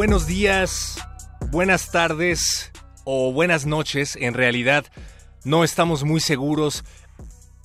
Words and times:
Buenos 0.00 0.26
días, 0.26 0.96
buenas 1.50 1.90
tardes 1.90 2.72
o 3.04 3.34
buenas 3.34 3.66
noches. 3.66 4.16
En 4.16 4.32
realidad 4.32 4.86
no 5.44 5.62
estamos 5.62 6.04
muy 6.04 6.20
seguros. 6.20 6.84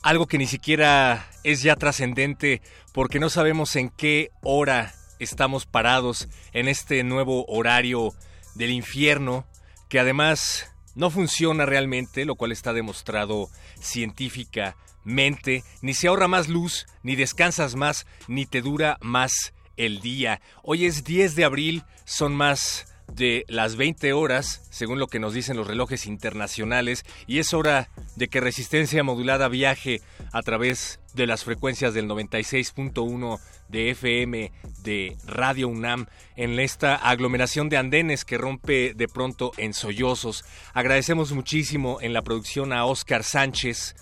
Algo 0.03 0.27
que 0.27 0.37
ni 0.37 0.45
siquiera 0.45 1.29
es 1.45 1.63
ya 1.63 1.77
trascendente 1.77 2.61
porque 2.91 3.21
no 3.21 3.29
sabemos 3.29 3.77
en 3.77 3.89
qué 3.89 4.31
hora 4.41 4.93
estamos 5.17 5.65
parados 5.65 6.27
en 6.51 6.67
este 6.67 7.05
nuevo 7.05 7.45
horario 7.47 8.13
del 8.53 8.71
infierno 8.71 9.47
que 9.87 10.01
además 10.01 10.69
no 10.93 11.11
funciona 11.11 11.65
realmente, 11.65 12.25
lo 12.25 12.35
cual 12.35 12.51
está 12.51 12.73
demostrado 12.73 13.47
científicamente. 13.79 15.63
Ni 15.81 15.93
se 15.93 16.09
ahorra 16.09 16.27
más 16.27 16.49
luz, 16.49 16.85
ni 17.01 17.15
descansas 17.15 17.75
más, 17.75 18.05
ni 18.27 18.45
te 18.45 18.61
dura 18.61 18.97
más 18.99 19.53
el 19.77 20.01
día. 20.01 20.41
Hoy 20.63 20.85
es 20.85 21.03
10 21.03 21.35
de 21.35 21.43
abril, 21.45 21.83
son 22.05 22.35
más 22.35 22.87
de 23.13 23.45
las 23.47 23.75
20 23.75 24.13
horas, 24.13 24.67
según 24.71 24.99
lo 24.99 25.07
que 25.07 25.19
nos 25.19 25.33
dicen 25.33 25.57
los 25.57 25.67
relojes 25.67 26.05
internacionales, 26.07 27.05
y 27.27 27.39
es 27.39 27.53
hora 27.53 27.89
de 28.15 28.27
que 28.27 28.41
Resistencia 28.41 29.03
Modulada 29.03 29.47
viaje 29.47 30.01
a 30.31 30.41
través 30.41 30.99
de 31.13 31.27
las 31.27 31.43
frecuencias 31.43 31.93
del 31.93 32.07
96.1 32.09 33.39
de 33.69 33.91
FM 33.91 34.51
de 34.83 35.17
Radio 35.25 35.67
UNAM 35.69 36.07
en 36.35 36.59
esta 36.59 36.95
aglomeración 36.95 37.69
de 37.69 37.77
andenes 37.77 38.25
que 38.25 38.37
rompe 38.37 38.93
de 38.93 39.07
pronto 39.07 39.51
en 39.57 39.73
sollozos. 39.73 40.43
Agradecemos 40.73 41.31
muchísimo 41.31 41.99
en 42.01 42.13
la 42.13 42.21
producción 42.21 42.73
a 42.73 42.85
Oscar 42.85 43.23
Sánchez, 43.23 43.95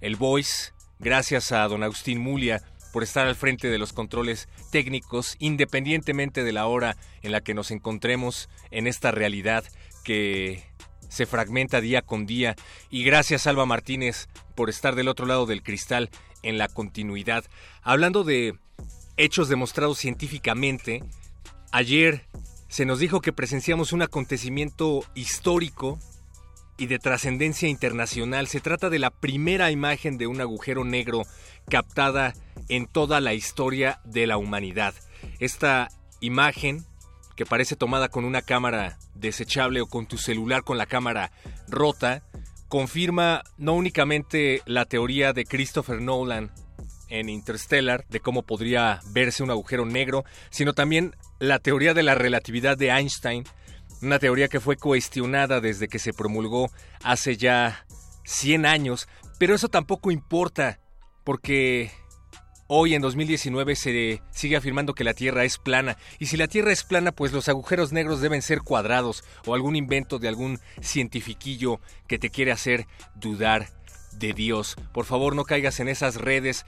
el 0.00 0.16
Voice, 0.16 0.72
gracias 0.98 1.52
a 1.52 1.66
don 1.68 1.82
Agustín 1.84 2.18
Mulia, 2.18 2.62
por 2.92 3.02
estar 3.02 3.26
al 3.26 3.36
frente 3.36 3.68
de 3.68 3.78
los 3.78 3.92
controles 3.92 4.48
técnicos, 4.70 5.36
independientemente 5.38 6.44
de 6.44 6.52
la 6.52 6.66
hora 6.66 6.96
en 7.22 7.32
la 7.32 7.40
que 7.40 7.54
nos 7.54 7.70
encontremos 7.70 8.48
en 8.70 8.86
esta 8.86 9.10
realidad 9.10 9.64
que 10.04 10.62
se 11.08 11.26
fragmenta 11.26 11.80
día 11.80 12.02
con 12.02 12.26
día. 12.26 12.56
Y 12.90 13.04
gracias, 13.04 13.46
Alba 13.46 13.66
Martínez, 13.66 14.28
por 14.54 14.70
estar 14.70 14.94
del 14.94 15.08
otro 15.08 15.26
lado 15.26 15.46
del 15.46 15.62
cristal 15.62 16.10
en 16.42 16.58
la 16.58 16.68
continuidad. 16.68 17.44
Hablando 17.82 18.24
de 18.24 18.58
hechos 19.16 19.48
demostrados 19.48 19.98
científicamente, 19.98 21.02
ayer 21.70 22.26
se 22.68 22.86
nos 22.86 22.98
dijo 22.98 23.20
que 23.20 23.32
presenciamos 23.32 23.92
un 23.92 24.02
acontecimiento 24.02 25.04
histórico 25.14 25.98
y 26.78 26.86
de 26.86 26.98
trascendencia 26.98 27.68
internacional. 27.68 28.48
Se 28.48 28.60
trata 28.60 28.88
de 28.88 28.98
la 28.98 29.10
primera 29.10 29.70
imagen 29.70 30.16
de 30.16 30.26
un 30.26 30.40
agujero 30.40 30.84
negro 30.84 31.24
captada 31.68 32.32
en 32.68 32.86
toda 32.86 33.20
la 33.20 33.34
historia 33.34 34.00
de 34.04 34.26
la 34.26 34.36
humanidad. 34.36 34.94
Esta 35.38 35.88
imagen, 36.20 36.84
que 37.36 37.46
parece 37.46 37.76
tomada 37.76 38.08
con 38.08 38.24
una 38.24 38.42
cámara 38.42 38.98
desechable 39.14 39.80
o 39.80 39.86
con 39.86 40.06
tu 40.06 40.18
celular 40.18 40.64
con 40.64 40.78
la 40.78 40.86
cámara 40.86 41.32
rota, 41.68 42.22
confirma 42.68 43.42
no 43.58 43.74
únicamente 43.74 44.62
la 44.66 44.86
teoría 44.86 45.32
de 45.32 45.44
Christopher 45.44 46.00
Nolan 46.00 46.50
en 47.08 47.28
Interstellar 47.28 48.06
de 48.08 48.20
cómo 48.20 48.42
podría 48.42 49.00
verse 49.10 49.42
un 49.42 49.50
agujero 49.50 49.84
negro, 49.84 50.24
sino 50.50 50.72
también 50.72 51.14
la 51.38 51.58
teoría 51.58 51.92
de 51.92 52.02
la 52.02 52.14
relatividad 52.14 52.78
de 52.78 52.88
Einstein, 52.88 53.44
una 54.00 54.18
teoría 54.18 54.48
que 54.48 54.60
fue 54.60 54.76
cuestionada 54.76 55.60
desde 55.60 55.88
que 55.88 55.98
se 55.98 56.14
promulgó 56.14 56.70
hace 57.04 57.36
ya 57.36 57.84
100 58.24 58.64
años, 58.64 59.08
pero 59.38 59.54
eso 59.54 59.68
tampoco 59.68 60.10
importa, 60.10 60.80
porque 61.24 61.90
Hoy 62.74 62.94
en 62.94 63.02
2019 63.02 63.76
se 63.76 64.22
sigue 64.30 64.56
afirmando 64.56 64.94
que 64.94 65.04
la 65.04 65.12
Tierra 65.12 65.44
es 65.44 65.58
plana 65.58 65.98
y 66.18 66.24
si 66.24 66.38
la 66.38 66.48
Tierra 66.48 66.72
es 66.72 66.84
plana 66.84 67.12
pues 67.12 67.30
los 67.30 67.50
agujeros 67.50 67.92
negros 67.92 68.22
deben 68.22 68.40
ser 68.40 68.62
cuadrados 68.62 69.24
o 69.44 69.54
algún 69.54 69.76
invento 69.76 70.18
de 70.18 70.28
algún 70.28 70.58
cientifiquillo 70.80 71.80
que 72.06 72.18
te 72.18 72.30
quiere 72.30 72.50
hacer 72.50 72.86
dudar 73.14 73.68
de 74.14 74.32
Dios. 74.32 74.76
Por 74.94 75.04
favor 75.04 75.36
no 75.36 75.44
caigas 75.44 75.80
en 75.80 75.88
esas 75.88 76.14
redes, 76.14 76.64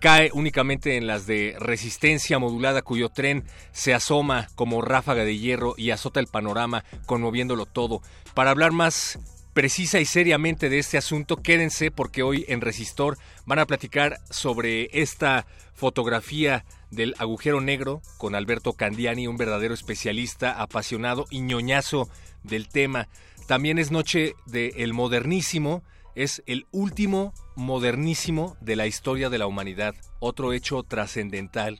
cae 0.00 0.30
únicamente 0.32 0.96
en 0.96 1.06
las 1.06 1.24
de 1.28 1.54
resistencia 1.60 2.40
modulada 2.40 2.82
cuyo 2.82 3.10
tren 3.10 3.44
se 3.70 3.94
asoma 3.94 4.48
como 4.56 4.82
ráfaga 4.82 5.24
de 5.24 5.38
hierro 5.38 5.74
y 5.76 5.92
azota 5.92 6.18
el 6.18 6.26
panorama 6.26 6.84
conmoviéndolo 7.06 7.66
todo. 7.66 8.02
Para 8.34 8.50
hablar 8.50 8.72
más 8.72 9.20
precisa 9.54 10.00
y 10.00 10.04
seriamente 10.04 10.68
de 10.68 10.80
este 10.80 10.98
asunto, 10.98 11.36
quédense 11.36 11.90
porque 11.90 12.22
hoy 12.22 12.44
en 12.48 12.60
Resistor 12.60 13.16
van 13.46 13.60
a 13.60 13.66
platicar 13.66 14.18
sobre 14.28 14.90
esta 14.92 15.46
fotografía 15.74 16.64
del 16.90 17.14
agujero 17.18 17.60
negro 17.60 18.02
con 18.18 18.34
Alberto 18.34 18.72
Candiani, 18.74 19.28
un 19.28 19.36
verdadero 19.36 19.72
especialista, 19.72 20.60
apasionado 20.60 21.26
y 21.30 21.40
ñoñazo 21.40 22.08
del 22.42 22.68
tema. 22.68 23.08
También 23.46 23.78
es 23.78 23.92
noche 23.92 24.34
del 24.46 24.92
modernísimo, 24.92 25.84
es 26.16 26.42
el 26.46 26.66
último 26.72 27.32
modernísimo 27.54 28.56
de 28.60 28.76
la 28.76 28.86
historia 28.86 29.30
de 29.30 29.38
la 29.38 29.46
humanidad, 29.46 29.94
otro 30.18 30.52
hecho 30.52 30.82
trascendental 30.82 31.78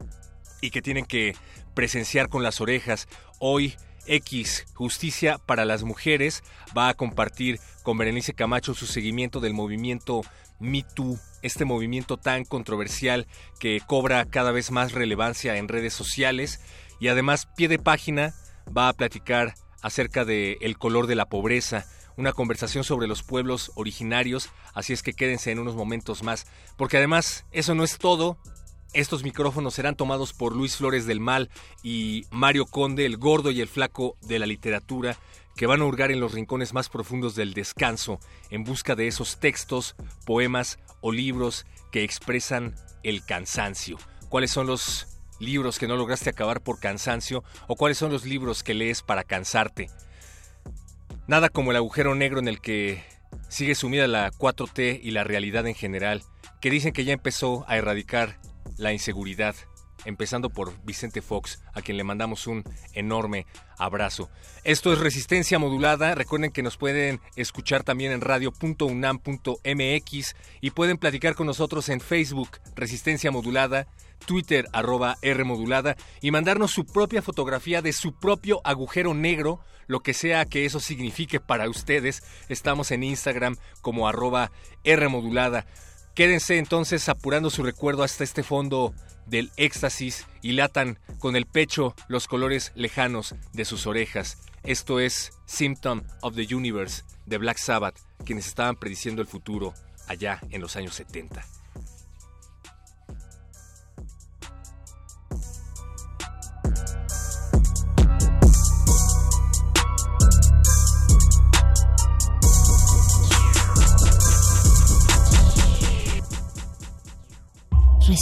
y 0.60 0.70
que 0.70 0.82
tienen 0.82 1.06
que 1.06 1.34
presenciar 1.74 2.28
con 2.28 2.42
las 2.44 2.60
orejas. 2.60 3.08
Hoy 3.40 3.74
X, 4.06 4.66
Justicia 4.74 5.38
para 5.46 5.64
las 5.64 5.82
Mujeres, 5.82 6.42
va 6.76 6.88
a 6.88 6.94
compartir 6.94 7.60
con 7.82 7.98
Berenice 7.98 8.34
Camacho 8.34 8.74
su 8.74 8.86
seguimiento 8.86 9.40
del 9.40 9.54
movimiento 9.54 10.22
Me 10.60 10.84
este 11.42 11.64
movimiento 11.64 12.16
tan 12.16 12.44
controversial 12.44 13.26
que 13.58 13.80
cobra 13.86 14.24
cada 14.24 14.52
vez 14.52 14.70
más 14.70 14.92
relevancia 14.92 15.56
en 15.56 15.68
redes 15.68 15.92
sociales. 15.92 16.60
Y 17.00 17.08
además 17.08 17.48
pie 17.56 17.68
de 17.68 17.78
página 17.78 18.34
va 18.76 18.88
a 18.88 18.92
platicar 18.92 19.54
acerca 19.82 20.24
de 20.24 20.56
el 20.62 20.78
color 20.78 21.06
de 21.06 21.14
la 21.14 21.26
pobreza, 21.26 21.84
una 22.16 22.32
conversación 22.32 22.84
sobre 22.84 23.06
los 23.06 23.22
pueblos 23.22 23.72
originarios, 23.74 24.48
así 24.72 24.92
es 24.92 25.02
que 25.02 25.12
quédense 25.12 25.50
en 25.50 25.58
unos 25.58 25.74
momentos 25.74 26.22
más, 26.22 26.46
porque 26.76 26.96
además 26.96 27.44
eso 27.50 27.74
no 27.74 27.84
es 27.84 27.98
todo, 27.98 28.38
estos 28.94 29.24
micrófonos 29.24 29.74
serán 29.74 29.96
tomados 29.96 30.32
por 30.32 30.54
Luis 30.54 30.76
Flores 30.76 31.06
del 31.06 31.20
Mal 31.20 31.50
y 31.82 32.24
Mario 32.30 32.66
Conde, 32.66 33.04
el 33.04 33.16
gordo 33.16 33.50
y 33.50 33.60
el 33.60 33.68
flaco 33.68 34.16
de 34.22 34.38
la 34.38 34.46
literatura, 34.46 35.18
que 35.56 35.66
van 35.66 35.82
a 35.82 35.84
hurgar 35.84 36.10
en 36.10 36.20
los 36.20 36.32
rincones 36.32 36.72
más 36.72 36.88
profundos 36.88 37.34
del 37.34 37.54
descanso 37.54 38.18
en 38.50 38.64
busca 38.64 38.94
de 38.94 39.06
esos 39.06 39.38
textos, 39.38 39.96
poemas 40.24 40.78
o 41.00 41.12
libros 41.12 41.66
que 41.92 42.04
expresan 42.04 42.74
el 43.02 43.24
cansancio. 43.24 43.98
¿Cuáles 44.28 44.50
son 44.50 44.66
los 44.66 45.08
libros 45.40 45.78
que 45.78 45.88
no 45.88 45.96
lograste 45.96 46.30
acabar 46.30 46.60
por 46.62 46.80
cansancio 46.80 47.44
o 47.66 47.76
cuáles 47.76 47.98
son 47.98 48.12
los 48.12 48.24
libros 48.24 48.62
que 48.62 48.74
lees 48.74 49.02
para 49.02 49.24
cansarte? 49.24 49.90
Nada 51.26 51.48
como 51.48 51.70
el 51.70 51.76
agujero 51.76 52.14
negro 52.14 52.38
en 52.38 52.48
el 52.48 52.60
que 52.60 53.02
sigue 53.48 53.74
sumida 53.74 54.06
la 54.06 54.30
4T 54.30 55.00
y 55.02 55.10
la 55.10 55.24
realidad 55.24 55.66
en 55.66 55.74
general, 55.74 56.22
que 56.60 56.70
dicen 56.70 56.92
que 56.92 57.04
ya 57.04 57.12
empezó 57.12 57.64
a 57.68 57.76
erradicar 57.76 58.38
la 58.76 58.92
inseguridad 58.92 59.54
empezando 60.04 60.50
por 60.50 60.72
Vicente 60.84 61.22
Fox, 61.22 61.62
a 61.72 61.82
quien 61.82 61.96
le 61.96 62.04
mandamos 62.04 62.46
un 62.46 62.62
enorme 62.92 63.46
abrazo. 63.78 64.28
Esto 64.62 64.92
es 64.92 64.98
Resistencia 64.98 65.58
Modulada. 65.58 66.14
Recuerden 66.14 66.52
que 66.52 66.62
nos 66.62 66.76
pueden 66.76 67.20
escuchar 67.36 67.84
también 67.84 68.12
en 68.12 68.20
radio.unam.mx 68.20 70.36
y 70.60 70.70
pueden 70.70 70.98
platicar 70.98 71.34
con 71.34 71.46
nosotros 71.46 71.88
en 71.88 72.00
Facebook, 72.00 72.58
Resistencia 72.74 73.30
Modulada, 73.30 73.86
Twitter, 74.26 74.66
arroba 74.72 75.16
R 75.22 75.44
modulada, 75.44 75.96
y 76.20 76.30
mandarnos 76.30 76.70
su 76.70 76.86
propia 76.86 77.22
fotografía 77.22 77.82
de 77.82 77.92
su 77.92 78.14
propio 78.14 78.60
agujero 78.64 79.12
negro, 79.12 79.60
lo 79.86 80.00
que 80.00 80.14
sea 80.14 80.46
que 80.46 80.64
eso 80.64 80.80
signifique 80.80 81.40
para 81.40 81.68
ustedes. 81.68 82.22
Estamos 82.48 82.90
en 82.90 83.02
Instagram 83.02 83.56
como 83.82 84.08
arroba 84.08 84.50
R 84.82 85.08
modulada. 85.08 85.66
Quédense 86.14 86.58
entonces 86.58 87.08
apurando 87.08 87.50
su 87.50 87.64
recuerdo 87.64 88.04
hasta 88.04 88.22
este 88.22 88.44
fondo 88.44 88.94
del 89.26 89.50
éxtasis 89.56 90.26
y 90.42 90.52
latan 90.52 91.00
con 91.18 91.34
el 91.34 91.44
pecho 91.44 91.96
los 92.06 92.28
colores 92.28 92.70
lejanos 92.76 93.34
de 93.52 93.64
sus 93.64 93.88
orejas. 93.88 94.38
Esto 94.62 95.00
es 95.00 95.32
Symptom 95.46 96.02
of 96.22 96.36
the 96.36 96.54
Universe 96.54 97.02
de 97.26 97.38
Black 97.38 97.58
Sabbath, 97.58 97.98
quienes 98.24 98.46
estaban 98.46 98.76
prediciendo 98.76 99.22
el 99.22 99.28
futuro 99.28 99.74
allá 100.06 100.38
en 100.50 100.60
los 100.60 100.76
años 100.76 100.94
70. 100.94 101.44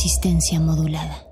Resistencia 0.03 0.59
modulada. 0.59 1.32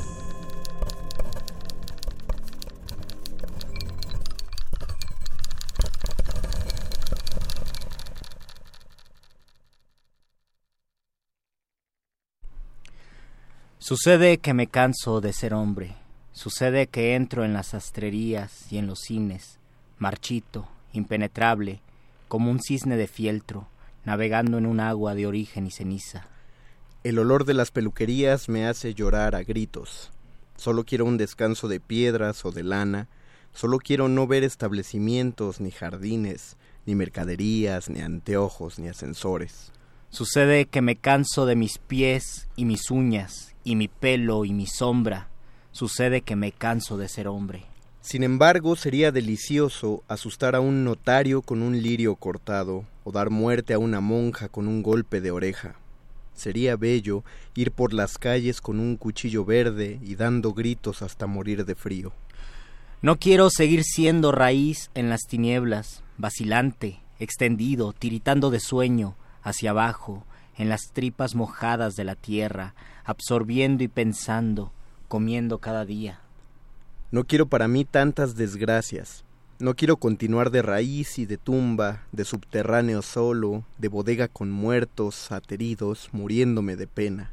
Sucede 13.91 14.37
que 14.37 14.53
me 14.53 14.67
canso 14.67 15.19
de 15.19 15.33
ser 15.33 15.53
hombre. 15.53 15.97
Sucede 16.31 16.87
que 16.87 17.13
entro 17.13 17.43
en 17.43 17.51
las 17.51 17.67
sastrerías 17.67 18.71
y 18.71 18.77
en 18.77 18.87
los 18.87 18.99
cines, 18.99 19.59
marchito, 19.97 20.69
impenetrable, 20.93 21.81
como 22.29 22.51
un 22.51 22.61
cisne 22.61 22.95
de 22.95 23.07
fieltro, 23.07 23.67
navegando 24.05 24.57
en 24.57 24.65
un 24.65 24.79
agua 24.79 25.13
de 25.13 25.27
origen 25.27 25.67
y 25.67 25.71
ceniza. 25.71 26.25
El 27.03 27.19
olor 27.19 27.43
de 27.43 27.53
las 27.53 27.71
peluquerías 27.71 28.47
me 28.47 28.65
hace 28.65 28.93
llorar 28.93 29.35
a 29.35 29.43
gritos. 29.43 30.13
Solo 30.55 30.85
quiero 30.85 31.03
un 31.03 31.17
descanso 31.17 31.67
de 31.67 31.81
piedras 31.81 32.45
o 32.45 32.53
de 32.53 32.63
lana. 32.63 33.09
Solo 33.51 33.77
quiero 33.77 34.07
no 34.07 34.25
ver 34.25 34.45
establecimientos, 34.45 35.59
ni 35.59 35.69
jardines, 35.69 36.55
ni 36.85 36.95
mercaderías, 36.95 37.89
ni 37.89 37.99
anteojos, 37.99 38.79
ni 38.79 38.87
ascensores. 38.87 39.73
Sucede 40.11 40.67
que 40.67 40.81
me 40.81 40.95
canso 40.95 41.45
de 41.45 41.57
mis 41.57 41.77
pies 41.77 42.47
y 42.55 42.63
mis 42.63 42.89
uñas, 42.89 43.50
y 43.63 43.75
mi 43.75 43.87
pelo 43.87 44.45
y 44.45 44.53
mi 44.53 44.67
sombra. 44.67 45.29
Sucede 45.71 46.21
que 46.21 46.35
me 46.35 46.51
canso 46.51 46.97
de 46.97 47.07
ser 47.07 47.27
hombre. 47.27 47.65
Sin 48.01 48.23
embargo, 48.23 48.75
sería 48.75 49.11
delicioso 49.11 50.03
asustar 50.07 50.55
a 50.55 50.59
un 50.59 50.83
notario 50.83 51.43
con 51.43 51.61
un 51.61 51.81
lirio 51.81 52.15
cortado, 52.15 52.85
o 53.03 53.11
dar 53.11 53.29
muerte 53.29 53.73
a 53.73 53.79
una 53.79 54.01
monja 54.01 54.49
con 54.49 54.67
un 54.67 54.81
golpe 54.81 55.21
de 55.21 55.31
oreja. 55.31 55.75
Sería 56.33 56.75
bello 56.75 57.23
ir 57.55 57.71
por 57.71 57.93
las 57.93 58.17
calles 58.17 58.61
con 58.61 58.79
un 58.79 58.97
cuchillo 58.97 59.45
verde 59.45 59.99
y 60.01 60.15
dando 60.15 60.53
gritos 60.53 61.03
hasta 61.03 61.27
morir 61.27 61.65
de 61.65 61.75
frío. 61.75 62.13
No 63.03 63.17
quiero 63.17 63.49
seguir 63.49 63.83
siendo 63.83 64.31
raíz 64.31 64.89
en 64.95 65.09
las 65.09 65.21
tinieblas, 65.27 66.03
vacilante, 66.17 67.01
extendido, 67.19 67.93
tiritando 67.93 68.49
de 68.49 68.59
sueño, 68.59 69.15
hacia 69.43 69.71
abajo, 69.71 70.25
en 70.57 70.69
las 70.69 70.91
tripas 70.91 71.35
mojadas 71.35 71.95
de 71.95 72.03
la 72.03 72.15
tierra, 72.15 72.73
absorbiendo 73.03 73.83
y 73.83 73.87
pensando, 73.87 74.71
comiendo 75.07 75.57
cada 75.59 75.85
día. 75.85 76.19
No 77.11 77.25
quiero 77.25 77.45
para 77.47 77.67
mí 77.67 77.83
tantas 77.83 78.35
desgracias. 78.35 79.25
No 79.59 79.75
quiero 79.75 79.97
continuar 79.97 80.49
de 80.49 80.61
raíz 80.61 81.19
y 81.19 81.25
de 81.25 81.37
tumba, 81.37 82.03
de 82.11 82.25
subterráneo 82.25 83.01
solo, 83.01 83.63
de 83.77 83.89
bodega 83.89 84.27
con 84.27 84.49
muertos, 84.49 85.31
ateridos, 85.31 86.09
muriéndome 86.13 86.75
de 86.75 86.87
pena. 86.87 87.31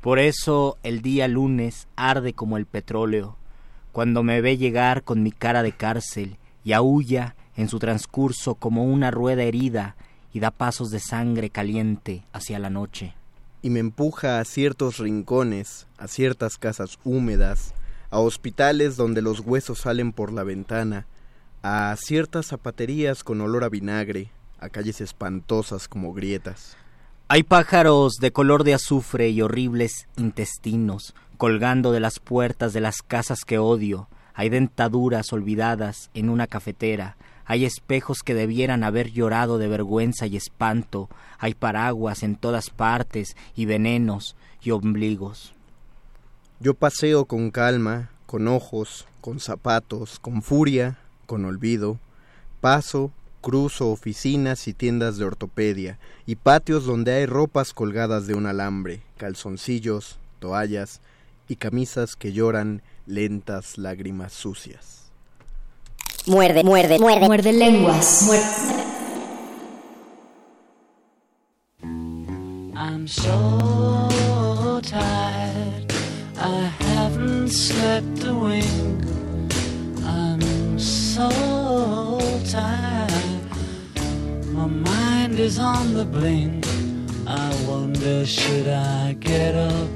Por 0.00 0.18
eso 0.18 0.76
el 0.82 1.00
día 1.00 1.28
lunes 1.28 1.88
arde 1.96 2.34
como 2.34 2.58
el 2.58 2.66
petróleo, 2.66 3.36
cuando 3.92 4.22
me 4.22 4.42
ve 4.42 4.58
llegar 4.58 5.04
con 5.04 5.22
mi 5.22 5.32
cara 5.32 5.62
de 5.62 5.72
cárcel 5.72 6.36
y 6.64 6.72
aúlla 6.72 7.36
en 7.56 7.68
su 7.68 7.78
transcurso 7.78 8.56
como 8.56 8.84
una 8.84 9.10
rueda 9.10 9.44
herida 9.44 9.96
y 10.34 10.40
da 10.40 10.50
pasos 10.50 10.90
de 10.90 11.00
sangre 11.00 11.48
caliente 11.48 12.24
hacia 12.34 12.58
la 12.58 12.68
noche. 12.68 13.14
Y 13.62 13.70
me 13.70 13.80
empuja 13.80 14.40
a 14.40 14.44
ciertos 14.44 14.98
rincones, 14.98 15.86
a 15.96 16.08
ciertas 16.08 16.58
casas 16.58 16.98
húmedas, 17.04 17.72
a 18.10 18.18
hospitales 18.18 18.96
donde 18.96 19.22
los 19.22 19.40
huesos 19.40 19.78
salen 19.78 20.12
por 20.12 20.30
la 20.30 20.42
ventana, 20.42 21.06
a 21.62 21.96
ciertas 21.96 22.48
zapaterías 22.48 23.24
con 23.24 23.40
olor 23.40 23.64
a 23.64 23.70
vinagre, 23.70 24.30
a 24.60 24.68
calles 24.68 25.00
espantosas 25.00 25.88
como 25.88 26.12
grietas. 26.12 26.76
Hay 27.28 27.42
pájaros 27.42 28.16
de 28.16 28.32
color 28.32 28.64
de 28.64 28.74
azufre 28.74 29.30
y 29.30 29.40
horribles 29.40 30.08
intestinos 30.18 31.14
colgando 31.36 31.92
de 31.92 32.00
las 32.00 32.20
puertas 32.20 32.72
de 32.72 32.80
las 32.80 33.02
casas 33.02 33.40
que 33.44 33.58
odio. 33.58 34.08
Hay 34.34 34.48
dentaduras 34.48 35.32
olvidadas 35.32 36.10
en 36.14 36.28
una 36.28 36.46
cafetera, 36.46 37.16
hay 37.46 37.64
espejos 37.64 38.22
que 38.22 38.34
debieran 38.34 38.84
haber 38.84 39.10
llorado 39.10 39.58
de 39.58 39.68
vergüenza 39.68 40.26
y 40.26 40.36
espanto, 40.36 41.08
hay 41.38 41.54
paraguas 41.54 42.22
en 42.22 42.36
todas 42.36 42.70
partes 42.70 43.36
y 43.54 43.66
venenos 43.66 44.36
y 44.62 44.70
ombligos. 44.70 45.52
Yo 46.60 46.74
paseo 46.74 47.26
con 47.26 47.50
calma, 47.50 48.10
con 48.26 48.48
ojos, 48.48 49.06
con 49.20 49.40
zapatos, 49.40 50.18
con 50.18 50.42
furia, 50.42 50.98
con 51.26 51.44
olvido. 51.44 51.98
Paso, 52.60 53.12
cruzo 53.40 53.90
oficinas 53.90 54.66
y 54.68 54.72
tiendas 54.72 55.18
de 55.18 55.26
ortopedia 55.26 55.98
y 56.24 56.36
patios 56.36 56.86
donde 56.86 57.12
hay 57.12 57.26
ropas 57.26 57.74
colgadas 57.74 58.26
de 58.26 58.34
un 58.34 58.46
alambre, 58.46 59.02
calzoncillos, 59.18 60.18
toallas 60.38 61.02
y 61.48 61.56
camisas 61.56 62.16
que 62.16 62.32
lloran 62.32 62.80
lentas 63.06 63.76
lágrimas 63.76 64.32
sucias. 64.32 65.03
Muerde, 66.26 66.64
muerde, 66.64 66.98
muerde. 66.98 67.26
Muerde 67.26 67.52
lenguas. 67.52 68.22
Muerde. 68.24 68.44
I'm 72.74 73.06
so 73.06 74.80
tired. 74.82 75.92
I 76.38 76.72
haven't 76.80 77.50
slept 77.50 78.24
a 78.24 78.32
wink. 78.32 79.04
I'm 80.02 80.78
so 80.78 81.28
tired. 82.50 83.42
My 84.46 84.66
mind 84.66 85.38
is 85.38 85.58
on 85.58 85.92
the 85.92 86.06
blink. 86.06 86.66
I 87.26 87.54
wonder 87.68 88.24
should 88.24 88.68
I 88.68 89.14
get 89.20 89.54
up 89.54 89.88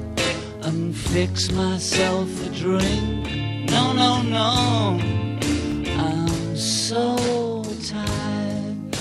and 0.61 0.95
fix 0.95 1.51
myself 1.51 2.29
a 2.45 2.49
drink? 2.51 3.71
No, 3.71 3.93
no, 3.93 4.21
no 4.21 5.28
so 6.59 7.63
tired. 7.87 8.97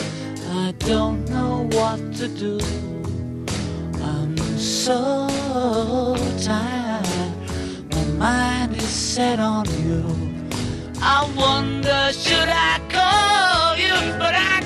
I 0.50 0.72
don't 0.78 1.28
know 1.28 1.68
what 1.72 1.98
to 2.14 2.28
do. 2.28 2.58
I'm 4.00 4.36
so 4.56 5.18
tired. 6.40 7.32
My 7.90 8.04
mind 8.18 8.76
is 8.76 8.84
set 8.84 9.40
on 9.40 9.66
you. 9.84 10.04
I 11.02 11.28
wonder 11.36 12.12
should 12.12 12.48
I 12.48 12.78
call 12.90 13.76
you, 13.76 14.18
but 14.18 14.34
I 14.34 14.57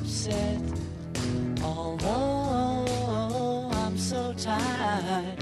upset. 0.00 0.60
Although 1.62 2.86
I'm 3.72 3.98
so 3.98 4.34
tired, 4.38 5.38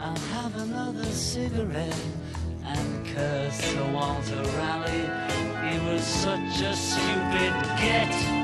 I'll 0.00 0.18
have 0.34 0.56
another 0.56 1.04
cigarette 1.04 2.04
and 2.64 3.06
curse 3.06 3.54
Sir 3.54 3.92
Walter 3.92 4.42
Raleigh. 4.58 5.10
He 5.66 5.78
was 5.88 6.02
such 6.02 6.60
a 6.62 6.74
stupid 6.74 7.54
get. 7.80 8.35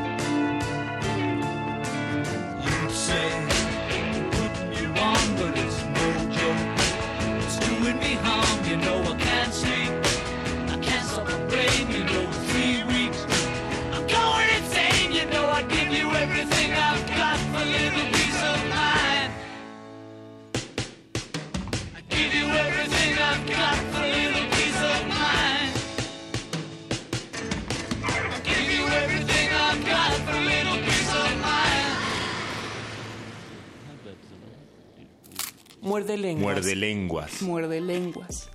Muerde 36.43 36.75
lenguas. 36.75 37.43
Muerde 37.43 37.81
lenguas. 37.81 38.49
Muerde 38.51 38.51
lenguas. 38.51 38.53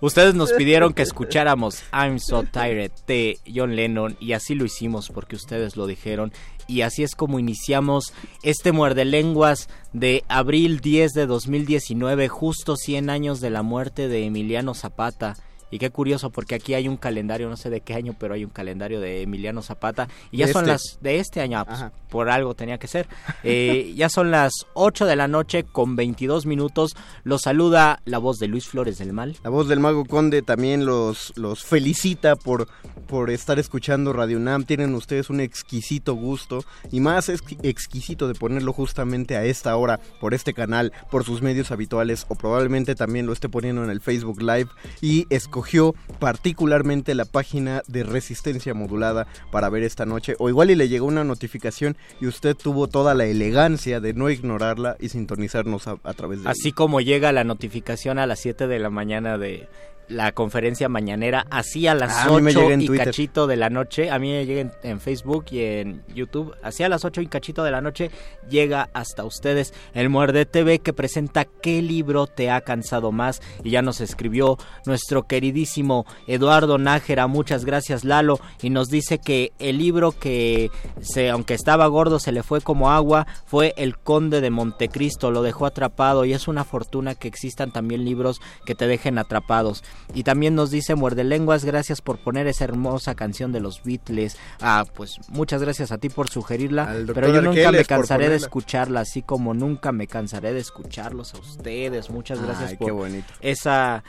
Ustedes 0.00 0.34
nos 0.34 0.52
pidieron 0.52 0.92
que 0.92 1.02
escucháramos 1.02 1.82
I'm 1.92 2.18
So 2.18 2.44
Tired 2.44 2.92
de 3.06 3.38
John 3.52 3.76
Lennon 3.76 4.16
y 4.20 4.32
así 4.32 4.54
lo 4.54 4.64
hicimos 4.64 5.08
porque 5.08 5.36
ustedes 5.36 5.76
lo 5.76 5.86
dijeron 5.86 6.32
y 6.66 6.82
así 6.82 7.02
es 7.02 7.14
como 7.14 7.38
iniciamos 7.38 8.12
este 8.42 8.72
muerde 8.72 9.04
lenguas 9.04 9.68
de 9.92 10.24
abril 10.28 10.80
10 10.80 11.12
de 11.12 11.26
2019, 11.26 12.28
justo 12.28 12.76
100 12.76 13.10
años 13.10 13.40
de 13.40 13.50
la 13.50 13.62
muerte 13.62 14.08
de 14.08 14.24
Emiliano 14.24 14.74
Zapata. 14.74 15.36
Y 15.72 15.78
qué 15.80 15.90
curioso 15.90 16.30
porque 16.30 16.54
aquí 16.54 16.74
hay 16.74 16.86
un 16.86 16.96
calendario, 16.96 17.48
no 17.48 17.56
sé 17.56 17.68
de 17.70 17.80
qué 17.80 17.94
año, 17.94 18.14
pero 18.16 18.34
hay 18.34 18.44
un 18.44 18.50
calendario 18.50 19.00
de 19.00 19.22
Emiliano 19.22 19.60
Zapata 19.62 20.06
y 20.30 20.36
ya 20.36 20.46
son 20.48 20.62
este. 20.62 20.70
las 20.70 20.98
de 21.00 21.18
este 21.18 21.40
año, 21.40 21.58
ah, 21.58 21.64
pues, 21.64 21.80
por 22.08 22.30
algo 22.30 22.54
tenía 22.54 22.78
que 22.78 22.86
ser. 22.86 23.08
Eh, 23.42 23.92
ya 23.96 24.08
son 24.08 24.30
las 24.30 24.52
8 24.74 25.06
de 25.06 25.16
la 25.16 25.26
noche 25.26 25.64
con 25.64 25.96
22 25.96 26.46
minutos. 26.46 26.94
Los 27.24 27.42
saluda 27.42 28.00
la 28.04 28.18
voz 28.18 28.38
de 28.38 28.46
Luis 28.48 28.68
Flores 28.68 28.98
del 28.98 29.12
Mal. 29.12 29.36
La 29.42 29.50
voz 29.50 29.66
del 29.66 29.80
Mago 29.80 30.04
Conde 30.04 30.42
también 30.42 30.84
los, 30.84 31.32
los 31.36 31.64
felicita 31.64 32.36
por, 32.36 32.68
por 33.08 33.30
estar 33.30 33.58
escuchando 33.58 34.12
Radio 34.12 34.38
Nam. 34.38 34.64
Tienen 34.64 34.94
ustedes 34.94 35.30
un 35.30 35.40
exquisito 35.40 36.14
gusto 36.14 36.64
y 36.90 37.00
más 37.00 37.28
exqui- 37.30 37.58
exquisito 37.62 38.28
de 38.28 38.34
ponerlo 38.34 38.72
justamente 38.74 39.36
a 39.36 39.44
esta 39.44 39.74
hora 39.76 39.98
por 40.20 40.34
este 40.34 40.52
canal, 40.52 40.92
por 41.10 41.24
sus 41.24 41.40
medios 41.40 41.70
habituales 41.70 42.26
o 42.28 42.34
probablemente 42.34 42.94
también 42.94 43.24
lo 43.26 43.32
esté 43.32 43.48
poniendo 43.48 43.82
en 43.82 43.90
el 43.90 44.02
Facebook 44.02 44.42
Live 44.42 44.68
y 45.00 45.26
escogió 45.62 45.94
particularmente 46.18 47.14
la 47.14 47.24
página 47.24 47.82
de 47.86 48.02
Resistencia 48.02 48.74
Modulada 48.74 49.28
para 49.52 49.68
ver 49.68 49.84
esta 49.84 50.04
noche 50.06 50.34
o 50.40 50.48
igual 50.48 50.70
y 50.70 50.74
le 50.74 50.88
llegó 50.88 51.06
una 51.06 51.22
notificación 51.22 51.96
y 52.20 52.26
usted 52.26 52.56
tuvo 52.56 52.88
toda 52.88 53.14
la 53.14 53.26
elegancia 53.26 54.00
de 54.00 54.12
no 54.12 54.28
ignorarla 54.28 54.96
y 54.98 55.08
sintonizarnos 55.08 55.86
a, 55.86 55.98
a 56.02 56.14
través 56.14 56.42
de 56.42 56.50
Así 56.50 56.72
como 56.72 57.00
llega 57.00 57.30
la 57.30 57.44
notificación 57.44 58.18
a 58.18 58.26
las 58.26 58.40
7 58.40 58.66
de 58.66 58.78
la 58.80 58.90
mañana 58.90 59.38
de 59.38 59.68
la 60.12 60.32
conferencia 60.32 60.88
mañanera, 60.88 61.46
así 61.50 61.86
a 61.86 61.94
las 61.94 62.12
Ah, 62.12 62.24
a 62.24 62.30
mí 62.30 62.42
me 62.42 62.50
8 62.50 62.60
llega 62.60 62.74
en 62.74 62.82
y 62.82 62.86
Twitter. 62.86 63.06
cachito 63.06 63.46
de 63.46 63.56
la 63.56 63.70
noche, 63.70 64.10
a 64.10 64.18
mí 64.18 64.30
me 64.30 64.46
llega 64.46 64.60
en, 64.60 64.72
en 64.82 65.00
Facebook 65.00 65.46
y 65.50 65.60
en 65.60 66.02
YouTube, 66.14 66.54
así 66.62 66.82
a 66.82 66.88
las 66.88 67.04
8 67.04 67.20
y 67.22 67.26
cachito 67.26 67.64
de 67.64 67.70
la 67.70 67.80
noche 67.80 68.10
llega 68.48 68.90
hasta 68.92 69.24
ustedes. 69.24 69.74
El 69.94 70.08
Muerde 70.08 70.46
TV 70.46 70.78
que 70.80 70.92
presenta 70.92 71.44
qué 71.44 71.82
libro 71.82 72.26
te 72.26 72.50
ha 72.50 72.60
cansado 72.60 73.12
más. 73.12 73.40
Y 73.64 73.70
ya 73.70 73.82
nos 73.82 74.00
escribió 74.00 74.58
nuestro 74.86 75.24
queridísimo 75.24 76.06
Eduardo 76.26 76.78
Nájera, 76.78 77.26
muchas 77.26 77.64
gracias 77.64 78.04
Lalo, 78.04 78.40
y 78.60 78.70
nos 78.70 78.88
dice 78.88 79.18
que 79.18 79.52
el 79.58 79.78
libro 79.78 80.12
que 80.12 80.70
se, 81.00 81.30
aunque 81.30 81.54
estaba 81.54 81.86
gordo 81.86 82.18
se 82.18 82.32
le 82.32 82.42
fue 82.42 82.60
como 82.60 82.90
agua 82.90 83.26
fue 83.46 83.74
El 83.76 83.98
Conde 83.98 84.40
de 84.40 84.50
Montecristo, 84.50 85.30
lo 85.30 85.42
dejó 85.42 85.66
atrapado 85.66 86.24
y 86.24 86.32
es 86.32 86.48
una 86.48 86.64
fortuna 86.64 87.14
que 87.14 87.28
existan 87.28 87.72
también 87.72 88.04
libros 88.04 88.40
que 88.64 88.74
te 88.74 88.86
dejen 88.86 89.18
atrapados. 89.18 89.82
Y 90.14 90.24
también 90.24 90.54
nos 90.54 90.70
dice 90.70 90.94
Muerde 90.94 91.24
Lenguas, 91.24 91.64
gracias 91.64 92.00
por 92.00 92.18
poner 92.18 92.46
esa 92.46 92.64
hermosa 92.64 93.14
canción 93.14 93.52
de 93.52 93.60
los 93.60 93.82
Beatles. 93.82 94.36
Ah, 94.60 94.84
pues 94.94 95.18
muchas 95.28 95.62
gracias 95.62 95.92
a 95.92 95.98
ti 95.98 96.08
por 96.08 96.28
sugerirla, 96.28 96.94
pero 97.14 97.28
yo 97.28 97.40
nunca 97.40 97.60
me 97.60 97.66
Arqueles 97.66 97.88
cansaré 97.88 98.28
de 98.28 98.36
escucharla, 98.36 99.00
así 99.00 99.22
como 99.22 99.54
nunca 99.54 99.92
me 99.92 100.06
cansaré 100.06 100.52
de 100.52 100.60
escucharlos 100.60 101.34
a 101.34 101.38
ustedes. 101.38 102.10
Muchas 102.10 102.42
gracias 102.42 102.70
Ay, 102.70 102.76
por 102.76 103.08
esa 103.40 104.04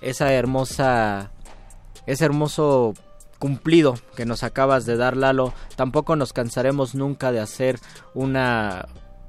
esa 0.00 0.32
hermosa 0.32 1.32
ese 2.06 2.24
hermoso 2.24 2.94
cumplido 3.38 3.94
que 4.16 4.26
nos 4.26 4.42
acabas 4.42 4.86
de 4.86 4.96
dar 4.96 5.16
Lalo. 5.16 5.52
Tampoco 5.76 6.16
nos 6.16 6.32
cansaremos 6.32 6.94
nunca 6.94 7.32
de 7.32 7.40
hacer 7.40 7.78
una 8.14 8.88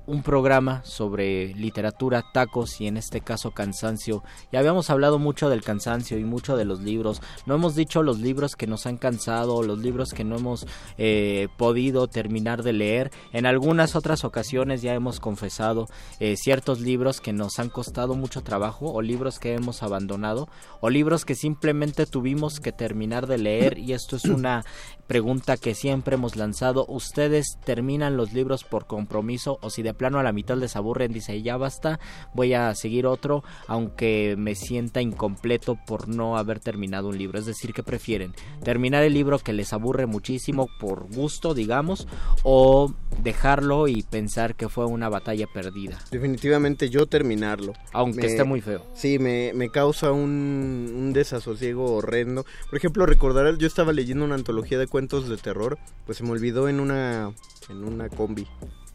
un 0.09 0.23
programa 0.23 0.81
sobre 0.83 1.53
literatura, 1.53 2.23
tacos 2.33 2.81
y 2.81 2.87
en 2.87 2.97
este 2.97 3.21
caso 3.21 3.51
cansancio. 3.51 4.23
Ya 4.51 4.57
habíamos 4.57 4.89
hablado 4.89 5.19
mucho 5.19 5.49
del 5.49 5.61
cansancio 5.61 6.17
y 6.17 6.23
mucho 6.23 6.57
de 6.57 6.65
los 6.65 6.81
libros. 6.81 7.21
No 7.45 7.53
hemos 7.53 7.75
dicho 7.75 8.01
los 8.01 8.19
libros 8.19 8.55
que 8.55 8.65
nos 8.65 8.87
han 8.87 8.97
cansado, 8.97 9.61
los 9.61 9.77
libros 9.77 10.11
que 10.11 10.23
no 10.23 10.37
hemos 10.37 10.65
eh, 10.97 11.47
podido 11.57 12.07
terminar 12.07 12.63
de 12.63 12.73
leer. 12.73 13.11
En 13.33 13.45
algunas 13.45 13.95
otras 13.95 14.23
ocasiones 14.25 14.81
ya 14.81 14.95
hemos 14.95 15.19
confesado 15.19 15.85
eh, 16.19 16.35
ciertos 16.37 16.81
libros 16.81 17.21
que 17.21 17.31
nos 17.31 17.59
han 17.59 17.69
costado 17.69 18.15
mucho 18.15 18.41
trabajo 18.41 18.91
o 18.91 19.03
libros 19.03 19.37
que 19.37 19.53
hemos 19.53 19.83
abandonado 19.83 20.49
o 20.81 20.89
libros 20.89 21.23
que 21.23 21.35
simplemente 21.35 22.07
tuvimos 22.07 22.59
que 22.59 22.71
terminar 22.71 23.27
de 23.27 23.37
leer 23.37 23.77
y 23.77 23.93
esto 23.93 24.15
es 24.15 24.25
una 24.25 24.63
pregunta 25.05 25.57
que 25.57 25.75
siempre 25.75 26.15
hemos 26.15 26.35
lanzado. 26.35 26.85
¿Ustedes 26.87 27.57
terminan 27.63 28.17
los 28.17 28.33
libros 28.33 28.63
por 28.63 28.87
compromiso 28.87 29.59
o 29.61 29.69
si 29.69 29.83
de 29.83 29.98
plano 29.99 30.17
a 30.17 30.23
la 30.23 30.31
mitad 30.31 30.57
les 30.57 30.75
aburren, 30.75 31.11
dice 31.13 31.41
ya 31.43 31.57
basta, 31.57 31.99
voy 32.33 32.53
a 32.55 32.73
seguir 32.73 33.05
otro, 33.05 33.43
aunque 33.67 34.33
me 34.37 34.55
sienta 34.55 35.01
incompleto 35.01 35.77
por 35.85 36.07
no 36.07 36.37
haber 36.37 36.59
terminado 36.59 37.09
un 37.09 37.17
libro? 37.19 37.37
Es 37.37 37.45
decir, 37.45 37.73
¿qué 37.73 37.83
prefieren? 37.83 38.33
¿Terminar 38.63 39.03
el 39.03 39.13
libro 39.13 39.37
que 39.37 39.53
les 39.53 39.73
aburre 39.73 40.05
muchísimo 40.07 40.67
por 40.79 41.13
gusto, 41.13 41.53
digamos, 41.53 42.07
o 42.43 42.93
dejarlo 43.21 43.87
y 43.87 44.01
pensar 44.03 44.55
que 44.55 44.69
fue 44.69 44.85
una 44.85 45.09
batalla 45.09 45.45
perdida? 45.53 45.99
Definitivamente 46.09 46.89
yo 46.89 47.05
terminarlo. 47.05 47.73
Aunque 47.91 48.21
Me- 48.21 48.27
esté 48.27 48.43
muy 48.45 48.61
feo. 48.61 48.81
Sí, 48.95 49.19
me, 49.19 49.51
me 49.53 49.69
causa 49.69 50.11
un, 50.13 50.93
un 50.95 51.11
desasosiego 51.13 51.93
horrendo. 51.95 52.45
Por 52.69 52.77
ejemplo, 52.77 53.05
recordarás, 53.05 53.57
yo 53.57 53.67
estaba 53.67 53.91
leyendo 53.91 54.23
una 54.23 54.35
antología 54.35 54.79
de 54.79 54.87
cuentos 54.87 55.27
de 55.27 55.35
terror, 55.37 55.77
pues 56.05 56.17
se 56.17 56.23
me 56.23 56.31
olvidó 56.31 56.69
en 56.69 56.79
una, 56.79 57.31
en 57.69 57.83
una 57.83 58.07
combi. 58.07 58.47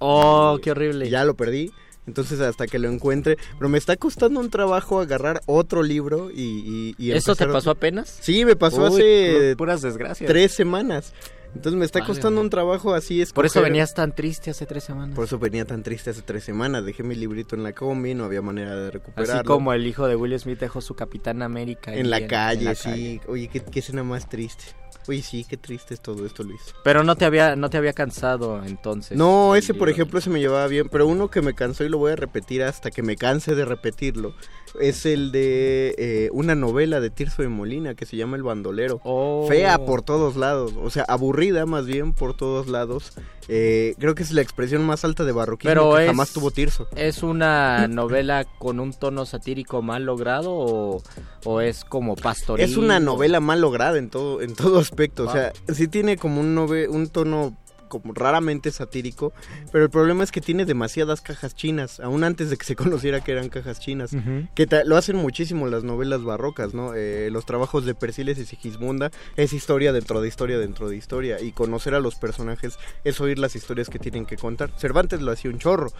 Oh, 0.07 0.59
qué 0.63 0.71
horrible. 0.73 1.09
Ya 1.09 1.25
lo 1.25 1.35
perdí. 1.35 1.73
Entonces 2.07 2.39
hasta 2.41 2.67
que 2.67 2.79
lo 2.79 2.91
encuentre, 2.91 3.39
pero 3.59 3.71
me 3.71 3.79
está 3.79 3.97
costando 3.97 4.39
un 4.39 4.51
trabajo 4.51 5.01
agarrar 5.01 5.41
otro 5.47 5.83
libro 5.83 6.31
y... 6.31 6.43
y, 6.43 6.95
y 6.99 7.13
¿Esto 7.13 7.35
te 7.35 7.47
pasó 7.47 7.71
otro. 7.71 7.73
apenas? 7.73 8.19
Sí, 8.21 8.45
me 8.45 8.57
pasó 8.57 8.83
Uy, 8.83 8.89
hace 8.89 9.53
pu- 9.53 9.57
puras 9.57 9.81
desgracias. 9.81 10.29
tres 10.29 10.53
semanas. 10.53 11.15
Entonces 11.55 11.79
me 11.79 11.85
está 11.87 12.01
Vale, 12.01 12.09
costando 12.09 12.41
un 12.43 12.51
trabajo 12.51 12.93
así 12.95 13.23
es 13.23 13.33
Por 13.33 13.47
eso 13.47 13.63
venías 13.63 13.95
tan 13.95 14.15
triste 14.15 14.51
hace 14.51 14.67
tres 14.67 14.85
semanas. 14.85 15.15
Por 15.15 15.25
eso 15.25 15.39
venía 15.39 15.65
tan 15.65 15.83
triste 15.83 16.11
hace 16.11 16.21
tres 16.21 16.45
semanas. 16.45 16.85
Dejé 16.85 17.05
mi 17.05 17.15
librito 17.15 17.55
en 17.57 17.63
la 17.63 17.73
combi, 17.73 18.13
no 18.13 18.25
había 18.25 18.43
manera 18.43 18.77
de 18.77 18.91
recuperarlo. 18.91 19.35
Así 19.37 19.45
como 19.45 19.73
el 19.73 19.87
hijo 19.87 20.07
de 20.07 20.17
Will 20.17 20.39
Smith 20.39 20.59
dejó 20.59 20.81
su 20.83 20.95
Capitán 20.95 21.41
América. 21.43 21.95
en 21.95 22.11
la 22.11 22.27
calle, 22.27 22.65
la 22.65 22.75
sí. 22.75 22.89
calle. 22.91 23.21
Oye, 23.29 23.49
¿qué, 23.49 23.61
qué 23.61 23.79
escena 23.79 24.03
más 24.03 24.29
triste. 24.29 24.65
Oye, 25.07 25.23
sí, 25.23 25.45
qué 25.49 25.57
triste 25.57 25.95
es 25.95 26.01
todo 26.01 26.25
esto, 26.25 26.43
Luis. 26.43 26.61
Pero 26.83 27.05
no 27.05 27.17
te 27.17 27.25
había, 27.25 27.57
no 27.57 27.69
te 27.69 27.77
había 27.77 27.93
cansado 27.93 28.63
entonces. 28.65 29.19
No, 29.19 29.55
ese 29.55 29.75
por 29.75 29.89
ejemplo 29.89 30.21
se 30.21 30.31
me 30.31 30.41
llevaba 30.41 30.67
bien, 30.67 30.89
pero 30.89 31.07
uno 31.07 31.31
que 31.31 31.43
me 31.43 31.55
cansó 31.55 31.85
y 31.85 31.89
lo 31.89 31.99
voy 31.99 32.13
a 32.13 32.17
repetir 32.17 32.63
hasta 32.63 32.91
que 32.91 33.03
me 33.03 33.17
canse 33.17 33.55
de 33.55 33.65
repetirlo 33.65 34.35
es 34.81 35.07
el 35.07 35.33
de 35.33 35.95
eh, 35.99 36.29
una 36.33 36.55
novela 36.55 37.01
de 37.01 37.11
Tirso 37.11 37.43
de 37.43 37.49
Molina 37.49 37.95
que 37.95 38.07
se 38.07 38.17
llama 38.17 38.37
El 38.37 38.43
Bandolero. 38.43 39.01
Oh. 39.05 39.47
Fea 39.49 39.79
por 39.85 40.03
todos 40.03 40.37
lados, 40.37 40.73
o 40.83 40.91
sea, 40.91 41.05
aburrida 41.09 41.67
más 41.67 41.87
bien 41.87 42.13
por 42.13 42.37
todos 42.37 42.67
lados. 42.69 43.13
Eh, 43.49 43.95
creo 43.99 44.15
que 44.15 44.23
es 44.23 44.33
la 44.33 44.41
expresión 44.41 44.85
más 44.87 45.05
alta 45.05 45.23
de 45.25 45.33
barroquismo 45.33 45.71
Pero 45.71 45.95
que 45.97 46.03
es- 46.05 46.07
jamás 46.09 46.33
tuvo 46.33 46.51
Tirso. 46.51 46.89
¿Es 46.97 47.23
una 47.23 47.89
novela 47.89 48.47
con 48.59 48.81
un 48.81 48.93
tono 48.95 49.27
satírico 49.27 49.83
mal 49.83 50.05
logrado 50.07 50.51
o, 50.53 51.03
o 51.45 51.61
es 51.61 51.85
como 51.85 52.17
pastoril? 52.17 52.65
Es 52.65 52.77
una 52.79 53.01
novela 53.01 53.41
mal 53.41 53.61
lograda 53.61 53.99
en 53.99 54.09
todo, 54.09 54.41
en 54.41 54.55
todo 54.55 54.79
aspecto. 54.79 55.25
O 55.25 55.31
sea, 55.33 55.53
sí 55.73 55.89
tiene 55.89 56.17
como 56.17 56.41
un, 56.41 56.57
nove- 56.57 56.89
un 56.89 57.09
tono 57.09 57.55
como 58.01 58.13
raramente 58.13 58.73
satírico, 58.73 59.33
pero 59.71 59.85
el 59.85 59.91
problema 59.91 60.25
es 60.25 60.33
que 60.33 60.41
tiene 60.41 60.65
demasiadas 60.65 61.21
cajas 61.21 61.55
chinas, 61.55 62.01
aún 62.01 62.25
antes 62.25 62.51
de 62.51 62.57
que 62.57 62.65
se 62.65 62.77
conociera 62.85 63.23
que 63.23 63.33
eran 63.33 63.49
cajas 63.49 63.79
chinas, 63.79 64.11
que 64.55 64.67
lo 64.85 64.97
hacen 64.97 65.17
muchísimo 65.17 65.69
las 65.69 65.85
novelas 65.85 66.25
barrocas, 66.25 66.75
¿no? 66.75 66.95
Eh, 66.95 67.29
los 67.31 67.47
trabajos 67.47 67.85
de 67.85 67.95
Persiles 67.95 68.39
y 68.39 68.47
Sigismunda 68.47 69.11
es 69.37 69.53
historia 69.53 69.93
dentro 69.93 70.21
de 70.21 70.29
historia 70.29 70.59
dentro 70.59 70.89
de 70.89 70.97
historia, 70.97 71.41
y 71.41 71.53
conocer 71.53 71.95
a 71.95 72.01
los 72.01 72.17
personajes 72.17 72.79
es 73.05 73.21
oír 73.21 73.39
las 73.39 73.55
historias 73.55 73.89
que 73.89 73.99
tienen 73.99 74.27
que 74.27 74.37
contar. 74.37 74.71
Cervantes 74.77 75.23
lo 75.23 75.31
hacía 75.31 75.51
un 75.51 75.59
chorro, 75.59 75.93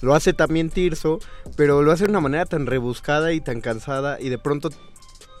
lo 0.00 0.14
hace 0.14 0.32
también 0.32 0.70
Tirso, 0.70 1.18
pero 1.56 1.82
lo 1.82 1.92
hace 1.92 2.04
de 2.04 2.10
una 2.10 2.20
manera 2.20 2.46
tan 2.46 2.66
rebuscada 2.66 3.32
y 3.32 3.40
tan 3.40 3.60
cansada 3.60 4.20
y 4.20 4.28
de 4.28 4.38
pronto 4.38 4.70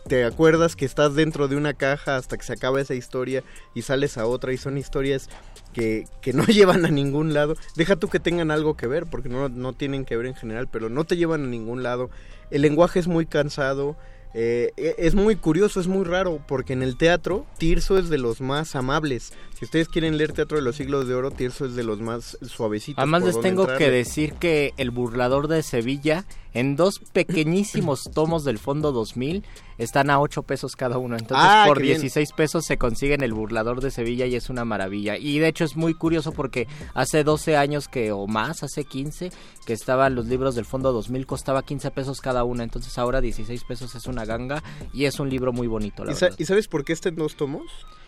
te 0.06 0.24
acuerdas 0.24 0.74
que 0.76 0.84
estás 0.84 1.14
dentro 1.14 1.48
de 1.48 1.56
una 1.56 1.74
caja 1.74 2.16
hasta 2.16 2.36
que 2.36 2.44
se 2.44 2.52
acaba 2.52 2.80
esa 2.80 2.94
historia 2.94 3.42
y 3.74 3.82
sales 3.82 4.18
a 4.18 4.26
otra 4.26 4.52
y 4.52 4.56
son 4.58 4.76
historias 4.78 5.28
que, 5.72 6.06
que 6.20 6.32
no 6.32 6.44
llevan 6.46 6.84
a 6.84 6.90
ningún 6.90 7.32
lado. 7.34 7.56
Deja 7.76 7.96
tú 7.96 8.08
que 8.08 8.20
tengan 8.20 8.50
algo 8.50 8.76
que 8.76 8.86
ver, 8.86 9.06
porque 9.06 9.28
no, 9.28 9.48
no 9.48 9.72
tienen 9.72 10.04
que 10.04 10.16
ver 10.16 10.26
en 10.26 10.34
general, 10.34 10.68
pero 10.70 10.88
no 10.88 11.04
te 11.04 11.16
llevan 11.16 11.44
a 11.44 11.46
ningún 11.46 11.82
lado. 11.82 12.10
El 12.50 12.62
lenguaje 12.62 12.98
es 12.98 13.06
muy 13.08 13.26
cansado. 13.26 13.96
eh, 14.34 14.72
e- 14.76 14.94
es 14.98 15.14
muy 15.14 15.36
curioso, 15.36 15.78
es 15.80 15.86
muy 15.88 16.04
raro, 16.04 16.40
porque 16.48 16.72
en 16.72 16.82
el 16.82 16.96
teatro 16.96 17.46
Tirso 17.58 17.96
es 17.98 18.08
de 18.08 18.18
los 18.18 18.40
más 18.40 18.74
amables. 18.76 19.32
Si 19.58 19.64
ustedes 19.66 19.88
quieren 19.88 20.16
leer 20.16 20.32
Teatro 20.32 20.56
de 20.56 20.62
los 20.62 20.76
Siglos 20.76 21.06
de 21.06 21.14
Oro, 21.14 21.30
Tirso 21.30 21.66
es 21.66 21.74
de 21.76 21.84
los 21.84 22.00
más 22.00 22.36
suavecitos. 22.42 22.98
Además 23.00 23.22
les 23.24 23.40
tengo 23.40 23.66
que 23.76 23.90
decir 23.90 24.32
que 24.34 24.72
El 24.78 24.90
Burlador 24.90 25.48
de 25.48 25.62
Sevilla, 25.62 26.24
en 26.54 26.76
dos 26.76 27.00
pequeñísimos 27.12 28.04
tomos 28.14 28.44
del 28.44 28.58
Fondo 28.58 28.92
2000, 28.92 29.44
están 29.78 30.10
a 30.10 30.20
8 30.20 30.42
pesos 30.42 30.76
cada 30.76 30.98
uno. 30.98 31.16
Entonces 31.16 31.46
Ah, 31.48 31.64
por 31.66 31.78
qué 31.78 31.84
bien. 31.84 32.00
16 32.00 32.32
pesos 32.32 32.64
se 32.66 32.76
consiguen 32.78 33.22
El 33.22 33.32
Burlador 33.32 33.80
de 33.80 33.90
Sevilla 33.90 34.26
y 34.26 34.34
es 34.36 34.50
una 34.50 34.64
maravilla. 34.64 35.16
Y 35.16 35.38
de 35.38 35.48
hecho 35.48 35.64
es 35.64 35.76
muy 35.76 35.94
curioso 35.94 36.32
porque 36.32 36.68
hace 36.94 37.24
12 37.24 37.56
años 37.56 37.88
que 37.88 38.12
o 38.12 38.26
más, 38.26 38.62
hace 38.62 38.84
15, 38.84 39.30
que 39.66 39.72
estaban 39.72 40.14
los 40.14 40.26
libros 40.26 40.54
del 40.54 40.64
Fondo 40.66 40.92
2000, 40.92 41.26
costaba 41.26 41.62
15 41.62 41.90
pesos 41.90 42.20
cada 42.20 42.44
uno. 42.44 42.62
Entonces 42.62 42.96
ahora 42.98 43.20
16 43.20 43.64
pesos 43.64 43.94
es 43.94 44.06
una 44.06 44.24
ganga 44.24 44.62
y 44.92 45.06
es 45.06 45.18
un 45.20 45.30
libro 45.30 45.52
muy 45.52 45.66
bonito, 45.66 46.04
la 46.04 46.12
¿Y, 46.12 46.14
sa- 46.14 46.26
verdad. 46.26 46.38
y 46.38 46.44
sabes 46.44 46.68
por 46.68 46.84
qué 46.84 46.92
está 46.92 47.08
en 47.08 47.16
dos 47.16 47.34
tomos? 47.36 47.64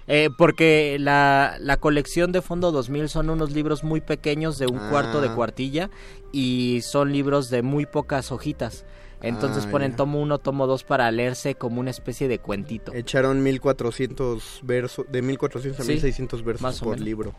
Eh, 0.07 0.29
porque 0.37 0.99
la, 1.01 1.57
la 1.61 1.79
colección 1.79 2.31
de 2.31 2.43
Fondo 2.43 2.73
2000 2.73 3.09
son 3.09 3.31
unos 3.31 3.53
libros 3.53 3.85
muy 3.85 4.01
pequeños 4.03 4.59
de 4.59 4.67
un 4.67 4.79
Ah. 4.79 4.89
cuarto 4.91 5.21
de 5.23 5.31
cuartilla 5.35 5.89
y 6.33 6.81
son 6.83 7.13
libros 7.13 7.49
de 7.49 7.63
muy 7.63 7.87
pocas 7.87 8.31
hojitas. 8.31 8.85
Entonces 9.25 9.65
Ah, 9.67 9.71
ponen 9.71 9.97
tomo 9.97 10.21
uno, 10.21 10.39
tomo 10.39 10.67
dos 10.67 10.85
para 10.85 11.11
leerse 11.11 11.55
como 11.55 11.81
una 11.81 11.91
especie 11.91 12.29
de 12.29 12.39
cuentito. 12.39 12.93
Echaron 12.95 13.43
1400 13.43 14.61
versos, 14.63 15.07
de 15.11 15.23
1400 15.23 15.81
a 15.81 15.83
Sí, 15.85 15.93
1600 15.93 16.45
versos 16.45 16.63
más 16.63 16.81
o 16.83 16.85
por 16.85 16.93
menos. 16.95 17.05
libro. 17.05 17.35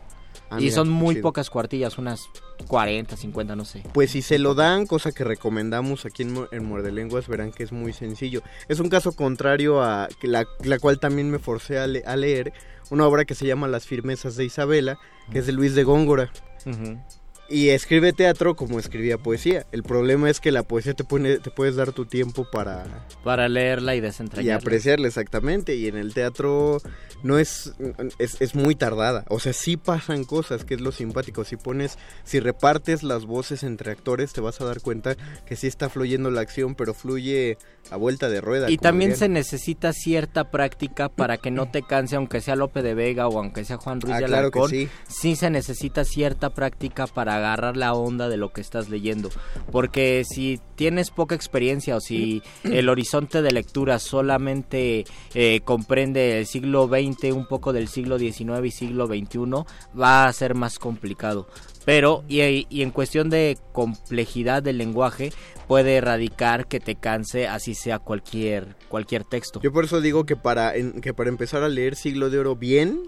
Ah, 0.50 0.58
y 0.60 0.64
mira, 0.64 0.74
son 0.76 0.88
muy 0.90 1.14
chido. 1.16 1.22
pocas 1.22 1.50
cuartillas, 1.50 1.98
unas 1.98 2.28
40, 2.68 3.16
50, 3.16 3.56
no 3.56 3.64
sé. 3.64 3.82
Pues 3.92 4.10
si 4.12 4.22
se 4.22 4.38
lo 4.38 4.54
dan, 4.54 4.86
cosa 4.86 5.10
que 5.10 5.24
recomendamos 5.24 6.04
aquí 6.06 6.22
en, 6.22 6.46
en 6.52 6.64
Muerde 6.64 6.92
Lenguas, 6.92 7.26
verán 7.26 7.50
que 7.52 7.62
es 7.64 7.72
muy 7.72 7.92
sencillo. 7.92 8.42
Es 8.68 8.78
un 8.78 8.88
caso 8.88 9.12
contrario 9.12 9.82
a 9.82 10.08
la, 10.22 10.46
la 10.62 10.78
cual 10.78 11.00
también 11.00 11.30
me 11.30 11.38
forcé 11.38 11.78
a, 11.78 11.86
le- 11.86 12.04
a 12.06 12.14
leer, 12.16 12.52
una 12.90 13.06
obra 13.06 13.24
que 13.24 13.34
se 13.34 13.46
llama 13.46 13.66
Las 13.66 13.86
firmezas 13.86 14.36
de 14.36 14.44
Isabela, 14.44 14.98
que 15.32 15.40
es 15.40 15.46
de 15.46 15.52
Luis 15.52 15.74
de 15.74 15.82
Góngora. 15.82 16.30
Ujú. 16.64 16.98
Y 17.48 17.68
escribe 17.68 18.12
teatro 18.12 18.56
como 18.56 18.78
escribía 18.78 19.18
poesía. 19.18 19.66
El 19.72 19.82
problema 19.82 20.28
es 20.30 20.40
que 20.40 20.50
la 20.50 20.62
poesía 20.64 20.94
te, 20.94 21.04
pone, 21.04 21.38
te 21.38 21.50
puedes 21.50 21.76
dar 21.76 21.92
tu 21.92 22.04
tiempo 22.06 22.46
para 22.50 23.06
Para 23.22 23.48
leerla 23.48 23.94
y 23.94 23.98
y 23.98 24.00
desentrañarla. 24.00 24.56
apreciarla 24.56 25.06
exactamente. 25.06 25.74
Y 25.76 25.86
en 25.86 25.96
el 25.96 26.12
teatro 26.12 26.78
no 27.22 27.38
es, 27.38 27.72
es, 28.18 28.40
es 28.40 28.54
muy 28.54 28.74
tardada. 28.74 29.24
O 29.28 29.38
sea, 29.38 29.52
sí 29.52 29.76
pasan 29.76 30.24
cosas, 30.24 30.64
que 30.64 30.74
es 30.74 30.80
lo 30.80 30.90
simpático. 30.92 31.44
Si 31.44 31.56
pones, 31.56 31.98
si 32.24 32.40
repartes 32.40 33.02
las 33.02 33.26
voces 33.26 33.62
entre 33.62 33.92
actores, 33.92 34.32
te 34.32 34.40
vas 34.40 34.60
a 34.60 34.64
dar 34.64 34.80
cuenta 34.80 35.16
que 35.46 35.54
sí 35.56 35.66
está 35.68 35.88
fluyendo 35.88 36.30
la 36.30 36.40
acción, 36.40 36.74
pero 36.74 36.94
fluye 36.94 37.58
a 37.90 37.96
vuelta 37.96 38.28
de 38.28 38.40
rueda. 38.40 38.68
Y 38.70 38.78
también 38.78 39.14
se 39.16 39.28
necesita 39.28 39.92
cierta 39.92 40.50
práctica 40.50 41.08
para 41.08 41.38
que 41.38 41.50
no 41.52 41.70
te 41.70 41.82
canse, 41.82 42.16
aunque 42.16 42.40
sea 42.40 42.56
Lope 42.56 42.82
de 42.82 42.94
Vega 42.94 43.28
o 43.28 43.38
aunque 43.38 43.64
sea 43.64 43.76
Juan 43.76 44.00
Ruiz 44.00 44.14
Ah, 44.16 44.20
de 44.20 44.26
claro 44.26 44.50
que 44.50 44.58
Alarcón. 44.58 44.70
sí. 44.70 44.88
sí 45.06 45.36
se 45.36 45.48
necesita 45.50 46.04
cierta 46.04 46.50
práctica 46.50 47.06
para 47.06 47.35
agarrar 47.36 47.76
la 47.76 47.94
onda 47.94 48.28
de 48.28 48.36
lo 48.36 48.52
que 48.52 48.60
estás 48.60 48.88
leyendo. 48.88 49.30
Porque 49.72 50.24
si 50.28 50.60
tienes 50.74 51.10
poca 51.10 51.34
experiencia 51.34 51.96
o 51.96 52.00
si 52.00 52.42
el 52.64 52.88
horizonte 52.88 53.42
de 53.42 53.50
lectura 53.52 53.98
solamente 53.98 55.04
eh, 55.34 55.60
comprende 55.64 56.38
el 56.40 56.46
siglo 56.46 56.88
XX, 56.88 57.32
un 57.32 57.46
poco 57.46 57.72
del 57.72 57.88
siglo 57.88 58.18
XIX 58.18 58.64
y 58.64 58.70
siglo 58.70 59.06
XXI, 59.06 59.64
va 59.98 60.26
a 60.26 60.32
ser 60.32 60.54
más 60.54 60.78
complicado. 60.78 61.46
Pero, 61.84 62.24
y, 62.28 62.66
y 62.68 62.82
en 62.82 62.90
cuestión 62.90 63.30
de 63.30 63.56
complejidad 63.72 64.62
del 64.62 64.78
lenguaje, 64.78 65.32
puede 65.68 65.96
erradicar 65.96 66.66
que 66.66 66.80
te 66.80 66.96
canse, 66.96 67.46
así 67.46 67.74
sea 67.74 67.98
cualquier, 68.00 68.74
cualquier 68.88 69.22
texto. 69.24 69.60
Yo 69.62 69.72
por 69.72 69.84
eso 69.84 70.00
digo 70.00 70.26
que 70.26 70.34
para, 70.36 70.74
en- 70.74 71.00
que 71.00 71.14
para 71.14 71.28
empezar 71.30 71.62
a 71.62 71.68
leer 71.68 71.94
Siglo 71.94 72.28
de 72.28 72.38
Oro 72.40 72.56
bien, 72.56 73.02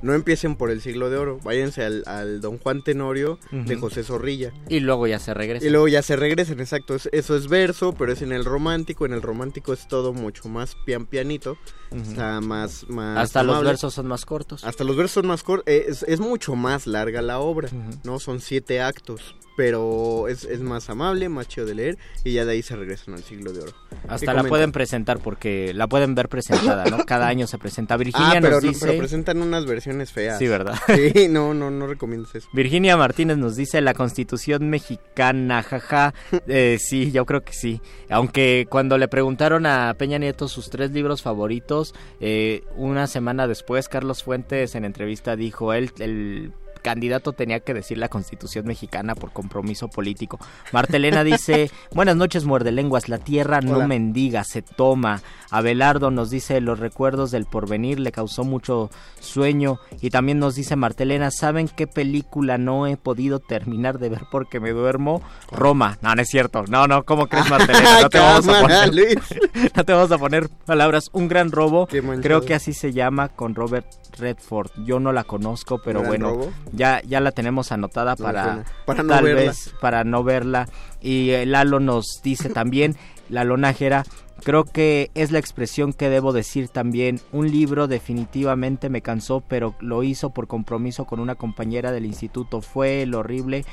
no 0.00 0.14
empiecen 0.14 0.56
por 0.56 0.70
el 0.70 0.80
Siglo 0.80 1.10
de 1.10 1.16
Oro. 1.18 1.38
Váyanse 1.42 1.84
al, 1.84 2.02
al 2.06 2.40
Don 2.40 2.58
Juan 2.58 2.82
Tenorio 2.82 3.38
de. 3.50 3.76
José 3.76 4.02
Zorrilla. 4.04 4.52
Y 4.68 4.80
luego 4.80 5.06
ya 5.06 5.18
se 5.18 5.34
regresa. 5.34 5.66
Y 5.66 5.70
luego 5.70 5.88
ya 5.88 6.02
se 6.02 6.16
regresen, 6.16 6.60
exacto. 6.60 6.94
es- 6.94 7.08
Eso 7.12 7.36
es 7.36 7.48
verso, 7.48 7.94
pero 7.94 8.12
es 8.12 8.22
en 8.22 8.32
el 8.32 8.44
romántico. 8.44 9.04
En 9.06 9.12
el 9.12 9.22
romántico 9.22 9.72
es 9.72 9.86
todo 9.88 10.12
mucho 10.12 10.48
más 10.48 10.76
pian 10.86 11.06
pianito. 11.06 11.56
Está 11.90 12.40
más, 12.40 12.88
más 12.88 13.18
Hasta 13.18 13.42
los 13.42 13.62
versos 13.62 13.92
son 13.92 14.06
más 14.06 14.24
cortos. 14.24 14.64
Hasta 14.64 14.82
los 14.84 14.96
versos 14.96 15.12
son 15.12 15.26
más 15.26 15.42
cortos. 15.42 15.64
Es, 15.66 16.02
es 16.04 16.20
mucho 16.20 16.54
más 16.54 16.86
larga 16.86 17.20
la 17.20 17.38
obra. 17.40 17.68
¿no? 18.04 18.18
Son 18.18 18.40
siete 18.40 18.80
actos. 18.80 19.34
Pero 19.54 20.28
es, 20.28 20.44
es 20.44 20.60
más 20.60 20.88
amable, 20.88 21.28
más 21.28 21.46
chido 21.46 21.66
de 21.66 21.74
leer. 21.74 21.98
Y 22.24 22.32
ya 22.32 22.46
de 22.46 22.52
ahí 22.52 22.62
se 22.62 22.74
regresan 22.74 23.12
al 23.12 23.22
siglo 23.22 23.52
de 23.52 23.60
oro. 23.60 23.72
Hasta 24.08 24.32
¿Qué 24.32 24.42
la 24.42 24.44
pueden 24.44 24.72
presentar 24.72 25.18
porque 25.18 25.72
la 25.74 25.88
pueden 25.88 26.14
ver 26.14 26.30
presentada, 26.30 26.86
¿no? 26.86 27.04
Cada 27.04 27.28
año 27.28 27.46
se 27.46 27.58
presenta. 27.58 27.98
Virginia 27.98 28.28
Ah, 28.30 28.38
pero, 28.40 28.54
nos 28.56 28.64
no- 28.64 28.68
dice... 28.70 28.86
pero 28.86 28.98
presentan 28.98 29.42
unas 29.42 29.66
versiones 29.66 29.81
feas. 30.12 30.38
Sí, 30.38 30.48
¿verdad? 30.48 30.74
Sí, 30.86 31.28
no, 31.28 31.54
no, 31.54 31.70
no 31.70 31.86
recomiendas 31.86 32.34
eso. 32.34 32.48
Virginia 32.52 32.96
Martínez 32.96 33.36
nos 33.36 33.56
dice 33.56 33.80
la 33.80 33.94
constitución 33.94 34.68
mexicana, 34.70 35.62
jaja. 35.62 36.14
Eh, 36.48 36.78
sí, 36.80 37.12
yo 37.12 37.24
creo 37.24 37.42
que 37.44 37.52
sí. 37.52 37.80
Aunque 38.10 38.66
cuando 38.68 38.98
le 38.98 39.08
preguntaron 39.08 39.64
a 39.66 39.94
Peña 39.94 40.18
Nieto 40.18 40.48
sus 40.48 40.70
tres 40.70 40.90
libros 40.90 41.22
favoritos, 41.22 41.94
eh, 42.20 42.64
una 42.76 43.06
semana 43.06 43.46
después 43.46 43.88
Carlos 43.88 44.22
Fuentes 44.22 44.74
en 44.74 44.84
entrevista 44.84 45.36
dijo, 45.36 45.72
él, 45.72 45.92
el 45.98 46.52
candidato 46.82 47.32
tenía 47.32 47.60
que 47.60 47.74
decir 47.74 47.98
la 47.98 48.08
constitución 48.08 48.66
mexicana 48.66 49.14
por 49.14 49.32
compromiso 49.32 49.88
político. 49.88 50.38
Martelena 50.72 51.24
dice, 51.24 51.70
buenas 51.92 52.16
noches 52.16 52.44
muerde 52.44 52.72
lenguas, 52.72 53.08
la 53.08 53.18
tierra 53.18 53.60
no 53.60 53.76
Hola. 53.76 53.86
mendiga, 53.86 54.44
se 54.44 54.62
toma. 54.62 55.22
Abelardo 55.50 56.10
nos 56.10 56.30
dice, 56.30 56.60
los 56.60 56.78
recuerdos 56.78 57.30
del 57.30 57.44
porvenir 57.44 58.00
le 58.00 58.10
causó 58.10 58.42
mucho 58.44 58.90
sueño. 59.20 59.78
Y 60.00 60.10
también 60.10 60.38
nos 60.38 60.54
dice 60.54 60.76
Martelena, 60.76 61.30
¿saben 61.30 61.68
qué 61.68 61.86
película 61.86 62.58
no 62.58 62.86
he 62.86 62.96
podido 62.96 63.38
terminar 63.38 63.98
de 63.98 64.08
ver 64.08 64.22
porque 64.30 64.60
me 64.60 64.70
duermo? 64.70 65.22
Roma. 65.50 65.98
No, 66.00 66.14
no 66.14 66.22
es 66.22 66.28
cierto. 66.28 66.64
No, 66.68 66.86
no, 66.86 67.04
¿cómo 67.04 67.26
crees 67.26 67.48
Martelena? 67.50 68.00
No 68.02 68.08
te 68.08 68.18
vamos 68.18 68.48
a 68.48 68.60
poner, 68.60 68.90
no 69.76 69.84
te 69.84 69.92
vamos 69.92 70.10
a 70.10 70.18
poner 70.18 70.48
palabras. 70.64 71.10
Un 71.12 71.28
gran 71.28 71.52
robo. 71.52 71.86
Creo 71.86 72.40
que 72.42 72.54
así 72.54 72.72
se 72.72 72.92
llama 72.92 73.28
con 73.28 73.54
Robert 73.54 73.86
Redford. 74.18 74.70
Yo 74.84 75.00
no 75.00 75.12
la 75.12 75.24
conozco, 75.24 75.80
pero 75.84 76.00
¿Gran 76.00 76.08
bueno, 76.10 76.30
robo? 76.30 76.52
Ya 76.72 77.00
ya 77.02 77.20
la 77.20 77.32
tenemos 77.32 77.72
anotada 77.72 78.16
No, 78.18 78.24
para 78.24 78.44
bueno, 78.44 78.64
para 78.86 79.02
no 79.02 79.08
tal 79.14 79.24
verla. 79.24 79.40
vez 79.40 79.74
para 79.80 80.04
no 80.04 80.24
verla. 80.24 80.68
Y 81.00 81.30
eh, 81.30 81.46
Lalo 81.46 81.80
nos 81.80 82.20
dice 82.22 82.48
también, 82.50 82.96
Lalo 83.28 83.56
Nájera, 83.56 84.04
creo 84.44 84.64
que 84.64 85.10
es 85.14 85.30
la 85.30 85.38
expresión 85.38 85.92
que 85.92 86.08
debo 86.08 86.32
decir 86.32 86.68
también. 86.68 87.20
Un 87.32 87.50
libro 87.50 87.86
definitivamente 87.88 88.88
me 88.88 89.02
cansó, 89.02 89.40
pero 89.40 89.74
lo 89.80 90.02
hizo 90.02 90.30
por 90.30 90.46
compromiso 90.48 91.04
con 91.04 91.20
una 91.20 91.34
compañera 91.34 91.92
del 91.92 92.06
instituto. 92.06 92.60
Fue 92.60 93.02
el 93.02 93.14
horrible. 93.14 93.64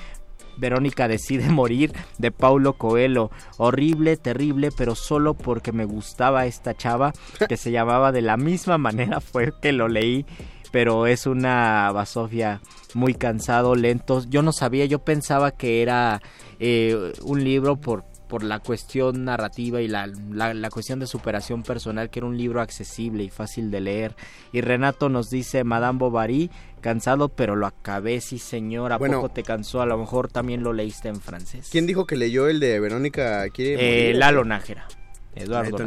Verónica 0.57 1.07
decide 1.07 1.49
morir 1.49 1.93
de 2.17 2.31
Paulo 2.31 2.73
Coelho. 2.73 3.31
Horrible, 3.57 4.17
terrible, 4.17 4.69
pero 4.75 4.93
solo 4.95 5.33
porque 5.33 5.71
me 5.71 5.85
gustaba 5.85 6.45
esta 6.45 6.73
chava 6.75 7.13
que 7.47 7.55
se 7.57 7.71
llamaba 7.71 8.11
de 8.11 8.21
la 8.21 8.35
misma 8.37 8.77
manera 8.77 9.21
fue 9.21 9.53
que 9.61 9.71
lo 9.71 9.87
leí. 9.87 10.25
Pero 10.71 11.07
es 11.07 11.25
una 11.25 11.91
basofia 11.91 12.61
muy 12.93 13.13
cansado, 13.15 13.75
lento. 13.75 14.23
Yo 14.29 14.41
no 14.41 14.51
sabía, 14.51 14.85
yo 14.85 14.99
pensaba 14.99 15.51
que 15.51 15.81
era 15.81 16.21
eh, 16.59 17.13
un 17.23 17.43
libro 17.43 17.77
por, 17.77 18.03
por 18.27 18.43
la 18.43 18.59
cuestión 18.59 19.25
narrativa 19.25 19.81
y 19.81 19.87
la, 19.87 20.07
la, 20.31 20.53
la 20.53 20.69
cuestión 20.69 20.99
de 20.99 21.07
superación 21.07 21.63
personal, 21.63 22.09
que 22.11 22.19
era 22.19 22.27
un 22.27 22.37
libro 22.37 22.61
accesible 22.61 23.23
y 23.23 23.29
fácil 23.29 23.71
de 23.71 23.81
leer. 23.81 24.15
Y 24.51 24.61
Renato 24.61 25.09
nos 25.09 25.29
dice, 25.31 25.63
Madame 25.63 25.97
Bovary, 25.97 26.51
cansado, 26.81 27.29
pero 27.29 27.55
lo 27.55 27.65
acabé, 27.65 28.21
sí 28.21 28.37
señor, 28.37 28.91
¿a 28.93 28.97
Bueno. 28.97 29.17
poco 29.21 29.29
te 29.33 29.43
cansó? 29.43 29.81
A 29.81 29.85
lo 29.87 29.97
mejor 29.97 30.29
también 30.31 30.63
lo 30.63 30.73
leíste 30.73 31.07
en 31.09 31.19
francés. 31.19 31.69
¿Quién 31.71 31.87
dijo 31.87 32.05
que 32.05 32.15
leyó 32.15 32.47
el 32.47 32.59
de 32.59 32.79
Verónica 32.79 33.43
Eh? 33.57 34.13
Lalo 34.15 34.43
Nájera. 34.45 34.87
Eduardo. 35.35 35.77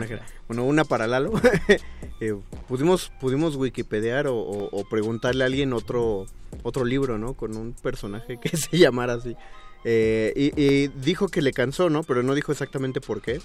Bueno, 0.48 0.64
una 0.64 0.84
para 0.84 1.06
Lalo. 1.06 1.32
Eh, 2.24 2.36
pudimos, 2.68 3.10
pudimos 3.20 3.56
wikipediar 3.56 4.28
o, 4.28 4.36
o- 4.36 4.68
o 4.70 4.84
preguntarle 4.88 5.42
a 5.42 5.48
alguien 5.48 5.72
otro, 5.72 6.26
otro 6.62 6.84
libro, 6.84 7.18
¿no? 7.18 7.34
Con 7.34 7.56
un 7.56 7.72
personaje 7.72 8.38
que 8.40 8.56
se 8.56 8.78
llamara 8.78 9.14
así. 9.14 9.34
Eh, 9.84 10.32
y, 10.36 10.62
y 10.62 10.86
dijo 11.02 11.26
que 11.26 11.42
le 11.42 11.52
cansó, 11.52 11.90
¿no? 11.90 12.04
Pero 12.04 12.22
no 12.22 12.36
dijo 12.36 12.52
exactamente 12.52 13.00
por 13.00 13.22
qué. 13.22 13.40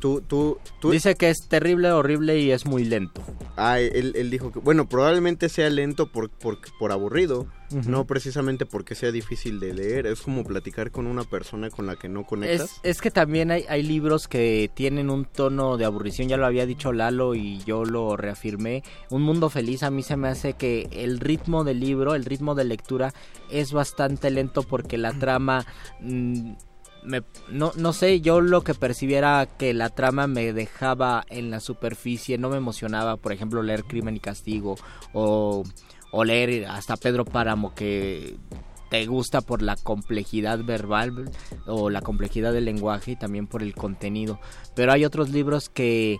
Tú, 0.00 0.20
tú, 0.26 0.58
tú... 0.80 0.90
Dice 0.90 1.14
que 1.14 1.30
es 1.30 1.46
terrible, 1.48 1.92
horrible 1.92 2.40
y 2.40 2.50
es 2.50 2.66
muy 2.66 2.82
lento. 2.82 3.22
Ah, 3.56 3.78
él, 3.78 4.12
él 4.16 4.28
dijo 4.28 4.50
que, 4.50 4.58
bueno, 4.58 4.88
probablemente 4.88 5.48
sea 5.48 5.70
lento 5.70 6.10
por, 6.10 6.30
por, 6.30 6.58
por 6.80 6.90
aburrido, 6.90 7.46
No 7.86 8.04
precisamente 8.06 8.66
porque 8.66 8.94
sea 8.94 9.12
difícil 9.12 9.60
de 9.60 9.72
leer. 9.74 10.06
Es 10.06 10.22
como 10.22 10.44
platicar 10.44 10.90
con 10.90 11.06
una 11.06 11.24
persona 11.24 11.70
con 11.70 11.86
la 11.86 11.96
que 11.96 12.08
no 12.08 12.24
conectas. 12.24 12.80
Es, 12.82 12.96
es 12.96 13.00
que 13.00 13.10
también 13.10 13.50
hay, 13.50 13.64
hay 13.68 13.82
libros 13.82 14.26
que 14.28 14.70
tienen 14.74 15.08
un 15.10 15.24
tono 15.24 15.76
de 15.76 15.84
aburrición, 15.84 16.28
ya 16.28 16.36
lo 16.36 16.46
había 16.46 16.66
dicho 16.66 16.92
Lalo 16.92 17.34
y 17.34 17.58
yo 17.64 17.84
lo 17.84 18.16
reafirmé. 18.16 18.82
Un 19.10 19.22
mundo 19.22 19.50
feliz 19.50 19.82
a 19.82 19.90
mí 19.90 20.02
se 20.02 20.16
me 20.16 20.28
hace 20.28 20.54
que 20.54 20.88
el 20.92 21.20
ritmo 21.20 21.62
del 21.64 21.80
libro, 21.80 22.14
el 22.14 22.24
ritmo 22.24 22.54
de 22.54 22.64
lectura 22.64 23.14
es 23.50 23.72
bastante 23.72 24.30
lento 24.30 24.62
porque 24.62 24.98
la 24.98 25.12
trama... 25.12 25.64
mm, 26.00 26.52
me- 27.02 27.22
no, 27.50 27.72
no 27.76 27.92
sé, 27.94 28.20
yo 28.20 28.40
lo 28.42 28.62
que 28.62 28.74
percibiera 28.74 29.48
que 29.58 29.72
la 29.72 29.88
trama 29.88 30.26
me 30.26 30.52
dejaba 30.52 31.24
en 31.30 31.50
la 31.50 31.60
superficie, 31.60 32.36
no 32.36 32.50
me 32.50 32.58
emocionaba, 32.58 33.16
por 33.16 33.32
ejemplo, 33.32 33.62
leer 33.62 33.84
Crimen 33.84 34.16
y 34.16 34.20
Castigo 34.20 34.76
o, 35.14 35.64
o 36.10 36.24
leer 36.24 36.66
hasta 36.66 36.96
Pedro 36.96 37.24
Páramo 37.24 37.74
que 37.74 38.36
te 38.90 39.06
gusta 39.06 39.40
por 39.40 39.62
la 39.62 39.76
complejidad 39.76 40.62
verbal 40.64 41.30
o 41.66 41.90
la 41.90 42.00
complejidad 42.02 42.52
del 42.52 42.64
lenguaje 42.64 43.12
y 43.12 43.16
también 43.16 43.46
por 43.46 43.62
el 43.62 43.74
contenido. 43.74 44.40
Pero 44.74 44.92
hay 44.92 45.04
otros 45.04 45.30
libros 45.30 45.68
que, 45.68 46.18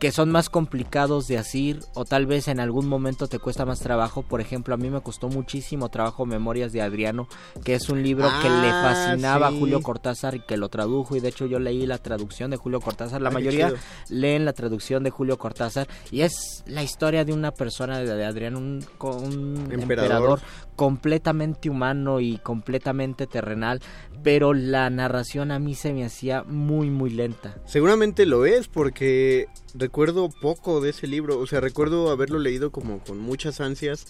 que 0.00 0.10
son 0.12 0.30
más 0.30 0.48
complicados 0.50 1.26
de 1.28 1.38
asir 1.38 1.80
o 1.94 2.04
tal 2.04 2.26
vez 2.26 2.48
en 2.48 2.58
algún 2.60 2.86
momento 2.88 3.28
te 3.28 3.38
cuesta 3.38 3.64
más 3.64 3.78
trabajo. 3.80 4.22
Por 4.22 4.40
ejemplo, 4.40 4.74
a 4.74 4.76
mí 4.76 4.90
me 4.90 5.00
costó 5.02 5.28
muchísimo 5.28 5.88
trabajo 5.88 6.26
Memorias 6.26 6.72
de 6.72 6.82
Adriano, 6.82 7.28
que 7.64 7.74
es 7.74 7.88
un 7.88 8.02
libro 8.02 8.28
que 8.42 8.48
le 8.50 8.70
Ah, 8.70 8.80
fascinaba 8.82 9.50
sí. 9.50 9.56
a 9.56 9.58
Julio 9.58 9.80
Cortázar 9.82 10.34
y 10.34 10.40
que 10.40 10.56
lo 10.56 10.68
tradujo 10.68 11.14
y 11.16 11.20
de 11.20 11.28
hecho 11.28 11.46
yo 11.46 11.58
leí 11.58 11.86
la 11.86 11.98
traducción 11.98 12.50
de 12.50 12.56
Julio 12.56 12.80
Cortázar. 12.80 13.20
La 13.22 13.28
Ay, 13.28 13.36
qué 13.36 13.38
mayoría 13.44 13.72
leen 14.08 14.44
la 14.44 14.52
traducción 14.52 15.02
de 15.04 15.10
Julio 15.10 15.38
Cortázar 15.38 15.86
y 16.10 16.22
es 16.22 16.62
la 16.66 16.82
historia 16.82 17.24
de 17.24 17.32
una 17.32 17.52
persona 17.52 18.00
de, 18.00 18.24
Adriano, 18.24 18.58
un, 18.58 18.84
co- 18.98 19.16
un 19.16 19.68
Emperador. 19.70 19.80
emperador 19.82 20.40
completamente 20.76 21.70
humano 21.70 22.20
y 22.20 22.38
completamente 22.38 23.26
terrenal, 23.26 23.80
pero 24.22 24.54
la 24.54 24.90
narración 24.90 25.50
a 25.50 25.58
mí 25.58 25.74
se 25.74 25.92
me 25.92 26.04
hacía 26.04 26.42
muy 26.44 26.90
muy 26.90 27.10
lenta. 27.10 27.56
Seguramente 27.66 28.26
lo 28.26 28.46
es 28.46 28.68
porque 28.68 29.48
recuerdo 29.74 30.28
poco 30.40 30.80
de 30.80 30.90
ese 30.90 31.06
libro, 31.06 31.38
o 31.38 31.46
sea, 31.46 31.60
recuerdo 31.60 32.10
haberlo 32.10 32.38
leído 32.38 32.70
como 32.70 32.98
con 33.00 33.18
muchas 33.18 33.60
ansias 33.60 34.06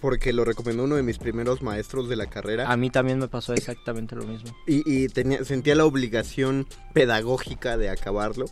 porque 0.00 0.32
lo 0.32 0.44
recomendó 0.44 0.84
uno 0.84 0.96
de 0.96 1.02
mis 1.02 1.18
primeros 1.18 1.62
maestros 1.62 2.08
de 2.08 2.16
la 2.16 2.26
carrera 2.26 2.70
A 2.70 2.76
mí 2.76 2.90
también 2.90 3.18
me 3.18 3.28
pasó 3.28 3.54
exactamente 3.54 4.14
lo 4.14 4.24
mismo. 4.24 4.54
y, 4.66 4.82
y 4.84 5.08
tenía, 5.08 5.44
sentía 5.44 5.74
la 5.74 5.86
obligación 5.86 6.66
pedagógica 6.92 7.76
de 7.78 7.88
acabarlo, 7.88 8.46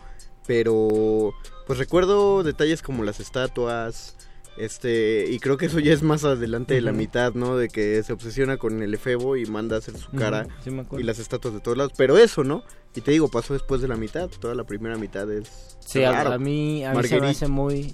pero 0.47 1.35
pues 1.67 1.79
recuerdo 1.79 2.43
detalles 2.43 2.81
como 2.83 3.05
las 3.05 3.21
estatuas, 3.21 4.17
este, 4.57 5.27
y 5.31 5.39
creo 5.39 5.57
que 5.57 5.67
eso 5.67 5.79
ya 5.79 5.93
es 5.93 6.03
más 6.03 6.25
adelante 6.25 6.75
de 6.75 6.81
la 6.83 6.93
mitad, 6.93 7.35
¿no? 7.35 7.57
De 7.57 7.69
que 7.69 8.03
se 8.03 8.13
obsesiona 8.13 8.57
con 8.59 8.83
el 8.83 8.93
efebo 8.95 9.37
y 9.37 9.47
manda 9.47 9.77
a 9.77 9.79
hacer 9.79 9.97
su 9.97 10.11
cara 10.13 10.47
sí 10.63 10.71
y 10.99 11.03
las 11.03 11.19
estatuas 11.19 11.55
de 11.55 11.61
todos 11.61 11.77
lados, 11.77 11.93
pero 11.97 12.19
eso, 12.19 12.45
¿no? 12.45 12.63
Y 12.95 13.01
te 13.01 13.11
digo, 13.11 13.29
pasó 13.29 13.55
después 13.55 13.81
de 13.81 13.89
la 13.89 13.97
mitad, 13.97 14.29
toda 14.29 14.55
la 14.55 14.65
primera 14.65 14.97
mitad 14.97 15.31
es 15.33 15.77
Sí, 15.81 16.05
a, 16.05 16.13
raro. 16.13 16.33
a 16.33 16.39
mí, 16.39 16.85
a 16.85 16.93
mí 16.93 17.03
se 17.05 17.21
me 17.21 17.29
hace 17.29 17.49
muy. 17.49 17.93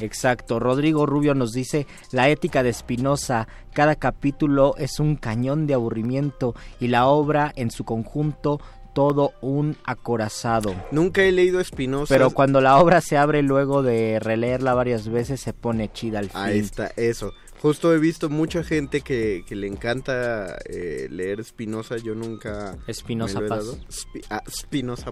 Exacto. 0.00 0.58
Rodrigo 0.58 1.06
Rubio 1.06 1.34
nos 1.34 1.52
dice, 1.52 1.86
la 2.10 2.28
ética 2.28 2.62
de 2.62 2.72
Spinoza, 2.72 3.48
cada 3.72 3.96
capítulo 3.96 4.74
es 4.78 4.98
un 4.98 5.16
cañón 5.16 5.66
de 5.66 5.74
aburrimiento 5.74 6.54
y 6.80 6.88
la 6.88 7.06
obra 7.06 7.52
en 7.56 7.70
su 7.70 7.84
conjunto 7.84 8.60
todo 8.92 9.32
un 9.40 9.76
acorazado. 9.84 10.74
Nunca 10.90 11.22
he 11.22 11.32
leído 11.32 11.60
Espinosa. 11.60 12.14
Pero 12.14 12.30
cuando 12.30 12.60
la 12.60 12.78
obra 12.78 13.00
se 13.00 13.16
abre 13.16 13.42
luego 13.42 13.82
de 13.82 14.18
releerla 14.20 14.74
varias 14.74 15.08
veces 15.08 15.40
se 15.40 15.52
pone 15.52 15.92
chida 15.92 16.18
al 16.20 16.30
fin. 16.30 16.40
Ahí 16.40 16.58
está, 16.58 16.92
eso. 16.96 17.32
Justo 17.60 17.92
he 17.94 17.98
visto 17.98 18.30
mucha 18.30 18.64
gente 18.64 19.02
que, 19.02 19.44
que 19.46 19.54
le 19.54 19.66
encanta 19.66 20.56
eh, 20.64 21.08
leer 21.10 21.44
Spinoza. 21.44 21.98
Yo 21.98 22.14
nunca. 22.14 22.78
Espinosa 22.86 23.40
Paz. 23.46 23.76
Spi- 23.90 24.22
ah, 24.30 24.42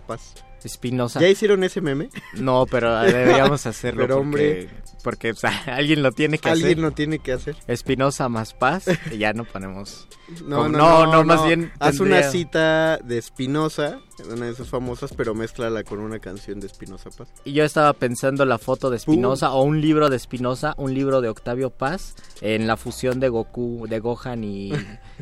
Paz. 0.06 0.34
Spinoza. 0.66 1.20
¿Ya 1.20 1.28
hicieron 1.28 1.62
ese 1.62 1.80
meme? 1.80 2.08
No, 2.34 2.66
pero 2.66 2.98
deberíamos 3.02 3.66
hacerlo 3.66 4.02
Pero, 4.02 4.16
porque, 4.16 4.26
hombre. 4.26 4.70
porque 5.04 5.30
o 5.32 5.34
sea, 5.34 5.52
alguien 5.66 6.02
lo 6.02 6.10
tiene 6.12 6.38
que 6.38 6.48
Alguien 6.48 6.70
hacer. 6.70 6.78
lo 6.82 6.90
tiene 6.92 7.18
que 7.18 7.32
hacer. 7.32 7.54
Espinosa 7.66 8.28
más 8.30 8.54
paz 8.54 8.86
y 9.12 9.18
ya 9.18 9.34
no 9.34 9.44
ponemos. 9.44 10.08
No, 10.46 10.68
no, 10.68 11.06
no, 11.06 11.12
no, 11.12 11.24
más 11.24 11.46
bien 11.46 11.72
Haz 11.78 11.96
tendría- 11.96 12.18
una 12.20 12.30
cita 12.30 12.98
de 12.98 13.22
Spinoza, 13.22 14.00
una 14.30 14.46
de 14.46 14.54
sus 14.54 14.68
famosas, 14.68 15.12
pero 15.16 15.34
mézclala 15.34 15.84
con 15.84 16.00
una 16.00 16.18
canción 16.18 16.60
de 16.60 16.68
Spinoza 16.68 17.10
Paz. 17.10 17.28
Y 17.44 17.52
yo 17.54 17.64
estaba 17.64 17.92
pensando 17.94 18.44
la 18.44 18.58
foto 18.58 18.90
de 18.90 18.98
Spinoza 18.98 19.52
o 19.52 19.62
un 19.62 19.80
libro 19.80 20.10
de 20.10 20.18
Spinoza, 20.18 20.74
un 20.76 20.92
libro 20.92 21.20
de 21.20 21.28
Octavio 21.30 21.70
Paz 21.70 22.14
en 22.42 22.66
la 22.66 22.76
fusión 22.76 23.20
de 23.20 23.28
Goku, 23.30 23.86
de 23.88 24.00
Gohan 24.00 24.44
y, 24.44 24.72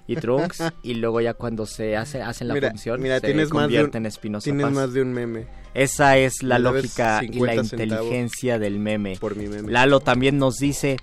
y 0.09 0.17
Trunks 0.17 0.63
y 0.83 0.95
luego 0.95 1.21
ya 1.21 1.35
cuando 1.35 1.67
se 1.67 1.97
hace 1.97 2.23
hacen 2.23 2.49
la 2.49 2.55
Mira, 2.55 2.71
función 2.71 3.01
mira, 3.01 3.21
se 3.21 3.27
tienes 3.27 3.51
más 3.51 3.51
de 3.51 3.57
un- 3.57 3.63
convierte 3.63 3.99
en 3.99 4.11
Spinoza 4.11 4.45
Tienes 4.45 4.67
Paz. 4.67 4.73
más 4.75 4.93
de 4.93 5.03
un 5.03 5.13
meme 5.13 5.47
Esa 5.75 6.17
es 6.17 6.43
la 6.43 6.59
lógica 6.59 7.21
y 7.23 7.27
la 7.29 7.33
50 7.33 7.65
centavos. 7.65 7.93
inteligencia 8.07 8.59
del 8.59 8.79
meme. 8.81 9.17
por 9.21 9.37
mi 9.37 9.47
meme. 9.47 9.71
Lalo 9.71 10.01
también 10.01 10.39
nos 10.39 10.57
dice, 10.57 10.97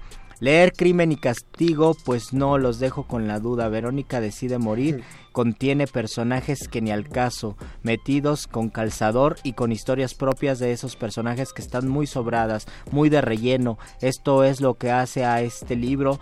leer 0.43 0.73
Crimen 0.73 1.13
y 1.13 1.15
Castigo, 1.15 1.95
pues 2.03 2.33
no, 2.33 2.57
los 2.57 2.77
dejo 2.77 3.03
con 3.03 3.29
la 3.29 3.39
duda. 3.39 3.69
Verónica 3.69 4.19
decide 4.19 4.57
morir, 4.57 5.01
contiene 5.31 5.87
personajes 5.87 6.67
que 6.67 6.81
ni 6.81 6.91
al 6.91 7.07
caso, 7.07 7.55
metidos 7.81 8.47
con 8.47 8.67
calzador 8.67 9.37
y 9.43 9.53
con 9.53 9.71
historias 9.71 10.15
propias 10.15 10.59
de 10.59 10.73
esos 10.73 10.97
personajes 10.97 11.53
que 11.53 11.61
están 11.61 11.87
muy 11.87 12.07
sobradas, 12.07 12.67
muy 12.91 13.07
de 13.07 13.21
relleno. 13.21 13.77
Esto 14.01 14.43
es 14.43 14.59
lo 14.59 14.73
que 14.73 14.91
hace 14.91 15.23
a 15.23 15.41
este 15.41 15.77
libro 15.77 16.19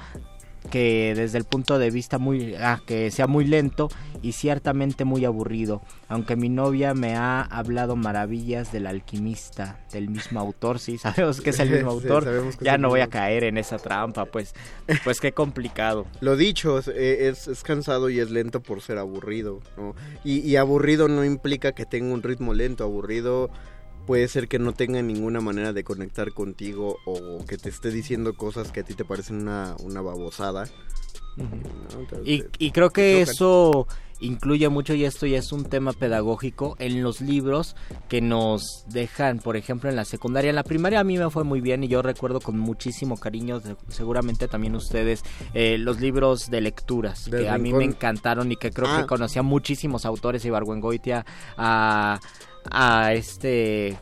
que 0.69 1.13
desde 1.15 1.37
el 1.37 1.43
punto 1.43 1.79
de 1.79 1.89
vista 1.89 2.17
muy 2.17 2.55
ah, 2.55 2.81
que 2.85 3.09
sea 3.11 3.27
muy 3.27 3.45
lento 3.45 3.89
y 4.21 4.33
ciertamente 4.33 5.05
muy 5.05 5.25
aburrido. 5.25 5.81
Aunque 6.07 6.35
mi 6.35 6.49
novia 6.49 6.93
me 6.93 7.15
ha 7.15 7.41
hablado 7.41 7.95
maravillas 7.95 8.71
del 8.71 8.87
alquimista 8.87 9.79
del 9.91 10.09
mismo 10.09 10.39
autor 10.39 10.79
sí 10.79 10.97
sabemos 10.97 11.41
que 11.41 11.49
es 11.49 11.59
el 11.59 11.69
mismo 11.69 11.91
autor. 11.91 12.25
ya 12.61 12.77
no 12.77 12.89
voy 12.89 13.01
a 13.01 13.07
caer 13.07 13.43
en 13.43 13.57
esa 13.57 13.77
trampa 13.77 14.25
pues 14.25 14.53
pues 15.03 15.19
qué 15.19 15.31
complicado. 15.31 16.05
Lo 16.21 16.35
dicho, 16.35 16.79
es, 16.79 16.87
eh, 16.87 17.29
es, 17.29 17.47
es 17.47 17.63
cansado 17.63 18.09
y 18.09 18.19
es 18.19 18.29
lento 18.29 18.61
por 18.61 18.81
ser 18.81 18.97
aburrido, 18.97 19.61
¿no? 19.77 19.95
Y, 20.23 20.39
y 20.39 20.55
aburrido 20.55 21.07
no 21.07 21.25
implica 21.25 21.71
que 21.71 21.85
tenga 21.85 22.13
un 22.13 22.23
ritmo 22.23 22.53
lento, 22.53 22.83
aburrido 22.83 23.49
puede 24.05 24.27
ser 24.27 24.47
que 24.47 24.59
no 24.59 24.73
tenga 24.73 25.01
ninguna 25.01 25.41
manera 25.41 25.73
de 25.73 25.83
conectar 25.83 26.33
contigo 26.33 26.97
o 27.05 27.45
que 27.45 27.57
te 27.57 27.69
esté 27.69 27.91
diciendo 27.91 28.33
cosas 28.33 28.71
que 28.71 28.81
a 28.81 28.83
ti 28.83 28.93
te 28.93 29.05
parecen 29.05 29.37
una, 29.41 29.75
una 29.83 30.01
babosada. 30.01 30.67
Y, 32.25 32.43
y 32.57 32.71
creo 32.71 32.89
que 32.89 33.21
eso 33.21 33.87
incluye 34.19 34.69
mucho 34.69 34.93
y 34.93 35.03
esto 35.03 35.25
ya 35.25 35.39
es 35.39 35.51
un 35.51 35.65
tema 35.65 35.93
pedagógico 35.93 36.75
en 36.77 37.01
los 37.01 37.21
libros 37.21 37.75
que 38.07 38.21
nos 38.21 38.83
dejan, 38.87 39.39
por 39.39 39.57
ejemplo, 39.57 39.89
en 39.89 39.95
la 39.95 40.05
secundaria. 40.05 40.49
En 40.49 40.55
la 40.55 40.63
primaria 40.63 40.99
a 40.99 41.03
mí 41.03 41.17
me 41.17 41.29
fue 41.31 41.43
muy 41.43 41.59
bien 41.61 41.83
y 41.83 41.87
yo 41.87 42.01
recuerdo 42.01 42.39
con 42.39 42.59
muchísimo 42.59 43.17
cariño, 43.17 43.61
seguramente 43.87 44.47
también 44.47 44.75
ustedes, 44.75 45.23
eh, 45.53 45.77
los 45.79 45.99
libros 45.99 46.51
de 46.51 46.61
lecturas 46.61 47.31
Del 47.31 47.43
que 47.43 47.49
a 47.49 47.57
mí 47.57 47.73
me 47.73 47.83
encantaron 47.85 48.51
y 48.51 48.57
que 48.57 48.71
creo 48.71 48.89
Ah. 48.89 49.01
que 49.01 49.07
conocía 49.07 49.41
muchísimos 49.41 50.05
autores, 50.05 50.45
Ibargüengoitia, 50.45 51.25
a, 51.57 52.19
a 52.69 53.13
este, 53.13 53.97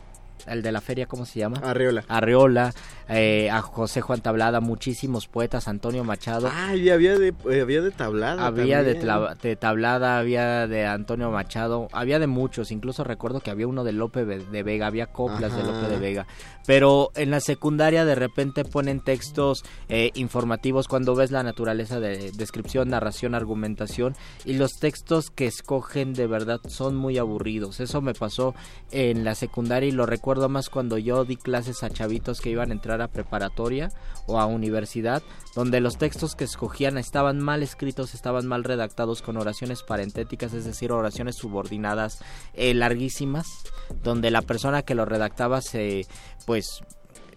el 0.46 0.62
de 0.62 0.72
la 0.72 0.80
feria, 0.80 1.06
¿cómo 1.06 1.24
se 1.26 1.38
llama? 1.38 1.60
Arreola. 1.62 2.04
Arreola, 2.08 2.72
eh, 3.12 3.50
a 3.50 3.60
José 3.60 4.00
Juan 4.00 4.20
Tablada, 4.20 4.60
muchísimos 4.60 5.26
poetas, 5.26 5.66
Antonio 5.66 6.04
Machado. 6.04 6.48
Ay, 6.52 6.90
había 6.90 7.18
de, 7.18 7.34
eh, 7.50 7.60
había 7.60 7.82
de 7.82 7.90
tablada. 7.90 8.46
Había 8.46 8.84
de, 8.84 9.56
Tablada, 9.56 10.18
había 10.18 10.68
de 10.68 10.86
Antonio 10.86 11.30
Machado, 11.32 11.88
había 11.92 12.20
de 12.20 12.28
muchos, 12.28 12.70
incluso 12.70 13.02
recuerdo 13.02 13.40
que 13.40 13.50
había 13.50 13.66
uno 13.66 13.82
de 13.82 13.92
Lope 13.92 14.24
de 14.24 14.62
Vega, 14.62 14.86
había 14.86 15.06
coplas 15.06 15.56
de. 15.56 15.64
Lope 15.64 15.88
de 15.88 15.98
Vega. 15.98 16.26
Pero 16.66 17.10
en 17.16 17.30
la 17.30 17.40
secundaria 17.40 18.04
de 18.04 18.14
repente 18.14 18.64
ponen 18.64 19.00
textos 19.00 19.64
eh, 19.88 20.10
informativos 20.14 20.86
cuando 20.86 21.16
ves 21.16 21.32
la 21.32 21.42
naturaleza 21.42 21.98
de 21.98 22.30
descripción, 22.32 22.90
narración, 22.90 23.34
argumentación 23.34 24.14
y 24.44 24.52
los 24.52 24.78
textos 24.78 25.30
que 25.30 25.46
escogen 25.46 26.12
de 26.12 26.28
verdad 26.28 26.60
son 26.68 26.94
muy 26.94 27.18
aburridos. 27.18 27.80
Eso 27.80 28.00
me 28.02 28.14
pasó 28.14 28.54
en 28.92 29.24
la 29.24 29.34
secundaria 29.34 29.88
y 29.88 29.92
lo 29.92 30.06
recuerdo 30.06 30.48
más 30.48 30.68
cuando 30.68 30.96
yo 30.96 31.24
di 31.24 31.36
clases 31.36 31.82
a 31.82 31.90
chavitos 31.90 32.40
que 32.40 32.50
iban 32.50 32.70
a 32.70 32.74
entrar 32.74 32.99
preparatoria 33.08 33.90
o 34.26 34.38
a 34.38 34.46
universidad, 34.46 35.22
donde 35.54 35.80
los 35.80 35.96
textos 35.96 36.34
que 36.34 36.44
escogían 36.44 36.98
estaban 36.98 37.40
mal 37.40 37.62
escritos, 37.62 38.14
estaban 38.14 38.46
mal 38.46 38.64
redactados 38.64 39.22
con 39.22 39.36
oraciones 39.36 39.82
parentéticas, 39.82 40.52
es 40.52 40.64
decir, 40.64 40.92
oraciones 40.92 41.36
subordinadas 41.36 42.22
eh, 42.54 42.74
larguísimas, 42.74 43.46
donde 44.02 44.30
la 44.30 44.42
persona 44.42 44.82
que 44.82 44.94
lo 44.94 45.04
redactaba 45.04 45.60
se, 45.60 46.06
pues, 46.46 46.82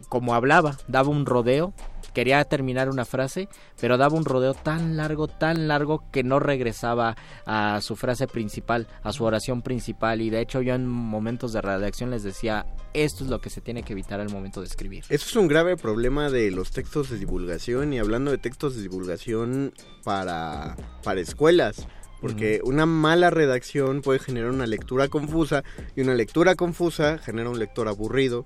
como 0.09 0.35
hablaba, 0.35 0.77
daba 0.87 1.09
un 1.09 1.25
rodeo, 1.25 1.73
quería 2.13 2.43
terminar 2.45 2.89
una 2.89 3.05
frase, 3.05 3.49
pero 3.79 3.97
daba 3.97 4.15
un 4.15 4.25
rodeo 4.25 4.53
tan 4.53 4.97
largo, 4.97 5.27
tan 5.27 5.67
largo 5.67 6.03
que 6.11 6.23
no 6.23 6.39
regresaba 6.39 7.15
a 7.45 7.81
su 7.81 7.95
frase 7.95 8.27
principal, 8.27 8.87
a 9.01 9.11
su 9.11 9.23
oración 9.23 9.61
principal, 9.61 10.21
y 10.21 10.29
de 10.29 10.41
hecho 10.41 10.61
yo 10.61 10.75
en 10.75 10.87
momentos 10.87 11.53
de 11.53 11.61
redacción 11.61 12.11
les 12.11 12.23
decía, 12.23 12.65
esto 12.93 13.23
es 13.23 13.29
lo 13.29 13.41
que 13.41 13.49
se 13.49 13.61
tiene 13.61 13.83
que 13.83 13.93
evitar 13.93 14.19
al 14.19 14.29
momento 14.29 14.61
de 14.61 14.67
escribir. 14.67 15.03
Eso 15.09 15.27
es 15.27 15.35
un 15.35 15.47
grave 15.47 15.77
problema 15.77 16.29
de 16.29 16.51
los 16.51 16.71
textos 16.71 17.09
de 17.09 17.17
divulgación 17.17 17.93
y 17.93 17.99
hablando 17.99 18.31
de 18.31 18.37
textos 18.37 18.75
de 18.75 18.83
divulgación 18.83 19.73
para, 20.03 20.75
para 21.03 21.19
escuelas. 21.19 21.87
Porque 22.21 22.61
una 22.63 22.85
mala 22.85 23.31
redacción 23.31 24.01
puede 24.01 24.17
generar 24.17 24.51
una 24.51 24.65
lectura 24.65 25.09
confusa 25.09 25.65
y 25.93 25.99
una 25.99 26.13
lectura 26.13 26.55
confusa 26.55 27.17
genera 27.17 27.49
un 27.49 27.59
lector 27.59 27.89
aburrido. 27.89 28.45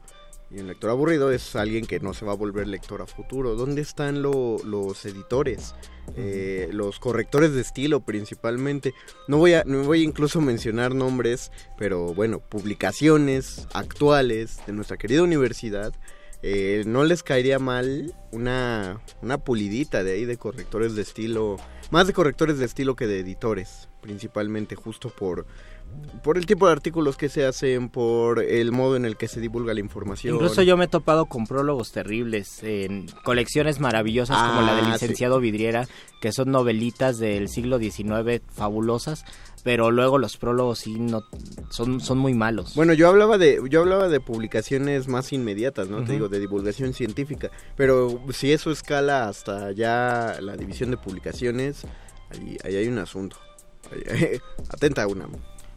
Y 0.49 0.59
un 0.61 0.67
lector 0.67 0.89
aburrido 0.91 1.31
es 1.31 1.55
alguien 1.57 1.85
que 1.85 1.99
no 1.99 2.13
se 2.13 2.23
va 2.25 2.31
a 2.31 2.35
volver 2.35 2.67
lector 2.67 3.01
a 3.01 3.05
futuro. 3.05 3.55
¿Dónde 3.55 3.81
están 3.81 4.21
lo- 4.21 4.57
los 4.63 5.03
editores? 5.05 5.75
Eh, 6.15 6.69
los 6.71 6.99
correctores 6.99 7.51
de 7.53 7.59
estilo 7.59 7.99
principalmente. 7.99 8.93
No 9.27 9.37
voy, 9.37 9.55
a, 9.55 9.63
no 9.65 9.83
voy 9.83 10.01
a 10.01 10.03
incluso 10.05 10.39
mencionar 10.39 10.95
nombres, 10.95 11.51
pero 11.77 12.13
bueno, 12.13 12.39
publicaciones 12.39 13.67
actuales 13.73 14.59
de 14.65 14.71
nuestra 14.73 14.95
querida 14.95 15.21
universidad 15.23 15.93
eh, 16.43 16.83
no 16.85 17.03
les 17.03 17.23
caería 17.23 17.59
mal 17.59 18.15
una, 18.31 19.01
una 19.21 19.39
pulidita 19.39 20.03
de 20.03 20.13
ahí 20.13 20.23
de 20.25 20.37
correctores 20.37 20.95
de 20.95 21.01
estilo, 21.01 21.57
más 21.91 22.07
de 22.07 22.13
correctores 22.13 22.57
de 22.59 22.65
estilo 22.65 22.95
que 22.95 23.07
de 23.07 23.19
editores, 23.19 23.89
principalmente 24.01 24.75
justo 24.75 25.09
por 25.09 25.45
por 26.23 26.37
el 26.37 26.45
tipo 26.45 26.65
de 26.67 26.73
artículos 26.73 27.15
que 27.15 27.29
se 27.29 27.45
hacen, 27.45 27.89
por 27.89 28.43
el 28.43 28.71
modo 28.71 28.95
en 28.97 29.05
el 29.05 29.15
que 29.17 29.27
se 29.27 29.39
divulga 29.39 29.73
la 29.73 29.79
información. 29.79 30.35
Incluso 30.35 30.61
yo 30.61 30.75
me 30.75 30.85
he 30.85 30.87
topado 30.87 31.25
con 31.27 31.45
prólogos 31.47 31.91
terribles 31.91 32.63
en 32.63 33.07
colecciones 33.23 33.79
maravillosas 33.79 34.37
como 34.41 34.61
la 34.61 34.75
del 34.75 34.85
Ah, 34.85 34.93
licenciado 34.93 35.39
Vidriera, 35.39 35.87
que 36.19 36.31
son 36.33 36.51
novelitas 36.51 37.17
del 37.19 37.47
siglo 37.49 37.77
XIX 37.79 38.41
fabulosas, 38.51 39.23
pero 39.63 39.91
luego 39.91 40.17
los 40.17 40.37
prólogos 40.37 40.79
sí 40.79 40.99
no 40.99 41.23
son, 41.69 42.01
son 42.01 42.17
muy 42.17 42.33
malos. 42.33 42.75
Bueno, 42.75 42.93
yo 42.93 43.07
hablaba 43.07 43.37
de 43.37 43.61
yo 43.69 43.81
hablaba 43.81 44.09
de 44.09 44.19
publicaciones 44.19 45.07
más 45.07 45.31
inmediatas, 45.31 45.87
¿no? 45.87 46.03
Te 46.03 46.13
digo, 46.13 46.27
de 46.29 46.39
divulgación 46.39 46.93
científica, 46.93 47.51
pero 47.77 48.19
si 48.33 48.51
eso 48.51 48.71
escala 48.71 49.27
hasta 49.29 49.71
ya 49.71 50.37
la 50.41 50.57
división 50.57 50.91
de 50.91 50.97
publicaciones, 50.97 51.83
ahí, 52.31 52.57
ahí 52.65 52.75
hay 52.75 52.87
un 52.87 52.97
asunto. 52.97 53.37
Ahí- 53.91 54.39
Atenta 54.69 55.07
una. 55.07 55.27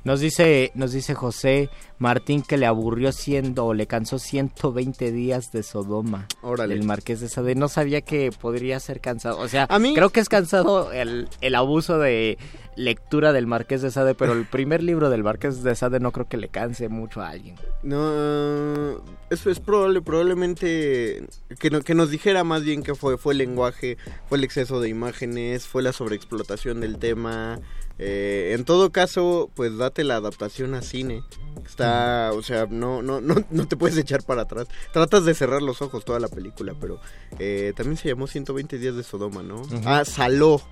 Nos 0.05 0.21
dice, 0.21 0.71
nos 0.75 0.93
dice 0.93 1.15
José 1.15 1.69
Martín 1.99 2.43
que 2.43 2.57
le 2.57 2.65
aburrió 2.67 3.13
siendo 3.13 3.67
o 3.67 3.75
le 3.75 3.87
cansó 3.87 4.19
120 4.19 5.13
días 5.13 5.53
de 5.53 5.63
Sodoma. 5.63 6.27
Órale. 6.43 6.75
El 6.75 6.85
Marqués 6.85 7.21
de 7.21 7.29
Sade. 7.29 7.55
No 7.55 7.69
sabía 7.69 8.01
que 8.01 8.31
podría 8.33 8.81
ser 8.81 9.01
cansado. 9.01 9.39
O 9.39 9.49
sea, 9.49 9.67
A 9.69 9.79
mí- 9.79 9.95
creo 9.95 10.09
que 10.11 10.21
es 10.21 10.29
cansado 10.31 10.91
el, 10.93 11.29
el 11.43 11.55
abuso 11.55 11.99
de 11.99 12.39
lectura 12.77 13.33
del 13.35 13.47
Marqués 13.47 13.83
de 13.83 13.91
Sade, 13.91 14.15
pero 14.15 14.33
el 14.33 14.47
primer 14.47 14.83
libro 14.83 15.11
del 15.11 15.23
Marqués 15.23 15.63
de 15.63 15.75
Sade 15.77 16.01
no 16.01 16.13
creo 16.13 16.27
que 16.29 16.39
le 16.39 16.49
canse 16.49 16.89
mucho 16.89 17.21
a 17.21 17.29
alguien. 17.29 17.57
No, 17.83 19.03
eso 19.29 19.51
es 19.51 19.61
probable, 19.61 20.01
probablemente 20.01 21.27
que, 21.59 21.71
no- 21.71 21.83
que 21.83 21.95
nos 21.95 22.11
dijera 22.11 22.43
más 22.45 22.63
bien 22.65 22.83
que 22.83 22.95
fue, 22.95 23.19
fue 23.19 23.35
el 23.35 23.39
lenguaje, 23.39 23.99
fue 24.29 24.39
el 24.39 24.45
exceso 24.45 24.81
de 24.81 24.89
imágenes, 24.89 25.67
fue 25.67 25.83
la 25.83 25.93
sobreexplotación 25.93 26.81
del 26.81 26.99
tema. 26.99 27.61
Eh, 28.03 28.55
en 28.57 28.65
todo 28.65 28.91
caso, 28.91 29.51
pues 29.55 29.77
date 29.77 30.05
la 30.05 30.17
adaptación 30.17 30.75
a 30.75 30.81
cine. 30.81 31.23
Está, 31.67 32.33
o 32.33 32.43
sea, 32.43 32.65
no, 32.65 33.03
no, 33.03 33.21
no, 33.21 33.35
no 33.51 33.69
te 33.69 33.77
puedes 33.77 33.99
echar 33.99 34.23
para 34.23 34.43
atrás. 34.43 34.69
Tratas 34.95 35.27
de 35.27 35.35
cerrar 35.35 35.61
los 35.61 35.83
ojos 35.83 36.03
toda 36.07 36.19
la 36.19 36.29
película, 36.29 36.75
pero 36.81 36.99
eh, 37.39 37.75
también 37.77 37.99
se 37.99 38.09
llamó 38.09 38.27
120 38.27 38.79
días 38.79 38.97
de 38.97 39.03
Sodoma, 39.03 39.43
¿no? 39.43 39.63
Ah, 39.85 40.07
Saló. 40.07 40.63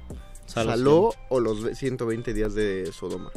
Saló, 0.49 0.71
Saló 0.71 1.15
o 1.29 1.41
los 1.41 1.77
120 1.77 2.33
días 2.33 2.55
de 2.55 2.91
Sodoma. 2.93 3.31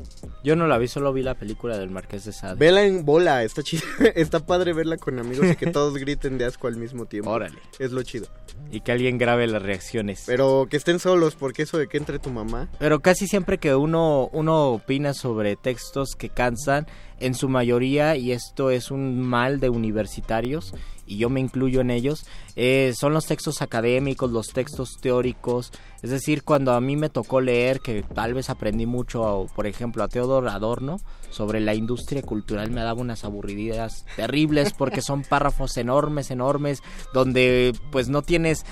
Yo 0.44 0.56
no 0.56 0.66
la 0.66 0.78
vi, 0.78 0.88
solo 0.88 1.12
vi 1.12 1.24
la 1.24 1.36
película 1.36 1.78
del 1.78 1.90
Marqués 1.90 2.24
de 2.24 2.32
Sade. 2.32 2.56
Vela 2.56 2.84
en 2.84 3.04
bola, 3.04 3.44
está 3.44 3.62
chido. 3.62 3.84
está 4.16 4.40
padre 4.40 4.72
verla 4.72 4.96
con 4.98 5.20
amigos 5.20 5.46
y 5.52 5.56
que 5.56 5.68
todos 5.72 5.98
griten 5.98 6.38
de 6.38 6.46
asco 6.46 6.68
al 6.68 6.78
mismo 6.78 7.06
tiempo. 7.06 7.30
Órale. 7.30 7.60
Es 7.80 7.92
lo 7.92 8.02
chido. 8.04 8.28
Y 8.72 8.80
que 8.80 8.94
alguien 8.94 9.18
grabe 9.18 9.46
las 9.48 9.62
reacciones. 9.62 10.24
Pero 10.26 10.68
que 10.70 10.78
estén 10.78 11.00
solos, 11.00 11.36
porque 11.36 11.64
eso 11.64 11.78
de 11.78 11.88
que 11.88 11.98
entre 11.98 12.18
tu 12.18 12.30
mamá. 12.30 12.70
Pero 12.80 13.02
casi 13.02 13.28
siempre 13.28 13.58
que 13.58 13.76
uno, 13.76 14.30
uno 14.32 14.70
opina 14.70 15.14
sobre 15.14 15.58
textos 15.58 16.16
que 16.18 16.30
cansan, 16.30 16.88
en 17.20 17.36
su 17.36 17.50
mayoría, 17.50 18.16
y 18.16 18.32
esto 18.32 18.72
es 18.72 18.90
un 18.90 19.22
mal 19.22 19.60
de 19.60 19.70
universitarios, 19.70 20.74
y 21.12 21.18
yo 21.18 21.30
me 21.30 21.42
incluyo 21.42 21.82
en 21.82 21.92
ellos, 21.92 22.26
eh, 22.56 22.94
son 22.98 23.14
los 23.14 23.26
textos 23.26 23.62
académicos, 23.62 24.32
los 24.32 24.48
textos 24.48 24.98
teóricos. 25.02 25.74
Es 26.02 26.10
decir, 26.10 26.44
cuando 26.44 26.72
a 26.72 26.80
mí 26.80 26.96
me 26.96 27.10
tocó 27.10 27.42
leer, 27.42 27.82
que 27.82 28.02
tal 28.02 28.34
vez 28.34 28.50
aprendí 28.50 28.86
mucho, 28.86 29.48
por 29.54 29.68
ejemplo, 29.68 30.06
a 30.06 30.08
Teodor 30.08 30.48
Adorno, 30.48 31.02
sobre 31.30 31.60
la 31.60 31.76
industria 31.76 32.22
cultural, 32.22 32.72
me 32.72 32.82
daba 32.82 33.02
unas 33.02 33.26
aburridas 33.26 34.06
terribles 34.16 34.72
porque 34.72 35.02
son 35.02 35.24
párrafos 35.24 35.76
enormes, 35.76 36.32
enormes, 36.32 36.82
donde 37.14 37.74
pues 37.92 38.08
no 38.08 38.22
tienes 38.22 38.66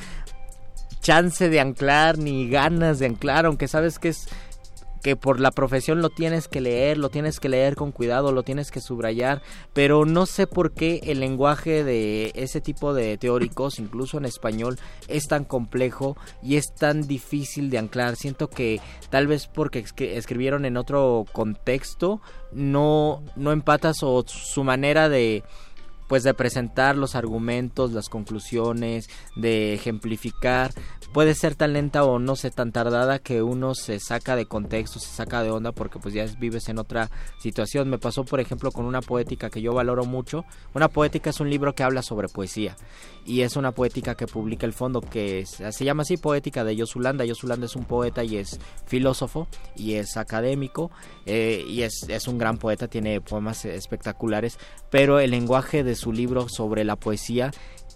chance 1.01 1.49
de 1.49 1.59
anclar 1.59 2.17
ni 2.17 2.49
ganas 2.49 2.99
de 2.99 3.07
anclar, 3.07 3.45
aunque 3.47 3.67
sabes 3.67 3.99
que 3.99 4.09
es 4.09 4.29
que 5.01 5.15
por 5.15 5.39
la 5.39 5.51
profesión 5.51 6.01
lo 6.01 6.09
tienes 6.09 6.47
que 6.47 6.61
leer, 6.61 6.97
lo 6.97 7.09
tienes 7.09 7.39
que 7.39 7.49
leer 7.49 7.75
con 7.75 7.91
cuidado, 7.91 8.31
lo 8.31 8.43
tienes 8.43 8.71
que 8.71 8.81
subrayar, 8.81 9.41
pero 9.73 10.05
no 10.05 10.25
sé 10.25 10.47
por 10.47 10.71
qué 10.71 11.01
el 11.03 11.19
lenguaje 11.19 11.83
de 11.83 12.31
ese 12.35 12.61
tipo 12.61 12.93
de 12.93 13.17
teóricos, 13.17 13.79
incluso 13.79 14.17
en 14.17 14.25
español, 14.25 14.77
es 15.07 15.27
tan 15.27 15.45
complejo 15.45 16.17
y 16.43 16.57
es 16.57 16.73
tan 16.73 17.07
difícil 17.07 17.69
de 17.69 17.77
anclar. 17.77 18.15
Siento 18.15 18.49
que 18.49 18.81
tal 19.09 19.27
vez 19.27 19.47
porque 19.47 19.79
es 19.79 19.93
que 19.93 20.17
escribieron 20.17 20.65
en 20.65 20.77
otro 20.77 21.25
contexto, 21.31 22.21
no, 22.51 23.23
no 23.35 23.51
empatas 23.51 23.97
o 24.03 24.23
su 24.27 24.63
manera 24.63 25.09
de 25.09 25.43
pues 26.09 26.23
de 26.23 26.33
presentar 26.33 26.97
los 26.97 27.15
argumentos, 27.15 27.93
las 27.93 28.09
conclusiones, 28.09 29.09
de 29.35 29.75
ejemplificar, 29.75 30.73
puede 31.13 31.35
ser 31.35 31.55
tan 31.55 31.73
lenta 31.73 32.03
o 32.03 32.17
no 32.17 32.35
sé 32.35 32.49
tan 32.49 32.71
tardada 32.71 33.19
que 33.19 33.43
uno 33.43 33.75
se 33.75 33.99
saca 33.99 34.35
de 34.35 34.47
contexto, 34.47 34.99
se 34.99 35.07
saca 35.07 35.43
de 35.43 35.51
onda 35.51 35.71
porque 35.71 35.99
pues 35.99 36.15
ya 36.15 36.25
vives 36.39 36.67
en 36.67 36.79
otra 36.79 37.11
situación. 37.39 37.89
Me 37.89 37.99
pasó 37.99 38.25
por 38.25 38.39
ejemplo 38.39 38.71
con 38.71 38.85
una 38.85 39.01
poética 39.01 39.51
que 39.51 39.61
yo 39.61 39.73
valoro 39.73 40.05
mucho. 40.05 40.45
Una 40.73 40.87
poética 40.87 41.29
es 41.29 41.39
un 41.39 41.49
libro 41.49 41.75
que 41.75 41.83
habla 41.83 42.01
sobre 42.01 42.27
poesía 42.27 42.75
y 43.25 43.41
es 43.41 43.55
una 43.55 43.71
poética 43.71 44.15
que 44.15 44.25
publica 44.25 44.65
el 44.65 44.73
fondo 44.73 45.01
que 45.01 45.45
se 45.45 45.85
llama 45.85 46.01
así 46.01 46.17
poética 46.17 46.63
de 46.63 46.75
Yosulanda. 46.75 47.23
Yosulanda 47.23 47.67
es 47.67 47.75
un 47.75 47.85
poeta 47.85 48.23
y 48.23 48.37
es 48.37 48.59
filósofo 48.87 49.47
y 49.75 49.93
es 49.93 50.17
académico 50.17 50.89
eh, 51.27 51.63
y 51.67 51.83
es, 51.83 52.05
es 52.07 52.27
un 52.27 52.39
gran 52.39 52.57
poeta, 52.57 52.87
tiene 52.87 53.21
poemas 53.21 53.65
espectaculares, 53.65 54.57
pero 54.89 55.19
el 55.19 55.31
lenguaje 55.31 55.83
de 55.83 55.95
su 55.99 56.11
libro 56.11 56.49
sobre 56.49 56.83
la 56.83 56.95
poesía 56.95 57.51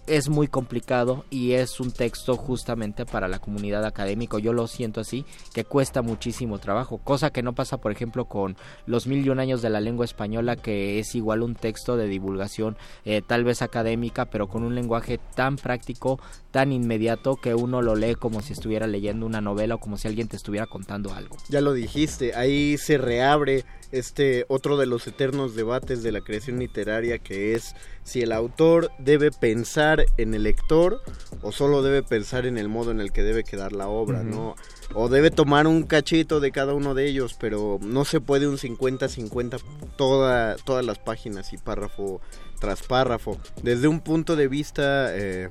es 0.06 0.28
muy 0.28 0.48
complicado 0.48 1.24
y 1.30 1.52
es 1.52 1.80
un 1.80 1.90
texto 1.90 2.36
justamente 2.36 3.06
para 3.06 3.28
la 3.28 3.38
comunidad 3.38 3.84
académica. 3.84 4.38
Yo 4.38 4.52
lo 4.52 4.66
siento 4.66 5.00
así, 5.00 5.24
que 5.52 5.64
cuesta 5.64 6.02
muchísimo 6.02 6.58
trabajo, 6.58 6.98
cosa 6.98 7.30
que 7.30 7.42
no 7.42 7.54
pasa, 7.54 7.78
por 7.78 7.92
ejemplo, 7.92 8.26
con 8.26 8.56
los 8.86 9.06
mil 9.06 9.24
y 9.24 9.30
un 9.30 9.40
años 9.40 9.62
de 9.62 9.70
la 9.70 9.80
lengua 9.80 10.04
española, 10.04 10.56
que 10.56 10.98
es 10.98 11.14
igual 11.14 11.42
un 11.42 11.54
texto 11.54 11.96
de 11.96 12.06
divulgación, 12.06 12.76
eh, 13.04 13.22
tal 13.26 13.44
vez 13.44 13.62
académica, 13.62 14.26
pero 14.26 14.48
con 14.48 14.64
un 14.64 14.74
lenguaje 14.74 15.18
tan 15.34 15.56
práctico, 15.56 16.20
tan 16.50 16.72
inmediato, 16.72 17.36
que 17.36 17.54
uno 17.54 17.82
lo 17.82 17.94
lee 17.96 18.14
como 18.14 18.42
si 18.42 18.52
estuviera 18.52 18.86
leyendo 18.86 19.26
una 19.26 19.40
novela 19.40 19.76
o 19.76 19.80
como 19.80 19.96
si 19.96 20.08
alguien 20.08 20.28
te 20.28 20.36
estuviera 20.36 20.66
contando 20.66 21.14
algo. 21.14 21.36
Ya 21.48 21.60
lo 21.60 21.72
dijiste, 21.72 22.34
ahí 22.34 22.76
se 22.76 22.98
reabre 22.98 23.64
este 23.92 24.44
otro 24.48 24.76
de 24.76 24.86
los 24.86 25.06
eternos 25.06 25.54
debates 25.54 26.02
de 26.02 26.12
la 26.12 26.20
creación 26.20 26.58
literaria 26.58 27.18
que 27.18 27.54
es 27.54 27.74
si 28.02 28.22
el 28.22 28.32
autor 28.32 28.90
debe 28.98 29.30
pensar 29.30 30.06
en 30.16 30.34
el 30.34 30.44
lector 30.44 31.00
o 31.42 31.52
solo 31.52 31.82
debe 31.82 32.02
pensar 32.02 32.46
en 32.46 32.58
el 32.58 32.68
modo 32.68 32.90
en 32.90 33.00
el 33.00 33.12
que 33.12 33.22
debe 33.22 33.44
quedar 33.44 33.72
la 33.72 33.88
obra. 33.88 34.22
¿no? 34.22 34.56
O 34.94 35.08
debe 35.08 35.30
tomar 35.30 35.66
un 35.66 35.84
cachito 35.84 36.40
de 36.40 36.52
cada 36.52 36.74
uno 36.74 36.94
de 36.94 37.06
ellos, 37.06 37.36
pero 37.38 37.78
no 37.82 38.04
se 38.04 38.20
puede 38.20 38.46
un 38.46 38.58
50-50 38.58 39.60
toda, 39.96 40.56
todas 40.56 40.84
las 40.84 40.98
páginas 40.98 41.52
y 41.52 41.58
párrafo 41.58 42.20
tras 42.60 42.82
párrafo. 42.82 43.38
Desde 43.62 43.88
un 43.88 44.00
punto 44.00 44.36
de 44.36 44.48
vista... 44.48 45.16
eh, 45.16 45.50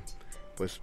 pues 0.56 0.80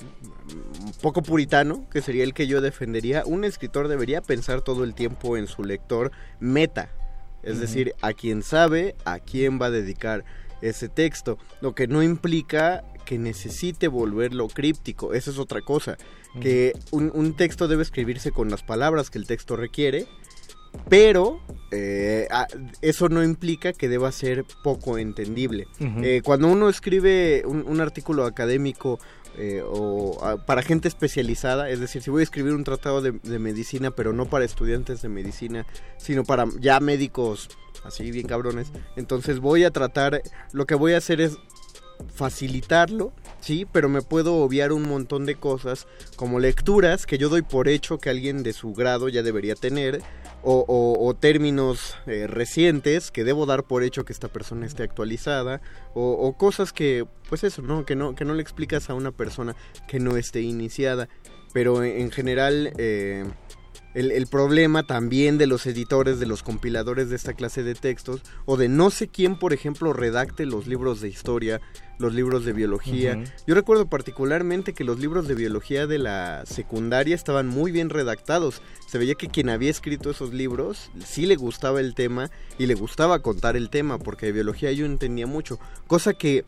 un 0.53 0.91
poco 1.01 1.21
puritano, 1.23 1.87
que 1.89 2.01
sería 2.01 2.23
el 2.23 2.33
que 2.33 2.47
yo 2.47 2.61
defendería, 2.61 3.23
un 3.25 3.45
escritor 3.45 3.87
debería 3.87 4.21
pensar 4.21 4.61
todo 4.61 4.83
el 4.83 4.93
tiempo 4.93 5.37
en 5.37 5.47
su 5.47 5.63
lector 5.63 6.11
meta, 6.39 6.89
es 7.43 7.59
decir, 7.59 7.93
a 8.01 8.13
quien 8.13 8.43
sabe 8.43 8.95
a 9.05 9.19
quién 9.19 9.59
va 9.61 9.67
a 9.67 9.71
dedicar 9.71 10.23
ese 10.61 10.89
texto, 10.89 11.37
lo 11.61 11.73
que 11.73 11.87
no 11.87 12.03
implica 12.03 12.83
que 13.05 13.17
necesite 13.17 13.87
volverlo 13.87 14.47
críptico, 14.47 15.13
eso 15.13 15.31
es 15.31 15.39
otra 15.39 15.61
cosa, 15.61 15.97
que 16.39 16.73
un, 16.91 17.11
un 17.13 17.35
texto 17.35 17.67
debe 17.67 17.83
escribirse 17.83 18.31
con 18.31 18.49
las 18.49 18.63
palabras 18.63 19.09
que 19.09 19.17
el 19.17 19.25
texto 19.25 19.55
requiere, 19.55 20.07
pero 20.87 21.41
eh, 21.71 22.27
eso 22.81 23.09
no 23.09 23.23
implica 23.23 23.73
que 23.73 23.89
deba 23.89 24.11
ser 24.11 24.45
poco 24.63 24.97
entendible. 24.97 25.67
Eh, 25.79 26.21
cuando 26.23 26.47
uno 26.47 26.69
escribe 26.69 27.43
un, 27.45 27.65
un 27.67 27.81
artículo 27.81 28.25
académico 28.25 28.99
eh, 29.37 29.63
o 29.65 30.17
para 30.45 30.61
gente 30.61 30.87
especializada, 30.87 31.69
es 31.69 31.79
decir, 31.79 32.01
si 32.01 32.09
voy 32.09 32.21
a 32.21 32.23
escribir 32.23 32.53
un 32.53 32.63
tratado 32.63 33.01
de, 33.01 33.11
de 33.23 33.39
medicina, 33.39 33.91
pero 33.91 34.13
no 34.13 34.25
para 34.25 34.45
estudiantes 34.45 35.01
de 35.01 35.09
medicina, 35.09 35.65
sino 35.97 36.23
para 36.23 36.45
ya 36.59 36.79
médicos 36.79 37.49
así 37.83 38.11
bien 38.11 38.27
cabrones, 38.27 38.71
entonces 38.95 39.39
voy 39.39 39.63
a 39.63 39.71
tratar, 39.71 40.21
lo 40.51 40.65
que 40.65 40.75
voy 40.75 40.93
a 40.93 40.97
hacer 40.97 41.21
es 41.21 41.37
facilitarlo, 42.13 43.13
sí, 43.39 43.67
pero 43.71 43.89
me 43.89 44.01
puedo 44.01 44.35
obviar 44.35 44.71
un 44.71 44.83
montón 44.83 45.25
de 45.25 45.35
cosas 45.35 45.87
como 46.15 46.39
lecturas 46.39 47.05
que 47.05 47.17
yo 47.17 47.29
doy 47.29 47.41
por 47.41 47.67
hecho 47.67 47.99
que 47.99 48.09
alguien 48.09 48.43
de 48.43 48.53
su 48.53 48.73
grado 48.73 49.09
ya 49.09 49.23
debería 49.23 49.55
tener 49.55 50.01
o, 50.43 51.15
términos 51.19 51.97
eh, 52.07 52.27
recientes 52.27 53.11
que 53.11 53.23
debo 53.23 53.45
dar 53.45 53.63
por 53.63 53.83
hecho 53.83 54.05
que 54.05 54.13
esta 54.13 54.27
persona 54.27 54.65
esté 54.65 54.83
actualizada 54.83 55.61
o, 55.93 56.33
cosas 56.37 56.73
que 56.73 57.05
pues 57.29 57.43
eso 57.43 57.61
no 57.61 57.85
que 57.85 57.95
no 57.95 58.15
que 58.15 58.25
no 58.25 58.33
le 58.33 58.41
explicas 58.41 58.89
a 58.89 58.93
una 58.93 59.11
persona 59.11 59.55
que 59.87 59.99
no 59.99 60.17
esté 60.17 60.41
iniciada. 60.41 61.09
Pero 61.53 61.83
en, 61.83 62.01
en 62.01 62.11
general 62.11 62.73
eh, 62.77 63.25
el, 63.93 64.11
el 64.11 64.27
problema 64.27 64.83
también 64.83 65.37
de 65.37 65.47
los 65.47 65.65
editores, 65.65 66.19
de 66.19 66.25
los 66.25 66.43
compiladores 66.43 67.09
de 67.09 67.15
esta 67.15 67.33
clase 67.33 67.63
de 67.63 67.75
textos, 67.75 68.21
o 68.45 68.57
de 68.57 68.69
no 68.69 68.89
sé 68.89 69.07
quién, 69.07 69.37
por 69.37 69.53
ejemplo, 69.53 69.93
redacte 69.93 70.45
los 70.45 70.67
libros 70.67 71.01
de 71.01 71.09
historia, 71.09 71.61
los 72.01 72.13
libros 72.13 72.43
de 72.43 72.53
biología. 72.53 73.23
Yo 73.47 73.55
recuerdo 73.55 73.87
particularmente 73.87 74.73
que 74.73 74.83
los 74.83 74.99
libros 74.99 75.27
de 75.27 75.35
biología 75.35 75.87
de 75.87 75.99
la 75.99 76.43
secundaria 76.45 77.15
estaban 77.15 77.47
muy 77.47 77.71
bien 77.71 77.89
redactados. 77.89 78.61
Se 78.87 78.97
veía 78.97 79.15
que 79.15 79.29
quien 79.29 79.49
había 79.49 79.69
escrito 79.69 80.09
esos 80.09 80.33
libros 80.33 80.91
sí 81.05 81.25
le 81.25 81.35
gustaba 81.35 81.79
el 81.79 81.93
tema 81.93 82.29
y 82.57 82.65
le 82.65 82.73
gustaba 82.73 83.19
contar 83.19 83.55
el 83.55 83.69
tema, 83.69 83.99
porque 83.99 84.25
de 84.25 84.31
biología 84.33 84.71
yo 84.71 84.85
entendía 84.85 85.27
mucho. 85.27 85.59
Cosa 85.87 86.13
que 86.13 86.43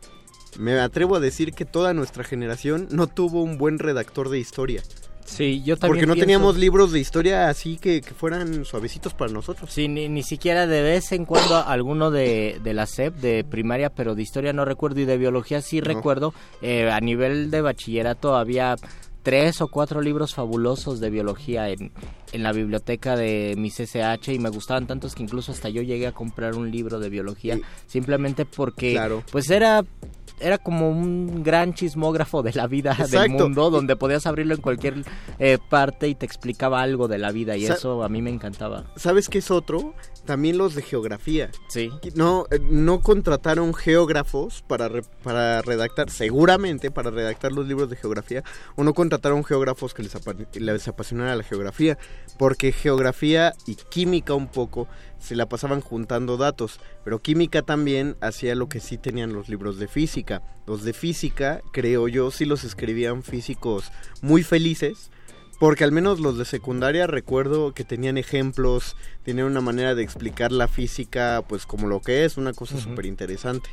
me 0.58 0.80
atrevo 0.80 1.16
a 1.16 1.20
decir 1.20 1.54
que 1.54 1.66
toda 1.66 1.94
nuestra 1.94 2.24
generación 2.24 2.88
no 2.92 3.08
tuvo 3.08 3.44
un 3.44 3.58
buen 3.58 3.80
redactor 3.80 4.30
de 4.30 4.40
historia. 4.40 4.84
Sí, 5.26 5.64
yo 5.64 5.78
también 5.78 6.02
Porque 6.02 6.06
no 6.08 6.14
pienso- 6.14 6.26
teníamos 6.26 6.58
libros 6.58 6.92
de 6.92 7.00
historia 7.00 7.50
así 7.50 7.78
que, 7.78 8.02
que 8.02 8.14
fueran 8.14 8.66
suavecitos 8.66 9.14
para 9.14 9.32
nosotros. 9.32 9.72
Sí, 9.72 9.88
ni, 9.88 10.08
ni 10.10 10.22
siquiera 10.24 10.68
de 10.68 10.82
vez 10.82 11.12
en 11.12 11.26
cuando 11.26 11.56
alguno 11.58 12.12
de, 12.12 12.60
de 12.64 12.74
la 12.74 12.86
SEP, 12.86 13.16
de 13.16 13.44
primaria, 13.44 13.90
pero 13.90 14.16
de 14.16 14.22
historia 14.22 14.54
no 14.54 14.66
recuerdo 14.66 15.00
y 15.00 15.06
de 15.06 15.18
biología 15.18 15.62
sí 15.62 15.80
No. 15.80 15.86
recuerdo. 15.86 16.34
Eh, 16.62 16.90
a 16.92 17.00
nivel 17.00 17.50
de 17.52 17.62
bachillerato 17.62 18.36
había 18.36 18.76
tres 19.24 19.62
o 19.62 19.70
cuatro 19.70 20.02
libros 20.02 20.34
fabulosos 20.36 21.00
de 21.00 21.10
biología 21.10 21.70
en, 21.70 21.94
en 22.34 22.44
la 22.44 22.52
biblioteca 22.52 23.16
de 23.16 23.56
mi 23.58 23.72
CCH 23.72 24.34
y 24.34 24.40
me 24.40 24.50
gustaban 24.50 24.86
tantos 24.86 25.16
que 25.16 25.24
incluso 25.24 25.54
hasta 25.54 25.70
yo 25.70 25.82
llegué 25.82 26.08
a 26.08 26.12
comprar 26.12 26.56
un 26.56 26.70
libro 26.70 27.00
de 27.00 27.08
biología 27.10 27.58
simplemente 27.88 28.46
porque 28.46 28.92
Claro. 28.92 29.24
pues 29.32 29.50
era 29.50 29.86
era 30.40 30.58
como 30.58 30.90
un 30.90 31.44
gran 31.44 31.74
chismógrafo 31.74 32.44
de 32.44 32.54
la 32.54 32.68
vida 32.68 32.94
del 32.94 33.06
Exacto. 33.06 33.44
mundo 33.44 33.70
donde 33.70 33.96
podías 33.96 34.26
abrirlo 34.26 34.56
en 34.56 34.62
cualquier 34.62 35.04
eh, 35.40 35.58
parte 35.70 36.08
y 36.08 36.16
te 36.16 36.26
explicaba 36.26 36.82
algo 36.82 37.08
de 37.08 37.18
la 37.18 37.32
vida 37.32 37.56
y 37.58 37.66
Sa- 37.68 37.76
eso 37.76 38.04
a 38.04 38.10
mí 38.10 38.22
me 38.22 38.30
encantaba. 38.30 38.86
¿Sabes 38.96 39.30
qué 39.30 39.38
es 39.40 39.52
otro? 39.52 39.94
También 40.26 40.58
los 40.58 40.74
de 40.76 40.82
geografía. 40.82 41.50
Sí. 41.68 41.90
No, 42.16 42.46
eh, 42.50 42.60
no 42.62 43.02
contrataron 43.02 43.74
geógrafos 43.74 44.64
para, 44.68 44.88
re- 44.88 45.04
para 45.24 45.62
redactar, 45.62 46.10
seguramente 46.10 46.92
para 46.92 47.12
redactar 47.12 47.52
los 47.52 47.68
libros 47.68 47.90
de 47.90 47.96
geografía, 47.98 48.44
o 48.76 48.84
no 48.84 48.94
contrataron 48.94 49.44
geógrafos 49.44 49.94
que 49.94 50.04
les, 50.04 50.16
apa- 50.16 50.36
les 50.54 50.88
apasionara 50.88 51.36
la 51.36 51.44
geografía, 51.44 51.98
porque 52.38 52.72
geografía 52.72 53.54
y 53.66 53.76
química 53.76 54.34
un 54.34 54.48
poco 54.48 54.88
se 55.24 55.38
la 55.38 55.48
pasaban 55.48 55.80
juntando 55.80 56.36
datos, 56.36 56.82
pero 57.06 57.22
química 57.22 57.62
también 57.62 58.18
hacía 58.20 58.56
lo 58.56 58.68
que 58.68 58.82
sí 58.82 58.98
tenían 58.98 59.32
los 59.32 59.48
libros 59.48 59.80
de 59.80 59.88
física. 59.88 60.42
Los 60.68 60.84
de 60.84 60.92
física, 60.92 61.62
creo 61.72 62.10
yo, 62.10 62.30
sí 62.30 62.44
los 62.44 62.66
escribían 62.66 63.24
físicos 63.24 63.90
muy 64.22 64.44
felices, 64.44 65.12
porque 65.60 65.84
al 65.84 65.92
menos 65.92 66.20
los 66.20 66.38
de 66.38 66.46
secundaria 66.46 67.08
recuerdo 67.08 67.74
que 67.74 67.84
tenían 67.84 68.18
ejemplos, 68.18 68.96
tenían 69.24 69.48
una 69.48 69.62
manera 69.62 69.96
de 69.96 70.04
explicar 70.04 70.52
la 70.52 70.68
física, 70.68 71.44
pues 71.48 71.66
como 71.66 71.88
lo 71.88 72.02
que 72.02 72.26
es, 72.26 72.38
una 72.38 72.54
cosa 72.54 72.76
Ujú. 72.76 72.90
súper 72.90 73.06
interesante. 73.06 73.70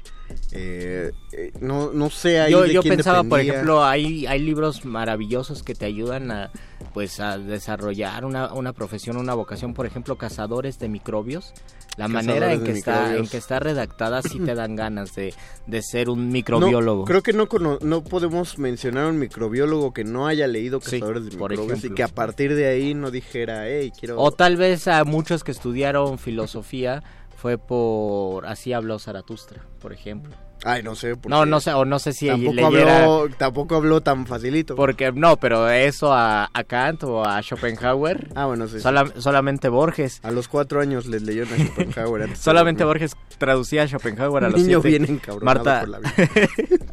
Eh, 0.53 1.11
eh, 1.33 1.53
no, 1.61 1.93
no 1.93 2.09
sé 2.09 2.41
ahí 2.41 2.53
yo, 2.53 2.63
de 2.63 2.73
yo 2.73 2.83
quién 2.83 2.95
pensaba, 2.97 3.25
por 3.25 3.41
ejemplo, 3.41 3.85
hay, 3.85 4.27
hay 4.27 4.39
libros 4.39 4.85
maravillosos 4.85 5.63
que 5.65 5.75
te 5.75 5.87
ayudan 5.87 6.31
a 6.31 6.51
pues 6.95 7.21
a 7.21 7.37
desarrollar 7.39 8.25
una, 8.25 8.53
una 8.53 8.73
profesión, 8.73 9.17
una 9.17 9.35
vocación, 9.35 9.75
por 9.75 9.87
ejemplo, 9.87 10.17
cazadores 10.17 10.79
de 10.79 10.89
microbios. 10.89 11.53
La 11.97 12.09
manera 12.09 12.53
en 12.53 12.63
que 12.65 12.71
está 12.71 12.93
microbios. 13.03 13.27
en 13.27 13.31
que 13.31 13.37
está 13.37 13.59
redactada 13.61 14.23
sí 14.23 14.39
te 14.39 14.55
dan 14.55 14.75
ganas 14.77 15.15
de, 15.15 15.35
de 15.67 15.83
ser 15.83 16.09
un 16.09 16.27
No, 16.27 16.33
microbiólogo. 16.33 17.05
creo 17.05 17.23
que 17.23 17.33
no, 17.33 17.49
no 17.83 18.05
podemos 18.05 18.59
mencionar 18.59 19.05
a 19.07 19.09
un 19.09 19.19
microbiólogo 19.19 19.93
que 19.93 20.05
no 20.05 20.27
haya 20.27 20.47
leído 20.47 20.81
Sí, 20.81 20.93
Cazadores 21.01 21.25
de 21.25 21.31
Microbios 21.33 21.70
y 21.77 21.79
ejemplo. 21.79 21.97
que 21.97 22.03
a 22.03 22.09
partir 22.09 22.55
de 22.55 22.67
ahí 22.67 22.95
no 22.95 23.11
dijera, 23.11 23.69
hey, 23.69 23.93
quiero... 23.99 24.21
O 24.21 24.31
tal 24.33 24.57
vez 24.57 24.89
a 24.89 25.05
muchos 25.05 25.45
que 25.45 25.51
estudiaron 25.51 26.19
filosofía 26.19 27.03
fue 27.37 27.59
por 27.59 28.47
así 28.47 28.73
habló 28.73 28.99
Zaratustra, 28.99 29.63
por 29.81 29.93
ejemplo. 29.93 30.35
Ay, 30.65 30.83
no 30.83 30.95
sé. 30.95 31.15
No, 31.27 31.47
no 31.47 31.61
sé, 31.61 31.73
o 31.73 31.85
no 31.85 31.99
sé 31.99 32.13
si 32.13 32.27
Tampoco 32.29 32.53
leyera 32.55 32.99
habló, 33.05 33.29
tampoco 33.39 33.77
habló 33.77 34.01
tan 34.03 34.27
facilito. 34.27 34.77
porque 34.77 35.11
no, 35.13 35.37
pero 35.39 35.69
eso 35.71 36.13
a, 36.13 36.51
a 36.53 36.65
Kant 36.65 37.03
o 37.05 37.25
a 37.25 37.41
Schopenhauer 37.43 38.29
Ah, 38.35 38.47
bueno, 38.47 38.67
sí. 38.67 38.75
sí. 38.75 38.81
sola- 38.81 39.11
solamente 39.19 39.69
Borges. 39.69 40.21
A 40.23 40.31
los 40.31 40.49
cuatro 40.49 40.81
años 40.81 41.07
les 41.07 41.23
leyó 41.23 41.45
a 41.45 41.47
Schopenhauer. 41.47 42.23
antes 42.25 42.39
Solamente. 42.43 42.85
Borges 42.85 43.17
traducía 43.39 43.83
a 43.85 43.87
Schopenhauer 43.89 44.45
a 44.45 44.51
los 44.51 44.61
niño 44.61 44.81
siete. 44.83 44.99
bien 45.07 45.21
Marta, 45.43 45.81
por 45.81 45.89
la 45.89 45.99
vida. 46.01 46.29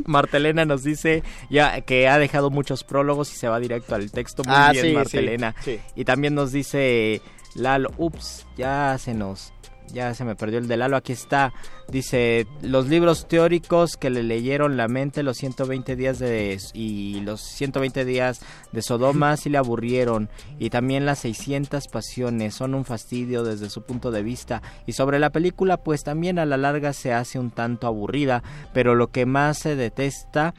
Martelena 0.06 0.66
nos 0.66 0.84
dice 0.84 1.24
ya 1.50 1.82
que 1.82 2.08
ha 2.08 2.18
dejado 2.20 2.50
muchos 2.50 2.84
prólogos 2.84 3.32
y 3.34 3.36
se 3.36 3.48
va 3.48 3.60
directo 3.60 3.96
al 3.96 4.12
texto. 4.12 4.44
Muy 4.46 4.54
Ah, 4.56 4.72
bien, 4.72 5.06
sí, 5.06 5.30
sí. 5.64 5.80
Y 5.96 6.06
también 6.06 6.36
nos 6.36 6.52
dice 6.52 7.22
Lalo, 7.56 7.90
ups, 7.98 8.46
ya 8.58 8.98
se 9.00 9.14
nos, 9.14 9.52
ya 9.94 10.14
se 10.14 10.26
me 10.26 10.36
perdió 10.36 10.60
el 10.60 10.68
de 10.68 10.78
Lalo, 10.78 10.98
aquí 10.98 11.14
está. 11.14 11.54
Dice, 11.90 12.48
los 12.62 12.88
libros 12.88 13.28
teóricos 13.28 13.96
que 13.96 14.10
le 14.10 14.24
leyeron 14.24 14.78
la 14.78 14.88
mente 14.88 15.24
los 15.24 15.38
120 15.38 15.96
días 15.96 16.20
de 16.20 16.60
y 16.74 17.22
los 17.22 17.42
120 17.42 18.04
días 18.04 18.42
de 18.72 18.82
Sodoma 18.82 19.38
sí 19.38 19.50
le 19.50 19.58
aburrieron 19.58 20.30
y 20.60 20.70
también 20.70 21.06
las 21.06 21.20
600 21.20 21.88
pasiones 21.88 22.56
son 22.56 22.74
un 22.74 22.84
fastidio 22.84 23.44
desde 23.44 23.70
su 23.70 23.84
punto 23.84 24.12
de 24.12 24.24
vista 24.24 24.62
y 24.86 24.94
sobre 24.94 25.20
la 25.20 25.30
película 25.30 25.78
pues 25.78 26.04
también 26.04 26.40
a 26.40 26.46
la 26.46 26.58
larga 26.58 26.92
se 26.92 27.14
hace 27.14 27.40
un 27.40 27.52
tanto 27.52 27.88
aburrida, 27.88 28.44
pero 28.74 28.96
lo 28.96 29.08
que 29.08 29.26
más 29.26 29.60
se 29.60 29.76
detesta 29.76 30.54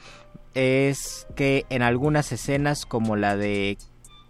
es 0.55 1.27
que 1.37 1.67
en 1.69 1.83
algunas 1.83 2.33
escenas 2.33 2.87
como 2.87 3.17
la 3.17 3.37
de 3.37 3.77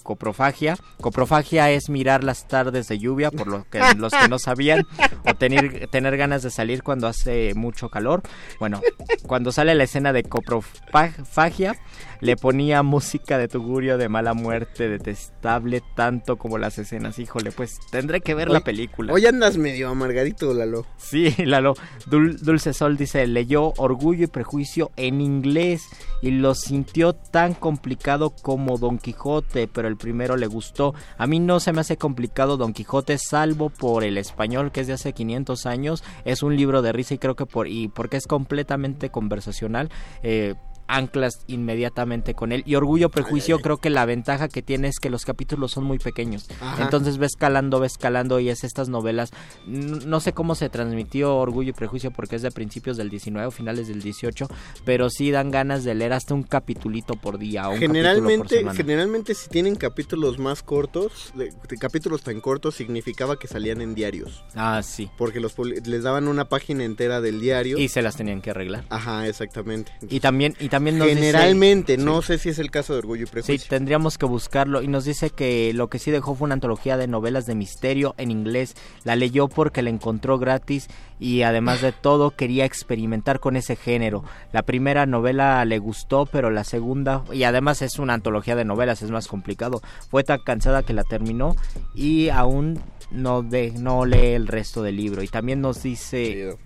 coprofagia. 0.09 0.79
Coprofagia 1.03 1.71
es 1.71 1.91
mirar 1.91 2.25
las 2.25 2.49
tardes 2.49 2.89
de 2.89 2.99
lluvia, 2.99 3.31
por 3.31 3.47
lo 3.47 3.69
que 3.69 3.79
los 3.99 4.11
que 4.11 4.27
no 4.27 4.39
sabían, 4.39 4.87
o 5.27 5.35
tener, 5.35 5.87
tener 5.89 6.17
ganas 6.17 6.43
de 6.43 6.51
salir 6.51 6.83
cuando 6.83 7.09
hace 7.09 7.53
mucho 7.55 7.91
calor. 7.91 8.23
Bueno, 8.59 8.81
cuando 9.27 9.53
sale 9.53 9.75
la 9.75 9.85
escena 9.85 10.15
de 10.15 10.23
coprofagia, 10.23 11.77
le 12.21 12.37
ponía 12.37 12.83
música 12.83 13.39
de 13.39 13.49
tugurio 13.49 13.99
de 13.99 14.09
mala 14.09 14.35
muerte, 14.35 14.89
detestable 14.89 15.83
tanto 15.95 16.37
como 16.37 16.59
las 16.59 16.79
escenas. 16.79 17.19
Híjole, 17.19 17.53
pues 17.53 17.79
tendré 17.91 18.21
que 18.21 18.35
ver 18.35 18.51
la 18.51 18.61
película. 18.61 19.13
Hoy 19.13 19.27
andas 19.27 19.57
medio 19.59 19.89
amargadito, 19.89 20.53
Lalo. 20.55 20.87
Sí, 20.97 21.35
Lalo. 21.45 21.75
Dul- 22.07 22.39
Dulce 22.39 22.73
Sol 22.73 22.97
dice, 22.97 23.27
leyó 23.27 23.73
Orgullo 23.77 24.25
y 24.25 24.29
Prejuicio 24.29 24.91
en 24.97 25.21
inglés 25.21 25.83
y 26.23 26.31
lo 26.33 26.55
sintió 26.55 27.13
tan 27.15 27.55
complicado 27.55 28.31
como 28.31 28.79
Don 28.79 28.99
Quijote, 28.99 29.69
pero 29.69 29.89
el 29.89 29.97
primero 29.97 30.37
le 30.37 30.47
gustó. 30.47 30.95
A 31.17 31.27
mí 31.27 31.39
no 31.41 31.61
se 31.61 31.73
me 31.73 31.81
hace 31.81 31.97
complicado 31.97 32.57
Don 32.57 32.73
Quijote, 32.73 33.19
salvo 33.19 33.71
por 33.71 34.05
el 34.05 34.19
español 34.19 34.73
que 34.73 34.81
es 34.81 34.87
de 34.87 34.95
hace 34.95 35.13
500 35.13 35.67
años. 35.67 36.03
Es 36.25 36.43
un 36.43 36.57
libro 36.57 36.83
de 36.83 36.93
risa 36.93 37.15
y 37.15 37.19
creo 37.19 37.37
que 37.37 37.47
por 37.47 37.69
y 37.69 37.89
porque 37.89 38.17
es 38.17 38.27
completamente 38.27 39.11
conversacional. 39.11 39.91
eh, 40.23 40.55
anclas 40.89 41.45
inmediatamente 41.47 42.35
con 42.35 42.51
él. 42.53 42.63
Y 42.67 42.75
orgullo 42.75 43.11
prejuicio 43.11 43.59
creo 43.61 43.77
que 43.77 43.91
la 43.91 44.05
ventaja 44.07 44.49
que 44.49 44.63
tiene 44.63 44.89
es 44.89 44.99
que 44.99 45.11
los 45.11 45.25
capítulos 45.25 45.71
son 45.73 45.85
muy 45.85 45.99
pequeños. 45.99 46.47
Ajá. 46.61 46.83
entonces 46.83 47.19
ves 47.19 47.33
escalando 47.33 47.79
ves 47.81 47.93
escalando 47.93 48.41
y 48.41 48.49
es 48.49 48.65
estas 48.65 48.89
novelas. 48.89 49.31
No 49.67 50.21
sé 50.21 50.33
cómo 50.33 50.55
se 50.55 50.69
transmitió 50.69 51.37
orgullo 51.37 51.71
y 51.71 51.73
prejuicio 51.75 52.11
porque 52.11 52.37
es 52.37 52.43
de 52.43 52.51
principios 52.51 52.97
del 52.97 53.11
19 53.11 53.47
o 53.47 53.51
finales 53.51 53.89
del 53.89 54.03
18 54.03 54.49
pero 54.85 55.11
sí 55.11 55.31
dan 55.31 55.51
ganas 55.51 55.85
de 55.85 55.95
leer 55.95 56.13
hasta 56.15 56.35
un 56.35 56.43
capitulito 56.43 57.15
por 57.15 57.39
día 57.39 57.69
o 57.69 57.73
un 57.73 57.79
por 57.79 57.81
Generalmente, 57.81 58.65
generalmente 58.75 59.35
si 59.35 59.49
tienen 59.51 59.77
capítulos 59.77 60.39
más 60.39 60.63
cortos, 60.63 61.33
de- 61.35 61.51
de 61.69 61.77
capítulos 61.79 62.23
tan 62.23 62.41
cortos 62.41 62.75
significaba 62.75 63.39
que 63.39 63.47
salían 63.49 63.81
en 63.83 63.95
diarios, 63.95 64.45
ah 64.55 64.81
sí. 64.83 65.11
Porque 65.19 65.41
los 65.41 65.55
les 65.59 66.03
daban 66.03 66.29
una 66.29 66.49
página 66.49 66.85
entera 66.85 67.21
del 67.21 67.41
diario. 67.41 67.79
y 67.79 67.89
se 67.89 68.01
las 68.03 68.17
tenían 68.17 68.41
que 68.41 68.51
arreglar. 68.51 68.85
Ajá, 68.89 69.27
exactamente. 69.27 69.93
y 70.09 70.21
también 70.21 70.55
y 70.61 70.69
también 70.69 70.78
nos 70.81 71.09
dice- 71.09 71.21
Generalmente, 71.21 71.97
Sí. 71.97 72.03
no 72.05 72.23
sé 72.23 72.39
si 72.39 72.49
es 72.51 72.59
el 72.59 72.71
caso 72.71 72.93
de 72.93 73.01
Orgullo 73.01 73.23
y 73.25 73.27
Sí, 73.27 73.33
Prejuicio. 73.33 73.69
tendríamos 73.69 74.19
que 74.19 74.27
buscarlo. 74.27 74.83
Y 74.83 74.89
nos 74.89 75.05
dice 75.05 75.31
que 75.31 75.73
lo 75.75 75.89
que 75.89 75.99
sí 75.99 76.11
dejó 76.11 76.35
fue 76.35 76.47
una 76.47 76.55
antología 76.55 76.97
de 76.97 77.07
novelas 77.09 77.47
de 77.47 77.55
misterio 77.55 78.15
en 78.19 78.31
inglés. 78.31 78.75
La 79.05 79.17
leyó 79.17 79.49
porque 79.49 79.83
la 79.83 79.91
encontró 79.91 80.39
gratis 80.39 80.89
y 81.21 81.43
además 81.43 81.83
de 81.83 81.93
todo 81.93 82.31
quería 82.31 82.65
experimentar 82.65 83.41
con 83.41 83.57
ese 83.57 83.77
género. 83.77 84.25
La 84.53 84.63
primera 84.63 85.07
novela 85.07 85.65
le 85.65 85.79
gustó, 85.79 86.27
pero 86.27 86.51
la 86.51 86.65
segunda, 86.65 87.25
y 87.33 87.43
además 87.43 87.83
es 87.83 87.99
una 87.99 88.15
antología 88.15 88.55
de 88.57 88.65
novelas, 88.65 89.03
es 89.03 89.11
más 89.11 89.27
complicado. 89.27 89.83
Fue 90.11 90.25
tan 90.25 90.39
cansada 90.45 90.83
que 90.83 90.93
la 90.93 91.05
terminó 91.05 91.57
y 91.95 92.29
aún 92.29 92.81
no, 93.11 93.43
de, 93.43 93.73
no 93.73 94.05
lee 94.05 94.35
el 94.35 94.47
resto 94.47 94.83
del 94.83 94.97
libro. 94.97 95.23
Y 95.23 95.29
también 95.29 95.61
nos 95.61 95.83
dice... 95.83 96.57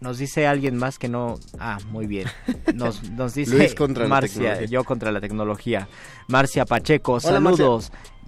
Nos 0.00 0.18
dice 0.18 0.46
alguien 0.46 0.76
más 0.76 0.98
que 0.98 1.08
no. 1.08 1.38
Ah, 1.58 1.78
muy 1.90 2.06
bien. 2.06 2.28
Nos, 2.74 3.10
nos 3.10 3.34
dice 3.34 3.56
Luis 3.56 3.74
contra 3.74 4.06
Marcia, 4.06 4.64
yo 4.64 4.84
contra 4.84 5.10
la 5.10 5.20
tecnología. 5.20 5.88
Marcia 6.28 6.66
Pacheco, 6.66 7.18
Hola, 7.22 7.40
Marcia. 7.40 7.66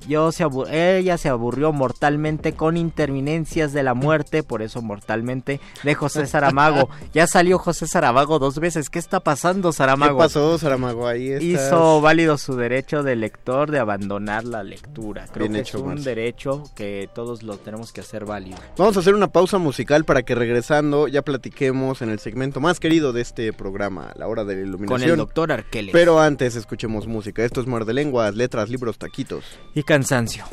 Yo 0.07 0.33
se 0.33 0.47
ella 0.71 1.19
se 1.19 1.29
aburrió 1.29 1.73
mortalmente 1.73 2.55
con 2.55 2.77
interminencias 2.77 3.73
de 3.73 3.83
la 3.83 3.95
muerte, 3.95 4.43
por 4.43 4.63
eso 4.63 4.83
mortalmente, 4.83 5.61
de 5.83 5.95
José 5.95 6.27
Saramago. 6.27 6.89
Ya 7.15 7.27
salió 7.27 7.59
José 7.59 7.87
Saramago 7.87 8.39
dos 8.39 8.59
veces. 8.59 8.91
¿Qué 8.91 8.99
está 8.99 9.21
pasando, 9.21 9.71
¿Qué 9.71 9.77
Saramago? 9.77 10.19
pasó, 10.19 10.59
Saramago? 10.59 11.07
Ahí 11.07 11.31
estás. 11.31 11.45
Hizo 11.45 12.01
válido 12.01 12.39
su 12.39 12.55
derecho 12.55 13.03
de 13.03 13.17
lector 13.17 13.71
de 13.71 13.79
abandonar 13.79 14.45
la 14.45 14.63
lectura. 14.63 15.27
Creo 15.33 15.45
Bien 15.49 15.55
que 15.55 15.61
hecho, 15.61 15.79
es 15.79 15.85
un 15.85 16.05
derecho 16.05 16.63
que 16.75 17.09
todos 17.15 17.43
lo 17.43 17.57
tenemos 17.57 17.93
que 17.93 18.03
hacer 18.03 18.25
válido. 18.25 18.59
Vamos 18.77 18.97
a 18.97 19.01
hacer 19.01 19.15
una 19.15 19.29
pausa 19.29 19.59
musical 19.59 20.05
para 20.05 20.23
que 20.23 20.35
regresando 20.35 21.09
ya 21.09 21.23
platiquemos 21.23 22.03
en 22.03 22.11
el 22.11 22.19
segmento 22.19 22.61
más 22.61 22.79
querido 22.79 23.13
de 23.13 23.23
este 23.23 23.53
programa, 23.53 24.13
la 24.17 24.29
hora 24.29 24.45
de 24.45 24.57
la 24.57 24.63
iluminación. 24.63 25.01
Con 25.01 25.11
el 25.11 25.17
doctor 25.17 25.53
Arqueles. 25.53 25.93
Pero 25.93 26.21
antes 26.21 26.57
escuchemos 26.57 27.07
música. 27.07 27.45
Esto 27.45 27.61
es 27.61 27.67
Muerde 27.67 27.93
Lenguas, 27.95 28.35
letras, 28.35 28.69
libros, 28.69 28.99
taquitos. 28.99 29.45
Y 29.75 29.83
cansancio. 29.89 30.45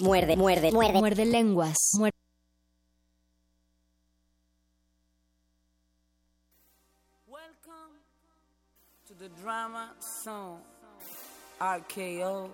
Muerde, 0.00 0.36
muerde, 0.36 0.72
muerde. 0.72 0.98
Muerde 0.98 1.24
lenguas. 1.26 1.76
Muerde. 1.98 2.16
Welcome 7.26 8.00
to 9.08 9.14
the 9.14 9.28
drama 9.42 9.94
song 10.24 10.62
RKO 11.60 12.50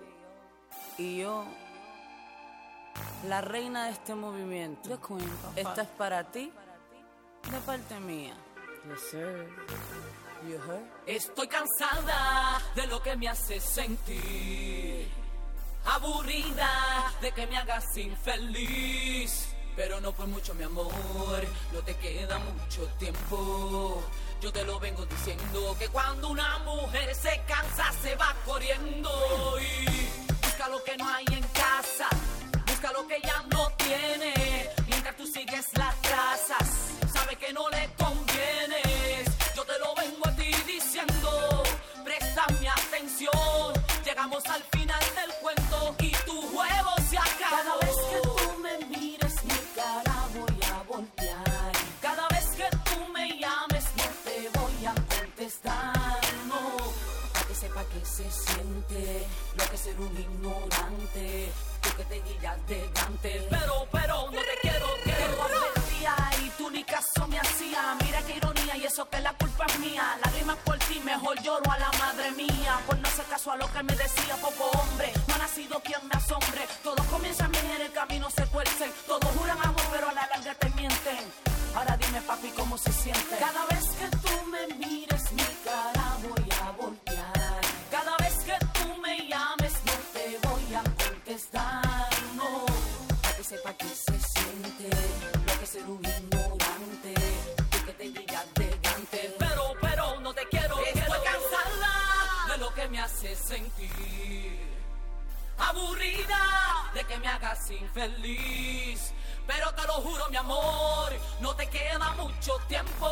y 0.97 1.19
yo, 1.19 1.45
la 3.29 3.39
reina 3.39 3.85
de 3.85 3.91
este 3.91 4.13
movimiento. 4.13 4.99
Esta 5.55 5.83
es 5.83 5.87
para 5.97 6.29
ti, 6.31 6.51
de 7.49 7.57
parte 7.65 7.97
mía. 8.01 8.35
Yes, 8.89 8.99
sir. 9.09 9.47
Estoy 11.07 11.47
cansada 11.47 12.61
de 12.75 12.87
lo 12.87 13.01
que 13.01 13.15
me 13.15 13.27
hace 13.27 13.59
sentir. 13.59 15.07
Aburrida 15.85 17.13
de 17.21 17.31
que 17.31 17.47
me 17.47 17.57
hagas 17.57 17.97
infeliz. 17.97 19.47
Pero 19.75 19.99
no 20.01 20.11
por 20.13 20.27
mucho, 20.27 20.53
mi 20.53 20.63
amor. 20.63 20.91
No 21.73 21.79
te 21.81 21.95
queda 21.95 22.37
mucho 22.39 22.87
tiempo. 22.99 24.03
Yo 24.41 24.51
te 24.51 24.63
lo 24.63 24.79
vengo 24.79 25.05
diciendo 25.05 25.75
que 25.79 25.87
cuando 25.89 26.29
una 26.29 26.59
mujer 26.59 27.13
se 27.15 27.41
cansa 27.47 27.91
se 28.01 28.15
va 28.15 28.35
corriendo. 28.45 29.11
Y 29.59 29.85
busca 30.43 30.69
lo 30.69 30.83
que 30.83 30.95
no 30.97 31.07
hay 31.07 31.25
en 31.31 31.43
casa. 31.49 32.07
Busca 32.67 32.91
lo 32.93 33.07
que 33.07 33.19
ya 33.21 33.43
no 33.51 33.69
tiene. 33.77 34.69
Mientras 34.87 35.17
tú 35.17 35.25
sigues 35.25 35.65
las 35.73 35.94
al 44.49 44.63
final 44.71 45.03
del 45.15 45.31
cuento 45.41 45.95
y 45.99 46.11
tu 46.25 46.41
juego 46.41 46.91
se 47.09 47.17
acabó. 47.17 47.55
Cada 47.57 47.77
vez 47.77 47.95
que 48.11 48.21
tú 48.21 48.59
me 48.61 48.97
mires, 48.97 49.43
mi 49.43 49.59
cara 49.75 50.27
voy 50.33 50.59
a 50.71 50.83
voltear. 50.83 51.71
Cada 52.01 52.27
vez 52.29 52.45
que 52.57 52.69
tú 52.83 53.13
me 53.13 53.39
llames, 53.39 53.85
no 53.97 54.03
te 54.23 54.59
voy 54.59 54.85
a 54.85 54.93
contestar. 54.93 56.21
No, 56.47 56.59
para 57.33 57.45
que 57.47 57.55
sepa 57.55 57.83
que 57.85 58.05
se 58.05 58.29
siente 58.31 59.27
lo 59.57 59.69
que 59.69 59.75
es 59.75 59.81
ser 59.81 59.99
un 59.99 60.17
ignorante. 60.17 61.51
Tú 61.81 61.89
que 61.97 62.05
te 62.05 62.21
guías 62.21 62.67
de 62.67 62.89
Dante. 62.93 63.47
Pero, 63.49 63.87
pero, 63.91 64.31
no 64.31 64.41
te 64.41 64.57
quiero, 64.61 64.87
ironía 68.95 69.01
y 69.01 69.01
eso 69.01 69.09
que 69.09 69.19
la 69.19 69.33
culpa 69.33 69.65
es 69.65 69.79
mía. 69.79 70.17
Lágrimas 70.23 70.57
por 70.57 70.77
ti, 70.79 70.99
mejor 71.03 71.41
lloro 71.41 71.71
a 71.71 71.77
la 71.77 71.91
madre 71.99 72.31
mía. 72.31 72.79
Por 72.85 72.97
no 72.99 73.07
hacer 73.07 73.25
caso 73.25 73.51
a 73.51 73.57
lo 73.57 73.71
que 73.71 73.83
me 73.83 73.95
decía 73.95 74.35
poco 74.41 74.69
hombre. 74.79 75.11
No 75.27 75.35
ha 75.35 75.37
nacido 75.39 75.81
quien 75.81 75.99
me 76.07 76.15
asombre. 76.15 76.67
Todos 76.83 77.05
comienzan 77.07 77.51
bien 77.51 77.65
en 77.75 77.81
el 77.81 77.91
camino 77.91 78.29
se 78.29 78.45
tuercen. 78.47 78.91
Todos 79.07 79.29
juran 79.37 79.59
amor, 79.61 79.83
pero 79.91 80.09
a 80.09 80.13
la 80.13 80.27
larga 80.27 80.53
te 80.55 80.69
mienten. 80.69 81.19
Ahora 81.75 81.97
dime, 81.97 82.21
papi, 82.21 82.49
cómo 82.55 82.77
se 82.77 82.91
siente. 82.91 83.37
Cada 83.37 83.65
vez 83.65 83.85
que 83.99 84.07
tú 84.17 84.45
me 84.49 84.75
mires, 84.75 85.31
mi 85.33 85.43
cara 85.63 86.17
voy 86.23 86.49
a 86.61 86.71
voltear. 86.71 87.61
Cada 87.91 88.15
vez 88.17 88.35
que 88.45 88.57
tú 88.73 89.01
me 89.01 89.27
llames, 89.27 89.73
no 89.85 89.93
te 90.13 90.47
voy 90.47 90.75
a 90.75 90.83
contestar. 90.83 92.09
No, 92.35 92.65
para 93.21 93.35
que 93.35 93.43
sepa 93.43 93.73
que 93.73 93.89
se 93.89 94.19
siente 94.19 94.89
lo 95.45 95.59
que 95.59 95.65
ser 95.65 95.83
un 95.83 96.44
sentir 103.33 104.59
aburrida 105.57 106.91
de 106.93 107.03
que 107.05 107.17
me 107.17 107.27
hagas 107.27 107.71
infeliz. 107.71 109.13
Pero 109.47 109.71
te 109.73 109.87
lo 109.87 109.93
juro, 109.93 110.29
mi 110.29 110.37
amor, 110.37 111.13
no 111.39 111.55
te 111.55 111.67
queda 111.67 112.11
mucho 112.17 112.57
tiempo. 112.67 113.09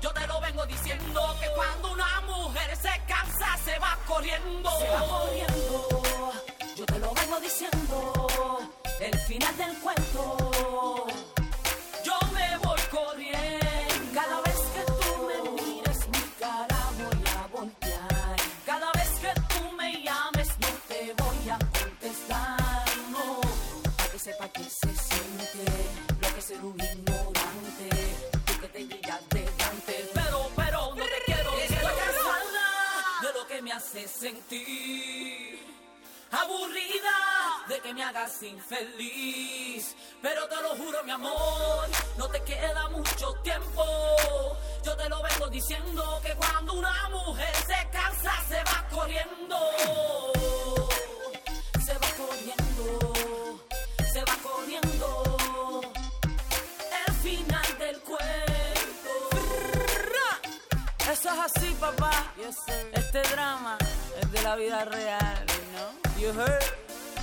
Yo 0.00 0.12
te 0.12 0.26
lo 0.26 0.40
vengo 0.40 0.64
diciendo 0.66 1.36
que 1.40 1.48
cuando 1.54 1.92
una 1.92 2.20
mujer 2.22 2.76
se 2.76 3.00
cansa 3.06 3.56
se 3.64 3.78
va 3.78 3.98
corriendo. 4.06 4.70
Se 4.78 4.88
va 4.90 5.06
corriendo. 5.06 6.32
Yo 6.76 6.86
te 6.86 6.98
lo 6.98 7.12
vengo 7.12 7.40
diciendo. 7.40 8.60
El 9.00 9.18
final 9.20 9.56
del 9.56 9.78
cuento. 9.80 10.53
Sentir 34.24 35.60
aburrida 36.30 37.16
de 37.68 37.78
que 37.80 37.92
me 37.92 38.02
hagas 38.02 38.42
infeliz. 38.42 39.94
Pero 40.22 40.48
te 40.48 40.56
lo 40.62 40.70
juro, 40.76 41.04
mi 41.04 41.10
amor, 41.10 41.86
no 42.16 42.26
te 42.30 42.42
queda 42.42 42.88
mucho 42.88 43.34
tiempo. 43.42 43.84
Yo 44.82 44.96
te 44.96 45.10
lo 45.10 45.22
vengo 45.22 45.48
diciendo 45.48 46.20
que 46.24 46.34
cuando 46.36 46.72
una 46.72 47.10
mujer 47.10 47.54
se 47.54 47.90
cansa, 47.90 48.32
se 48.48 48.64
va 48.64 48.88
corriendo. 48.90 49.58
Se 51.84 51.92
va 51.92 52.08
corriendo, 52.22 53.60
se 54.10 54.20
va 54.24 54.36
corriendo. 54.42 55.82
El 57.06 57.14
final 57.16 57.78
del 57.78 58.00
cuento. 58.00 59.12
Eso 61.12 61.28
es 61.28 61.38
así, 61.46 61.76
papá. 61.78 62.32
Este 62.94 63.20
drama 63.34 63.76
de 64.34 64.42
la 64.42 64.56
vida 64.56 64.84
real, 64.84 65.46
¿no? 65.74 66.20
You 66.20 66.28
heard? 66.30 66.62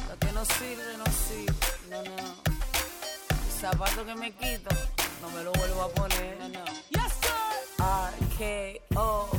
Lo 0.09 0.17
que 0.17 0.31
no 0.31 0.45
sirve, 0.45 0.97
no 0.97 1.05
sirve. 1.27 1.53
No, 1.89 2.01
no. 2.03 2.35
El 3.29 3.51
zapato 3.59 4.05
que 4.05 4.15
me 4.15 4.31
quito, 4.31 4.69
no 5.21 5.29
me 5.31 5.43
lo 5.43 5.51
vuelvo 5.51 5.81
a 5.81 5.89
poner. 5.89 6.37
No, 6.39 6.47
no. 6.47 6.65
Yes, 6.89 7.11
sir. 7.21 8.79
RKO. 8.89 9.29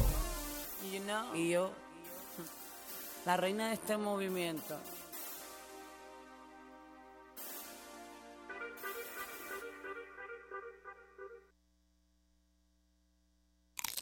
You 0.93 1.01
know? 1.01 1.35
Y 1.35 1.51
yo, 1.51 1.71
la 3.25 3.37
reina 3.39 3.69
de 3.69 3.75
este 3.75 3.97
movimiento. 3.97 4.77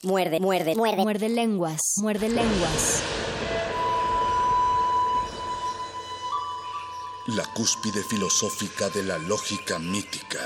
Muerde, 0.02 0.40
muerde, 0.40 0.74
muerde. 0.74 1.02
Muerde 1.02 1.28
lenguas. 1.28 1.80
Muerde 1.98 2.30
lenguas. 2.30 3.19
La 7.36 7.44
cúspide 7.44 8.02
filosófica 8.02 8.88
de 8.88 9.04
la 9.04 9.16
lógica 9.16 9.78
mítica. 9.78 10.40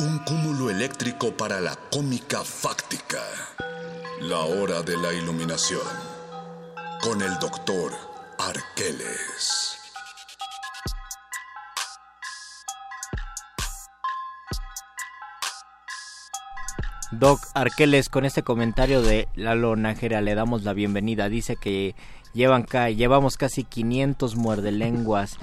Un 0.00 0.18
cúmulo 0.24 0.68
eléctrico 0.68 1.30
para 1.36 1.60
la 1.60 1.76
cómica 1.76 2.42
fáctica. 2.42 3.22
La 4.20 4.40
hora 4.40 4.82
de 4.82 4.96
la 4.96 5.12
iluminación. 5.12 5.86
Con 7.00 7.22
el 7.22 7.38
doctor 7.38 7.92
Arqueles. 8.38 9.78
Doc 17.10 17.40
Arqueles, 17.54 18.08
con 18.08 18.24
este 18.24 18.42
comentario 18.42 19.02
de 19.02 19.28
Lalo 19.34 19.76
Nájera 19.76 20.20
le 20.20 20.34
damos 20.34 20.64
la 20.64 20.74
bienvenida. 20.74 21.28
Dice 21.28 21.56
que 21.56 21.94
llevan 22.34 22.62
ca 22.62 22.90
llevamos 22.90 23.36
casi 23.36 23.64
500 23.64 24.36
muerdelenguas 24.36 25.38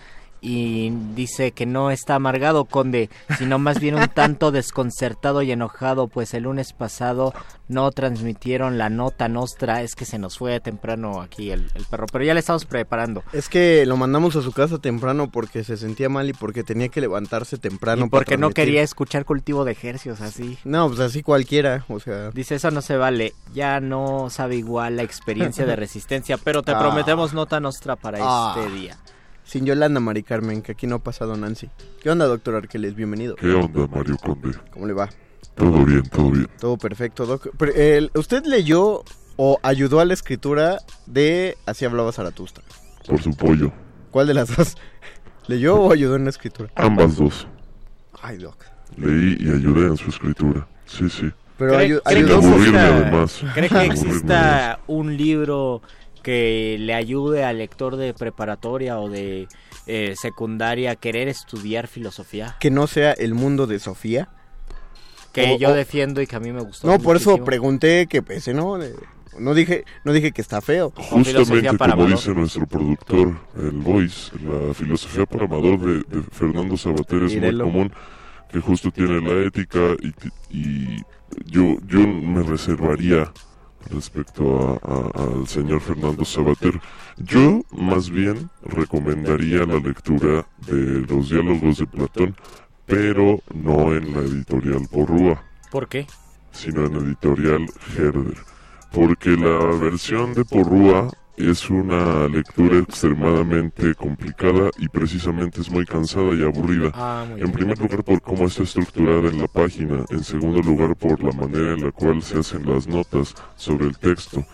y 0.48 0.92
dice 1.16 1.52
que 1.52 1.66
no 1.66 1.90
está 1.90 2.16
amargado, 2.16 2.66
Conde, 2.66 3.10
sino 3.40 3.58
más 3.58 3.80
bien 3.80 3.96
un 3.96 4.08
tanto 4.08 4.52
desconcertado 4.52 5.42
y 5.42 5.52
enojado, 5.52 6.08
pues 6.08 6.36
el 6.36 6.44
lunes 6.44 6.72
pasado 6.74 7.34
no 7.68 7.90
transmitieron 7.92 8.78
la 8.78 8.90
nota 8.90 9.28
nostra, 9.28 9.82
es 9.82 9.96
que 9.96 10.06
se 10.06 10.20
nos 10.20 10.38
fue 10.38 10.60
temprano 10.60 11.20
aquí 11.22 11.50
el, 11.50 11.72
el 11.74 11.86
perro, 11.86 12.06
pero 12.12 12.24
ya 12.24 12.36
le 12.36 12.40
estamos 12.42 12.66
preparando. 12.66 13.24
Es 13.34 13.50
que 13.50 13.86
lo 13.88 13.98
mandamos 13.98 14.36
a 14.36 14.44
su 14.44 14.52
casa 14.52 14.78
temprano 14.78 15.32
porque 15.32 15.64
se 15.64 15.76
sentía 15.78 16.08
mal 16.08 16.30
y 16.30 16.34
porque 16.34 16.64
tenía 16.64 16.90
que 16.90 17.02
levantarse 17.02 17.58
temprano. 17.58 18.06
Y 18.06 18.10
porque 18.10 18.38
no 18.38 18.52
quería 18.52 18.84
escuchar 18.84 19.26
cultivo 19.26 19.66
de 19.66 19.72
ejercios 19.72 20.22
así. 20.22 20.60
No, 20.64 20.88
pues 20.90 21.00
así 21.00 21.24
cualquiera, 21.24 21.86
o 21.90 22.00
sea... 22.00 22.30
Dice, 22.30 22.56
eso 22.56 22.70
no 22.70 22.84
se 22.84 22.98
vale, 22.98 23.34
ya 23.54 23.80
no 23.80 24.30
sabe 24.30 24.58
igual 24.58 24.98
la 24.98 25.04
experiencia 25.04 25.66
de 25.66 25.76
resistencia, 25.76 26.38
pero 26.38 26.62
te 26.62 26.72
Ah. 26.74 26.80
prometemos 26.80 27.34
nota 27.34 27.60
nostra 27.60 27.96
para 27.96 28.20
Ah. 28.22 28.56
este 28.58 28.70
día. 28.76 28.98
Sin 29.46 29.66
Yolanda, 29.66 30.00
Mari 30.00 30.24
Carmen, 30.24 30.62
que 30.62 30.72
aquí 30.72 30.88
no 30.88 30.96
ha 30.96 31.00
pasado 31.04 31.36
Nancy. 31.38 31.70
¿Qué 32.02 32.10
onda, 32.10 32.26
doctor 32.26 32.56
Arqueles? 32.56 32.96
Bienvenido. 32.96 33.36
¿Qué 33.36 33.48
onda, 33.54 33.88
Mario 33.88 34.18
Conde? 34.18 34.52
¿Cómo 34.72 34.88
le 34.88 34.94
va? 34.94 35.10
Todo 35.56 35.86
bien, 35.86 36.04
todo 36.10 36.32
bien. 36.32 36.48
Todo 36.60 36.78
perfecto, 36.78 37.26
doc. 37.26 37.48
Pero, 37.58 37.72
el- 37.74 38.12
¿Usted 38.16 38.44
leyó 38.46 39.04
o 39.38 39.60
ayudó 39.64 40.00
a 40.00 40.06
la 40.06 40.14
escritura 40.14 40.80
de 41.06 41.58
Así 41.66 41.86
hablaba 41.86 42.12
Zaratustra? 42.12 42.64
Por 43.08 43.22
su 43.22 43.32
pollo. 43.32 43.72
¿Cuál 44.12 44.28
de 44.28 44.34
las 44.34 44.56
dos? 44.56 44.76
¿Leyó 45.48 45.76
o 45.76 45.94
ayudó 45.94 46.16
en 46.16 46.24
la 46.24 46.32
escritura? 46.32 46.70
Ambas 46.76 47.16
dos. 47.18 47.48
Ay, 48.22 48.38
doc. 48.38 48.58
Leí 48.98 49.38
y 49.40 49.50
ayudé 49.52 49.88
en 49.88 49.98
su 49.98 50.10
escritura. 50.10 50.68
Sí, 50.86 51.08
sí. 51.10 51.32
Pero 51.58 51.74
¿Cree, 51.74 51.88
ayu- 51.90 52.02
cree 52.04 52.26
que 52.26 52.34
ayudó 52.34 52.40
exista- 52.58 52.98
además. 52.98 53.42
¿Cree 53.54 53.70
que 53.70 53.86
exista 53.86 54.80
un 54.88 55.16
libro 55.16 55.82
que 56.26 56.78
le 56.80 56.96
ayude 56.96 57.44
al 57.44 57.60
lector 57.60 57.98
de 57.98 58.16
preparatoria 58.16 59.00
o 59.00 59.10
de 59.12 59.48
eh, 59.86 60.16
secundaria 60.20 60.90
a 60.92 60.96
querer 60.96 61.28
estudiar 61.28 61.86
filosofía? 61.88 62.56
que 62.60 62.72
no 62.72 62.88
sea 62.88 63.12
el 63.12 63.36
mundo 63.36 63.68
de 63.68 63.78
Sofía. 63.78 64.30
Que 65.32 65.54
O- 65.54 65.60
yo 65.60 65.70
o- 65.70 65.74
defiendo 65.74 66.24
y 66.24 66.28
que 66.28 66.36
a 66.36 66.40
mí 66.40 66.52
me 66.52 66.62
gustó. 66.64 66.88
No, 66.88 66.98
por 66.98 67.16
eso 67.18 67.38
pregunté 67.44 68.08
que 68.08 68.24
pese, 68.24 68.56
¿no? 68.56 68.80
De- 68.80 68.96
No 69.38 69.54
dije, 69.54 69.84
no 70.04 70.14
dije 70.14 70.32
que 70.32 70.42
está 70.42 70.62
feo. 70.62 70.92
Justamente 70.96 71.74
para 71.78 71.92
como 71.92 72.06
Amador. 72.06 72.18
dice 72.20 72.34
nuestro 72.34 72.66
productor, 72.66 73.38
el 73.58 73.72
Voice, 73.72 74.32
la 74.42 74.74
filosofía 74.74 75.26
para 75.28 75.46
Amador 75.46 75.78
de, 75.80 75.94
de 76.18 76.24
Fernando 76.32 76.76
Sabater 76.78 77.22
es 77.24 77.34
Mírelo. 77.36 77.66
muy 77.66 77.72
común, 77.74 77.92
que 78.52 78.60
justo 78.62 78.90
tiene 78.92 79.20
la 79.22 79.46
ética 79.46 79.80
y, 80.02 80.58
y 80.58 81.04
yo, 81.46 81.76
yo 81.86 82.00
me 82.00 82.42
reservaría 82.44 83.30
respecto 83.90 84.80
a- 84.84 84.92
a- 84.94 85.24
al 85.34 85.48
señor 85.48 85.82
Fernando 85.82 86.26
Sabater. 86.26 86.80
Yo 87.18 87.62
más 87.72 88.10
bien 88.10 88.50
recomendaría 88.64 89.66
la 89.66 89.80
lectura 89.80 90.46
de 90.68 91.06
los 91.08 91.30
diálogos 91.30 91.78
de 91.78 91.88
Platón, 91.88 92.36
pero 92.86 93.40
no 93.54 93.94
en 93.96 94.14
la 94.14 94.20
editorial 94.20 94.88
Porrúa 94.92 95.44
¿Por 95.72 95.88
qué? 95.88 96.08
sino 96.52 96.86
en 96.86 96.96
editorial 96.96 97.66
Herder. 97.98 98.38
Porque 98.92 99.32
la 99.32 99.58
versión 99.78 100.34
de 100.34 100.46
Porrúa 100.46 101.10
es 101.38 101.70
una 101.70 102.28
lectura 102.28 102.80
extremadamente 102.80 103.94
complicada 103.96 104.70
y 104.78 104.88
precisamente 104.88 105.62
es 105.62 105.70
muy 105.70 105.86
cansada 105.86 106.34
y 106.34 106.44
aburrida. 106.44 106.92
Ah, 106.94 107.26
En 107.38 107.52
primer 107.52 107.78
lugar 107.78 108.04
por 108.04 108.22
cómo 108.22 108.46
está 108.46 108.64
estructurada 108.64 109.30
en 109.30 109.42
la 109.42 109.48
página, 109.48 110.06
en 110.10 110.24
segundo 110.24 110.62
lugar 110.62 110.96
por 110.96 111.22
la 111.24 111.32
manera 111.32 111.74
en 111.74 111.84
la 111.86 111.92
cual 111.92 112.22
se 112.22 112.40
hacen 112.40 112.66
las 112.66 112.88
notas 112.88 113.36
sobre 113.56 113.88
el 113.88 113.98
texto, 113.98 114.46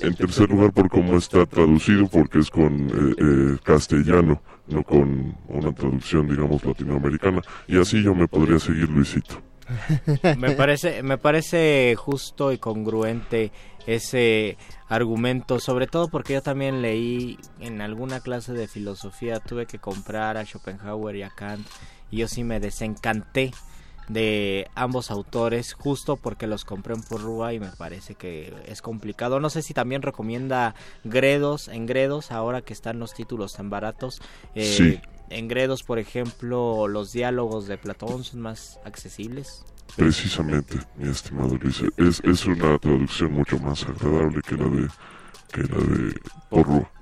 en 0.00 0.14
tercer 0.14 0.48
lugar 0.48 0.72
por 0.72 0.88
cómo 0.88 1.16
está 1.16 1.44
traducido 1.44 2.06
porque 2.08 2.38
es 2.38 2.50
con 2.50 2.88
eh, 2.88 3.14
eh, 3.18 3.58
castellano, 3.62 4.40
no 4.68 4.82
con 4.82 5.36
una 5.48 5.72
traducción 5.72 6.28
digamos 6.28 6.64
latinoamericana, 6.64 7.42
y 7.66 7.78
así 7.78 8.02
yo 8.02 8.14
me 8.14 8.26
podría 8.28 8.58
seguir 8.58 8.88
Luisito. 8.88 9.42
Me 10.38 10.50
parece, 10.50 11.02
me 11.02 11.18
parece 11.18 11.94
justo 11.96 12.52
y 12.52 12.58
congruente 12.58 13.52
ese 13.86 14.56
argumento, 14.92 15.58
sobre 15.58 15.86
todo 15.86 16.08
porque 16.08 16.34
yo 16.34 16.42
también 16.42 16.82
leí 16.82 17.38
en 17.60 17.80
alguna 17.80 18.20
clase 18.20 18.52
de 18.52 18.68
filosofía, 18.68 19.40
tuve 19.40 19.66
que 19.66 19.78
comprar 19.78 20.36
a 20.36 20.44
Schopenhauer 20.44 21.16
y 21.16 21.22
a 21.22 21.30
Kant, 21.30 21.66
y 22.10 22.18
yo 22.18 22.28
sí 22.28 22.44
me 22.44 22.60
desencanté 22.60 23.52
de 24.08 24.68
ambos 24.74 25.10
autores 25.10 25.72
justo 25.72 26.16
porque 26.16 26.46
los 26.46 26.64
compré 26.64 26.94
en 26.94 27.02
Porrúa 27.02 27.54
y 27.54 27.60
me 27.60 27.70
parece 27.70 28.14
que 28.14 28.52
es 28.66 28.82
complicado. 28.82 29.40
No 29.40 29.48
sé 29.48 29.62
si 29.62 29.72
también 29.72 30.02
recomienda 30.02 30.74
Gredos, 31.04 31.68
en 31.68 31.86
Gredos, 31.86 32.30
ahora 32.30 32.60
que 32.60 32.74
están 32.74 32.98
los 32.98 33.14
títulos 33.14 33.54
tan 33.54 33.70
baratos. 33.70 34.20
Eh, 34.54 34.74
Sí. 34.76 35.00
En 35.30 35.48
Gredos, 35.48 35.82
por 35.82 35.98
ejemplo, 35.98 36.86
los 36.88 37.12
diálogos 37.12 37.66
de 37.66 37.78
Platón 37.78 38.22
son 38.22 38.40
más 38.40 38.78
accesibles. 38.84 39.64
Precisamente, 39.96 40.78
mi 40.96 41.08
estimado 41.08 41.56
Luis, 41.56 41.82
es, 41.96 42.20
es 42.24 42.46
una 42.46 42.78
traducción 42.78 43.32
mucho 43.32 43.58
más 43.58 43.82
agradable 43.84 44.40
que 44.42 44.56
la 44.56 44.68
de 44.68 44.88
que 45.52 45.62
la 45.62 45.76
de. 45.78 46.20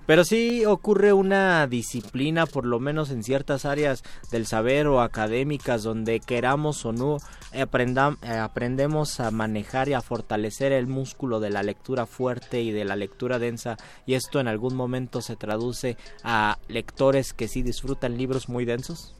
Pero 0.06 0.24
sí 0.24 0.64
ocurre 0.64 1.12
una 1.12 1.68
disciplina, 1.68 2.46
por 2.46 2.66
lo 2.66 2.80
menos 2.80 3.10
en 3.10 3.22
ciertas 3.22 3.64
áreas 3.64 4.02
del 4.32 4.44
saber 4.44 4.88
o 4.88 5.00
académicas, 5.00 5.84
donde 5.84 6.18
queramos 6.18 6.84
o 6.84 6.92
no, 6.92 7.18
aprendam- 7.52 8.18
eh, 8.22 8.36
aprendemos 8.36 9.20
a 9.20 9.30
manejar 9.30 9.88
y 9.88 9.92
a 9.92 10.00
fortalecer 10.00 10.72
el 10.72 10.88
músculo 10.88 11.38
de 11.38 11.50
la 11.50 11.62
lectura 11.62 12.06
fuerte 12.06 12.60
y 12.60 12.72
de 12.72 12.84
la 12.84 12.96
lectura 12.96 13.38
densa, 13.38 13.76
y 14.04 14.14
esto 14.14 14.40
en 14.40 14.48
algún 14.48 14.74
momento 14.74 15.22
se 15.22 15.36
traduce 15.36 15.96
a 16.24 16.58
lectores 16.66 17.32
que 17.32 17.46
sí 17.46 17.62
disfrutan 17.62 18.18
libros 18.18 18.48
muy 18.48 18.64
densos. 18.64 19.14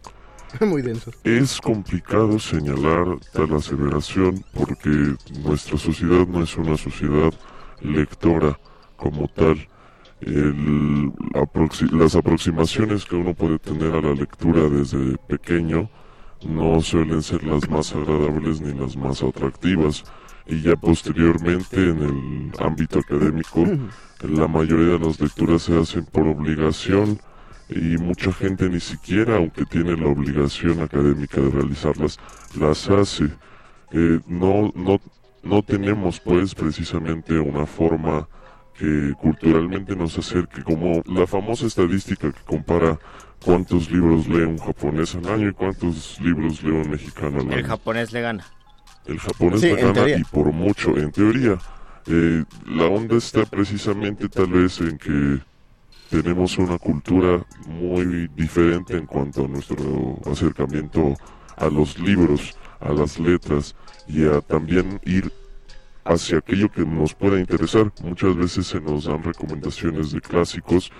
Muy 0.66 0.82
denso. 0.82 1.10
Es 1.24 1.60
complicado 1.60 2.38
señalar 2.38 3.18
tal 3.32 3.54
aseveración 3.54 4.44
porque 4.52 5.14
nuestra 5.44 5.78
sociedad 5.78 6.26
no 6.26 6.42
es 6.42 6.56
una 6.56 6.76
sociedad 6.76 7.32
lectora 7.80 8.58
como 8.96 9.28
tal. 9.28 9.68
El 10.20 11.10
aproxi- 11.34 11.90
las 11.92 12.14
aproximaciones 12.14 13.06
que 13.06 13.16
uno 13.16 13.34
puede 13.34 13.58
tener 13.58 13.94
a 13.94 14.02
la 14.02 14.12
lectura 14.14 14.68
desde 14.68 15.16
pequeño 15.28 15.88
no 16.46 16.80
suelen 16.80 17.22
ser 17.22 17.42
las 17.44 17.68
más 17.70 17.94
agradables 17.94 18.60
ni 18.60 18.78
las 18.78 18.96
más 18.96 19.22
atractivas. 19.22 20.04
Y 20.46 20.62
ya 20.62 20.74
posteriormente 20.76 21.76
en 21.90 22.02
el 22.02 22.52
ámbito 22.66 22.98
académico, 22.98 23.64
la 24.22 24.48
mayoría 24.48 24.94
de 24.94 24.98
las 24.98 25.20
lecturas 25.20 25.62
se 25.62 25.78
hacen 25.78 26.04
por 26.06 26.26
obligación 26.26 27.20
y 27.70 27.96
mucha 27.98 28.32
gente 28.32 28.68
ni 28.68 28.80
siquiera, 28.80 29.36
aunque 29.36 29.64
tiene 29.64 29.96
la 29.96 30.06
obligación 30.06 30.80
académica 30.80 31.40
de 31.40 31.50
realizarlas, 31.50 32.18
las 32.58 32.88
hace. 32.90 33.24
Eh, 33.92 34.20
no, 34.26 34.72
no, 34.74 35.00
no 35.42 35.62
tenemos 35.62 36.20
pues 36.20 36.54
precisamente 36.54 37.38
una 37.38 37.66
forma 37.66 38.28
que 38.78 39.12
culturalmente 39.20 39.94
nos 39.94 40.16
acerque, 40.18 40.62
como 40.62 41.02
la 41.06 41.26
famosa 41.26 41.66
estadística 41.66 42.32
que 42.32 42.40
compara 42.44 42.98
cuántos 43.44 43.90
libros 43.90 44.26
lee 44.26 44.42
un 44.42 44.58
japonés 44.58 45.14
al 45.14 45.28
año 45.28 45.48
y 45.48 45.52
cuántos 45.52 46.18
libros 46.20 46.62
lee 46.62 46.70
un 46.70 46.90
mexicano 46.90 47.40
al 47.40 47.46
año. 47.48 47.56
El 47.56 47.66
japonés 47.66 48.12
le 48.12 48.20
gana. 48.22 48.46
El 49.06 49.18
japonés 49.18 49.60
Sí, 49.60 49.66
le 49.66 49.76
gana 49.76 49.92
teoría. 49.92 50.18
y 50.18 50.24
por 50.24 50.52
mucho, 50.52 50.96
en 50.96 51.10
teoría. 51.12 51.58
Eh, 52.06 52.44
la 52.66 52.84
onda 52.86 53.16
está 53.16 53.44
precisamente 53.44 54.28
tal 54.28 54.46
vez 54.46 54.80
en 54.80 54.96
que 54.98 55.40
tenemos 56.10 56.58
una 56.58 56.76
cultura 56.78 57.46
muy 57.66 58.28
diferente 58.34 58.96
en 58.96 59.06
cuanto 59.06 59.44
a 59.44 59.48
nuestro 59.48 60.18
acercamiento 60.26 61.14
a 61.56 61.68
los 61.68 61.98
libros, 61.98 62.56
a 62.80 62.92
las 62.92 63.18
letras 63.18 63.76
y 64.08 64.24
a 64.26 64.40
también 64.40 65.00
ir 65.04 65.32
hacia 66.04 66.38
aquello 66.38 66.70
que 66.70 66.84
nos 66.84 67.14
pueda 67.14 67.38
interesar. 67.38 67.92
Muchas 68.02 68.36
veces 68.36 68.66
se 68.66 68.80
nos 68.80 69.04
dan 69.04 69.22
recomendaciones 69.22 70.10
de 70.10 70.20
clásicos 70.20 70.90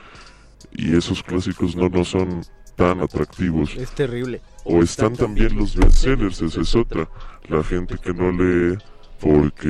y 0.73 0.95
esos 0.97 1.23
clásicos 1.23 1.75
no 1.75 1.89
nos 1.89 2.09
son 2.09 2.43
tan 2.77 3.01
atractivos 3.01 3.75
Es 3.77 3.91
terrible. 3.91 4.41
o 4.65 4.81
están 4.81 5.15
también 5.17 5.57
los 5.57 5.75
bestsellers, 5.75 6.41
esa 6.41 6.61
es 6.61 6.75
otra. 6.77 7.09
La 7.49 7.65
gente 7.65 7.97
que 7.99 8.15
no 8.15 8.31
lee 8.31 8.79
porque 9.21 9.69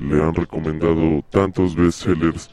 le 0.00 0.22
han 0.22 0.34
recomendado 0.34 1.22
tantos 1.30 1.76
bestsellers 1.76 2.50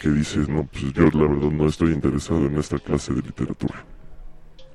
que 0.00 0.08
dices, 0.08 0.48
no, 0.48 0.66
pues 0.66 0.92
yo 0.94 1.02
la 1.12 1.28
verdad 1.28 1.50
no 1.50 1.68
estoy 1.68 1.92
interesado 1.92 2.46
en 2.46 2.58
esta 2.58 2.78
clase 2.78 3.12
de 3.12 3.22
literatura. 3.22 3.84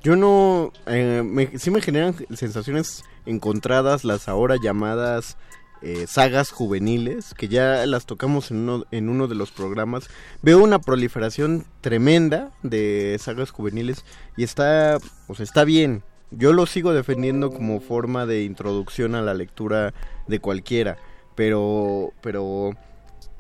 Yo 0.04 0.16
no... 0.16 0.72
eh, 0.86 1.24
me- 1.26 1.58
sí 1.58 1.72
me 1.72 1.82
generan 1.82 2.16
sensaciones 2.36 3.04
encontradas 3.26 4.04
las 4.04 4.28
ahora 4.30 4.56
llamadas 4.62 5.36
eh, 5.82 6.06
sagas 6.08 6.52
juveniles, 6.52 7.34
que 7.34 7.48
ya 7.48 7.86
las 7.88 8.06
tocamos 8.06 8.52
en 8.52 8.58
uno, 8.70 8.86
en 8.92 9.10
uno 9.10 9.28
de 9.28 9.36
los 9.36 9.52
programas. 9.52 10.08
Veo 10.44 10.64
una 10.64 10.80
proliferación 10.80 11.66
tremenda 11.82 12.52
de 12.62 13.18
sagas 13.20 13.50
juveniles 13.52 14.06
y 14.38 14.44
está, 14.44 15.00
o 15.28 15.34
sea, 15.36 15.44
está 15.44 15.64
bien. 15.64 16.04
Yo 16.32 16.54
lo 16.54 16.66
sigo 16.68 16.94
defendiendo 16.94 17.52
como 17.52 17.80
forma 17.82 18.26
de 18.26 18.44
introducción 18.44 19.16
a 19.16 19.22
la 19.22 19.34
lectura 19.34 19.94
de 20.28 20.40
cualquiera, 20.40 20.98
pero, 21.36 22.14
pero 22.22 22.72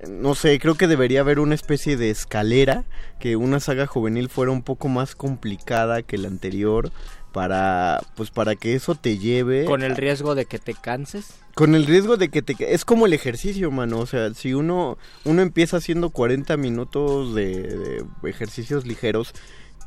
no 0.09 0.35
sé, 0.35 0.59
creo 0.59 0.75
que 0.75 0.87
debería 0.87 1.21
haber 1.21 1.39
una 1.39 1.55
especie 1.55 1.97
de 1.97 2.09
escalera, 2.09 2.83
que 3.19 3.35
una 3.35 3.59
saga 3.59 3.87
juvenil 3.87 4.29
fuera 4.29 4.51
un 4.51 4.63
poco 4.63 4.87
más 4.87 5.15
complicada 5.15 6.01
que 6.03 6.17
la 6.17 6.27
anterior 6.27 6.91
para 7.31 8.01
pues 8.15 8.31
para 8.31 8.55
que 8.55 8.75
eso 8.75 8.95
te 8.95 9.17
lleve 9.17 9.65
Con 9.65 9.83
el 9.83 9.97
riesgo 9.97 10.35
de 10.35 10.45
que 10.45 10.57
te 10.57 10.73
canses. 10.73 11.33
con 11.53 11.75
el 11.75 11.85
riesgo 11.85 12.15
de 12.15 12.29
que 12.29 12.41
te 12.41 12.55
es 12.73 12.85
como 12.85 13.05
el 13.05 13.11
ejercicio, 13.11 13.71
mano, 13.71 13.99
o 13.99 14.05
sea, 14.05 14.33
si 14.33 14.53
uno 14.53 14.97
uno 15.25 15.41
empieza 15.41 15.77
haciendo 15.77 16.11
40 16.11 16.55
minutos 16.55 17.35
de, 17.35 18.05
de 18.21 18.29
ejercicios 18.29 18.85
ligeros 18.85 19.33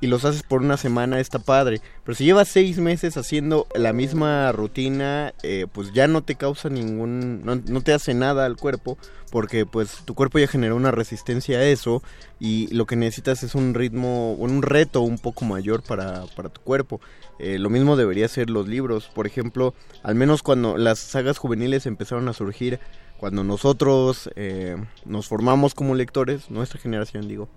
y 0.01 0.07
los 0.07 0.25
haces 0.25 0.43
por 0.43 0.63
una 0.63 0.77
semana 0.77 1.21
está 1.21 1.39
padre, 1.39 1.81
pero 2.05 2.15
si 2.15 2.25
llevas 2.25 2.49
seis 2.49 2.79
meses 2.79 3.17
haciendo 3.17 3.67
la 3.75 3.93
misma 3.93 4.53
rutina, 4.53 5.35
eh, 5.43 5.67
pues 5.73 5.93
ya 5.93 6.07
no 6.07 6.23
te 6.23 6.37
causa 6.37 6.69
ningún, 6.69 7.45
no, 7.45 7.57
no 7.57 7.81
te 7.81 7.93
hace 7.93 8.15
nada 8.15 8.47
al 8.47 8.57
cuerpo, 8.57 8.97
porque 9.31 9.67
pues 9.67 9.99
tu 10.05 10.15
cuerpo 10.15 10.39
ya 10.39 10.47
generó 10.47 10.77
una 10.77 10.91
resistencia 10.91 11.59
a 11.59 11.65
eso 11.65 12.03
y 12.41 12.73
lo 12.75 12.87
que 12.87 12.97
necesitas 12.97 13.43
es 13.43 13.55
un 13.55 13.75
ritmo, 13.75 14.35
un 14.35 14.63
reto 14.63 15.01
un 15.01 15.19
poco 15.19 15.45
mayor 15.45 15.83
para, 15.83 16.25
para 16.37 16.49
tu 16.49 16.61
cuerpo. 16.61 17.01
Eh, 17.39 17.59
lo 17.59 17.71
mismo 17.71 17.97
debería 17.97 18.29
ser 18.29 18.51
los 18.51 18.69
libros, 18.69 19.11
por 19.15 19.27
ejemplo, 19.27 19.75
al 20.03 20.15
menos 20.15 20.43
cuando 20.43 20.77
las 20.77 20.99
sagas 20.99 21.39
juveniles 21.39 21.87
empezaron 21.87 22.29
a 22.29 22.33
surgir, 22.33 22.81
cuando 23.19 23.45
nosotros 23.45 24.31
eh, 24.37 24.77
nos 25.05 25.27
formamos 25.27 25.75
como 25.75 25.95
lectores, 25.95 26.51
nuestra 26.51 26.81
generación 26.81 27.29
digo, 27.29 27.49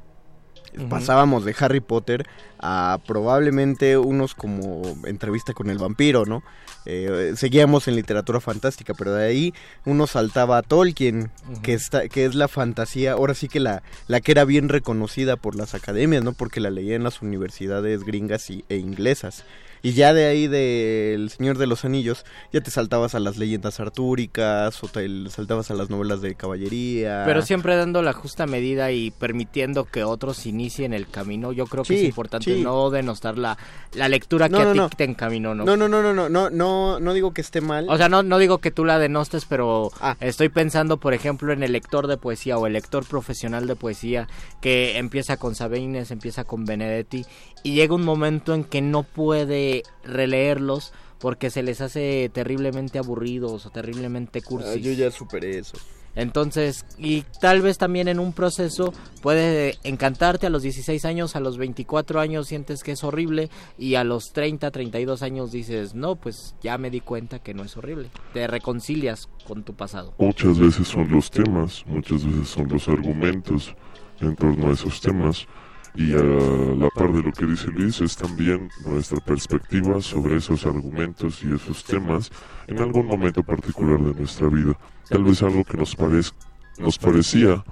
Pasábamos 0.90 1.46
de 1.46 1.56
Harry 1.60 1.80
Potter 1.80 2.26
a 2.60 3.00
probablemente 3.08 3.98
unos 3.98 4.36
como 4.36 4.82
entrevista 5.06 5.54
con 5.54 5.70
el 5.70 5.78
vampiro, 5.78 6.26
¿no? 6.26 6.44
Eh, 6.86 7.34
seguíamos 7.36 7.88
en 7.88 7.96
literatura 7.96 8.40
fantástica, 8.40 8.94
pero 8.94 9.14
de 9.14 9.26
ahí 9.26 9.54
uno 9.86 10.08
saltaba 10.08 10.58
a 10.58 10.62
Tolkien, 10.62 11.30
Ujú. 11.52 11.62
que 11.62 11.74
está, 11.74 12.08
que 12.08 12.26
es 12.26 12.36
la 12.36 12.48
fantasía, 12.48 13.14
ahora 13.14 13.34
sí 13.36 13.48
que 13.48 13.60
la, 13.60 13.84
la 14.08 14.22
que 14.22 14.32
era 14.32 14.46
bien 14.46 14.70
reconocida 14.70 15.36
por 15.36 15.56
las 15.56 15.76
academias, 15.76 16.24
¿no? 16.24 16.34
Porque 16.34 16.60
la 16.60 16.70
leía 16.70 16.96
en 16.96 17.04
las 17.04 17.22
universidades 17.22 18.04
gringas 18.04 18.50
y, 18.50 18.64
e 18.70 18.78
inglesas. 18.78 19.44
Y 19.84 19.94
ya 19.94 20.14
de 20.14 20.26
ahí 20.28 20.48
del 20.48 21.30
Señor 21.32 21.58
de 21.58 21.68
los 21.68 21.86
Anillos, 21.86 22.26
ya 22.54 22.62
te 22.62 22.70
saltabas 22.72 23.16
a 23.16 23.20
las 23.20 23.38
leyendas 23.38 23.80
artúricas 23.80 24.84
o 24.84 24.88
te 24.88 25.08
saltabas 25.30 25.72
a 25.72 25.74
las 25.74 25.90
novelas 25.90 26.22
de 26.22 26.36
caballería. 26.36 27.24
Pero 27.26 27.42
siempre 27.42 27.76
dando 27.76 28.02
la 28.02 28.14
justa 28.14 28.46
medida 28.46 28.92
y 28.92 29.12
permitiendo 29.12 29.86
que 29.86 30.04
otros 30.04 30.46
inicien 30.46 30.94
el 30.94 31.08
camino. 31.08 31.52
Yo 31.52 31.66
creo 31.66 31.84
que 31.84 31.96
Sí, 31.96 32.02
es 32.02 32.06
importante 32.06 32.54
sí. 32.56 32.62
no 32.62 32.90
denostar 32.90 33.38
la, 33.38 33.58
la 33.94 34.08
lectura 34.10 34.48
que 34.50 34.54
No, 34.54 34.60
a 34.70 34.72
ti 34.74 34.78
no. 34.78 34.90
te 34.90 35.04
encaminó, 35.04 35.56
¿no? 35.56 35.66
No, 35.66 35.76
no, 35.78 35.88
no, 35.88 36.02
no, 36.02 36.14
no, 36.14 36.30
no, 36.30 36.50
no, 36.50 37.00
no 37.00 37.14
digo 37.14 37.34
que 37.34 37.42
esté 37.42 37.62
mal. 37.62 37.88
O 37.90 37.98
sea, 37.98 38.08
no, 38.10 38.24
no 38.24 38.38
digo 38.38 38.60
que 38.60 38.72
tú 38.72 38.86
la 38.86 39.00
denostes, 39.00 39.46
pero 39.46 39.92
Ah. 40.00 40.16
estoy 40.20 40.50
pensando, 40.50 40.98
por 40.98 41.14
ejemplo, 41.14 41.54
en 41.54 41.64
el 41.64 41.72
lector 41.72 42.08
de 42.08 42.18
poesía 42.18 42.58
o 42.58 42.68
el 42.68 42.74
lector 42.74 43.06
profesional 43.06 43.68
de 43.68 43.76
poesía 43.76 44.28
que 44.62 44.98
empieza 44.98 45.38
con 45.38 45.56
Sabines, 45.56 46.12
empieza 46.12 46.44
con 46.44 46.66
Benedetti 46.66 47.26
y 47.64 47.74
llega 47.76 47.94
un 47.96 48.04
momento 48.04 48.54
en 48.54 48.64
que 48.64 48.82
no 48.82 49.04
puede 49.04 49.71
releerlos 50.04 50.94
porque 51.20 51.50
se 51.50 51.64
les 51.64 51.82
hace 51.82 52.30
terriblemente 52.34 52.98
aburridos 52.98 53.66
o 53.66 53.70
terriblemente 53.70 54.42
cursis. 54.42 54.72
Ah, 54.74 54.76
yo 54.76 54.92
ya 54.92 55.12
superé 55.12 55.60
eso. 55.60 55.78
Entonces, 56.16 56.86
y 56.98 57.24
tal 57.40 57.62
vez 57.62 57.78
también 57.78 58.08
en 58.08 58.20
un 58.20 58.34
proceso 58.34 58.94
puede 59.22 59.78
encantarte 59.84 60.48
a 60.48 60.50
los 60.50 60.62
16 60.62 61.06
años, 61.06 61.36
a 61.36 61.40
los 61.40 61.58
24 61.58 62.20
años 62.20 62.48
sientes 62.48 62.84
que 62.84 62.92
es 62.92 63.04
horrible 63.04 63.50
y 63.78 63.96
a 63.96 64.04
los 64.04 64.34
30, 64.34 64.72
32 64.72 65.22
años 65.22 65.52
dices, 65.52 65.96
no, 65.96 66.18
pues 66.18 66.56
ya 66.62 66.78
me 66.78 66.90
di 66.90 67.00
cuenta 67.00 67.40
que 67.40 67.54
no 67.54 67.64
es 67.64 67.78
horrible. 67.78 68.10
Te 68.34 68.46
reconcilias 68.48 69.30
con 69.48 69.64
tu 69.64 69.74
pasado. 69.74 70.14
Muchas 70.18 70.60
veces 70.60 70.88
son 70.88 71.10
los 71.10 71.32
temas, 71.32 71.86
muchas 71.86 72.26
veces 72.26 72.50
son 72.50 72.68
los 72.68 72.88
argumentos 72.90 73.74
en 74.20 74.36
torno 74.36 74.70
a 74.70 74.74
esos 74.74 75.00
temas. 75.00 75.48
Y 75.96 76.14
a 76.14 76.24
la 76.24 76.90
par 76.90 77.12
de 77.12 77.22
lo 77.22 77.32
que 77.34 77.46
dice 77.46 77.68
Luis 77.68 78.00
es 78.00 78.16
también 78.16 78.70
nuestra 78.86 79.20
perspectiva 79.20 80.00
sobre 80.02 80.38
esos 80.38 80.66
argumentos 80.66 81.44
y 81.44 81.54
esos 81.54 81.84
temas 81.84 82.32
en 82.68 82.80
algún 82.80 83.06
momento 83.08 83.44
particular 83.44 84.00
de 84.00 84.14
nuestra 84.14 84.48
vida. 84.48 84.78
Tal 85.10 85.24
vez 85.26 85.44
algo 85.44 85.66
que 85.66 85.76
nos, 85.78 85.98
parez- 85.98 86.34
nos 86.80 86.98
parecía, 86.98 87.64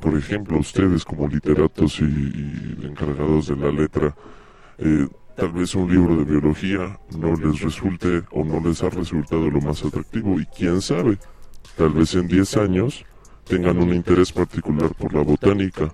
por 0.00 0.16
ejemplo, 0.16 0.56
a 0.56 0.60
ustedes 0.60 1.04
como 1.04 1.28
literatos 1.28 2.00
y, 2.00 2.04
y 2.04 2.86
encargados 2.86 3.48
de 3.48 3.56
la 3.56 3.70
letra, 3.70 4.14
eh, 4.78 5.06
tal 5.36 5.52
vez 5.52 5.74
un 5.74 5.90
libro 5.90 6.16
de 6.16 6.24
biología 6.24 6.98
no 7.18 7.34
les 7.36 7.60
resulte 7.60 8.22
o 8.30 8.44
no 8.44 8.60
les 8.66 8.82
ha 8.82 8.88
resultado 8.88 9.50
lo 9.50 9.60
más 9.60 9.84
atractivo 9.84 10.40
y 10.40 10.46
quién 10.46 10.80
sabe, 10.80 11.18
tal 11.76 11.90
vez 11.90 12.14
en 12.14 12.28
10 12.28 12.56
años 12.56 13.04
tengan 13.44 13.76
un 13.78 13.92
interés 13.92 14.32
particular 14.32 14.94
por 14.94 15.12
la 15.12 15.20
botánica 15.22 15.92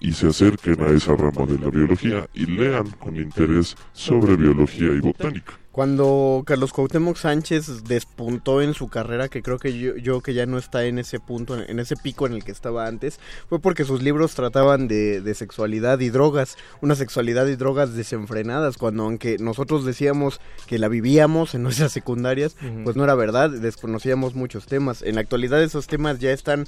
y 0.00 0.12
se 0.12 0.28
acerquen 0.28 0.80
a 0.82 0.88
esa 0.88 1.14
rama 1.14 1.46
de 1.46 1.58
la 1.58 1.70
biología 1.70 2.28
y 2.34 2.46
lean 2.46 2.90
con 2.92 3.16
interés 3.16 3.76
sobre 3.92 4.36
biología 4.36 4.88
y 4.88 5.00
botánica. 5.00 5.60
Cuando 5.72 6.42
Carlos 6.46 6.72
Cuauhtémoc 6.72 7.16
Sánchez 7.16 7.84
despuntó 7.84 8.60
en 8.60 8.74
su 8.74 8.88
carrera, 8.88 9.28
que 9.28 9.40
creo 9.40 9.58
que 9.58 9.78
yo, 9.78 9.96
yo 9.96 10.20
que 10.20 10.34
ya 10.34 10.44
no 10.44 10.58
está 10.58 10.84
en 10.84 10.98
ese 10.98 11.20
punto, 11.20 11.56
en 11.56 11.78
ese 11.78 11.94
pico 11.96 12.26
en 12.26 12.32
el 12.32 12.42
que 12.42 12.50
estaba 12.50 12.88
antes, 12.88 13.20
fue 13.48 13.60
porque 13.60 13.84
sus 13.84 14.02
libros 14.02 14.34
trataban 14.34 14.88
de, 14.88 15.20
de 15.20 15.34
sexualidad 15.34 16.00
y 16.00 16.10
drogas, 16.10 16.56
una 16.80 16.96
sexualidad 16.96 17.46
y 17.46 17.54
drogas 17.54 17.94
desenfrenadas, 17.94 18.78
cuando 18.78 19.04
aunque 19.04 19.36
nosotros 19.38 19.84
decíamos 19.84 20.40
que 20.66 20.80
la 20.80 20.88
vivíamos 20.88 21.54
en 21.54 21.62
nuestras 21.62 21.92
secundarias, 21.92 22.56
pues 22.82 22.96
no 22.96 23.04
era 23.04 23.14
verdad, 23.14 23.50
desconocíamos 23.50 24.34
muchos 24.34 24.66
temas. 24.66 25.02
En 25.02 25.14
la 25.14 25.20
actualidad 25.20 25.62
esos 25.62 25.86
temas 25.86 26.18
ya 26.18 26.32
están 26.32 26.66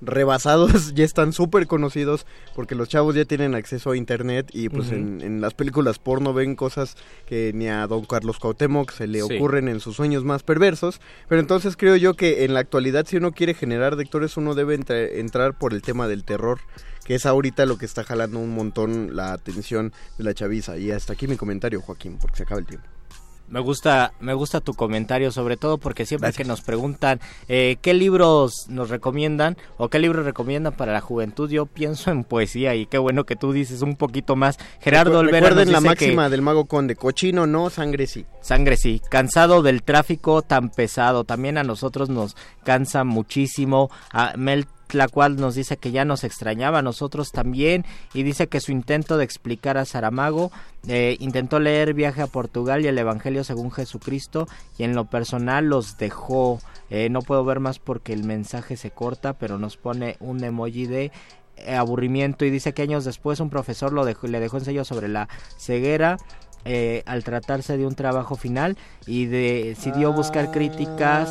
rebasados, 0.00 0.92
ya 0.94 1.04
están 1.04 1.32
súper 1.32 1.66
conocidos 1.66 2.26
porque 2.54 2.74
los 2.74 2.88
chavos 2.88 3.14
ya 3.14 3.24
tienen 3.24 3.54
acceso 3.54 3.90
a 3.90 3.96
internet 3.96 4.50
y 4.52 4.68
pues 4.68 4.90
en, 4.92 5.20
en 5.20 5.40
las 5.40 5.54
películas 5.54 5.98
porno 5.98 6.32
ven 6.32 6.56
cosas 6.56 6.96
que 7.26 7.52
ni 7.54 7.68
a 7.68 7.86
don 7.86 8.04
Carlos 8.04 8.38
Cuauhtémoc 8.38 8.92
se 8.92 9.06
le 9.06 9.22
Sí. 9.22 9.36
ocurren 9.36 9.68
en 9.68 9.80
sus 9.80 9.96
sueños 9.96 10.24
más 10.24 10.42
perversos, 10.42 11.00
pero 11.28 11.40
entonces 11.40 11.76
creo 11.76 11.96
yo 11.96 12.14
que 12.14 12.44
en 12.44 12.54
la 12.54 12.60
actualidad 12.60 13.06
si 13.06 13.16
uno 13.16 13.32
quiere 13.32 13.54
generar 13.54 13.96
lectores 13.96 14.36
uno 14.36 14.54
debe 14.54 14.74
entra- 14.78 15.08
entrar 15.18 15.56
por 15.58 15.72
el 15.74 15.82
tema 15.82 16.08
del 16.08 16.24
terror 16.24 16.60
que 17.04 17.14
es 17.14 17.24
ahorita 17.24 17.64
lo 17.64 17.78
que 17.78 17.86
está 17.86 18.04
jalando 18.04 18.38
un 18.38 18.50
montón 18.54 19.16
la 19.16 19.32
atención 19.32 19.92
de 20.18 20.24
la 20.24 20.34
chaviza. 20.34 20.76
Y 20.76 20.90
hasta 20.90 21.14
aquí 21.14 21.26
mi 21.26 21.36
comentario 21.38 21.80
Joaquín 21.80 22.18
porque 22.20 22.36
se 22.36 22.42
acaba 22.42 22.60
el 22.60 22.66
tiempo 22.66 22.86
Me 23.50 23.60
gusta, 23.60 24.12
me 24.20 24.34
gusta 24.34 24.60
tu 24.60 24.74
comentario, 24.74 25.30
sobre 25.32 25.56
todo 25.56 25.78
porque 25.78 26.04
siempre 26.06 26.32
que 26.32 26.44
nos 26.44 26.60
preguntan 26.60 27.18
eh, 27.48 27.76
qué 27.80 27.94
libros 27.94 28.66
nos 28.68 28.90
recomiendan 28.90 29.56
o 29.78 29.88
qué 29.88 29.98
libros 29.98 30.24
recomiendan 30.24 30.74
para 30.74 30.92
la 30.92 31.00
juventud, 31.00 31.48
yo 31.50 31.66
pienso 31.66 32.10
en 32.10 32.24
poesía 32.24 32.74
y 32.74 32.86
qué 32.86 32.98
bueno 32.98 33.24
que 33.24 33.36
tú 33.36 33.52
dices 33.52 33.82
un 33.82 33.96
poquito 33.96 34.36
más. 34.36 34.58
Gerardo 34.80 35.12
Recu- 35.22 35.28
Olvera 35.28 35.40
nos 35.40 35.48
recuerden 35.50 35.72
la 35.72 35.80
máxima 35.80 36.24
que 36.26 36.30
del 36.30 36.42
mago 36.42 36.66
conde 36.66 36.96
cochino 36.96 37.46
no 37.46 37.70
sangre 37.70 38.06
sí 38.06 38.26
sangre 38.42 38.76
sí, 38.76 39.00
cansado 39.10 39.62
del 39.62 39.82
tráfico 39.82 40.42
tan 40.42 40.70
pesado, 40.70 41.24
también 41.24 41.58
a 41.58 41.64
nosotros 41.64 42.08
nos 42.08 42.36
cansa 42.64 43.04
muchísimo. 43.04 43.90
A 44.12 44.34
Mel 44.36 44.66
Tlacual 44.88 45.36
nos 45.36 45.54
dice 45.54 45.76
que 45.76 45.92
ya 45.92 46.04
nos 46.04 46.24
extrañaba 46.24 46.80
a 46.80 46.82
nosotros 46.82 47.30
también 47.30 47.84
y 48.14 48.24
dice 48.24 48.48
que 48.48 48.60
su 48.60 48.72
intento 48.72 49.16
de 49.16 49.24
explicar 49.24 49.78
a 49.78 49.84
Saramago 49.84 50.50
eh, 50.88 51.16
intentó 51.20 51.60
leer 51.60 51.94
Viaje 51.94 52.22
a 52.22 52.26
Portugal 52.26 52.84
y 52.84 52.88
el 52.88 52.98
Evangelio 52.98 53.44
según 53.44 53.70
Jesucristo 53.70 54.48
y 54.76 54.84
en 54.84 54.94
lo 54.94 55.04
personal 55.04 55.66
los 55.66 55.98
dejó. 55.98 56.60
Eh, 56.90 57.08
no 57.10 57.22
puedo 57.22 57.44
ver 57.44 57.60
más 57.60 57.78
porque 57.78 58.12
el 58.12 58.24
mensaje 58.24 58.76
se 58.76 58.90
corta, 58.90 59.34
pero 59.34 59.58
nos 59.58 59.76
pone 59.76 60.16
un 60.20 60.42
emoji 60.42 60.86
de 60.86 61.12
eh, 61.56 61.74
aburrimiento 61.76 62.44
y 62.44 62.50
dice 62.50 62.72
que 62.72 62.82
años 62.82 63.04
después 63.04 63.40
un 63.40 63.50
profesor 63.50 63.92
lo 63.92 64.04
dejó, 64.04 64.26
le 64.26 64.40
dejó 64.40 64.58
ensayo 64.58 64.84
sobre 64.84 65.08
la 65.08 65.28
ceguera 65.58 66.16
eh, 66.70 67.02
al 67.06 67.24
tratarse 67.24 67.78
de 67.78 67.86
un 67.86 67.94
trabajo 67.94 68.36
final 68.36 68.76
y 69.06 69.24
decidió 69.24 70.12
buscar 70.12 70.50
críticas 70.50 71.28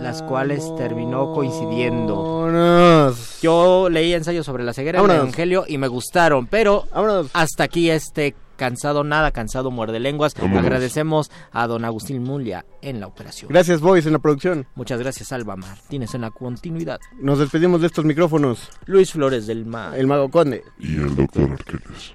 las 0.00 0.22
cuales 0.22 0.64
terminó 0.76 1.32
coincidiendo. 1.32 2.16
Vámonos. 2.46 3.38
Yo 3.40 3.88
leí 3.88 4.12
ensayos 4.14 4.44
sobre 4.46 4.64
la 4.64 4.72
ceguera 4.72 5.00
del. 5.00 5.10
Evangelio 5.12 5.64
y 5.68 5.78
me 5.78 5.86
gustaron, 5.88 6.46
pero 6.48 6.86
Vámonos. 6.92 7.30
hasta 7.34 7.64
aquí 7.64 7.88
este 7.90 8.34
cansado 8.56 9.04
nada, 9.04 9.30
cansado 9.30 9.70
muerde 9.70 10.00
lenguas. 10.00 10.34
Vámonos. 10.34 10.64
Agradecemos 10.64 11.30
a 11.52 11.66
don 11.66 11.84
Agustín 11.84 12.22
Mulia 12.24 12.64
en 12.82 12.98
la 12.98 13.06
operación. 13.06 13.48
gracias 13.50 13.80
boys 13.80 14.06
en 14.06 14.12
la 14.14 14.18
producción 14.18 14.66
Muchas 14.74 14.98
gracias 14.98 15.30
Alba 15.32 15.54
Martínez 15.56 16.14
en 16.14 16.22
la 16.22 16.30
continuidad. 16.30 16.98
nos 17.20 17.38
despedimos 17.38 17.80
de 17.80 17.86
estos 17.86 18.04
micrófonos 18.04 18.68
Luis 18.86 19.12
Flores 19.12 19.46
del 19.46 19.64
Mar. 19.66 19.96
el 19.96 20.06
mago 20.08 20.28
conde 20.30 20.62
Y 20.78 20.96
el 20.96 21.14
doctor 21.14 21.52
Arqueles. 21.52 22.12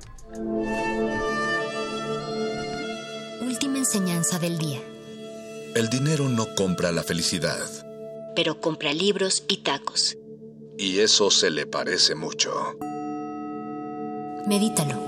Última 3.56 3.78
enseñanza 3.78 4.38
del 4.38 4.58
día. 4.58 4.82
El 5.76 5.90
dinero 5.90 6.28
no 6.28 6.46
compra 6.56 6.92
la 6.92 7.04
felicidad. 7.04 7.66
Pero 8.36 8.60
compra 8.60 8.94
libros 8.94 9.46
y 9.48 9.64
tacos. 9.64 10.18
Y 10.78 11.00
eso 11.00 11.32
se 11.32 11.50
le 11.52 11.66
parece 11.66 12.16
mucho. 12.16 12.52
Medítalo. 14.46 15.00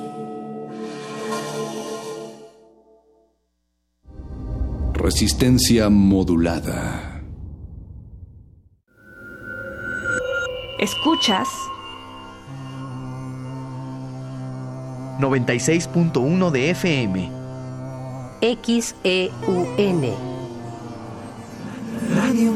Resistencia 4.93 5.89
modulada. 5.89 7.21
Escuchas 10.79 11.49
96.1 15.19 16.51
de 16.51 16.69
FM. 16.69 17.36
XEUN. 18.41 20.03
Radio 22.15 22.53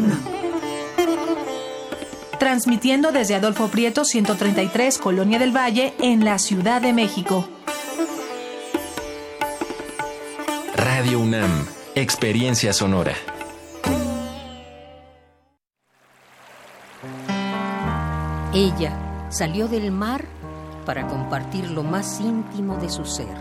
Transmitiendo 2.39 3.11
desde 3.11 3.35
Adolfo 3.35 3.67
Prieto 3.67 4.03
133, 4.05 4.97
Colonia 4.97 5.39
del 5.39 5.55
Valle, 5.55 5.93
en 5.99 6.25
la 6.25 6.39
Ciudad 6.39 6.81
de 6.81 6.93
México. 6.93 7.47
Radio 10.75 11.19
UNAM, 11.19 11.65
Experiencia 11.95 12.73
Sonora. 12.73 13.13
Ella 18.53 19.27
salió 19.29 19.67
del 19.67 19.91
mar 19.91 20.25
para 20.85 21.07
compartir 21.07 21.69
lo 21.69 21.83
más 21.83 22.19
íntimo 22.19 22.77
de 22.77 22.89
su 22.89 23.05
ser, 23.05 23.37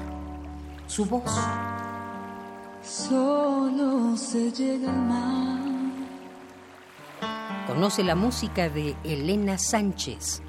su 0.87 1.05
voz. 1.07 1.31
Solo 2.91 4.17
se 4.17 4.51
llega 4.51 4.91
al 4.91 5.03
mar. 5.03 5.61
Conoce 7.69 8.03
la 8.03 8.17
música 8.17 8.69
de 8.69 8.97
Elena 9.05 9.59
Sánchez. 9.59 10.43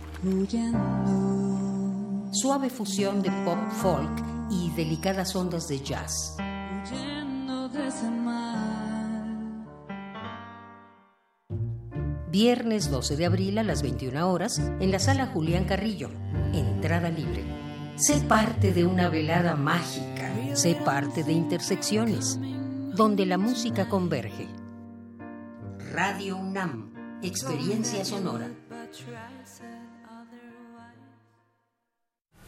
Suave 2.31 2.71
fusión 2.71 3.21
de 3.21 3.29
pop 3.45 3.59
folk 3.83 4.23
y 4.49 4.71
delicadas 4.71 5.35
ondas 5.35 5.67
de 5.67 5.81
jazz. 5.81 6.35
Huyendo 6.39 7.69
de 7.69 7.87
ese 7.87 8.09
mar. 8.09 9.67
Viernes 12.31 12.89
12 12.89 13.17
de 13.17 13.25
abril 13.27 13.59
a 13.59 13.63
las 13.63 13.83
21 13.83 14.27
horas 14.27 14.57
en 14.57 14.89
la 14.89 14.97
sala 14.97 15.27
Julián 15.27 15.65
Carrillo. 15.65 16.09
Entrada 16.53 17.11
libre. 17.11 17.43
Sé 17.97 18.19
parte 18.21 18.73
de 18.73 18.83
una 18.83 19.09
velada 19.09 19.55
mágica. 19.55 20.20
Sé 20.53 20.75
parte 20.75 21.23
de 21.23 21.31
Intersecciones, 21.33 22.39
donde 22.95 23.25
la 23.25 23.37
música 23.37 23.87
converge. 23.89 24.47
Radio 25.93 26.37
UNAM. 26.37 27.19
Experiencia 27.23 28.03
sonora. 28.05 28.49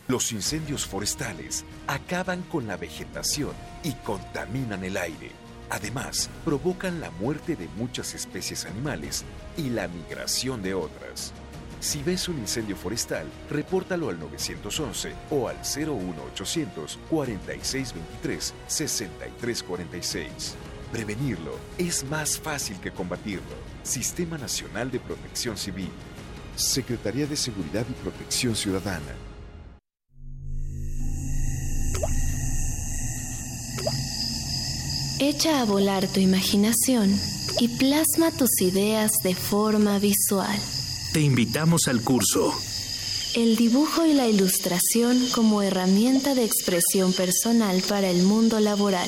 Los 0.08 0.32
incendios 0.32 0.86
forestales 0.86 1.64
acaban 1.88 2.42
con 2.44 2.68
la 2.68 2.78
vegetación 2.78 3.52
y 3.84 3.94
contaminan 3.94 4.84
el 4.84 4.98
aire. 4.98 5.32
Además, 5.70 6.30
provocan 6.44 7.00
la 7.00 7.10
muerte 7.12 7.56
de 7.56 7.68
muchas 7.78 8.14
especies 8.14 8.66
animales 8.66 9.24
y 9.58 9.70
la 9.70 9.88
migración 9.88 10.62
de 10.62 10.74
otras. 10.74 11.34
Si 11.84 12.02
ves 12.02 12.30
un 12.30 12.40
incendio 12.40 12.78
forestal, 12.78 13.28
repórtalo 13.50 14.08
al 14.08 14.18
911 14.18 15.12
o 15.32 15.50
al 15.50 15.58
01800 15.58 16.98
4623 17.10 18.54
6346. 18.68 20.56
Prevenirlo 20.94 21.58
es 21.78 22.06
más 22.06 22.40
fácil 22.40 22.80
que 22.80 22.92
combatirlo. 22.92 23.58
Sistema 23.84 24.38
Nacional 24.38 24.92
de 24.92 25.02
Protección 25.02 25.58
Civil. 25.58 25.90
Secretaría 26.56 27.28
de 27.28 27.36
Seguridad 27.36 27.86
y 27.90 27.94
Protección 28.02 28.56
Ciudadana. 28.56 29.02
Echa 35.20 35.60
a 35.60 35.66
volar 35.66 36.08
tu 36.08 36.22
imaginación 36.22 37.14
y 37.60 37.68
plasma 37.78 38.32
tus 38.32 38.62
ideas 38.62 39.12
de 39.24 39.36
forma 39.36 40.00
visual. 40.00 40.58
Te 41.14 41.22
invitamos 41.22 41.82
al 41.89 42.01
curso 42.01 42.55
El 43.36 43.55
dibujo 43.55 44.03
y 44.03 44.14
la 44.14 44.28
ilustración 44.28 45.28
como 45.36 45.61
herramienta 45.61 46.34
de 46.34 46.43
expresión 46.43 47.14
personal 47.14 47.84
para 47.88 48.09
el 48.09 48.24
mundo 48.24 48.59
laboral. 48.59 49.07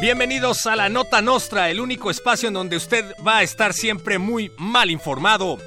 Bienvenidos 0.00 0.64
a 0.64 0.76
la 0.76 0.88
Nota 0.88 1.20
Nostra, 1.20 1.68
el 1.68 1.78
único 1.78 2.10
espacio 2.10 2.48
en 2.48 2.54
donde 2.54 2.78
usted 2.78 3.04
va 3.26 3.36
a 3.36 3.42
estar 3.42 3.74
siempre 3.74 4.16
muy 4.16 4.50
mal 4.56 4.90
informado. 4.90 5.58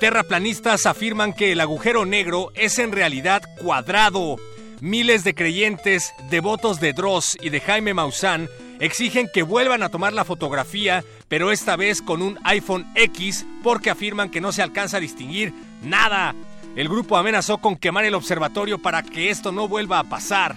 Terraplanistas 0.00 0.86
afirman 0.86 1.34
que 1.34 1.52
el 1.52 1.60
agujero 1.60 2.06
negro 2.06 2.52
es 2.54 2.78
en 2.78 2.90
realidad 2.90 3.42
cuadrado. 3.58 4.36
Miles 4.80 5.24
de 5.24 5.34
creyentes, 5.34 6.14
devotos 6.30 6.80
de 6.80 6.94
Dross 6.94 7.36
y 7.42 7.50
de 7.50 7.60
Jaime 7.60 7.92
Maussan, 7.92 8.48
exigen 8.80 9.28
que 9.30 9.42
vuelvan 9.42 9.82
a 9.82 9.90
tomar 9.90 10.14
la 10.14 10.24
fotografía, 10.24 11.04
pero 11.28 11.52
esta 11.52 11.76
vez 11.76 12.00
con 12.00 12.22
un 12.22 12.38
iPhone 12.44 12.90
X 12.94 13.44
porque 13.62 13.90
afirman 13.90 14.30
que 14.30 14.40
no 14.40 14.52
se 14.52 14.62
alcanza 14.62 14.96
a 14.96 15.00
distinguir 15.00 15.52
nada. 15.82 16.34
El 16.76 16.88
grupo 16.88 17.18
amenazó 17.18 17.58
con 17.58 17.76
quemar 17.76 18.06
el 18.06 18.14
observatorio 18.14 18.78
para 18.78 19.02
que 19.02 19.28
esto 19.28 19.52
no 19.52 19.68
vuelva 19.68 19.98
a 19.98 20.04
pasar. 20.04 20.56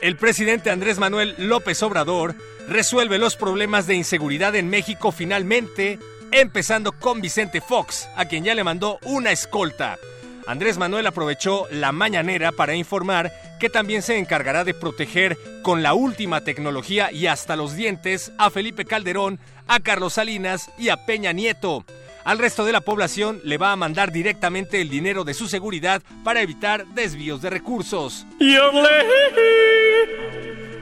El 0.00 0.16
presidente 0.16 0.70
Andrés 0.70 0.98
Manuel 0.98 1.34
López 1.38 1.82
Obrador 1.82 2.36
resuelve 2.68 3.18
los 3.18 3.34
problemas 3.34 3.88
de 3.88 3.96
inseguridad 3.96 4.54
en 4.54 4.70
México 4.70 5.10
finalmente, 5.10 5.98
empezando 6.30 6.92
con 6.92 7.20
Vicente 7.20 7.60
Fox, 7.60 8.08
a 8.16 8.26
quien 8.26 8.44
ya 8.44 8.54
le 8.54 8.62
mandó 8.62 9.00
una 9.02 9.32
escolta. 9.32 9.98
Andrés 10.46 10.78
Manuel 10.78 11.08
aprovechó 11.08 11.66
la 11.72 11.90
mañanera 11.90 12.52
para 12.52 12.76
informar 12.76 13.32
que 13.58 13.70
también 13.70 14.02
se 14.02 14.18
encargará 14.18 14.62
de 14.62 14.72
proteger 14.72 15.36
con 15.62 15.82
la 15.82 15.94
última 15.94 16.42
tecnología 16.42 17.10
y 17.10 17.26
hasta 17.26 17.56
los 17.56 17.74
dientes 17.74 18.30
a 18.38 18.50
Felipe 18.50 18.84
Calderón, 18.84 19.40
a 19.66 19.80
Carlos 19.80 20.14
Salinas 20.14 20.70
y 20.78 20.90
a 20.90 21.04
Peña 21.06 21.32
Nieto. 21.32 21.84
Al 22.24 22.38
resto 22.38 22.64
de 22.64 22.72
la 22.72 22.82
población 22.82 23.40
le 23.42 23.58
va 23.58 23.72
a 23.72 23.76
mandar 23.76 24.12
directamente 24.12 24.80
el 24.80 24.90
dinero 24.90 25.24
de 25.24 25.34
su 25.34 25.48
seguridad 25.48 26.02
para 26.24 26.42
evitar 26.42 26.86
desvíos 26.88 27.42
de 27.42 27.50
recursos. 27.50 28.26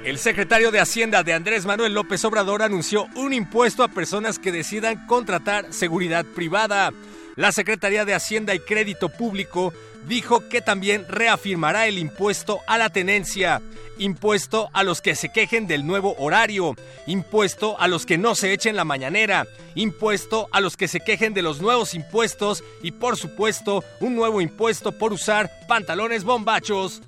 El 0.05 0.19
secretario 0.19 0.71
de 0.71 0.79
Hacienda 0.79 1.25
de 1.25 1.33
Andrés 1.33 1.67
Manuel 1.67 1.93
López 1.93 2.25
Obrador 2.25 2.63
anunció 2.63 3.09
un 3.17 3.33
impuesto 3.33 3.83
a 3.83 3.89
personas 3.89 4.39
que 4.39 4.53
decidan 4.53 5.05
contratar 5.07 5.73
seguridad 5.73 6.25
privada. 6.25 6.93
La 7.35 7.51
Secretaría 7.51 8.05
de 8.05 8.15
Hacienda 8.15 8.55
y 8.55 8.61
Crédito 8.61 9.09
Público 9.09 9.73
dijo 10.07 10.49
que 10.49 10.61
también 10.61 11.05
reafirmará 11.09 11.87
el 11.87 11.99
impuesto 11.99 12.61
a 12.69 12.79
la 12.79 12.91
tenencia, 12.91 13.61
impuesto 13.99 14.71
a 14.73 14.85
los 14.85 15.03
que 15.03 15.17
se 15.17 15.31
quejen 15.31 15.67
del 15.67 15.85
nuevo 15.85 16.15
horario, 16.19 16.77
impuesto 17.07 17.79
a 17.81 17.89
los 17.89 18.07
que 18.07 18.17
no 18.17 18.37
se 18.37 18.53
echen 18.53 18.77
la 18.77 18.85
mañanera, 18.85 19.47
impuesto 19.75 20.49
a 20.53 20.61
los 20.61 20.77
que 20.77 20.87
se 20.87 21.01
quejen 21.01 21.35
de 21.35 21.43
los 21.43 21.61
nuevos 21.61 21.95
impuestos 21.95 22.63
y 22.81 22.93
por 22.93 23.17
supuesto 23.17 23.83
un 24.01 24.15
nuevo 24.15 24.41
impuesto 24.41 24.93
por 24.93 25.13
usar 25.13 25.51
pantalones 25.67 26.23
bombachos. 26.23 27.03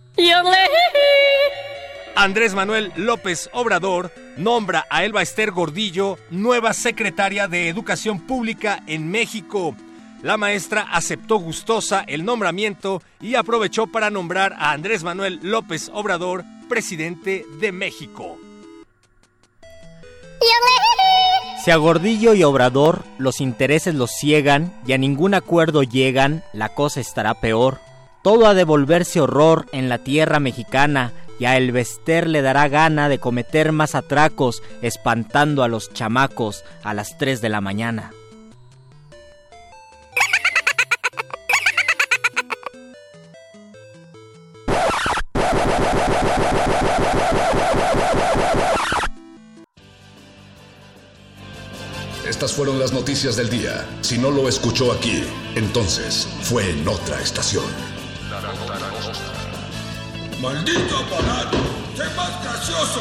Andrés 2.17 2.55
Manuel 2.55 2.93
López 2.97 3.49
Obrador 3.53 4.13
nombra 4.37 4.87
a 4.91 5.05
Elba 5.05 5.23
Ester 5.23 5.51
Gordillo 5.51 6.19
nueva 6.31 6.73
secretaria 6.73 7.49
de 7.49 7.69
Educación 7.69 8.21
Pública 8.21 8.83
en 8.87 9.11
México. 9.11 9.75
la 10.23 10.37
maestra 10.37 10.89
aceptó 10.93 11.37
gustosa 11.37 12.05
el 12.07 12.25
nombramiento 12.25 13.03
y 13.21 13.37
aprovechó 13.37 13.87
para 13.87 14.11
nombrar 14.11 14.55
a 14.59 14.73
Andrés 14.73 15.05
Manuel 15.05 15.39
López 15.43 15.91
Obrador 15.95 16.45
presidente 16.69 17.47
de 17.61 17.71
México. 17.73 18.37
Si 21.65 21.71
a 21.71 21.77
Gordillo 21.77 22.35
y 22.35 22.43
Obrador 22.43 23.05
los 23.19 23.41
intereses 23.41 23.95
los 23.95 24.11
ciegan 24.11 24.73
y 24.87 24.93
a 24.93 24.99
ningún 24.99 25.35
acuerdo 25.35 25.83
llegan, 25.83 26.43
la 26.53 26.71
cosa 26.71 27.01
estará 27.01 27.35
peor. 27.35 27.81
Todo 28.23 28.47
ha 28.47 28.55
de 28.55 28.65
volverse 28.65 29.21
horror 29.21 29.67
en 29.73 29.89
la 29.89 29.99
tierra 29.99 30.41
mexicana 30.41 31.13
y 31.39 31.45
a 31.45 31.57
El 31.57 31.73
Vester 31.73 32.29
le 32.29 32.43
dará 32.43 32.69
gana 32.69 33.09
de 33.09 33.19
cometer 33.19 33.73
más 33.73 33.95
atracos, 33.95 34.63
espantando 34.83 35.63
a 35.63 35.69
los 35.69 35.93
chamacos 35.93 36.65
a 36.83 36.95
las 36.95 37.17
3 37.19 37.41
de 37.41 37.49
la 37.49 37.61
mañana. 37.61 38.13
Estas 52.29 52.53
fueron 52.53 52.79
las 52.79 52.93
noticias 52.93 53.37
del 53.37 53.51
día. 53.51 53.85
Si 54.01 54.17
no 54.17 54.31
lo 54.31 54.49
escuchó 54.49 54.93
aquí, 54.93 55.25
entonces 55.57 56.29
fue 56.43 56.71
en 56.71 56.87
otra 56.87 57.21
estación. 57.21 57.65
¡Maldito 60.41 60.97
aparato! 60.97 61.59
¡Sé 61.97 62.05
más 62.17 62.45
gracioso! 62.45 63.01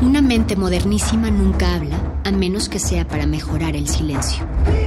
Una 0.00 0.20
mente 0.20 0.56
modernísima 0.56 1.30
nunca 1.30 1.76
habla, 1.76 1.96
a 2.24 2.32
menos 2.32 2.68
que 2.68 2.80
sea 2.80 3.06
para 3.06 3.26
mejorar 3.26 3.76
el 3.76 3.88
silencio. 3.88 4.44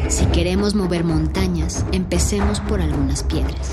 Si 0.09 0.25
queremos 0.25 0.75
mover 0.75 1.05
montañas, 1.05 1.85
empecemos 1.93 2.59
por 2.59 2.81
algunas 2.81 3.23
piedras. 3.23 3.71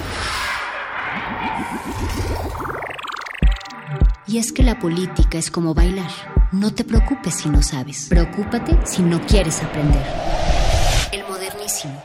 Y 4.27 4.39
es 4.39 4.53
que 4.53 4.63
la 4.63 4.79
política 4.79 5.37
es 5.37 5.51
como 5.51 5.75
bailar. 5.75 6.11
No 6.51 6.73
te 6.73 6.83
preocupes 6.85 7.35
si 7.35 7.51
no 7.51 7.63
sabes. 7.63 8.07
Preocúpate 8.09 8.79
si 8.87 9.03
no 9.03 9.21
quieres 9.27 9.63
aprender. 9.63 10.03
El 11.13 11.25
modernísimo. 11.25 12.03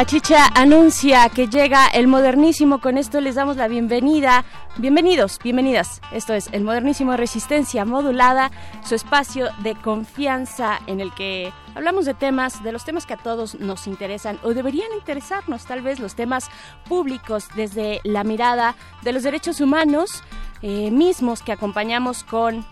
La 0.00 0.06
chicha 0.06 0.46
anuncia 0.54 1.28
que 1.28 1.46
llega 1.46 1.86
el 1.88 2.08
modernísimo. 2.08 2.80
Con 2.80 2.96
esto 2.96 3.20
les 3.20 3.34
damos 3.34 3.58
la 3.58 3.68
bienvenida. 3.68 4.46
Bienvenidos, 4.78 5.38
bienvenidas. 5.44 6.00
Esto 6.10 6.32
es 6.32 6.48
el 6.52 6.64
modernísimo 6.64 7.14
Resistencia 7.18 7.84
Modulada, 7.84 8.50
su 8.82 8.94
espacio 8.94 9.50
de 9.62 9.74
confianza 9.74 10.80
en 10.86 11.02
el 11.02 11.12
que 11.12 11.52
hablamos 11.74 12.06
de 12.06 12.14
temas, 12.14 12.64
de 12.64 12.72
los 12.72 12.86
temas 12.86 13.04
que 13.04 13.12
a 13.12 13.18
todos 13.18 13.56
nos 13.56 13.86
interesan 13.86 14.38
o 14.42 14.54
deberían 14.54 14.90
interesarnos, 14.94 15.66
tal 15.66 15.82
vez 15.82 16.00
los 16.00 16.14
temas 16.14 16.48
públicos 16.88 17.48
desde 17.54 18.00
la 18.02 18.24
mirada 18.24 18.76
de 19.02 19.12
los 19.12 19.22
derechos 19.22 19.60
humanos 19.60 20.22
eh, 20.62 20.90
mismos 20.90 21.42
que 21.42 21.52
acompañamos 21.52 22.24
con 22.24 22.64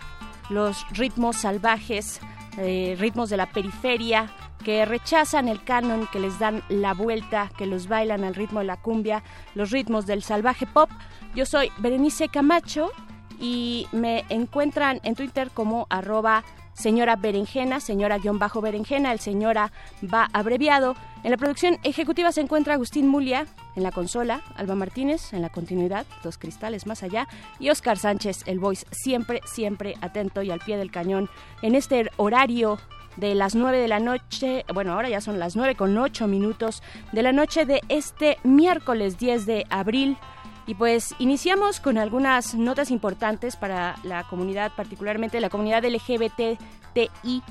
los 0.49 0.83
ritmos 0.93 1.35
salvajes, 1.35 2.21
eh, 2.57 2.97
ritmos 2.99 3.29
de 3.29 3.37
la 3.37 3.51
periferia, 3.51 4.33
que 4.63 4.85
rechazan 4.85 5.47
el 5.47 5.63
canon, 5.63 6.07
que 6.11 6.19
les 6.19 6.39
dan 6.39 6.63
la 6.69 6.93
vuelta, 6.93 7.49
que 7.57 7.65
los 7.65 7.87
bailan 7.87 8.23
al 8.23 8.35
ritmo 8.35 8.59
de 8.59 8.65
la 8.65 8.77
cumbia, 8.77 9.23
los 9.55 9.71
ritmos 9.71 10.05
del 10.05 10.23
salvaje 10.23 10.65
pop. 10.65 10.89
Yo 11.35 11.45
soy 11.45 11.71
Berenice 11.77 12.29
Camacho 12.29 12.91
y 13.39 13.87
me 13.91 14.25
encuentran 14.29 14.99
en 15.03 15.15
Twitter 15.15 15.49
como 15.53 15.87
arroba 15.89 16.43
señora 16.79 17.17
berenjena, 17.17 17.81
señora-berenjena, 17.81 19.11
el 19.11 19.19
señora 19.19 19.71
va 20.01 20.29
abreviado. 20.31 20.95
En 21.23 21.31
la 21.31 21.37
producción 21.37 21.77
ejecutiva 21.83 22.31
se 22.31 22.39
encuentra 22.39 22.75
Agustín 22.75 23.07
Mulia, 23.07 23.45
en 23.75 23.83
la 23.83 23.91
consola, 23.91 24.41
Alba 24.55 24.75
Martínez, 24.75 25.33
en 25.33 25.41
la 25.41 25.49
continuidad, 25.49 26.05
dos 26.23 26.37
cristales 26.37 26.87
más 26.87 27.03
allá, 27.03 27.27
y 27.59 27.69
Oscar 27.69 27.97
Sánchez, 27.97 28.43
el 28.45 28.59
voice, 28.59 28.85
siempre, 28.91 29.41
siempre 29.45 29.95
atento 30.01 30.41
y 30.41 30.51
al 30.51 30.61
pie 30.61 30.77
del 30.77 30.91
cañón 30.91 31.29
en 31.61 31.75
este 31.75 32.09
horario 32.15 32.79
de 33.19 33.35
las 33.35 33.55
9 33.55 33.77
de 33.77 33.87
la 33.87 33.99
noche, 33.99 34.65
bueno, 34.73 34.93
ahora 34.93 35.09
ya 35.09 35.21
son 35.21 35.39
las 35.39 35.55
9 35.55 35.75
con 35.75 35.97
8 35.97 36.27
minutos 36.27 36.81
de 37.11 37.23
la 37.23 37.31
noche 37.31 37.65
de 37.65 37.81
este 37.89 38.37
miércoles 38.43 39.17
10 39.17 39.45
de 39.45 39.65
abril. 39.69 40.17
Y 40.65 40.75
pues 40.75 41.15
iniciamos 41.19 41.79
con 41.79 41.97
algunas 41.97 42.53
notas 42.53 42.91
importantes 42.91 43.55
para 43.55 43.95
la 44.03 44.23
comunidad, 44.23 44.71
particularmente 44.75 45.39
la 45.41 45.49
comunidad 45.49 45.83
LGBTI+. 45.83 47.43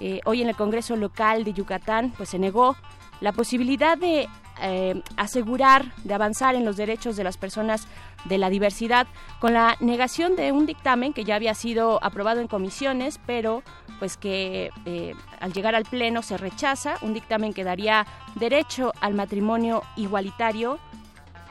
Eh, 0.00 0.20
hoy 0.24 0.42
en 0.42 0.48
el 0.48 0.56
Congreso 0.56 0.96
Local 0.96 1.44
de 1.44 1.52
Yucatán 1.52 2.12
pues 2.16 2.28
se 2.28 2.38
negó 2.38 2.76
la 3.20 3.32
posibilidad 3.32 3.96
de 3.96 4.28
eh, 4.60 5.02
asegurar, 5.16 5.94
de 6.04 6.14
avanzar 6.14 6.54
en 6.54 6.64
los 6.64 6.76
derechos 6.76 7.16
de 7.16 7.24
las 7.24 7.36
personas 7.36 7.86
de 8.24 8.38
la 8.38 8.50
diversidad 8.50 9.06
con 9.38 9.54
la 9.54 9.76
negación 9.80 10.36
de 10.36 10.52
un 10.52 10.66
dictamen 10.66 11.12
que 11.12 11.24
ya 11.24 11.36
había 11.36 11.54
sido 11.54 12.02
aprobado 12.02 12.40
en 12.40 12.48
comisiones, 12.48 13.20
pero 13.26 13.62
pues 13.98 14.16
que 14.16 14.70
eh, 14.84 15.14
al 15.40 15.52
llegar 15.52 15.74
al 15.74 15.84
Pleno 15.84 16.22
se 16.22 16.36
rechaza, 16.36 16.96
un 17.02 17.14
dictamen 17.14 17.52
que 17.52 17.64
daría 17.64 18.06
derecho 18.34 18.92
al 19.00 19.14
matrimonio 19.14 19.82
igualitario. 19.96 20.78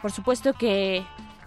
Por 0.01 0.11
supuesto 0.11 0.53
que 0.53 1.03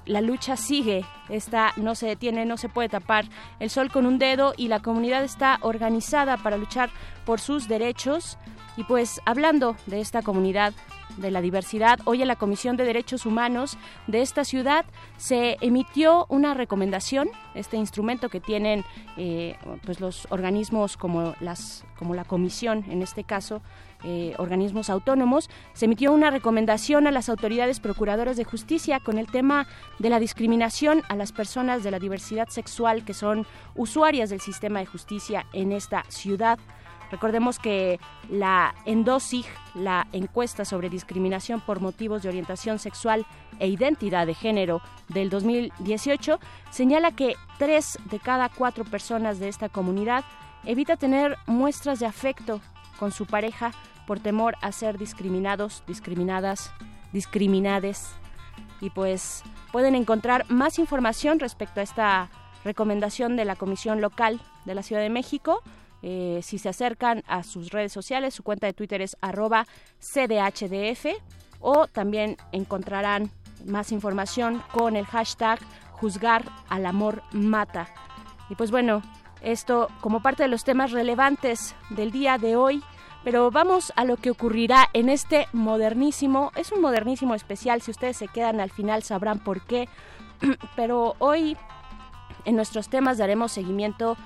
la 0.06 0.20
lucha 0.20 0.56
sigue, 0.56 1.04
esta 1.28 1.72
no 1.76 1.94
se 1.94 2.06
detiene, 2.06 2.44
no 2.44 2.56
se 2.56 2.68
puede 2.68 2.88
tapar 2.88 3.26
el 3.60 3.70
sol 3.70 3.90
con 3.90 4.06
un 4.06 4.18
dedo 4.18 4.54
y 4.56 4.68
la 4.68 4.80
comunidad 4.80 5.22
está 5.22 5.58
organizada 5.62 6.36
para 6.36 6.56
luchar 6.56 6.90
por 7.24 7.40
sus 7.40 7.68
derechos. 7.68 8.38
Y 8.76 8.84
pues 8.84 9.20
hablando 9.26 9.76
de 9.86 10.00
esta 10.00 10.22
comunidad 10.22 10.72
de 11.16 11.30
la 11.30 11.40
diversidad, 11.40 11.98
hoy 12.04 12.22
en 12.22 12.28
la 12.28 12.36
Comisión 12.36 12.76
de 12.76 12.84
Derechos 12.84 13.26
Humanos 13.26 13.78
de 14.06 14.22
esta 14.22 14.44
ciudad 14.44 14.84
se 15.16 15.56
emitió 15.60 16.26
una 16.28 16.54
recomendación, 16.54 17.28
este 17.54 17.76
instrumento 17.76 18.28
que 18.28 18.40
tienen 18.40 18.84
eh, 19.16 19.56
pues 19.84 20.00
los 20.00 20.26
organismos 20.30 20.96
como 20.96 21.34
las 21.40 21.84
como 21.98 22.14
la 22.14 22.24
comisión 22.24 22.84
en 22.88 23.02
este 23.02 23.24
caso 23.24 23.60
eh, 24.02 24.34
organismos 24.38 24.88
autónomos, 24.88 25.50
se 25.74 25.84
emitió 25.84 26.10
una 26.12 26.30
recomendación 26.30 27.06
a 27.06 27.10
las 27.10 27.28
autoridades 27.28 27.80
procuradoras 27.80 28.38
de 28.38 28.44
justicia 28.44 28.98
con 28.98 29.18
el 29.18 29.26
tema 29.26 29.66
de 29.98 30.08
la 30.08 30.18
discriminación 30.18 31.02
a 31.10 31.16
las 31.16 31.32
personas 31.32 31.82
de 31.82 31.90
la 31.90 31.98
diversidad 31.98 32.48
sexual 32.48 33.04
que 33.04 33.12
son 33.12 33.46
usuarias 33.74 34.30
del 34.30 34.40
sistema 34.40 34.78
de 34.78 34.86
justicia 34.86 35.44
en 35.52 35.72
esta 35.72 36.04
ciudad. 36.08 36.58
Recordemos 37.10 37.58
que 37.58 37.98
la 38.28 38.74
ENDOSIG, 38.84 39.46
la 39.74 40.06
encuesta 40.12 40.64
sobre 40.64 40.88
discriminación 40.88 41.60
por 41.60 41.80
motivos 41.80 42.22
de 42.22 42.28
orientación 42.28 42.78
sexual 42.78 43.26
e 43.58 43.68
identidad 43.68 44.26
de 44.26 44.34
género 44.34 44.80
del 45.08 45.28
2018, 45.28 46.38
señala 46.70 47.10
que 47.10 47.34
tres 47.58 47.98
de 48.10 48.20
cada 48.20 48.48
cuatro 48.48 48.84
personas 48.84 49.40
de 49.40 49.48
esta 49.48 49.68
comunidad 49.68 50.24
evita 50.64 50.96
tener 50.96 51.36
muestras 51.46 51.98
de 51.98 52.06
afecto 52.06 52.60
con 52.98 53.10
su 53.10 53.26
pareja 53.26 53.72
por 54.06 54.20
temor 54.20 54.56
a 54.60 54.70
ser 54.70 54.98
discriminados, 54.98 55.82
discriminadas, 55.86 56.70
discriminades. 57.12 58.08
Y 58.80 58.90
pues 58.90 59.42
pueden 59.72 59.94
encontrar 59.94 60.46
más 60.48 60.78
información 60.78 61.40
respecto 61.40 61.80
a 61.80 61.82
esta 61.82 62.30
recomendación 62.64 63.36
de 63.36 63.44
la 63.44 63.56
Comisión 63.56 64.00
Local 64.00 64.40
de 64.64 64.74
la 64.74 64.82
Ciudad 64.82 65.02
de 65.02 65.10
México 65.10 65.62
eh, 66.02 66.40
si 66.42 66.58
se 66.58 66.68
acercan 66.68 67.22
a 67.26 67.42
sus 67.42 67.70
redes 67.70 67.92
sociales, 67.92 68.34
su 68.34 68.42
cuenta 68.42 68.66
de 68.66 68.72
Twitter 68.72 69.02
es 69.02 69.16
arroba 69.20 69.66
cdhdf 69.98 71.06
o 71.60 71.86
también 71.86 72.36
encontrarán 72.52 73.30
más 73.66 73.92
información 73.92 74.62
con 74.72 74.96
el 74.96 75.04
hashtag 75.06 75.58
juzgar 75.92 76.44
al 76.68 76.86
amor 76.86 77.22
mata. 77.32 77.88
Y 78.48 78.54
pues 78.54 78.70
bueno, 78.70 79.02
esto 79.42 79.88
como 80.00 80.22
parte 80.22 80.42
de 80.42 80.48
los 80.48 80.64
temas 80.64 80.92
relevantes 80.92 81.74
del 81.90 82.10
día 82.10 82.38
de 82.38 82.56
hoy, 82.56 82.82
pero 83.22 83.50
vamos 83.50 83.92
a 83.96 84.04
lo 84.04 84.16
que 84.16 84.30
ocurrirá 84.30 84.88
en 84.94 85.10
este 85.10 85.46
modernísimo, 85.52 86.52
es 86.56 86.72
un 86.72 86.80
modernísimo 86.80 87.34
especial, 87.34 87.82
si 87.82 87.90
ustedes 87.90 88.16
se 88.16 88.28
quedan 88.28 88.60
al 88.60 88.70
final 88.70 89.02
sabrán 89.02 89.38
por 89.38 89.60
qué, 89.66 89.88
pero 90.76 91.14
hoy 91.18 91.56
en 92.46 92.56
nuestros 92.56 92.88
temas 92.88 93.18
daremos 93.18 93.52
seguimiento 93.52 94.16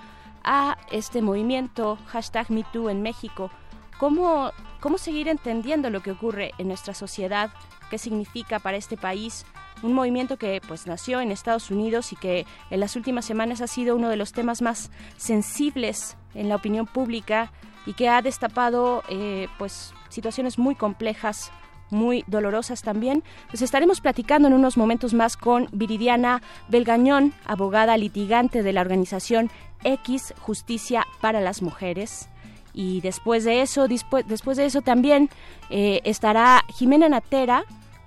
a 0.44 0.78
este 0.90 1.22
movimiento 1.22 1.98
hashtag 2.06 2.50
MeToo 2.50 2.90
en 2.90 3.02
México. 3.02 3.50
¿Cómo, 3.98 4.50
¿Cómo 4.80 4.98
seguir 4.98 5.28
entendiendo 5.28 5.90
lo 5.90 6.02
que 6.02 6.10
ocurre 6.10 6.52
en 6.58 6.68
nuestra 6.68 6.94
sociedad? 6.94 7.50
¿Qué 7.90 7.98
significa 7.98 8.58
para 8.58 8.76
este 8.76 8.96
país? 8.96 9.46
Un 9.82 9.92
movimiento 9.92 10.36
que 10.36 10.60
pues 10.66 10.86
nació 10.86 11.20
en 11.20 11.30
Estados 11.30 11.70
Unidos 11.70 12.12
y 12.12 12.16
que 12.16 12.46
en 12.70 12.80
las 12.80 12.96
últimas 12.96 13.24
semanas 13.24 13.60
ha 13.60 13.66
sido 13.66 13.96
uno 13.96 14.08
de 14.08 14.16
los 14.16 14.32
temas 14.32 14.62
más 14.62 14.90
sensibles 15.16 16.16
en 16.34 16.48
la 16.48 16.56
opinión 16.56 16.86
pública 16.86 17.52
y 17.86 17.94
que 17.94 18.08
ha 18.08 18.22
destapado 18.22 19.02
eh, 19.08 19.48
pues 19.58 19.92
situaciones 20.08 20.58
muy 20.58 20.74
complejas 20.74 21.50
muy 21.94 22.24
dolorosas 22.26 22.82
también. 22.82 23.22
Pues 23.48 23.62
estaremos 23.62 24.00
platicando 24.00 24.48
en 24.48 24.54
unos 24.54 24.76
momentos 24.76 25.14
más 25.14 25.36
con 25.36 25.68
Viridiana 25.72 26.42
Belgañón, 26.68 27.32
abogada 27.46 27.96
litigante 27.96 28.62
de 28.62 28.72
la 28.72 28.82
organización 28.82 29.50
X 29.84 30.34
Justicia 30.38 31.06
para 31.20 31.40
las 31.40 31.62
Mujeres. 31.62 32.28
Y 32.74 33.00
después 33.00 33.44
de 33.44 33.62
eso, 33.62 33.86
después, 33.86 34.26
de 34.26 34.66
eso 34.66 34.82
también 34.82 35.30
eh, 35.70 36.00
estará 36.04 36.64
Jimena 36.74 37.08
Natera, 37.08 37.64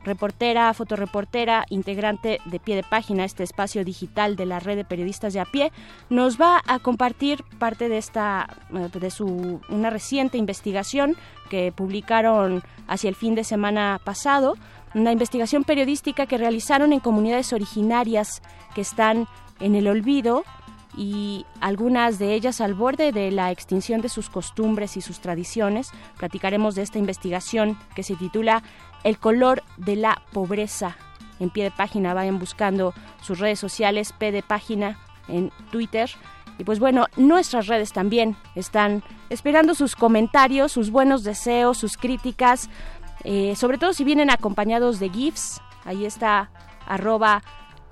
reportera, 0.07 0.73
fotoreportera, 0.73 1.65
integrante 1.69 2.39
de 2.45 2.59
Pie 2.59 2.77
de 2.77 2.83
Página, 2.83 3.25
este 3.25 3.43
espacio 3.43 3.83
digital 3.83 4.35
de 4.35 4.45
la 4.45 4.59
red 4.59 4.77
de 4.77 4.85
periodistas 4.85 5.33
de 5.33 5.41
a 5.41 5.45
pie, 5.45 5.71
nos 6.09 6.39
va 6.41 6.63
a 6.65 6.79
compartir 6.79 7.43
parte 7.59 7.89
de 7.89 7.97
esta, 7.97 8.47
eh, 8.73 8.89
de 8.99 9.11
su, 9.11 9.59
una 9.69 9.89
reciente 9.89 10.37
investigación 10.37 11.15
que 11.49 11.71
publicaron 11.71 12.63
hacia 12.87 13.09
el 13.09 13.15
fin 13.15 13.35
de 13.35 13.43
semana 13.43 13.99
pasado, 14.03 14.55
una 14.95 15.11
investigación 15.11 15.63
periodística 15.63 16.25
que 16.25 16.37
realizaron 16.37 16.93
en 16.93 17.01
comunidades 17.01 17.53
originarias 17.53 18.41
que 18.73 18.81
están 18.81 19.27
en 19.59 19.75
el 19.75 19.87
olvido 19.87 20.43
y 20.97 21.45
algunas 21.61 22.17
de 22.17 22.33
ellas 22.33 22.59
al 22.59 22.73
borde 22.73 23.11
de 23.11 23.29
la 23.31 23.51
extinción 23.51 24.01
de 24.01 24.09
sus 24.09 24.29
costumbres 24.29 24.97
y 24.97 25.01
sus 25.01 25.19
tradiciones. 25.19 25.91
Platicaremos 26.17 26.73
de 26.73 26.81
esta 26.81 26.97
investigación 26.97 27.77
que 27.95 28.03
se 28.03 28.15
titula 28.15 28.63
El 29.03 29.17
color 29.17 29.63
de 29.77 29.95
la 29.95 30.21
pobreza. 30.33 30.97
En 31.39 31.49
pie 31.49 31.65
de 31.65 31.71
página 31.71 32.13
vayan 32.13 32.39
buscando 32.39 32.93
sus 33.21 33.39
redes 33.39 33.59
sociales, 33.59 34.13
P 34.13 34.31
de 34.31 34.43
página 34.43 34.99
en 35.27 35.51
Twitter. 35.71 36.09
Y 36.57 36.63
pues 36.63 36.79
bueno, 36.79 37.05
nuestras 37.15 37.67
redes 37.67 37.93
también 37.93 38.35
están 38.55 39.03
esperando 39.29 39.75
sus 39.75 39.95
comentarios, 39.95 40.71
sus 40.71 40.89
buenos 40.89 41.23
deseos, 41.23 41.77
sus 41.77 41.97
críticas, 41.97 42.69
eh, 43.23 43.55
sobre 43.55 43.77
todo 43.77 43.93
si 43.93 44.03
vienen 44.03 44.29
acompañados 44.29 44.99
de 44.99 45.09
GIFs. 45.09 45.61
Ahí 45.85 46.05
está 46.05 46.49
arroba 46.87 47.43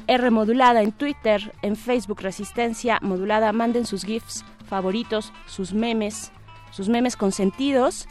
R 0.08 0.30
modulada 0.32 0.82
en 0.82 0.92
Twitter, 0.92 1.54
en 1.62 1.76
Facebook 1.76 2.22
Resistencia 2.22 3.00
modulada. 3.02 3.52
Manden 3.52 3.86
sus 3.86 4.04
GIFs 4.04 4.44
favoritos, 4.68 5.32
sus 5.46 5.74
memes, 5.74 6.32
sus 6.72 6.90
memes 6.90 7.16
consentidos. 7.16 8.08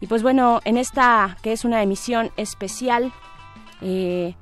Y 0.00 0.06
pues 0.06 0.22
bueno, 0.22 0.60
en 0.64 0.76
esta 0.76 1.36
que 1.42 1.52
es 1.52 1.64
una 1.64 1.82
emisión 1.82 2.30
especial, 2.36 3.12
eh, 3.80 4.34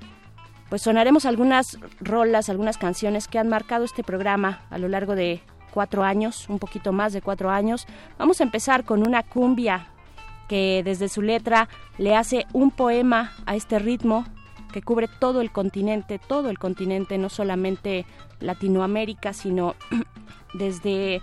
pues 0.69 0.83
sonaremos 0.83 1.27
algunas 1.27 1.79
rolas, 2.01 2.49
algunas 2.49 2.79
canciones 2.79 3.29
que 3.29 3.39
han 3.39 3.49
marcado 3.49 3.85
este 3.85 4.03
programa 4.03 4.63
a 4.71 4.79
lo 4.79 4.89
largo 4.89 5.15
de 5.15 5.41
cuatro 5.73 6.03
años, 6.05 6.49
un 6.49 6.59
poquito 6.59 6.93
más 6.93 7.13
de 7.13 7.23
cuatro 7.23 7.51
años. 7.51 7.87
Vamos 8.19 8.41
a 8.41 8.45
empezar 8.45 8.85
con 8.85 9.07
una 9.07 9.23
cumbia 9.23 9.89
que 10.49 10.83
desde 10.85 11.09
su 11.09 11.23
letra 11.23 11.69
le 11.99 12.17
hace 12.17 12.47
un 12.53 12.71
poema 12.71 13.33
a 13.47 13.57
este 13.57 13.79
ritmo 13.79 14.25
que 14.73 14.83
cubre 14.83 15.09
todo 15.21 15.41
el 15.41 15.53
continente, 15.53 16.19
todo 16.19 16.51
el 16.51 16.59
continente, 16.59 17.17
no 17.17 17.29
solamente 17.29 18.07
Latinoamérica, 18.41 19.33
sino 19.33 19.77
desde 20.55 21.23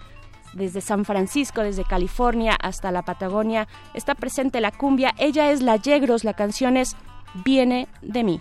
desde 0.54 0.82
San 0.82 1.06
Francisco, 1.06 1.62
desde 1.62 1.84
California 1.84 2.56
hasta 2.62 2.92
la 2.92 3.04
Patagonia, 3.04 3.68
está 3.94 4.16
presente 4.16 4.62
la 4.62 4.72
cumbia. 4.72 5.14
Ella 5.18 5.52
es 5.52 5.62
la 5.62 5.78
Yegros, 5.78 6.24
la 6.24 6.34
canción 6.34 6.78
es 6.78 6.96
Viene 7.46 7.88
de 8.02 8.24
mí. 8.24 8.40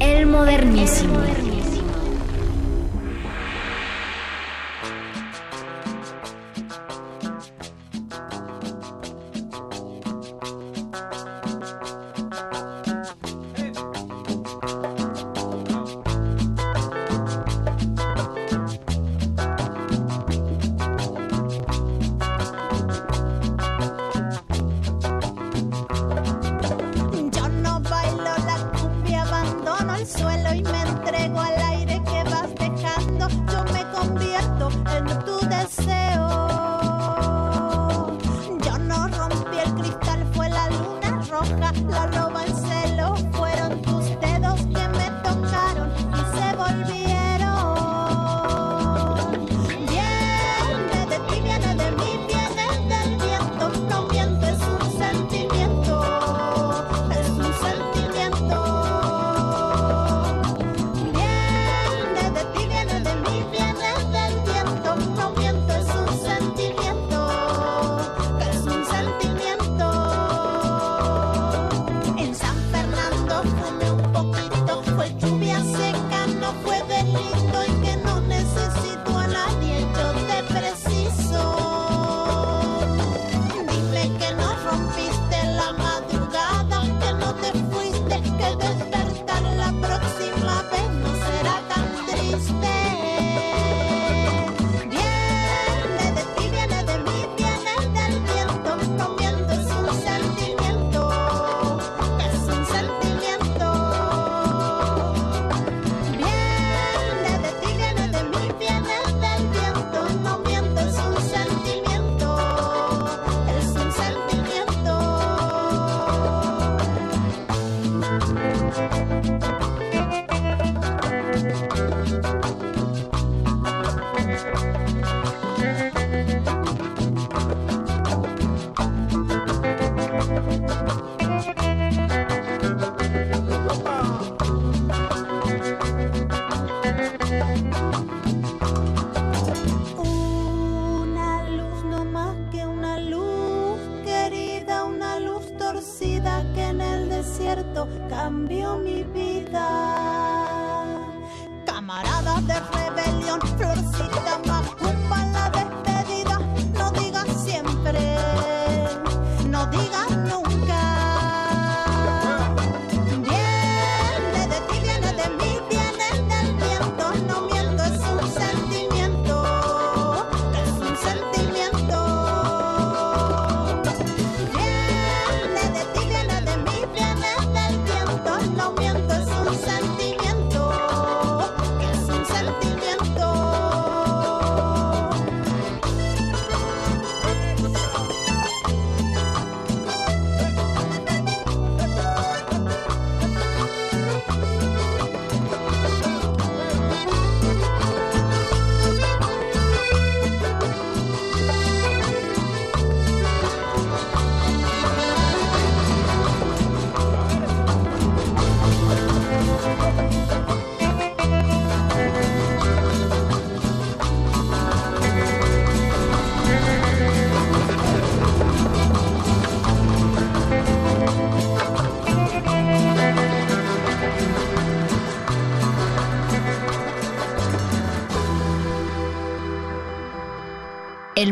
El 0.00 0.26
modernísimo. 0.26 1.14
Yo 1.44 1.53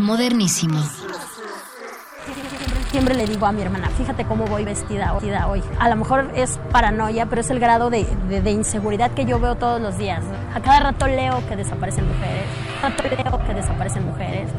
modernísimo. 0.03 0.83
Siempre 2.91 3.15
le 3.15 3.27
digo 3.27 3.47
a 3.47 3.53
mi 3.53 3.63
hermana, 3.63 3.89
fíjate 3.97 4.25
cómo 4.27 4.45
voy 4.45 4.65
vestida, 4.65 5.13
vestida 5.15 5.47
hoy. 5.47 5.63
A 5.79 5.89
lo 5.89 5.97
mejor 5.97 6.31
es 6.35 6.59
paranoia, 6.71 7.25
pero 7.27 7.41
es 7.41 7.49
el 7.49 7.59
grado 7.59 7.89
de, 7.89 8.05
de- 8.29 8.43
de 8.43 8.51
inseguridad 8.51 9.13
que 9.13 9.25
yo 9.25 9.41
veo 9.41 9.55
todos 9.55 9.81
los 9.81 9.97
días. 9.97 10.23
A 10.55 10.61
cada 10.61 10.81
rato 10.81 11.07
leo 11.07 11.43
que 11.49 11.57
desaparecen 11.57 12.07
mujeres, 12.07 12.45
a 12.83 12.95
cada 12.95 13.09
rato 13.09 13.23
leo 13.31 13.47
que 13.47 13.55
desaparecen 13.55 14.05
mujeres. 14.07 14.51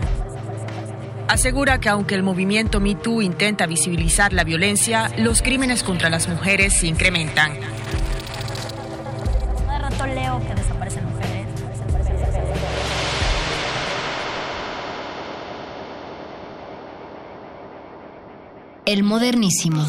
Asegura 1.28 1.80
que 1.80 1.90
aunque 1.90 2.15
el 2.15 2.24
movimiento 2.24 2.80
Me 2.80 2.95
Too 2.95 3.22
intenta 3.22 3.65
visibilizar 3.68 4.34
la 4.34 4.44
violencia, 4.44 5.10
los 5.18 5.41
crímenes 5.41 5.84
contra 5.84 6.10
las 6.10 6.28
mujeres 6.28 6.74
se 6.80 6.88
incrementan. 6.88 7.52
El 18.94 19.02
modernísimo. 19.02 19.84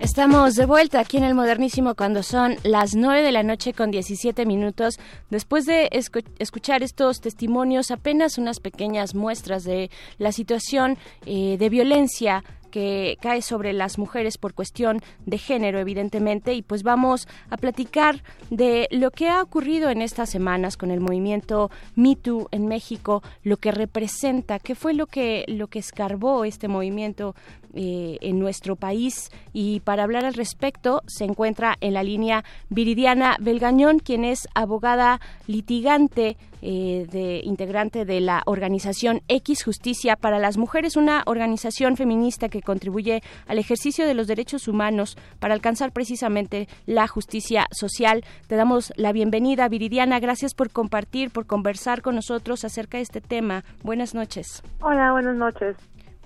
Estamos 0.00 0.54
de 0.54 0.66
vuelta 0.66 1.00
aquí 1.00 1.16
en 1.16 1.24
el 1.24 1.34
Modernísimo 1.34 1.94
cuando 1.94 2.22
son 2.22 2.56
las 2.62 2.94
9 2.94 3.22
de 3.22 3.32
la 3.32 3.42
noche 3.42 3.72
con 3.72 3.90
17 3.90 4.44
minutos. 4.46 4.98
Después 5.30 5.66
de 5.66 5.88
escu- 5.90 6.24
escuchar 6.38 6.82
estos 6.82 7.20
testimonios, 7.20 7.90
apenas 7.90 8.38
unas 8.38 8.60
pequeñas 8.60 9.14
muestras 9.14 9.64
de 9.64 9.90
la 10.18 10.30
situación 10.30 10.98
eh, 11.26 11.56
de 11.58 11.68
violencia 11.68 12.44
que 12.74 13.18
cae 13.22 13.40
sobre 13.40 13.72
las 13.72 13.98
mujeres 13.98 14.36
por 14.36 14.52
cuestión 14.52 15.00
de 15.26 15.38
género, 15.38 15.78
evidentemente, 15.78 16.54
y 16.54 16.62
pues 16.62 16.82
vamos 16.82 17.28
a 17.48 17.56
platicar 17.56 18.24
de 18.50 18.88
lo 18.90 19.12
que 19.12 19.28
ha 19.28 19.40
ocurrido 19.42 19.90
en 19.90 20.02
estas 20.02 20.28
semanas 20.28 20.76
con 20.76 20.90
el 20.90 20.98
movimiento 20.98 21.70
Me 21.94 22.16
Too 22.16 22.48
en 22.50 22.66
México, 22.66 23.22
lo 23.44 23.58
que 23.58 23.70
representa, 23.70 24.58
qué 24.58 24.74
fue 24.74 24.92
lo 24.92 25.06
que 25.06 25.44
lo 25.46 25.68
que 25.68 25.78
escarbó 25.78 26.44
este 26.44 26.66
movimiento 26.66 27.36
eh, 27.74 28.18
en 28.20 28.38
nuestro 28.38 28.76
país 28.76 29.30
y 29.52 29.80
para 29.80 30.04
hablar 30.04 30.24
al 30.24 30.34
respecto 30.34 31.02
se 31.06 31.24
encuentra 31.24 31.76
en 31.80 31.94
la 31.94 32.02
línea 32.02 32.44
Viridiana 32.68 33.36
Belgañón, 33.40 33.98
quien 33.98 34.24
es 34.24 34.46
abogada 34.54 35.20
litigante 35.46 36.36
eh, 36.62 37.06
de 37.10 37.40
integrante 37.44 38.04
de 38.04 38.20
la 38.20 38.42
organización 38.46 39.20
X 39.28 39.64
Justicia 39.64 40.16
para 40.16 40.38
las 40.38 40.56
Mujeres, 40.56 40.96
una 40.96 41.22
organización 41.26 41.96
feminista 41.96 42.48
que 42.48 42.62
contribuye 42.62 43.22
al 43.46 43.58
ejercicio 43.58 44.06
de 44.06 44.14
los 44.14 44.28
derechos 44.28 44.66
humanos 44.66 45.18
para 45.40 45.52
alcanzar 45.52 45.92
precisamente 45.92 46.68
la 46.86 47.06
justicia 47.06 47.66
social. 47.70 48.24
Te 48.46 48.56
damos 48.56 48.92
la 48.96 49.12
bienvenida, 49.12 49.68
Viridiana. 49.68 50.20
Gracias 50.20 50.54
por 50.54 50.70
compartir, 50.70 51.30
por 51.30 51.46
conversar 51.46 52.02
con 52.02 52.14
nosotros 52.14 52.64
acerca 52.64 52.98
de 52.98 53.02
este 53.02 53.20
tema. 53.20 53.64
Buenas 53.82 54.14
noches. 54.14 54.62
Hola, 54.80 55.12
buenas 55.12 55.36
noches. 55.36 55.76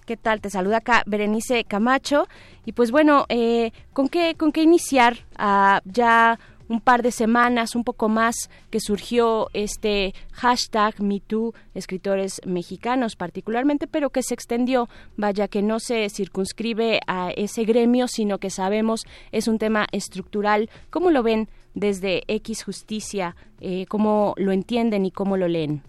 ¿Qué 0.08 0.16
tal? 0.16 0.40
Te 0.40 0.48
saluda 0.48 0.78
acá 0.78 1.02
Berenice 1.04 1.64
Camacho. 1.64 2.28
Y 2.64 2.72
pues 2.72 2.90
bueno, 2.90 3.26
eh, 3.28 3.72
¿con, 3.92 4.08
qué, 4.08 4.36
¿con 4.38 4.52
qué 4.52 4.62
iniciar? 4.62 5.18
Ah, 5.36 5.82
ya 5.84 6.40
un 6.70 6.80
par 6.80 7.02
de 7.02 7.10
semanas, 7.10 7.76
un 7.76 7.84
poco 7.84 8.08
más, 8.08 8.48
que 8.70 8.80
surgió 8.80 9.50
este 9.52 10.14
hashtag 10.32 11.02
MeToo, 11.02 11.52
escritores 11.74 12.40
mexicanos 12.46 13.16
particularmente, 13.16 13.86
pero 13.86 14.08
que 14.08 14.22
se 14.22 14.32
extendió, 14.32 14.88
vaya 15.18 15.46
que 15.46 15.60
no 15.60 15.78
se 15.78 16.08
circunscribe 16.08 17.00
a 17.06 17.28
ese 17.28 17.64
gremio, 17.64 18.08
sino 18.08 18.38
que 18.38 18.48
sabemos 18.48 19.02
es 19.30 19.46
un 19.46 19.58
tema 19.58 19.86
estructural. 19.92 20.70
¿Cómo 20.88 21.10
lo 21.10 21.22
ven 21.22 21.50
desde 21.74 22.22
X 22.28 22.64
Justicia? 22.64 23.36
Eh, 23.60 23.84
¿Cómo 23.90 24.32
lo 24.38 24.52
entienden 24.52 25.04
y 25.04 25.10
cómo 25.10 25.36
lo 25.36 25.48
leen? 25.48 25.82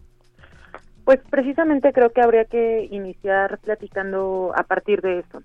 Pues 1.09 1.21
precisamente 1.27 1.91
creo 1.91 2.11
que 2.11 2.21
habría 2.21 2.45
que 2.45 2.87
iniciar 2.91 3.57
platicando 3.57 4.53
a 4.55 4.61
partir 4.61 5.01
de 5.01 5.17
esto. 5.17 5.41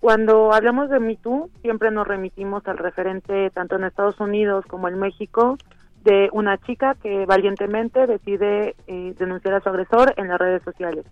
Cuando 0.00 0.52
hablamos 0.52 0.90
de 0.90 1.00
Me 1.00 1.16
Too, 1.16 1.48
siempre 1.62 1.90
nos 1.90 2.06
remitimos 2.06 2.62
al 2.68 2.76
referente 2.76 3.48
tanto 3.54 3.76
en 3.76 3.84
Estados 3.84 4.20
Unidos 4.20 4.66
como 4.66 4.88
en 4.88 4.98
México 4.98 5.56
de 6.04 6.28
una 6.30 6.58
chica 6.58 6.94
que 7.02 7.24
valientemente 7.24 8.06
decide 8.06 8.76
eh, 8.86 9.14
denunciar 9.18 9.54
a 9.54 9.60
su 9.62 9.70
agresor 9.70 10.12
en 10.18 10.28
las 10.28 10.38
redes 10.38 10.62
sociales. 10.62 11.06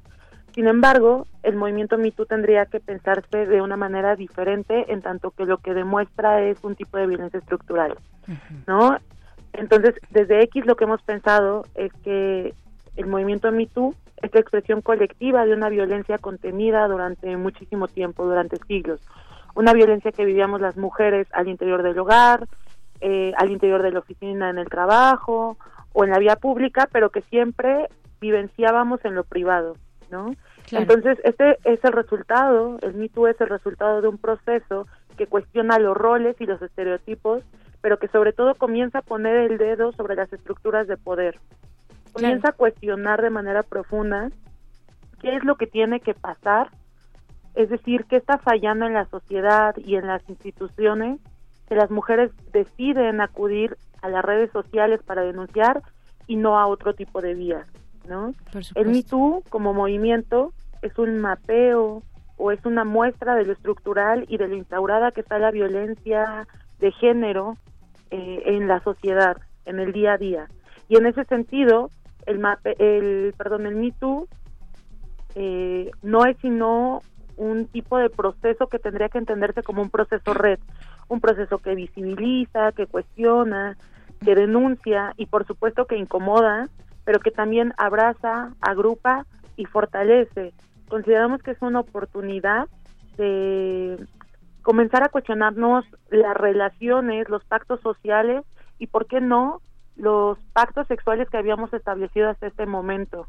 Sin 0.55 0.67
embargo, 0.69 1.27
el 1.43 1.57
movimiento 1.57 1.97
Me 1.97 2.11
Too 2.11 2.27
tendría 2.27 2.67
que 2.67 2.81
pensarse 2.81 3.47
de 3.47 3.63
una 3.63 3.79
manera 3.79 4.15
diferente 4.15 4.93
en 4.93 5.01
tanto 5.01 5.31
que 5.31 5.47
lo 5.47 5.57
que 5.57 5.73
demuestra 5.73 6.43
es 6.43 6.63
un 6.65 6.77
tipo 6.77 6.99
de 6.99 7.07
violencia 7.07 7.39
estructural, 7.39 7.97
¿no? 8.67 8.99
Entonces, 9.55 9.95
desde 10.11 10.43
X 10.43 10.67
lo 10.67 10.77
que 10.77 10.85
hemos 10.85 11.01
pensado 11.01 11.65
es 11.75 11.91
que 12.03 12.53
el 12.97 13.07
movimiento 13.07 13.51
Me 13.51 13.67
Too 13.67 13.95
es 14.23 14.33
la 14.33 14.41
expresión 14.41 14.81
colectiva 14.81 15.45
de 15.45 15.55
una 15.55 15.69
violencia 15.69 16.19
contenida 16.19 16.87
durante 16.89 17.37
muchísimo 17.37 17.89
tiempo, 17.89 18.25
durante 18.25 18.57
siglos. 18.67 19.01
Una 19.55 19.73
violencia 19.73 20.13
que 20.13 20.25
vivíamos 20.25 20.61
las 20.61 20.77
mujeres 20.77 21.27
al 21.33 21.49
interior 21.49 21.83
del 21.83 21.99
hogar, 21.99 22.47
eh, 23.01 23.33
al 23.37 23.51
interior 23.51 23.83
de 23.83 23.93
la 23.93 23.99
oficina, 24.01 24.51
en 24.51 24.59
el 24.59 24.69
trabajo 24.69 25.57
o 25.93 26.05
en 26.05 26.11
la 26.11 26.19
vía 26.19 26.37
pública, 26.37 26.89
pero 26.91 27.11
que 27.11 27.23
siempre 27.23 27.89
vivenciábamos 28.21 29.05
en 29.05 29.15
lo 29.15 29.25
privado, 29.25 29.77
¿no? 30.11 30.35
Claro. 30.67 30.83
Entonces, 30.83 31.19
este 31.25 31.59
es 31.65 31.85
el 31.85 31.93
resultado, 31.93 32.79
el 32.83 32.95
Me 32.95 33.09
Too 33.09 33.29
es 33.29 33.41
el 33.41 33.49
resultado 33.49 34.01
de 34.01 34.09
un 34.09 34.19
proceso 34.19 34.87
que 35.17 35.27
cuestiona 35.27 35.79
los 35.79 35.97
roles 35.97 36.37
y 36.41 36.47
los 36.47 36.61
estereotipos, 36.63 37.43
pero 37.81 37.99
que 37.99 38.09
sobre 38.09 38.33
todo 38.33 38.55
comienza 38.55 39.01
a 39.01 39.03
poner 39.03 39.37
el 39.37 39.59
dedo 39.59 39.93
sobre 39.93 40.17
las 40.17 40.33
estructuras 40.33 40.89
de 40.89 40.97
poder 40.97 41.39
comienza 42.15 42.51
a 42.51 42.53
cuestionar 42.53 43.21
de 43.21 43.31
manera 43.31 43.63
profunda 43.63 44.31
qué 45.21 45.37
es 45.37 45.45
lo 45.45 45.57
que 45.57 45.67
tiene 45.67 46.01
que 46.01 46.15
pasar, 46.15 46.71
es 47.55 47.69
decir, 47.69 48.05
qué 48.09 48.17
está 48.17 48.39
fallando 48.39 48.87
en 48.87 48.95
la 48.95 49.07
sociedad 49.07 49.75
y 49.77 49.97
en 49.97 50.07
las 50.07 50.27
instituciones, 50.29 51.21
que 51.69 51.75
las 51.75 51.91
mujeres 51.91 52.31
deciden 52.53 53.21
acudir 53.21 53.77
a 54.03 54.09
las 54.09 54.25
redes 54.25 54.51
sociales 54.53 55.01
para 55.03 55.23
denunciar 55.23 55.83
y 56.27 56.37
no 56.37 56.59
a 56.59 56.67
otro 56.67 56.95
tipo 56.95 57.21
de 57.21 57.35
vías, 57.35 57.67
¿no? 58.09 58.35
El 58.75 58.89
Me 58.89 59.03
Too 59.03 59.43
como 59.49 59.73
movimiento 59.73 60.53
es 60.83 60.99
un 60.99 61.19
mapeo 61.19 62.03
o 62.37 62.53
es 62.53 62.65
una 62.67 62.85
muestra 62.85 63.35
de 63.35 63.45
lo 63.45 63.53
estructural 63.53 64.27
y 64.29 64.37
de 64.37 64.49
lo 64.49 64.57
instaurada 64.57 65.13
que 65.13 65.21
está 65.21 65.39
la 65.39 65.51
violencia 65.51 66.47
de 66.81 66.93
género 66.93 67.57
eh, 68.11 68.43
en 68.47 68.69
la 68.69 68.81
sociedad, 68.81 69.39
en 69.65 69.81
el 69.81 69.93
día 69.93 70.15
a 70.15 70.19
día. 70.19 70.49
Y 70.89 70.97
en 70.97 71.07
ese 71.07 71.25
sentido, 71.25 71.91
el 72.27 72.39
mape, 72.39 72.75
el 72.79 73.35
perdón, 73.37 73.67
el 73.67 73.77
Me 73.77 73.93
Too 73.93 74.29
eh, 75.35 75.91
no 76.03 76.25
es 76.27 76.37
sino 76.41 77.03
un 77.37 77.67
tipo 77.67 77.99
de 77.99 78.11
proceso 78.11 78.69
que 78.69 78.79
tendría 78.79 79.09
que 79.09 79.19
entenderse 79.19 79.63
como 79.63 79.83
un 79.83 79.91
proceso 79.91 80.35
red, 80.35 80.61
un 81.09 81.21
proceso 81.21 81.59
que 81.59 81.75
visibiliza, 81.75 82.73
que 82.73 82.87
cuestiona, 82.87 83.77
que 84.25 84.35
denuncia 84.35 85.13
y 85.17 85.27
por 85.27 85.47
supuesto 85.47 85.87
que 85.87 85.97
incomoda, 85.97 86.69
pero 87.05 87.21
que 87.21 87.31
también 87.31 87.75
abraza, 87.77 88.55
agrupa 88.61 89.27
y 89.57 89.65
fortalece. 89.67 90.53
Consideramos 90.89 91.43
que 91.43 91.53
es 91.53 91.63
una 91.63 91.81
oportunidad 91.81 92.69
de 93.17 93.99
comenzar 94.63 95.03
a 95.03 95.09
cuestionarnos 95.09 95.85
las 96.11 96.37
relaciones, 96.37 97.29
los 97.29 97.45
pactos 97.45 97.81
sociales 97.81 98.45
y, 98.79 98.87
¿por 98.87 99.07
qué 99.07 99.21
no?, 99.21 99.61
los 99.97 100.39
pactos 100.53 100.87
sexuales 100.89 101.29
que 101.31 101.39
habíamos 101.39 101.73
establecido 101.73 102.31
hasta 102.31 102.47
este 102.47 102.67
momento. 102.67 103.27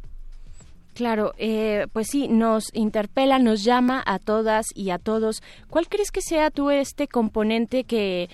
Claro, 0.96 1.34
eh, 1.38 1.88
pues 1.92 2.08
sí, 2.08 2.30
nos 2.30 2.74
interpela, 2.74 3.38
nos 3.38 3.66
llama 3.66 4.02
a 4.06 4.18
todas 4.18 4.68
y 4.74 4.92
a 4.92 4.98
todos. 4.98 5.44
¿Cuál 5.70 5.90
crees 5.90 6.10
que 6.10 6.22
sea 6.22 6.52
tú 6.52 6.72
este 6.72 7.10
componente 7.10 7.84
que, 7.84 8.30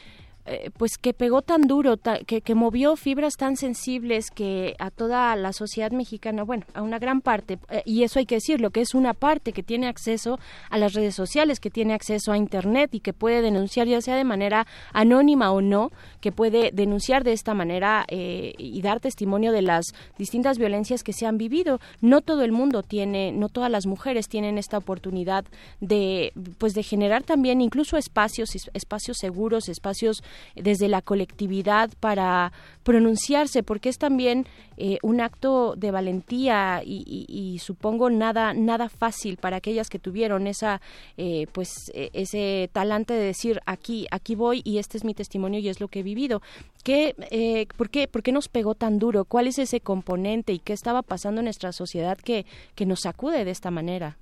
eh, 0.46 0.70
pues, 0.78 0.98
que 0.98 1.14
pegó 1.14 1.42
tan 1.42 1.62
duro, 1.64 1.98
que, 2.26 2.42
que 2.42 2.56
movió 2.56 2.96
fibras 2.96 3.36
tan 3.38 3.56
sensibles 3.58 4.32
que 4.32 4.76
a 4.80 4.92
toda 4.92 5.36
la 5.36 5.54
sociedad 5.54 5.92
mexicana, 5.92 6.44
bueno, 6.44 6.66
a 6.74 6.82
una 6.82 7.00
gran 7.00 7.22
parte, 7.22 7.60
eh, 7.70 7.84
y 7.86 8.04
eso 8.04 8.20
hay 8.20 8.26
que 8.26 8.36
decirlo, 8.36 8.72
que 8.72 8.82
es 8.82 8.94
una 8.96 9.14
parte 9.14 9.54
que 9.54 9.64
tiene 9.64 9.88
acceso 9.88 10.40
a 10.70 10.78
las 10.78 10.94
redes 10.94 11.16
sociales, 11.16 11.60
que 11.60 11.70
tiene 11.70 11.94
acceso 11.94 12.32
a 12.32 12.38
Internet 12.38 12.94
y 12.94 13.00
que 13.00 13.14
puede 13.14 13.42
denunciar 13.42 13.88
ya 13.88 14.02
sea 14.02 14.16
de 14.16 14.24
manera 14.24 14.66
anónima 14.94 15.52
o 15.52 15.62
no, 15.62 15.92
que 16.20 16.32
puede 16.32 16.72
denunciar 16.72 17.24
de 17.24 17.34
esta 17.34 17.54
manera 17.54 18.06
eh, 18.08 18.54
y 18.58 18.82
dar 18.82 19.00
testimonio 19.00 19.52
de 19.52 19.62
las 19.62 19.94
distintas 20.18 20.58
violencias 20.58 21.04
que 21.04 21.14
se 21.14 21.26
han 21.26 21.38
vivido. 21.38 21.80
No 22.02 22.22
todo 22.22 22.44
el 22.44 22.52
mundo 22.52 22.84
tiene, 22.84 23.32
no 23.32 23.50
todas 23.50 23.72
las 23.72 23.86
mujeres 23.86 24.28
tienen 24.28 24.58
esta 24.58 24.78
oportunidad 24.78 25.46
de, 25.80 26.34
pues, 26.58 26.74
de 26.74 26.84
generar 26.84 27.24
también 27.24 27.62
incluso 27.62 27.98
espacios, 27.98 28.56
es- 28.56 28.70
espacios 28.74 29.18
seguros, 29.18 29.70
espacios 29.70 30.24
desde 30.56 30.88
la 30.88 31.02
colectividad 31.02 31.90
para 32.00 32.52
pronunciarse, 32.84 33.64
porque 33.64 33.90
es 33.90 33.98
también 33.98 34.46
eh, 34.78 34.98
un 35.04 35.22
acto 35.22 35.76
de 35.76 35.92
valentía 35.92 36.82
y, 36.84 37.60
supongo 37.62 38.10
nada 38.10 38.54
nada 38.54 38.90
fácil 38.90 39.38
para 39.38 39.58
aquellas 39.58 39.90
que 39.90 40.00
tuvieron 40.00 40.48
esa 40.48 40.82
eh, 41.18 41.46
pues 41.52 41.92
eh, 41.94 42.10
ese 42.14 42.70
talante 42.72 43.14
de 43.14 43.24
decir 43.26 43.60
aquí 43.66 44.08
aquí 44.10 44.36
voy 44.36 44.62
y 44.64 44.78
este 44.78 44.98
es 44.98 45.04
mi 45.04 45.14
testimonio 45.14 45.60
y 45.60 45.70
es 45.70 45.80
lo 45.80 45.88
que 45.88 46.00
he 46.00 46.04
vivido. 46.04 46.42
¿Qué, 46.84 47.16
eh, 47.30 47.68
por, 47.78 47.90
qué, 47.90 48.08
¿Por 48.08 48.24
qué 48.24 48.32
nos 48.32 48.48
pegó 48.48 48.74
tan 48.74 48.98
duro? 48.98 49.26
¿Cuál 49.26 49.48
es 49.48 49.60
ese 49.60 49.82
componente 49.82 50.54
y 50.54 50.60
qué 50.60 50.74
estaba 50.74 51.04
pasando 51.04 51.42
en 51.42 51.46
nuestra 51.46 51.72
sociedad 51.72 52.18
que, 52.18 52.46
que 52.76 52.86
nos 52.86 53.02
sacude 53.02 53.46
de 53.46 53.52
esta 53.52 53.70
manera? 53.70 54.18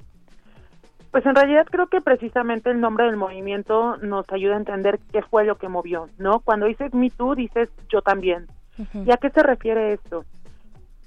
Pues 1.11 1.25
en 1.25 1.35
realidad 1.35 1.65
creo 1.69 1.87
que 1.87 2.01
precisamente 2.01 2.69
el 2.69 2.79
nombre 2.79 3.05
del 3.05 3.17
movimiento 3.17 3.97
nos 3.97 4.29
ayuda 4.31 4.53
a 4.53 4.59
entender 4.59 4.99
qué 5.11 5.23
fue 5.23 5.43
lo 5.43 5.57
que 5.57 5.67
movió, 5.67 6.07
¿no? 6.17 6.39
Cuando 6.39 6.67
dices 6.67 6.93
Me 6.93 7.09
Too, 7.09 7.35
dices 7.35 7.69
yo 7.89 8.01
también. 8.01 8.47
¿Y 8.93 9.11
a 9.11 9.17
qué 9.17 9.29
se 9.29 9.43
refiere 9.43 9.93
esto? 9.93 10.23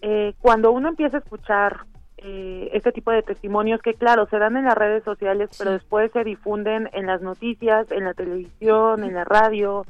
Eh, 0.02 0.34
cuando 0.40 0.72
uno 0.72 0.88
empieza 0.88 1.18
a 1.18 1.20
escuchar 1.20 1.86
eh, 2.18 2.70
este 2.72 2.92
tipo 2.92 3.10
de 3.12 3.22
testimonios 3.22 3.80
que, 3.80 3.94
claro, 3.94 4.26
se 4.26 4.38
dan 4.38 4.56
en 4.56 4.64
las 4.64 4.76
redes 4.76 5.04
sociales, 5.04 5.50
pero 5.58 5.70
después 5.70 6.10
se 6.12 6.24
difunden 6.24 6.90
en 6.92 7.06
las 7.06 7.22
noticias, 7.22 7.90
en 7.90 8.04
la 8.04 8.12
televisión, 8.12 9.04
en 9.04 9.14
la 9.14 9.24
radio, 9.24 9.84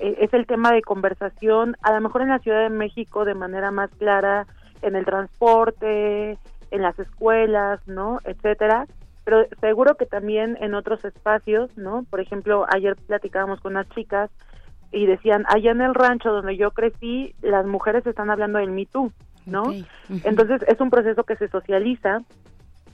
eh, 0.00 0.16
es 0.20 0.34
el 0.34 0.46
tema 0.46 0.72
de 0.72 0.82
conversación, 0.82 1.76
a 1.82 1.92
lo 1.92 2.00
mejor 2.00 2.22
en 2.22 2.28
la 2.28 2.40
Ciudad 2.40 2.62
de 2.62 2.70
México 2.70 3.24
de 3.24 3.34
manera 3.34 3.70
más 3.70 3.90
clara, 3.92 4.46
en 4.82 4.96
el 4.96 5.04
transporte, 5.04 6.38
en 6.70 6.82
las 6.82 6.98
escuelas, 6.98 7.80
¿no? 7.86 8.18
Etcétera. 8.24 8.86
Pero 9.24 9.46
seguro 9.60 9.96
que 9.96 10.06
también 10.06 10.56
en 10.60 10.74
otros 10.74 11.04
espacios, 11.04 11.76
¿no? 11.76 12.04
Por 12.10 12.20
ejemplo, 12.20 12.66
ayer 12.68 12.96
platicábamos 12.96 13.60
con 13.60 13.72
unas 13.72 13.88
chicas 13.90 14.30
y 14.92 15.06
decían, 15.06 15.44
allá 15.48 15.72
en 15.72 15.80
el 15.80 15.94
rancho 15.94 16.30
donde 16.30 16.56
yo 16.56 16.70
crecí, 16.70 17.34
las 17.42 17.66
mujeres 17.66 18.06
están 18.06 18.30
hablando 18.30 18.58
del 18.58 18.70
Me 18.70 18.86
Too, 18.86 19.12
¿no? 19.46 19.72
Entonces 20.24 20.62
es 20.68 20.80
un 20.80 20.90
proceso 20.90 21.24
que 21.24 21.36
se 21.36 21.48
socializa 21.48 22.20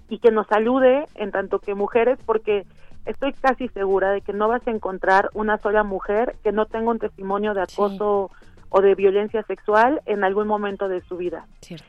y 0.08 0.18
que 0.18 0.30
nos 0.30 0.46
salude 0.46 1.04
en 1.14 1.30
tanto 1.30 1.58
que 1.58 1.74
mujeres, 1.74 2.18
porque 2.24 2.64
estoy 3.06 3.32
casi 3.32 3.68
segura 3.68 4.10
de 4.10 4.20
que 4.22 4.32
no 4.32 4.48
vas 4.48 4.66
a 4.66 4.70
encontrar 4.70 5.30
una 5.34 5.58
sola 5.58 5.84
mujer 5.84 6.36
que 6.42 6.52
no 6.52 6.66
tenga 6.66 6.90
un 6.90 6.98
testimonio 6.98 7.54
de 7.54 7.62
acoso 7.62 8.30
o 8.70 8.80
de 8.80 8.94
violencia 8.94 9.42
sexual 9.42 10.00
en 10.06 10.24
algún 10.24 10.46
momento 10.46 10.88
de 10.88 11.00
su 11.02 11.16
vida. 11.16 11.46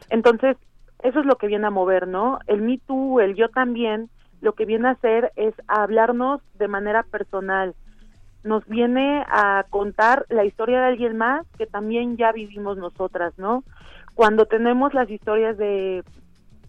Entonces, 0.09 0.57
eso 1.03 1.19
es 1.19 1.25
lo 1.25 1.35
que 1.35 1.47
viene 1.47 1.67
a 1.67 1.71
mover, 1.71 2.07
¿no? 2.07 2.39
El 2.47 2.61
Me 2.61 2.79
Too, 2.79 3.21
el 3.21 3.35
yo 3.35 3.49
también, 3.49 4.09
lo 4.41 4.53
que 4.53 4.65
viene 4.65 4.87
a 4.87 4.91
hacer 4.91 5.31
es 5.35 5.53
a 5.67 5.83
hablarnos 5.83 6.41
de 6.55 6.67
manera 6.67 7.03
personal. 7.03 7.75
Nos 8.43 8.65
viene 8.67 9.23
a 9.27 9.65
contar 9.69 10.25
la 10.29 10.45
historia 10.45 10.81
de 10.81 10.87
alguien 10.87 11.17
más 11.17 11.45
que 11.57 11.67
también 11.67 12.17
ya 12.17 12.31
vivimos 12.31 12.77
nosotras, 12.77 13.33
¿no? 13.37 13.63
Cuando 14.15 14.45
tenemos 14.45 14.93
las 14.93 15.09
historias 15.09 15.57
de 15.57 16.03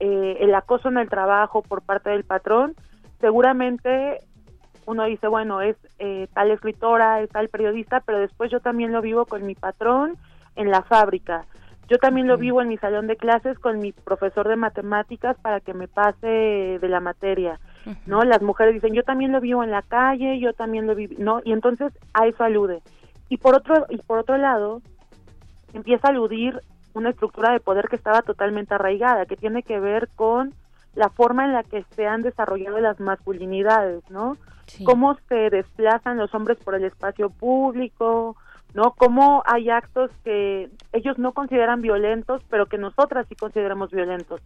eh, 0.00 0.36
el 0.40 0.54
acoso 0.54 0.88
en 0.88 0.98
el 0.98 1.08
trabajo 1.08 1.62
por 1.62 1.82
parte 1.82 2.10
del 2.10 2.24
patrón, 2.24 2.74
seguramente 3.20 4.20
uno 4.84 5.04
dice, 5.04 5.28
bueno, 5.28 5.60
es 5.62 5.76
eh, 5.98 6.28
tal 6.34 6.50
escritora, 6.50 7.20
es 7.20 7.30
tal 7.30 7.48
periodista, 7.48 8.00
pero 8.00 8.18
después 8.18 8.50
yo 8.50 8.60
también 8.60 8.92
lo 8.92 9.00
vivo 9.00 9.26
con 9.26 9.46
mi 9.46 9.54
patrón 9.54 10.16
en 10.56 10.70
la 10.70 10.82
fábrica. 10.82 11.46
Yo 11.92 11.98
también 11.98 12.26
lo 12.26 12.38
vivo 12.38 12.62
en 12.62 12.68
mi 12.68 12.78
salón 12.78 13.06
de 13.06 13.18
clases 13.18 13.58
con 13.58 13.78
mi 13.78 13.92
profesor 13.92 14.48
de 14.48 14.56
matemáticas 14.56 15.36
para 15.42 15.60
que 15.60 15.74
me 15.74 15.88
pase 15.88 16.26
de 16.80 16.88
la 16.88 17.00
materia, 17.00 17.60
¿no? 18.06 18.22
Las 18.24 18.40
mujeres 18.40 18.72
dicen, 18.72 18.94
yo 18.94 19.02
también 19.02 19.30
lo 19.30 19.42
vivo 19.42 19.62
en 19.62 19.70
la 19.70 19.82
calle, 19.82 20.40
yo 20.40 20.54
también 20.54 20.86
lo 20.86 20.94
vivo, 20.94 21.16
¿no? 21.18 21.42
Y 21.44 21.52
entonces 21.52 21.92
a 22.14 22.26
eso 22.26 22.44
alude. 22.44 22.80
Y 23.28 23.36
por 23.36 23.54
otro 23.54 23.84
y 23.90 23.98
por 23.98 24.20
otro 24.20 24.38
lado, 24.38 24.80
empieza 25.74 26.08
a 26.08 26.12
aludir 26.12 26.62
una 26.94 27.10
estructura 27.10 27.52
de 27.52 27.60
poder 27.60 27.88
que 27.90 27.96
estaba 27.96 28.22
totalmente 28.22 28.72
arraigada, 28.72 29.26
que 29.26 29.36
tiene 29.36 29.62
que 29.62 29.78
ver 29.78 30.08
con 30.16 30.54
la 30.94 31.10
forma 31.10 31.44
en 31.44 31.52
la 31.52 31.62
que 31.62 31.84
se 31.94 32.06
han 32.06 32.22
desarrollado 32.22 32.80
las 32.80 33.00
masculinidades, 33.00 34.02
¿no? 34.08 34.38
Cómo 34.86 35.18
se 35.28 35.50
desplazan 35.50 36.16
los 36.16 36.34
hombres 36.34 36.56
por 36.64 36.74
el 36.74 36.84
espacio 36.84 37.28
público, 37.28 38.34
¿no? 38.74 38.92
Cómo 38.92 39.42
hay 39.46 39.70
actos 39.70 40.10
que 40.24 40.70
ellos 40.92 41.18
no 41.18 41.32
consideran 41.32 41.82
violentos, 41.82 42.42
pero 42.48 42.66
que 42.66 42.78
nosotras 42.78 43.26
sí 43.28 43.34
consideramos 43.34 43.90
violentos. 43.90 44.40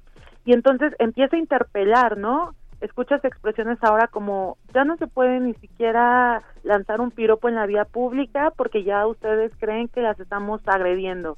Y 0.44 0.52
entonces 0.52 0.94
empieza 0.98 1.36
a 1.36 1.40
interpelar, 1.40 2.16
¿no? 2.18 2.54
Escuchas 2.80 3.24
expresiones 3.24 3.78
ahora 3.82 4.06
como 4.08 4.58
ya 4.74 4.84
no 4.84 4.96
se 4.96 5.06
puede 5.06 5.40
ni 5.40 5.54
siquiera 5.54 6.42
lanzar 6.62 7.00
un 7.00 7.10
piropo 7.10 7.48
en 7.48 7.54
la 7.54 7.66
vía 7.66 7.84
pública 7.84 8.52
porque 8.54 8.84
ya 8.84 9.06
ustedes 9.06 9.52
creen 9.58 9.88
que 9.88 10.02
las 10.02 10.18
estamos 10.20 10.60
agrediendo. 10.66 11.36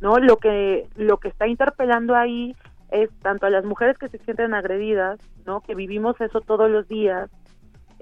¿No? 0.00 0.18
Lo 0.18 0.36
que 0.36 0.88
lo 0.96 1.18
que 1.18 1.28
está 1.28 1.46
interpelando 1.46 2.16
ahí 2.16 2.56
es 2.90 3.10
tanto 3.20 3.46
a 3.46 3.50
las 3.50 3.64
mujeres 3.64 3.98
que 3.98 4.08
se 4.08 4.18
sienten 4.18 4.54
agredidas, 4.54 5.20
¿no? 5.44 5.60
Que 5.60 5.74
vivimos 5.74 6.18
eso 6.20 6.40
todos 6.40 6.70
los 6.70 6.88
días, 6.88 7.30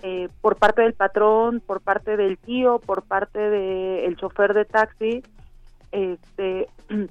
eh, 0.02 0.28
por 0.40 0.56
parte 0.56 0.82
del 0.82 0.94
patrón, 0.94 1.60
por 1.64 1.80
parte 1.80 2.16
del 2.16 2.38
tío, 2.38 2.78
por 2.78 3.02
parte 3.02 3.38
del 3.38 4.16
chofer 4.16 4.54
de 4.54 4.64
taxi, 4.64 5.22
este, 5.92 6.68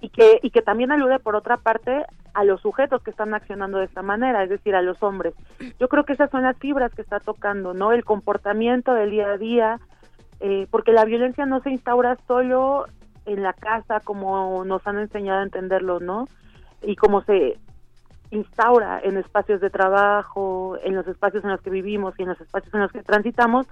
y 0.00 0.08
que 0.10 0.38
y 0.42 0.50
que 0.50 0.62
también 0.62 0.92
alude 0.92 1.18
por 1.18 1.36
otra 1.36 1.56
parte 1.56 2.04
a 2.34 2.44
los 2.44 2.60
sujetos 2.60 3.02
que 3.02 3.10
están 3.10 3.34
accionando 3.34 3.78
de 3.78 3.86
esta 3.86 4.02
manera, 4.02 4.44
es 4.44 4.50
decir, 4.50 4.74
a 4.74 4.82
los 4.82 5.02
hombres. 5.02 5.34
Yo 5.78 5.88
creo 5.88 6.04
que 6.04 6.12
esas 6.12 6.30
son 6.30 6.42
las 6.42 6.56
fibras 6.58 6.94
que 6.94 7.02
está 7.02 7.18
tocando, 7.18 7.74
¿no? 7.74 7.92
El 7.92 8.04
comportamiento 8.04 8.94
del 8.94 9.10
día 9.10 9.32
a 9.32 9.38
día, 9.38 9.80
eh, 10.40 10.66
porque 10.70 10.92
la 10.92 11.04
violencia 11.04 11.44
no 11.46 11.60
se 11.60 11.70
instaura 11.70 12.16
solo 12.26 12.86
en 13.26 13.42
la 13.42 13.52
casa 13.52 14.00
como 14.00 14.64
nos 14.64 14.86
han 14.86 14.98
enseñado 14.98 15.40
a 15.40 15.44
entenderlo, 15.44 16.00
¿no? 16.00 16.28
Y 16.82 16.96
como 16.96 17.22
se 17.22 17.58
instaura 18.30 19.00
en 19.02 19.16
espacios 19.16 19.60
de 19.60 19.70
trabajo, 19.70 20.76
en 20.82 20.94
los 20.94 21.06
espacios 21.06 21.44
en 21.44 21.50
los 21.50 21.60
que 21.60 21.70
vivimos 21.70 22.14
y 22.18 22.22
en 22.22 22.28
los 22.28 22.40
espacios 22.40 22.72
en 22.74 22.80
los 22.80 22.92
que 22.92 23.02
transitamos, 23.02 23.66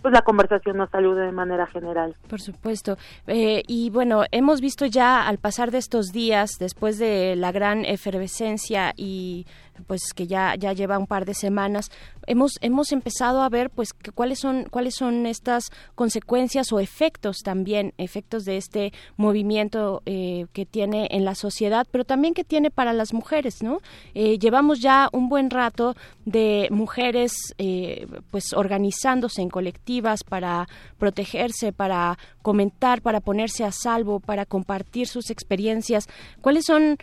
pues 0.00 0.12
la 0.12 0.22
conversación 0.22 0.76
nos 0.76 0.90
salude 0.90 1.26
de 1.26 1.32
manera 1.32 1.66
general. 1.66 2.16
Por 2.28 2.40
supuesto. 2.40 2.96
Eh, 3.26 3.62
y 3.66 3.90
bueno, 3.90 4.24
hemos 4.30 4.60
visto 4.60 4.86
ya 4.86 5.26
al 5.26 5.38
pasar 5.38 5.70
de 5.70 5.78
estos 5.78 6.06
días, 6.06 6.52
después 6.58 6.98
de 6.98 7.36
la 7.36 7.52
gran 7.52 7.84
efervescencia 7.84 8.92
y 8.96 9.46
pues 9.80 10.12
que 10.14 10.26
ya 10.26 10.54
ya 10.56 10.72
lleva 10.72 10.98
un 10.98 11.06
par 11.06 11.24
de 11.24 11.34
semanas. 11.34 11.90
Hemos 12.26 12.58
hemos 12.60 12.92
empezado 12.92 13.42
a 13.42 13.48
ver 13.48 13.70
pues 13.70 13.92
que 13.92 14.12
cuáles 14.12 14.38
son 14.38 14.64
cuáles 14.70 14.94
son 14.94 15.26
estas 15.26 15.70
consecuencias 15.94 16.72
o 16.72 16.80
efectos 16.80 17.38
también 17.44 17.92
efectos 17.98 18.44
de 18.44 18.56
este 18.56 18.92
movimiento 19.16 20.02
eh, 20.06 20.46
que 20.52 20.66
tiene 20.66 21.08
en 21.10 21.24
la 21.24 21.34
sociedad 21.34 21.86
pero 21.90 22.04
también 22.04 22.34
que 22.34 22.44
tiene 22.44 22.70
para 22.70 22.92
las 22.92 23.12
mujeres 23.12 23.62
no 23.62 23.80
Eh, 24.14 24.38
llevamos 24.38 24.80
ya 24.80 25.08
un 25.12 25.28
buen 25.28 25.50
rato 25.50 25.94
de 26.24 26.68
mujeres 26.70 27.32
eh, 27.58 28.06
pues 28.30 28.52
organizándose 28.54 29.42
en 29.42 29.50
colectivas 29.50 30.24
para 30.24 30.68
protegerse 30.98 31.72
para 31.72 32.18
comentar 32.42 33.02
para 33.02 33.20
ponerse 33.20 33.64
a 33.64 33.72
salvo 33.72 34.20
para 34.20 34.44
compartir 34.46 35.06
sus 35.06 35.30
experiencias. 35.30 36.08
Cuáles 36.40 36.64
son 36.66 36.96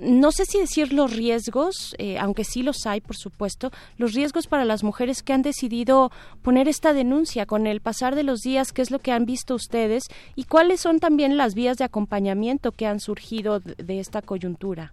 no 0.00 0.32
sé 0.32 0.44
si 0.44 0.58
decir 0.58 0.92
los 0.92 1.16
riesgos, 1.16 1.94
eh, 1.98 2.18
aunque 2.18 2.44
sí 2.44 2.62
los 2.62 2.86
hay, 2.86 3.00
por 3.00 3.16
supuesto, 3.16 3.70
los 3.98 4.14
riesgos 4.14 4.46
para 4.46 4.64
las 4.64 4.82
mujeres 4.82 5.22
que 5.22 5.32
han 5.32 5.42
decidido 5.42 6.10
poner 6.42 6.68
esta 6.68 6.92
denuncia 6.92 7.46
con 7.46 7.66
el 7.66 7.80
pasar 7.80 8.14
de 8.14 8.22
los 8.22 8.40
días, 8.40 8.72
qué 8.72 8.82
es 8.82 8.90
lo 8.90 8.98
que 8.98 9.12
han 9.12 9.26
visto 9.26 9.54
ustedes 9.54 10.04
y 10.34 10.44
cuáles 10.44 10.80
son 10.80 10.98
también 10.98 11.36
las 11.36 11.54
vías 11.54 11.76
de 11.76 11.84
acompañamiento 11.84 12.72
que 12.72 12.86
han 12.86 13.00
surgido 13.00 13.60
de, 13.60 14.00
esta 14.00 14.22
coyuntura. 14.22 14.90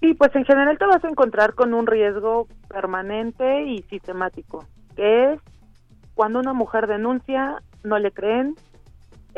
Sí, 0.00 0.14
pues 0.14 0.34
en 0.34 0.44
general 0.44 0.78
te 0.78 0.86
vas 0.86 1.04
a 1.04 1.08
encontrar 1.08 1.54
con 1.54 1.74
un 1.74 1.86
riesgo 1.86 2.46
permanente 2.68 3.64
y 3.64 3.82
sistemático, 3.82 4.64
que 4.94 5.32
es 5.32 5.40
cuando 6.14 6.38
una 6.38 6.54
mujer 6.54 6.86
denuncia, 6.86 7.62
no 7.82 7.98
le 7.98 8.10
creen, 8.10 8.54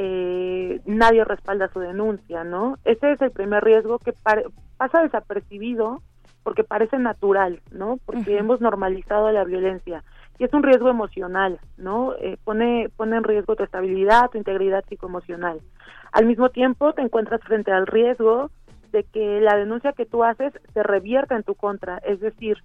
eh, 0.00 0.80
nadie 0.86 1.24
respalda 1.24 1.68
su 1.72 1.80
denuncia, 1.80 2.44
¿no? 2.44 2.78
Ese 2.84 3.12
es 3.12 3.20
el 3.20 3.32
primer 3.32 3.64
riesgo 3.64 3.98
que 3.98 4.14
pasa 4.76 5.02
desapercibido 5.02 6.02
porque 6.44 6.62
parece 6.62 6.98
natural, 6.98 7.60
¿no? 7.72 7.98
Porque 8.06 8.38
hemos 8.38 8.60
normalizado 8.60 9.30
la 9.32 9.42
violencia 9.42 10.04
y 10.38 10.44
es 10.44 10.52
un 10.52 10.62
riesgo 10.62 10.88
emocional, 10.88 11.58
¿no? 11.76 12.14
Eh, 12.14 12.38
pone 12.44 12.90
pone 12.96 13.16
en 13.16 13.24
riesgo 13.24 13.56
tu 13.56 13.64
estabilidad, 13.64 14.30
tu 14.30 14.38
integridad 14.38 14.84
psicoemocional. 14.88 15.60
Al 16.12 16.26
mismo 16.26 16.50
tiempo 16.50 16.92
te 16.92 17.02
encuentras 17.02 17.40
frente 17.42 17.72
al 17.72 17.88
riesgo 17.88 18.52
de 18.92 19.02
que 19.02 19.40
la 19.40 19.56
denuncia 19.56 19.92
que 19.92 20.06
tú 20.06 20.22
haces 20.22 20.52
se 20.72 20.82
revierta 20.84 21.34
en 21.34 21.42
tu 21.42 21.56
contra, 21.56 21.98
es 21.98 22.20
decir, 22.20 22.58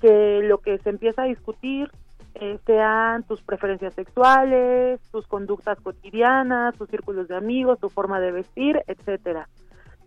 que 0.00 0.40
lo 0.44 0.58
que 0.58 0.78
se 0.78 0.90
empieza 0.90 1.22
a 1.22 1.26
discutir 1.26 1.90
eh, 2.34 2.58
sean 2.66 3.22
tus 3.24 3.42
preferencias 3.42 3.94
sexuales, 3.94 5.00
tus 5.10 5.26
conductas 5.26 5.80
cotidianas, 5.80 6.76
tus 6.76 6.88
círculos 6.88 7.28
de 7.28 7.36
amigos, 7.36 7.78
tu 7.78 7.88
forma 7.88 8.20
de 8.20 8.32
vestir, 8.32 8.82
etcétera. 8.86 9.48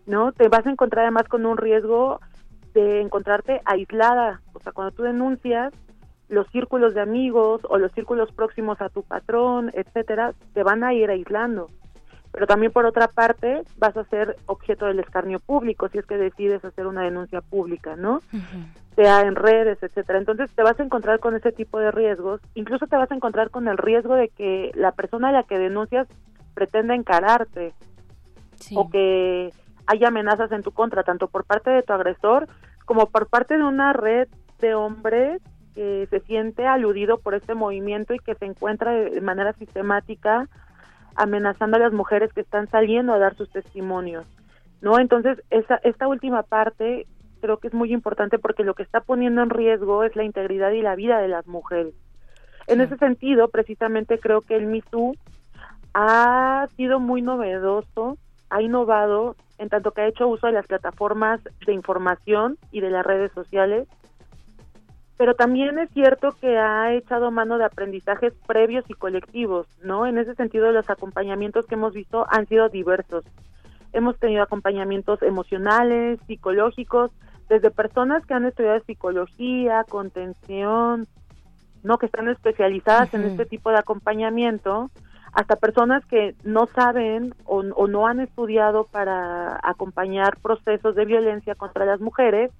¿No? 0.06 0.32
Te 0.32 0.48
vas 0.48 0.66
a 0.66 0.70
encontrar 0.70 1.04
además 1.04 1.28
con 1.28 1.46
un 1.46 1.56
riesgo 1.56 2.20
de 2.74 3.00
encontrarte 3.00 3.60
aislada, 3.64 4.42
o 4.52 4.60
sea, 4.60 4.72
cuando 4.72 4.94
tú 4.94 5.02
denuncias, 5.04 5.72
los 6.28 6.46
círculos 6.48 6.94
de 6.94 7.00
amigos 7.00 7.62
o 7.68 7.78
los 7.78 7.92
círculos 7.92 8.32
próximos 8.32 8.80
a 8.80 8.88
tu 8.88 9.02
patrón, 9.02 9.70
etcétera, 9.74 10.34
te 10.52 10.62
van 10.62 10.82
a 10.82 10.92
ir 10.92 11.10
aislando. 11.10 11.68
Pero 12.34 12.48
también 12.48 12.72
por 12.72 12.84
otra 12.84 13.06
parte 13.06 13.62
vas 13.78 13.96
a 13.96 14.02
ser 14.06 14.36
objeto 14.46 14.86
del 14.86 14.98
escarnio 14.98 15.38
público 15.38 15.88
si 15.88 15.98
es 15.98 16.04
que 16.04 16.16
decides 16.16 16.64
hacer 16.64 16.88
una 16.88 17.02
denuncia 17.02 17.40
pública, 17.42 17.94
¿no? 17.94 18.22
Sea 18.96 19.20
en 19.20 19.36
redes, 19.36 19.80
etcétera. 19.80 20.18
Entonces 20.18 20.50
te 20.52 20.64
vas 20.64 20.78
a 20.80 20.82
encontrar 20.82 21.20
con 21.20 21.36
ese 21.36 21.52
tipo 21.52 21.78
de 21.78 21.92
riesgos. 21.92 22.40
Incluso 22.54 22.88
te 22.88 22.96
vas 22.96 23.08
a 23.12 23.14
encontrar 23.14 23.50
con 23.50 23.68
el 23.68 23.78
riesgo 23.78 24.16
de 24.16 24.30
que 24.30 24.72
la 24.74 24.90
persona 24.90 25.28
a 25.28 25.32
la 25.32 25.44
que 25.44 25.60
denuncias 25.60 26.08
pretenda 26.54 26.96
encararte 26.96 27.72
o 28.74 28.90
que 28.90 29.52
haya 29.86 30.08
amenazas 30.08 30.50
en 30.50 30.64
tu 30.64 30.72
contra, 30.72 31.04
tanto 31.04 31.28
por 31.28 31.44
parte 31.44 31.70
de 31.70 31.84
tu 31.84 31.92
agresor 31.92 32.48
como 32.84 33.10
por 33.10 33.28
parte 33.28 33.56
de 33.56 33.62
una 33.62 33.92
red 33.92 34.26
de 34.58 34.74
hombres 34.74 35.40
que 35.76 36.08
se 36.10 36.18
siente 36.22 36.66
aludido 36.66 37.18
por 37.18 37.36
este 37.36 37.54
movimiento 37.54 38.12
y 38.12 38.18
que 38.18 38.34
se 38.34 38.44
encuentra 38.44 38.90
de 38.90 39.20
manera 39.20 39.52
sistemática 39.52 40.48
amenazando 41.16 41.76
a 41.76 41.80
las 41.80 41.92
mujeres 41.92 42.32
que 42.32 42.40
están 42.40 42.68
saliendo 42.70 43.12
a 43.12 43.18
dar 43.18 43.36
sus 43.36 43.50
testimonios. 43.50 44.26
¿No? 44.80 44.98
Entonces, 44.98 45.42
esa, 45.50 45.76
esta 45.76 46.08
última 46.08 46.42
parte 46.42 47.06
creo 47.40 47.58
que 47.58 47.68
es 47.68 47.74
muy 47.74 47.92
importante 47.92 48.38
porque 48.38 48.64
lo 48.64 48.74
que 48.74 48.82
está 48.82 49.00
poniendo 49.00 49.42
en 49.42 49.50
riesgo 49.50 50.04
es 50.04 50.16
la 50.16 50.24
integridad 50.24 50.72
y 50.72 50.82
la 50.82 50.94
vida 50.94 51.18
de 51.18 51.28
las 51.28 51.46
mujeres. 51.46 51.94
En 52.66 52.80
ese 52.80 52.96
sentido, 52.96 53.48
precisamente 53.48 54.18
creo 54.18 54.40
que 54.40 54.56
el 54.56 54.66
Me 54.66 54.82
ha 55.92 56.66
sido 56.76 57.00
muy 57.00 57.22
novedoso, 57.22 58.16
ha 58.50 58.62
innovado 58.62 59.36
en 59.58 59.68
tanto 59.68 59.92
que 59.92 60.00
ha 60.00 60.06
hecho 60.06 60.26
uso 60.26 60.46
de 60.46 60.54
las 60.54 60.66
plataformas 60.66 61.40
de 61.66 61.72
información 61.72 62.58
y 62.72 62.80
de 62.80 62.90
las 62.90 63.04
redes 63.04 63.30
sociales, 63.32 63.88
pero 65.16 65.34
también 65.34 65.78
es 65.78 65.90
cierto 65.90 66.36
que 66.40 66.58
ha 66.58 66.92
echado 66.92 67.30
mano 67.30 67.58
de 67.58 67.64
aprendizajes 67.64 68.32
previos 68.46 68.84
y 68.88 68.94
colectivos, 68.94 69.66
¿no? 69.82 70.06
En 70.06 70.18
ese 70.18 70.34
sentido, 70.34 70.72
los 70.72 70.90
acompañamientos 70.90 71.66
que 71.66 71.76
hemos 71.76 71.92
visto 71.92 72.26
han 72.30 72.46
sido 72.46 72.68
diversos. 72.68 73.24
Hemos 73.92 74.18
tenido 74.18 74.42
acompañamientos 74.42 75.22
emocionales, 75.22 76.18
psicológicos, 76.26 77.12
desde 77.48 77.70
personas 77.70 78.26
que 78.26 78.34
han 78.34 78.44
estudiado 78.44 78.80
psicología, 78.80 79.84
contención, 79.88 81.06
¿no? 81.84 81.98
Que 81.98 82.06
están 82.06 82.28
especializadas 82.28 83.14
en 83.14 83.22
este 83.24 83.46
tipo 83.46 83.70
de 83.70 83.78
acompañamiento, 83.78 84.90
hasta 85.34 85.56
personas 85.56 86.04
que 86.06 86.34
no 86.44 86.66
saben 86.66 87.34
o, 87.44 87.62
no 87.62 88.06
han 88.06 88.20
estudiado 88.20 88.84
para 88.84 89.58
acompañar 89.62 90.38
procesos 90.40 90.94
de 90.94 91.04
violencia 91.04 91.54
contra 91.54 91.84
las 91.84 92.00
mujeres, 92.00 92.52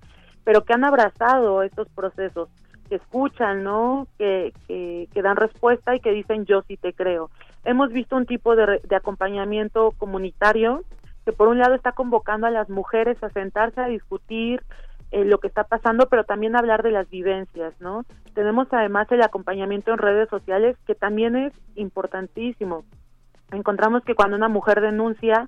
pero 0.44 0.64
que 0.64 0.74
han 0.74 0.84
abrazado 0.84 1.62
estos 1.62 1.88
procesos, 1.88 2.48
que 2.88 2.96
escuchan, 2.96 3.64
¿no? 3.64 4.06
Que, 4.18 4.52
que, 4.68 5.22
dan 5.22 5.36
respuesta 5.36 5.96
y 5.96 6.00
que 6.00 6.12
dicen 6.12 6.44
yo 6.44 6.62
sí 6.62 6.76
te 6.76 6.92
creo. 6.92 7.30
Hemos 7.64 7.90
visto 7.90 8.16
un 8.16 8.26
tipo 8.26 8.54
de, 8.56 8.80
de 8.86 8.96
acompañamiento 8.96 9.92
comunitario 9.96 10.84
que 11.24 11.32
por 11.32 11.48
un 11.48 11.58
lado 11.58 11.74
está 11.74 11.92
convocando 11.92 12.46
a 12.46 12.50
las 12.50 12.68
mujeres 12.68 13.22
a 13.22 13.30
sentarse 13.30 13.80
a 13.80 13.86
discutir 13.86 14.62
eh, 15.14 15.24
lo 15.24 15.38
que 15.38 15.46
está 15.46 15.62
pasando, 15.62 16.08
pero 16.08 16.24
también 16.24 16.56
hablar 16.56 16.82
de 16.82 16.90
las 16.90 17.08
vivencias, 17.08 17.72
¿no? 17.80 18.04
Tenemos 18.34 18.66
además 18.72 19.06
el 19.12 19.22
acompañamiento 19.22 19.92
en 19.92 19.98
redes 19.98 20.28
sociales, 20.28 20.76
que 20.86 20.96
también 20.96 21.36
es 21.36 21.52
importantísimo. 21.76 22.84
Encontramos 23.52 24.02
que 24.02 24.16
cuando 24.16 24.36
una 24.36 24.48
mujer 24.48 24.80
denuncia, 24.80 25.46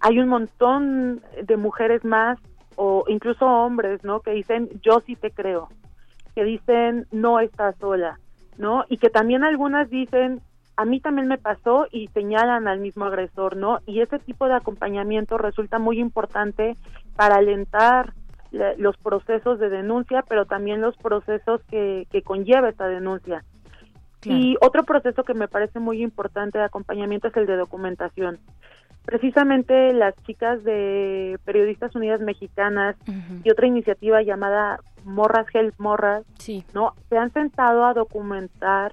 hay 0.00 0.18
un 0.18 0.28
montón 0.28 1.22
de 1.42 1.56
mujeres 1.56 2.04
más, 2.04 2.38
o 2.82 3.04
incluso 3.08 3.44
hombres, 3.44 4.02
¿no? 4.04 4.20
Que 4.20 4.30
dicen, 4.30 4.70
yo 4.82 5.02
sí 5.04 5.14
te 5.14 5.30
creo, 5.30 5.68
que 6.34 6.44
dicen, 6.44 7.06
no 7.12 7.38
estás 7.38 7.76
sola, 7.76 8.18
¿no? 8.56 8.86
Y 8.88 8.96
que 8.96 9.10
también 9.10 9.44
algunas 9.44 9.90
dicen, 9.90 10.40
a 10.76 10.86
mí 10.86 10.98
también 10.98 11.28
me 11.28 11.36
pasó 11.36 11.88
y 11.92 12.06
señalan 12.08 12.68
al 12.68 12.80
mismo 12.80 13.04
agresor, 13.04 13.54
¿no? 13.54 13.80
Y 13.84 14.00
ese 14.00 14.18
tipo 14.18 14.46
de 14.46 14.54
acompañamiento 14.54 15.36
resulta 15.36 15.78
muy 15.78 16.00
importante 16.00 16.74
para 17.16 17.36
alentar 17.36 18.14
los 18.50 18.96
procesos 18.96 19.58
de 19.58 19.68
denuncia, 19.68 20.24
pero 20.26 20.46
también 20.46 20.80
los 20.80 20.96
procesos 20.96 21.60
que, 21.64 22.06
que 22.10 22.22
conlleva 22.22 22.70
esta 22.70 22.88
denuncia. 22.88 23.44
Y 24.24 24.56
otro 24.62 24.84
proceso 24.84 25.22
que 25.22 25.34
me 25.34 25.48
parece 25.48 25.80
muy 25.80 26.02
importante 26.02 26.56
de 26.56 26.64
acompañamiento 26.64 27.28
es 27.28 27.36
el 27.36 27.46
de 27.46 27.56
documentación. 27.56 28.38
Precisamente 29.10 29.92
las 29.92 30.14
chicas 30.22 30.62
de 30.62 31.36
Periodistas 31.44 31.96
Unidas 31.96 32.20
Mexicanas 32.20 32.94
y 33.42 33.50
otra 33.50 33.66
iniciativa 33.66 34.22
llamada 34.22 34.78
Morras 35.02 35.48
Help 35.52 35.74
Morras, 35.78 36.24
¿no? 36.74 36.94
Se 37.08 37.18
han 37.18 37.32
sentado 37.32 37.84
a 37.84 37.92
documentar 37.92 38.92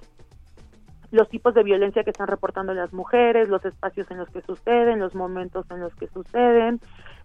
los 1.12 1.28
tipos 1.28 1.54
de 1.54 1.62
violencia 1.62 2.02
que 2.02 2.10
están 2.10 2.26
reportando 2.26 2.74
las 2.74 2.92
mujeres, 2.92 3.48
los 3.48 3.64
espacios 3.64 4.10
en 4.10 4.18
los 4.18 4.28
que 4.30 4.42
suceden, 4.42 4.98
los 4.98 5.14
momentos 5.14 5.70
en 5.70 5.78
los 5.78 5.94
que 5.94 6.08
suceden. 6.08 6.80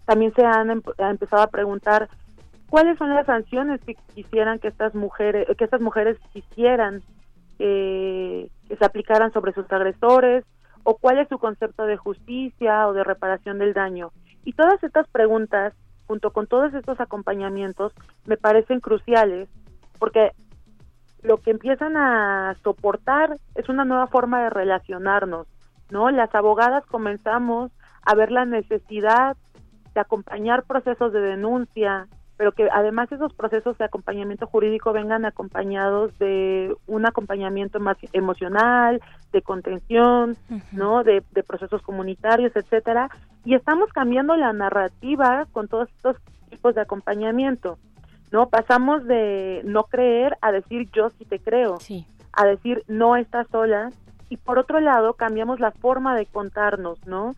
También 0.06 0.32
se 0.36 0.46
han 0.46 0.70
empezado 0.70 1.42
a 1.42 1.48
preguntar 1.48 2.10
cuáles 2.70 2.96
son 3.00 3.10
las 3.10 3.26
sanciones 3.26 3.82
que 3.82 3.96
quisieran 4.14 4.60
que 4.60 4.68
estas 4.68 4.94
mujeres 4.94 5.48
que 5.58 5.64
estas 5.64 5.82
mujeres 5.82 6.20
quisieran 6.32 7.02
eh, 7.58 8.52
que 8.68 8.76
se 8.76 8.86
aplicaran 8.86 9.34
sobre 9.34 9.52
sus 9.54 9.66
agresores 9.72 10.46
o 10.84 10.98
cuál 10.98 11.20
es 11.20 11.30
su 11.30 11.38
concepto 11.40 11.86
de 11.86 11.98
justicia 11.98 12.88
o 12.88 12.94
de 12.94 13.04
reparación 13.04 13.60
del 13.60 13.74
daño. 13.74 14.12
Y 14.44 14.54
todas 14.54 14.84
estas 14.84 15.08
preguntas 15.10 15.74
junto 16.06 16.32
con 16.32 16.48
todos 16.48 16.74
estos 16.74 17.00
acompañamientos 17.00 17.94
me 18.26 18.38
parecen 18.38 18.80
cruciales 18.80 19.50
porque 20.00 20.32
lo 21.22 21.38
que 21.38 21.52
empiezan 21.52 21.96
a 21.96 22.56
soportar 22.62 23.38
es 23.56 23.70
una 23.70 23.86
nueva 23.86 24.08
forma 24.08 24.44
de 24.44 24.50
relacionarnos 24.50 25.48
no 25.94 26.10
las 26.10 26.34
abogadas 26.34 26.84
comenzamos 26.88 27.72
a 28.02 28.16
ver 28.16 28.32
la 28.32 28.46
necesidad 28.46 29.38
de 29.94 30.02
acompañar 30.02 30.64
procesos 30.64 31.14
de 31.14 31.22
denuncia 31.22 32.08
pero 32.38 32.52
que 32.52 32.68
además 32.72 33.12
esos 33.12 33.34
procesos 33.34 33.78
de 33.78 33.86
acompañamiento 33.86 34.48
jurídico 34.48 34.94
vengan 34.94 35.26
acompañados 35.26 36.18
de 36.20 36.76
un 36.88 37.06
acompañamiento 37.06 37.80
más 37.80 37.98
emocional, 38.12 39.02
de 39.32 39.42
contención, 39.42 40.36
¿no? 40.72 41.04
De, 41.04 41.24
de, 41.32 41.44
procesos 41.44 41.82
comunitarios, 41.82 42.56
etcétera, 42.56 43.10
y 43.46 43.56
estamos 43.56 43.92
cambiando 43.92 44.36
la 44.36 44.54
narrativa 44.54 45.46
con 45.52 45.68
todos 45.68 45.90
estos 45.90 46.18
tipos 46.50 46.76
de 46.76 46.82
acompañamiento, 46.82 47.78
¿no? 48.32 48.50
Pasamos 48.50 49.06
de 49.06 49.62
no 49.66 49.84
creer 49.84 50.38
a 50.42 50.52
decir 50.52 50.90
yo 50.92 51.10
sí 51.12 51.26
te 51.26 51.40
creo, 51.40 51.78
a 52.32 52.46
decir 52.46 52.84
no 52.88 53.16
estás 53.16 53.48
sola, 53.50 53.92
y 54.30 54.38
por 54.38 54.58
otro 54.58 54.80
lado 54.80 55.14
cambiamos 55.14 55.60
la 55.60 55.72
forma 55.72 56.16
de 56.16 56.26
contarnos, 56.26 57.06
¿no? 57.06 57.36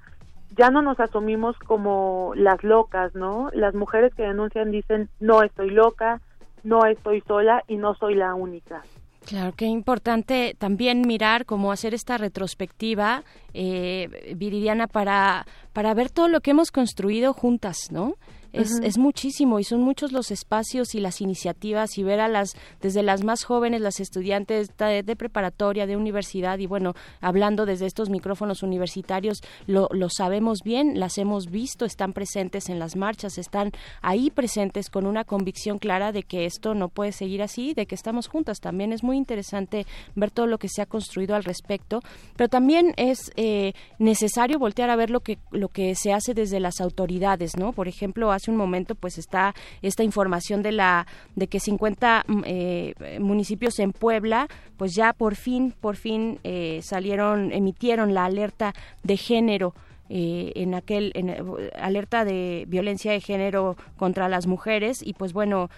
Ya 0.58 0.70
no 0.70 0.82
nos 0.82 1.00
asumimos 1.00 1.58
como 1.60 2.34
las 2.36 2.64
locas, 2.64 3.14
¿no? 3.16 3.50
Las 3.54 3.74
mujeres 3.76 4.14
que 4.16 4.24
denuncian 4.24 4.72
dicen, 4.72 5.10
no 5.20 5.44
estoy 5.44 5.70
loca, 5.70 6.22
no 6.64 6.86
estoy 6.86 7.22
sola 7.22 7.64
y 7.68 7.78
no 7.78 7.96
soy 7.96 8.16
la 8.16 8.34
única. 8.36 8.82
Claro, 9.26 9.54
qué 9.58 9.66
importante 9.66 10.56
también 10.58 11.02
mirar 11.02 11.46
cómo 11.46 11.72
hacer 11.72 11.96
esta 11.96 12.18
retrospectiva, 12.18 13.24
eh, 13.54 14.34
Viridiana, 14.36 14.86
para, 14.86 15.48
para 15.74 15.94
ver 15.96 16.12
todo 16.12 16.28
lo 16.28 16.42
que 16.42 16.52
hemos 16.52 16.72
construido 16.72 17.34
juntas, 17.34 17.92
¿no? 17.92 18.16
Es, 18.56 18.80
es 18.82 18.98
muchísimo 18.98 19.60
y 19.60 19.64
son 19.64 19.82
muchos 19.82 20.12
los 20.12 20.32
espacios 20.32 20.96
y 20.96 21.00
las 21.00 21.22
iniciativas 21.22 21.98
y 21.98 22.04
ver 22.04 22.20
a 22.20 22.28
las 22.28 22.56
desde 22.82 23.04
las 23.04 23.24
más 23.24 23.44
jóvenes 23.44 23.82
las 23.82 24.00
estudiantes 24.00 24.70
de, 24.78 25.16
preparatoria 25.16 25.88
de 25.88 25.96
universidad 25.96 26.60
y 26.60 26.68
bueno 26.68 26.94
hablando 27.22 27.66
desde 27.66 27.86
estos 27.86 28.10
micrófonos 28.10 28.64
universitarios 28.64 29.42
lo, 29.68 29.88
lo 29.92 30.10
sabemos 30.10 30.60
bien 30.64 31.00
las 31.00 31.18
hemos 31.18 31.50
visto 31.50 31.86
están 31.86 32.14
presentes 32.14 32.70
en 32.70 32.80
las 32.80 32.96
marchas 32.96 33.38
están 33.38 33.72
ahí 34.02 34.30
presentes 34.30 34.90
con 34.90 35.06
una 35.06 35.24
convicción 35.24 35.80
clara 35.80 36.12
de 36.12 36.24
que 36.24 36.46
esto 36.46 36.74
no 36.74 36.90
puede 36.90 37.12
seguir 37.12 37.42
así 37.42 37.74
de 37.74 37.86
que 37.86 37.96
estamos 37.96 38.28
juntas. 38.28 38.60
También 38.60 38.94
es 38.94 39.04
muy 39.04 39.18
interesante 39.18 39.86
ver 40.16 40.32
todo 40.32 40.48
lo 40.48 40.58
que 40.58 40.70
se 40.70 40.82
ha 40.82 40.86
construido 40.86 41.36
al 41.36 41.44
respecto 41.44 42.02
pero 42.36 42.50
también 42.50 42.94
es 42.98 43.32
eh, 43.36 43.74
necesario 44.00 44.60
voltear 44.60 44.90
a 44.90 44.96
ver 44.96 45.10
lo 45.10 45.22
que 45.22 45.38
lo 45.52 45.70
que 45.70 45.96
se 45.96 46.14
hace 46.14 46.34
desde 46.34 46.60
las 46.60 46.82
autoridades 46.82 47.58
no 47.58 47.74
por 47.74 47.88
ejemplo 47.88 48.32
hace 48.32 48.45
un 48.48 48.56
momento 48.56 48.96
pues 48.96 49.18
está 49.18 49.54
esta 49.82 50.04
información 50.04 50.62
de 50.62 50.72
la 50.72 51.08
de 51.36 51.48
que 51.48 51.60
50 51.60 52.24
mm, 52.28 52.42
eh, 52.46 53.20
municipios 53.20 53.80
en 53.80 53.92
Puebla 53.92 54.48
pues 54.78 54.96
ya 54.96 55.14
por 55.14 55.36
fin 55.36 55.74
por 55.80 55.96
fin 55.96 56.40
eh, 56.44 56.80
salieron 56.84 57.52
emitieron 57.52 58.14
la 58.14 58.26
alerta 58.26 58.74
de 59.04 59.18
género 59.18 59.74
eh, 60.10 60.52
en 60.56 60.76
aquel 60.76 61.12
en, 61.16 61.36
alerta 61.80 62.26
de 62.26 62.66
violencia 62.68 63.12
de 63.12 63.22
género 63.22 63.76
contra 63.98 64.30
las 64.30 64.48
mujeres. 64.48 65.02
Y 65.02 65.14
pues 65.14 65.34
bueno 65.34 65.70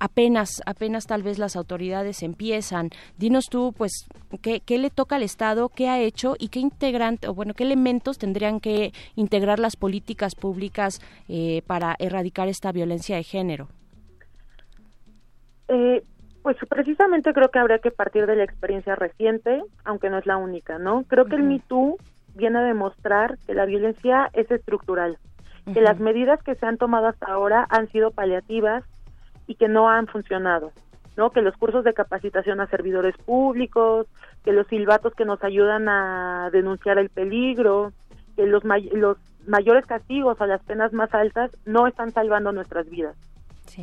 apenas 0.00 0.62
apenas 0.66 1.06
tal 1.06 1.22
vez 1.22 1.38
las 1.38 1.56
autoridades 1.56 2.22
empiezan. 2.22 2.90
Dinos 3.18 3.46
tú 3.50 3.72
pues 3.76 4.06
qué, 4.42 4.60
qué 4.60 4.78
le 4.78 4.90
toca 4.90 5.16
al 5.16 5.22
estado 5.22 5.68
qué 5.68 5.88
ha 5.88 6.00
hecho 6.00 6.34
y 6.38 6.48
qué 6.48 6.60
integrante 6.60 7.28
o 7.28 7.34
bueno 7.34 7.54
qué 7.54 7.64
elementos 7.64 8.18
tendrían 8.18 8.60
que 8.60 8.92
integrar 9.16 9.58
las 9.58 9.76
políticas 9.76 10.34
públicas 10.34 11.00
eh, 11.28 11.62
para 11.66 11.96
erradicar 11.98 12.48
esta 12.48 12.72
violencia 12.72 13.16
de 13.16 13.22
género 13.22 13.68
eh, 15.68 16.02
Pues 16.42 16.56
precisamente 16.68 17.32
creo 17.32 17.50
que 17.50 17.58
habría 17.58 17.78
que 17.78 17.90
partir 17.90 18.26
de 18.26 18.36
la 18.36 18.44
experiencia 18.44 18.94
reciente, 18.96 19.62
aunque 19.84 20.10
no 20.10 20.18
es 20.18 20.26
la 20.26 20.36
única, 20.36 20.78
¿no? 20.78 21.04
Creo 21.04 21.26
que 21.26 21.36
el 21.36 21.42
Me 21.42 21.60
Too 21.60 21.96
viene 22.34 22.58
a 22.58 22.62
demostrar 22.62 23.38
que 23.46 23.54
la 23.54 23.64
violencia 23.64 24.30
es 24.32 24.50
estructural, 24.50 25.18
que 25.72 25.80
las 25.80 25.98
medidas 25.98 26.42
que 26.42 26.54
se 26.56 26.66
han 26.66 26.76
tomado 26.76 27.06
hasta 27.06 27.26
ahora 27.26 27.66
han 27.70 27.88
sido 27.90 28.10
paliativas 28.10 28.84
y 29.46 29.54
que 29.54 29.68
no 29.68 29.88
han 29.88 30.06
funcionado, 30.06 30.72
¿no? 31.16 31.30
Que 31.30 31.40
los 31.42 31.56
cursos 31.56 31.84
de 31.84 31.94
capacitación 31.94 32.60
a 32.60 32.66
servidores 32.66 33.16
públicos, 33.18 34.06
que 34.44 34.52
los 34.52 34.66
silbatos 34.66 35.14
que 35.14 35.24
nos 35.24 35.42
ayudan 35.42 35.88
a 35.88 36.50
denunciar 36.52 36.98
el 36.98 37.08
peligro, 37.08 37.92
que 38.36 38.46
los, 38.46 38.64
may- 38.64 38.90
los 38.90 39.16
mayores 39.46 39.86
castigos 39.86 40.38
o 40.40 40.46
las 40.46 40.62
penas 40.64 40.92
más 40.92 41.12
altas 41.14 41.50
no 41.64 41.86
están 41.86 42.10
salvando 42.12 42.52
nuestras 42.52 42.88
vidas, 42.90 43.16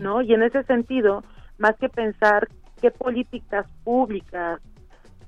¿no? 0.02 0.22
Y 0.22 0.34
en 0.34 0.44
ese 0.44 0.64
sentido, 0.64 1.24
más 1.58 1.76
que 1.78 1.90
pensar 1.90 2.48
qué 2.80 2.92
políticas 2.92 3.66
públicas 3.84 4.60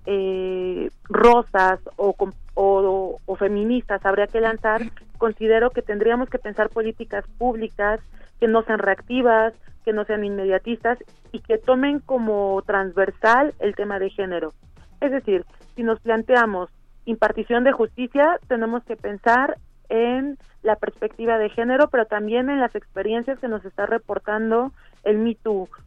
eh, 0.05 0.89
rosas 1.05 1.79
o, 1.95 2.13
o, 2.55 3.19
feministas 3.37 4.05
habría 4.05 4.27
que 4.27 4.39
lanzar, 4.39 4.81
considero 5.17 5.71
que 5.71 5.81
tendríamos 5.81 6.29
que 6.29 6.39
pensar 6.39 6.69
políticas 6.69 7.25
públicas 7.37 7.99
que 8.39 8.47
no 8.47 8.63
sean 8.63 8.79
reactivas, 8.79 9.53
que 9.83 9.93
no 9.93 10.05
sean 10.05 10.23
inmediatistas 10.23 10.97
y 11.31 11.39
que 11.39 11.57
tomen 11.57 11.99
como 11.99 12.61
transversal 12.65 13.53
el 13.59 13.75
tema 13.75 13.99
de 13.99 14.09
género. 14.09 14.53
Es 15.01 15.11
decir, 15.11 15.45
si 15.75 15.83
nos 15.83 15.99
planteamos 15.99 16.69
impartición 17.05 17.63
de 17.63 17.73
justicia, 17.73 18.39
tenemos 18.47 18.83
que 18.83 18.95
pensar 18.95 19.57
en 19.89 20.37
la 20.61 20.77
perspectiva 20.77 21.37
de 21.37 21.49
género, 21.49 21.89
pero 21.89 22.05
también 22.05 22.49
en 22.49 22.59
las 22.59 22.73
experiencias 22.75 23.39
que 23.39 23.47
nos 23.47 23.65
está 23.65 23.85
reportando 23.85 24.71
el 25.03 25.17
Me 25.17 25.37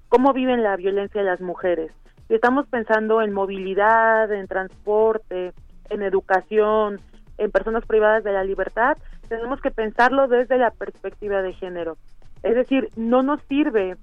cómo 0.09 0.33
viven 0.33 0.63
la 0.63 0.77
violencia 0.77 1.23
de 1.23 1.27
las 1.27 1.41
mujeres. 1.41 1.91
Si 2.29 2.35
estamos 2.35 2.67
pensando 2.67 3.23
en 3.23 3.33
movilidad, 3.33 4.31
en 4.33 4.47
transporte, 4.47 5.53
en 5.91 6.03
educación, 6.03 7.01
en 7.39 7.51
personas 7.51 7.85
privadas 7.87 8.25
de 8.25 8.33
la 8.33 8.45
libertad, 8.45 8.97
tenemos 9.29 9.61
que 9.61 9.71
pensarlo 9.71 10.29
desde 10.29 10.59
la 10.59 10.71
perspectiva 10.71 11.43
de 11.43 11.53
género. 11.53 11.97
Es 12.43 12.55
decir, 12.55 12.89
no 12.97 13.23
nos 13.23 13.41
sirve 13.49 13.97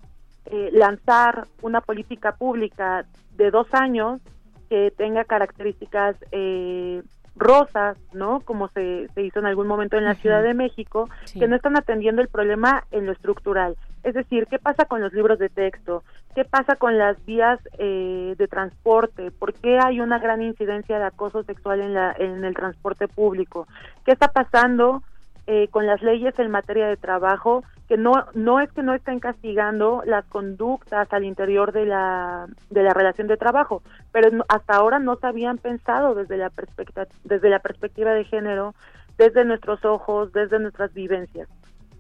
eh, 0.46 0.70
lanzar 0.74 1.48
una 1.62 1.82
política 1.82 2.34
pública 2.36 3.06
de 3.36 3.50
dos 3.52 3.68
años 3.74 4.22
que 4.70 4.92
tenga 4.96 5.24
características 5.24 6.16
eh, 6.32 7.02
rosas, 7.36 7.98
¿no? 8.14 8.42
Como 8.42 8.68
se, 8.70 9.08
se 9.14 9.22
hizo 9.24 9.40
en 9.40 9.46
algún 9.46 9.68
momento 9.68 9.98
en 9.98 10.06
la 10.06 10.16
Ciudad 10.16 10.44
de 10.44 10.54
México, 10.54 11.10
Sí. 11.26 11.40
que 11.40 11.48
no 11.48 11.56
están 11.56 11.78
atendiendo 11.78 12.22
el 12.22 12.28
problema 12.28 12.84
en 12.92 13.06
lo 13.06 13.12
estructural. 13.12 13.76
Es 14.04 14.14
decir, 14.14 14.48
¿qué 14.48 14.60
pasa 14.60 14.86
con 14.86 15.02
los 15.02 15.14
libros 15.14 15.40
de 15.40 15.50
texto? 15.50 16.04
¿Qué 16.36 16.46
pasa 16.46 16.76
con 16.76 16.98
las 16.98 17.24
vías 17.26 17.60
eh, 17.78 18.34
de 18.38 18.48
transporte? 18.48 19.30
¿Por 19.32 19.54
qué 19.54 19.78
hay 19.80 20.00
una 20.00 20.18
gran 20.18 20.42
incidencia 20.42 20.98
de 20.98 21.06
acoso 21.06 21.44
sexual 21.44 21.82
en, 21.82 21.94
la, 21.94 22.16
en 22.18 22.44
el 22.44 22.56
transporte 22.56 23.08
público? 23.08 23.68
¿Qué 24.04 24.12
está 24.12 24.30
pasando 24.30 25.04
eh, 25.46 25.68
con 25.70 25.86
las 25.86 26.02
leyes 26.02 26.38
en 26.40 26.50
materia 26.50 26.88
de 26.88 26.98
trabajo? 26.98 27.64
Que 27.88 27.98
no, 27.98 28.14
no 28.34 28.60
es 28.60 28.72
que 28.72 28.82
no 28.82 28.96
estén 28.96 29.20
castigando 29.20 30.02
las 30.06 30.26
conductas 30.26 31.12
al 31.14 31.24
interior 31.24 31.72
de 31.72 31.86
la, 31.86 32.48
de 32.72 32.82
la 32.82 32.94
relación 32.94 33.28
de 33.28 33.38
trabajo, 33.38 33.84
pero 34.12 34.44
hasta 34.50 34.76
ahora 34.76 34.98
no 34.98 35.18
se 35.18 35.28
habían 35.28 35.60
pensado 35.60 36.16
desde 36.16 36.38
la, 36.38 36.50
perspectiva, 36.50 37.06
desde 37.24 37.50
la 37.50 37.60
perspectiva 37.60 38.12
de 38.12 38.24
género, 38.24 38.74
desde 39.20 39.46
nuestros 39.46 39.86
ojos, 39.86 40.34
desde 40.34 40.58
nuestras 40.58 40.92
vivencias. 40.94 41.48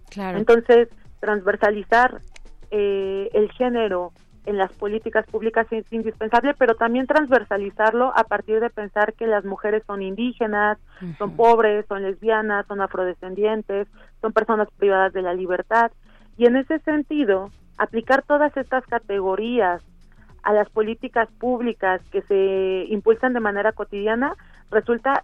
Claro. 0.10 0.39
Entonces, 0.39 0.89
transversalizar 1.19 2.19
eh, 2.72 3.30
el 3.34 3.51
género 3.51 4.11
en 4.45 4.57
las 4.57 4.72
políticas 4.74 5.26
públicas 5.28 5.68
es 5.72 5.86
indispensable, 5.91 6.53
pero 6.57 6.76
también 6.76 7.07
transversalizarlo 7.07 8.11
a 8.15 8.24
partir 8.26 8.60
de 8.60 8.70
pensar 8.70 9.14
que 9.14 9.28
las 9.28 9.45
mujeres 9.45 9.84
son 9.88 10.02
indígenas, 10.02 10.78
son 11.18 11.36
pobres, 11.36 11.86
son 11.88 12.03
lesbianas, 12.03 12.65
son 12.68 12.82
afrodescendientes, 12.82 13.88
son 14.22 14.34
personas 14.34 14.68
privadas 14.78 15.14
de 15.14 15.22
la 15.22 15.34
libertad. 15.34 15.91
Y 16.38 16.45
en 16.45 16.57
ese 16.57 16.80
sentido, 16.80 17.52
aplicar 17.78 18.24
todas 18.24 18.56
estas 18.57 18.86
categorías 18.86 19.82
a 20.44 20.52
las 20.52 20.70
políticas 20.70 21.30
públicas 21.40 22.02
que 22.11 22.22
se 22.24 22.86
impulsan 22.90 23.34
de 23.34 23.40
manera 23.40 23.72
cotidiana 23.72 24.36
resulta 24.72 25.24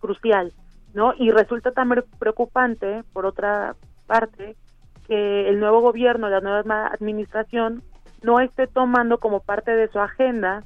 crucial, 0.00 0.52
¿no? 0.92 1.14
Y 1.16 1.30
resulta 1.30 1.70
también 1.70 2.04
preocupante, 2.18 3.04
por 3.12 3.26
otra 3.26 3.76
parte, 4.06 4.56
que 5.06 5.48
el 5.48 5.60
nuevo 5.60 5.80
gobierno, 5.80 6.28
la 6.28 6.40
nueva 6.40 6.88
administración, 6.88 7.82
no 8.24 8.40
esté 8.40 8.66
tomando 8.66 9.18
como 9.18 9.40
parte 9.40 9.70
de 9.72 9.88
su 9.88 10.00
agenda 10.00 10.64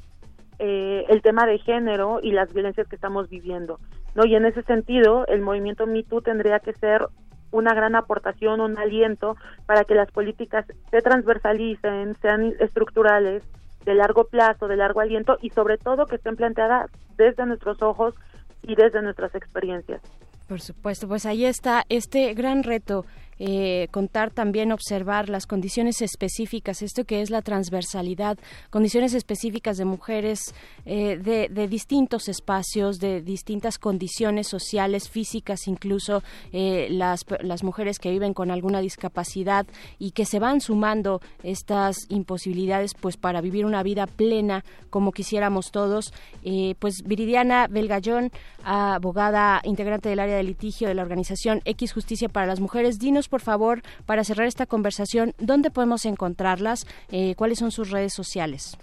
eh, 0.59 1.05
el 1.09 1.22
tema 1.22 1.47
de 1.47 1.59
género 1.59 2.20
y 2.22 2.32
las 2.32 2.52
violencias 2.52 2.89
que 2.89 2.97
estamos 2.97 3.28
viviendo, 3.28 3.78
¿no? 4.14 4.24
Y 4.24 4.35
en 4.35 4.47
ese 4.47 4.62
sentido, 4.62 5.26
el 5.26 5.40
movimiento 5.40 5.86
Me 5.86 6.02
Too 6.02 6.22
tendría 6.22 6.60
que 6.60 6.72
ser 6.74 7.06
una 7.51 7.74
gran 7.74 7.94
aportación, 7.94 8.60
un 8.60 8.78
aliento 8.78 9.36
para 9.66 9.85
que 9.85 9.94
las 9.94 10.10
políticas 10.10 10.66
se 10.90 11.01
transversalicen, 11.01 12.16
sean 12.20 12.55
estructurales, 12.60 13.43
de 13.85 13.94
largo 13.94 14.24
plazo, 14.24 14.68
de 14.68 14.76
largo 14.76 15.01
aliento 15.01 15.39
y 15.40 15.51
sobre 15.51 15.78
todo 15.78 16.06
que 16.06 16.16
estén 16.16 16.36
planteadas 16.36 16.90
desde 17.16 17.47
nuestros 17.47 17.80
ojos 17.82 18.14
y 18.62 18.74
desde 18.74 19.01
nuestras 19.02 19.35
experiencias. 19.35 20.02
Por 20.47 20.60
supuesto, 20.60 21.09
pues 21.09 21.26
ahí 21.26 21.44
está 21.44 21.85
este 21.89 22.35
gran 22.35 22.62
reto, 22.62 23.05
eh, 23.39 23.89
contar 23.90 24.31
también, 24.31 24.73
observar 24.73 25.28
las 25.28 25.47
condiciones 25.47 26.02
específicas, 26.02 26.82
esto 26.82 27.05
que 27.05 27.20
es 27.20 27.31
la 27.31 27.43
transversalidad, 27.43 28.39
condiciones 28.70 29.15
específicas 29.15 29.77
de 29.77 29.85
mujeres 29.85 30.55
eh, 30.85 31.16
de, 31.19 31.69
distintos 31.69 32.28
espacios, 32.28 32.98
de 32.98 33.20
distintas 33.20 33.78
condiciones 33.78 34.48
sociales, 34.48 35.09
físicas, 35.09 35.69
incluso 35.69 36.23
eh, 36.52 36.89
las, 36.90 37.24
las 37.40 37.62
mujeres 37.62 37.98
que 37.98 38.10
viven 38.10 38.35
con 38.35 38.51
alguna 38.51 38.81
discapacidad 38.81 39.66
y 39.98 40.12
que 40.12 40.24
se 40.24 40.39
van 40.39 40.60
sumando 40.60 41.20
estas 41.43 41.97
imposibilidades 42.09 42.94
pues 42.94 43.16
para 43.16 43.40
vivir 43.40 43.66
una 43.66 43.82
vida 43.82 44.06
plena 44.06 44.65
como 44.90 45.12
quisiéramos 45.12 45.70
todos. 45.70 46.12
Eh, 46.43 46.74
pues 46.78 47.02
Viridiana 47.05 47.66
Belgallón, 47.69 48.31
abogada 48.65 49.60
integrante 49.65 50.09
del 50.09 50.20
área 50.20 50.36
de 50.36 50.43
litigio 50.43 50.89
de 50.89 50.94
la 50.94 51.02
organización 51.02 51.60
X 51.65 51.93
Justicia 51.93 52.28
para 52.28 52.47
las 52.47 52.60
Mujeres, 52.60 52.98
dinos 52.98 53.27
por 53.28 53.40
favor, 53.40 53.82
para 54.06 54.24
cerrar 54.24 54.46
esta 54.46 54.66
conversación, 54.66 55.34
¿dónde 55.38 55.70
podemos 55.70 56.05
encontrarlas? 56.06 56.86
Eh, 57.10 57.34
¿Cuáles 57.36 57.59
son 57.59 57.70
sus 57.70 57.90
redes 57.90 58.12
sociales? 58.12 58.76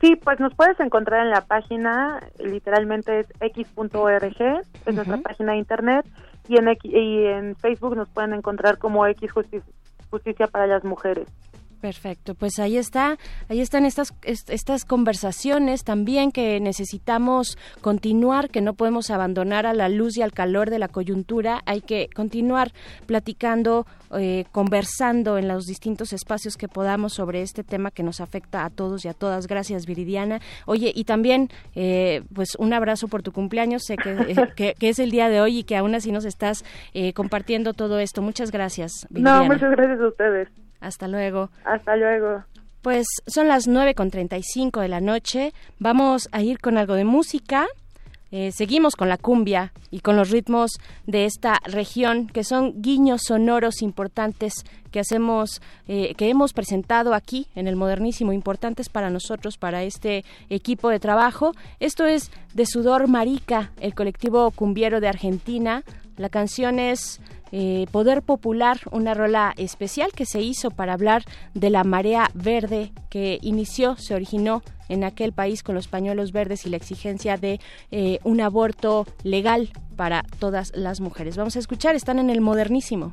Sí, 0.00 0.14
pues 0.16 0.38
nos 0.38 0.54
puedes 0.54 0.78
encontrar 0.78 1.24
en 1.24 1.30
la 1.30 1.40
página, 1.40 2.20
literalmente 2.38 3.20
es 3.20 3.26
x.org, 3.40 4.62
es 4.86 4.94
nuestra 4.94 5.16
página 5.18 5.52
de 5.52 5.58
internet, 5.58 6.06
y 6.48 6.56
en, 6.56 6.68
y 6.84 7.24
en 7.26 7.56
Facebook 7.56 7.96
nos 7.96 8.08
pueden 8.08 8.32
encontrar 8.32 8.78
como 8.78 9.06
X 9.06 9.32
Justicia, 9.32 9.72
Justicia 10.10 10.46
para 10.46 10.66
las 10.66 10.84
Mujeres. 10.84 11.28
Perfecto, 11.80 12.34
pues 12.34 12.58
ahí 12.58 12.76
está, 12.76 13.18
ahí 13.48 13.60
están 13.60 13.84
estas 13.86 14.12
est- 14.22 14.50
estas 14.50 14.84
conversaciones 14.84 15.84
también 15.84 16.32
que 16.32 16.58
necesitamos 16.58 17.56
continuar, 17.80 18.50
que 18.50 18.60
no 18.60 18.74
podemos 18.74 19.10
abandonar 19.10 19.64
a 19.64 19.72
la 19.72 19.88
luz 19.88 20.16
y 20.16 20.22
al 20.22 20.32
calor 20.32 20.70
de 20.70 20.80
la 20.80 20.88
coyuntura, 20.88 21.62
hay 21.66 21.80
que 21.80 22.08
continuar 22.14 22.72
platicando, 23.06 23.86
eh, 24.18 24.44
conversando 24.52 25.38
en 25.38 25.46
los 25.48 25.66
distintos 25.66 26.12
espacios 26.12 26.56
que 26.56 26.66
podamos 26.68 27.12
sobre 27.14 27.42
este 27.42 27.62
tema 27.62 27.90
que 27.92 28.02
nos 28.02 28.20
afecta 28.20 28.64
a 28.64 28.70
todos 28.70 29.04
y 29.04 29.08
a 29.08 29.14
todas. 29.14 29.46
Gracias, 29.46 29.86
Viridiana. 29.86 30.40
Oye, 30.66 30.92
y 30.94 31.04
también, 31.04 31.48
eh, 31.76 32.22
pues 32.34 32.56
un 32.58 32.72
abrazo 32.72 33.06
por 33.08 33.22
tu 33.22 33.30
cumpleaños, 33.32 33.82
sé 33.86 33.96
que, 33.96 34.10
eh, 34.10 34.34
que, 34.56 34.74
que 34.78 34.88
es 34.88 34.98
el 34.98 35.10
día 35.10 35.28
de 35.28 35.40
hoy 35.40 35.58
y 35.58 35.62
que 35.64 35.76
aún 35.76 35.94
así 35.94 36.10
nos 36.10 36.24
estás 36.24 36.64
eh, 36.92 37.12
compartiendo 37.12 37.72
todo 37.72 37.98
esto. 38.00 38.20
Muchas 38.20 38.50
gracias, 38.50 39.06
Viridiana. 39.10 39.38
No, 39.40 39.44
muchas 39.46 39.70
gracias 39.70 40.00
a 40.00 40.08
ustedes. 40.08 40.48
Hasta 40.80 41.08
luego. 41.08 41.50
Hasta 41.64 41.96
luego. 41.96 42.44
Pues 42.82 43.06
son 43.26 43.48
las 43.48 43.68
9.35 43.68 44.80
de 44.80 44.88
la 44.88 45.00
noche. 45.00 45.52
Vamos 45.78 46.28
a 46.32 46.42
ir 46.42 46.60
con 46.60 46.78
algo 46.78 46.94
de 46.94 47.04
música. 47.04 47.66
Eh, 48.30 48.52
seguimos 48.52 48.94
con 48.94 49.08
la 49.08 49.16
cumbia 49.16 49.72
y 49.90 50.00
con 50.00 50.16
los 50.16 50.30
ritmos 50.30 50.72
de 51.06 51.24
esta 51.24 51.58
región, 51.64 52.26
que 52.26 52.44
son 52.44 52.82
guiños 52.82 53.22
sonoros 53.26 53.80
importantes 53.80 54.52
que 54.92 55.00
hacemos, 55.00 55.62
eh, 55.86 56.14
que 56.14 56.28
hemos 56.28 56.52
presentado 56.52 57.14
aquí 57.14 57.46
en 57.54 57.68
el 57.68 57.76
modernísimo, 57.76 58.34
importantes 58.34 58.90
para 58.90 59.08
nosotros, 59.08 59.56
para 59.56 59.82
este 59.82 60.26
equipo 60.50 60.90
de 60.90 61.00
trabajo. 61.00 61.52
Esto 61.80 62.04
es 62.04 62.30
de 62.52 62.66
Sudor 62.66 63.08
Marica, 63.08 63.72
el 63.80 63.94
colectivo 63.94 64.50
cumbiero 64.50 65.00
de 65.00 65.08
Argentina. 65.08 65.82
La 66.18 66.28
canción 66.28 66.78
es 66.78 67.20
eh, 67.52 67.86
Poder 67.92 68.22
Popular, 68.22 68.78
una 68.90 69.14
rola 69.14 69.54
especial 69.56 70.12
que 70.12 70.26
se 70.26 70.42
hizo 70.42 70.70
para 70.70 70.92
hablar 70.92 71.24
de 71.54 71.70
la 71.70 71.84
marea 71.84 72.30
verde 72.34 72.92
que 73.08 73.38
inició, 73.40 73.96
se 73.96 74.14
originó 74.14 74.62
en 74.88 75.04
aquel 75.04 75.32
país 75.32 75.62
con 75.62 75.74
los 75.74 75.86
pañuelos 75.86 76.32
verdes 76.32 76.66
y 76.66 76.70
la 76.70 76.76
exigencia 76.76 77.36
de 77.36 77.60
eh, 77.90 78.18
un 78.24 78.40
aborto 78.40 79.06
legal 79.22 79.70
para 79.96 80.24
todas 80.38 80.72
las 80.74 81.00
mujeres. 81.00 81.36
Vamos 81.36 81.56
a 81.56 81.60
escuchar, 81.60 81.94
están 81.94 82.18
en 82.18 82.30
el 82.30 82.40
modernísimo. 82.40 83.12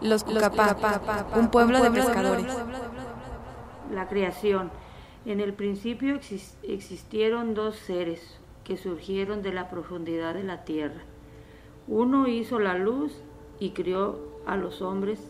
Los 0.00 0.24
Cucapá, 0.24 0.76
un 1.36 1.48
pueblo 1.50 1.82
de 1.82 1.90
pescadores. 1.90 2.46
La 3.92 4.08
creación. 4.08 4.70
En 5.26 5.40
el 5.40 5.52
principio 5.52 6.14
exis- 6.14 6.54
existieron 6.62 7.54
dos 7.54 7.76
seres 7.76 8.38
que 8.64 8.76
surgieron 8.76 9.42
de 9.42 9.52
la 9.52 9.68
profundidad 9.68 10.34
de 10.34 10.44
la 10.44 10.64
tierra. 10.64 11.02
Uno 11.88 12.26
hizo 12.26 12.58
la 12.58 12.78
luz 12.78 13.12
y 13.58 13.70
crió 13.70 14.18
a 14.46 14.56
los 14.56 14.80
hombres, 14.80 15.20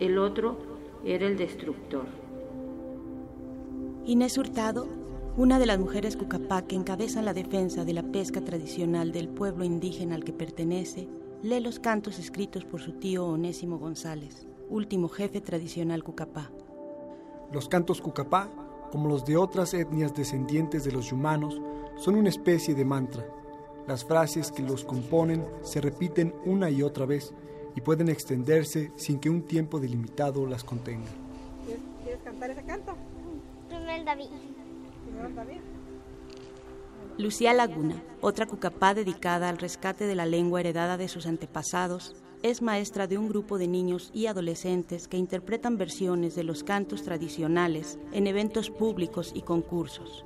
el 0.00 0.18
otro 0.18 0.58
era 1.04 1.26
el 1.26 1.38
destructor. 1.38 2.04
Inés 4.04 4.36
Hurtado, 4.36 4.86
una 5.36 5.58
de 5.58 5.66
las 5.66 5.78
mujeres 5.78 6.16
Cucapá 6.16 6.62
que 6.62 6.74
encabezan 6.76 7.24
la 7.24 7.32
defensa 7.34 7.84
de 7.84 7.92
la 7.94 8.02
pesca 8.02 8.40
tradicional 8.42 9.12
del 9.12 9.28
pueblo 9.28 9.64
indígena 9.64 10.16
al 10.16 10.24
que 10.24 10.32
pertenece, 10.32 11.08
lee 11.42 11.60
los 11.60 11.78
cantos 11.78 12.18
escritos 12.18 12.64
por 12.64 12.80
su 12.80 12.92
tío 12.92 13.26
Onésimo 13.26 13.78
González, 13.78 14.46
último 14.68 15.08
jefe 15.08 15.40
tradicional 15.40 16.02
Cucapá. 16.02 16.50
Los 17.52 17.68
cantos 17.68 18.00
cucapá, 18.00 18.50
como 18.90 19.08
los 19.08 19.24
de 19.24 19.36
otras 19.36 19.72
etnias 19.72 20.14
descendientes 20.14 20.84
de 20.84 20.92
los 20.92 21.10
yumanos, 21.10 21.60
son 21.96 22.16
una 22.16 22.28
especie 22.28 22.74
de 22.74 22.84
mantra. 22.84 23.24
Las 23.86 24.04
frases 24.04 24.52
que 24.52 24.62
los 24.62 24.84
componen 24.84 25.46
se 25.62 25.80
repiten 25.80 26.34
una 26.44 26.68
y 26.70 26.82
otra 26.82 27.06
vez 27.06 27.32
y 27.74 27.80
pueden 27.80 28.08
extenderse 28.08 28.92
sin 28.96 29.18
que 29.18 29.30
un 29.30 29.42
tiempo 29.42 29.80
delimitado 29.80 30.44
las 30.46 30.64
contenga. 30.64 31.08
¿Quieres 32.02 32.22
cantar 32.22 32.50
ese 32.50 32.64
canto? 32.64 32.94
Primero 33.68 34.04
David. 34.04 34.28
Primero 35.06 35.34
David. 35.34 35.60
Lucía 37.18 37.52
Laguna, 37.52 38.00
otra 38.20 38.46
Cucapá 38.46 38.94
dedicada 38.94 39.48
al 39.48 39.58
rescate 39.58 40.06
de 40.06 40.14
la 40.14 40.24
lengua 40.24 40.60
heredada 40.60 40.96
de 40.96 41.08
sus 41.08 41.26
antepasados, 41.26 42.14
es 42.44 42.62
maestra 42.62 43.08
de 43.08 43.18
un 43.18 43.28
grupo 43.28 43.58
de 43.58 43.66
niños 43.66 44.12
y 44.14 44.26
adolescentes 44.26 45.08
que 45.08 45.16
interpretan 45.16 45.76
versiones 45.78 46.36
de 46.36 46.44
los 46.44 46.62
cantos 46.62 47.02
tradicionales 47.02 47.98
en 48.12 48.28
eventos 48.28 48.70
públicos 48.70 49.32
y 49.34 49.42
concursos. 49.42 50.24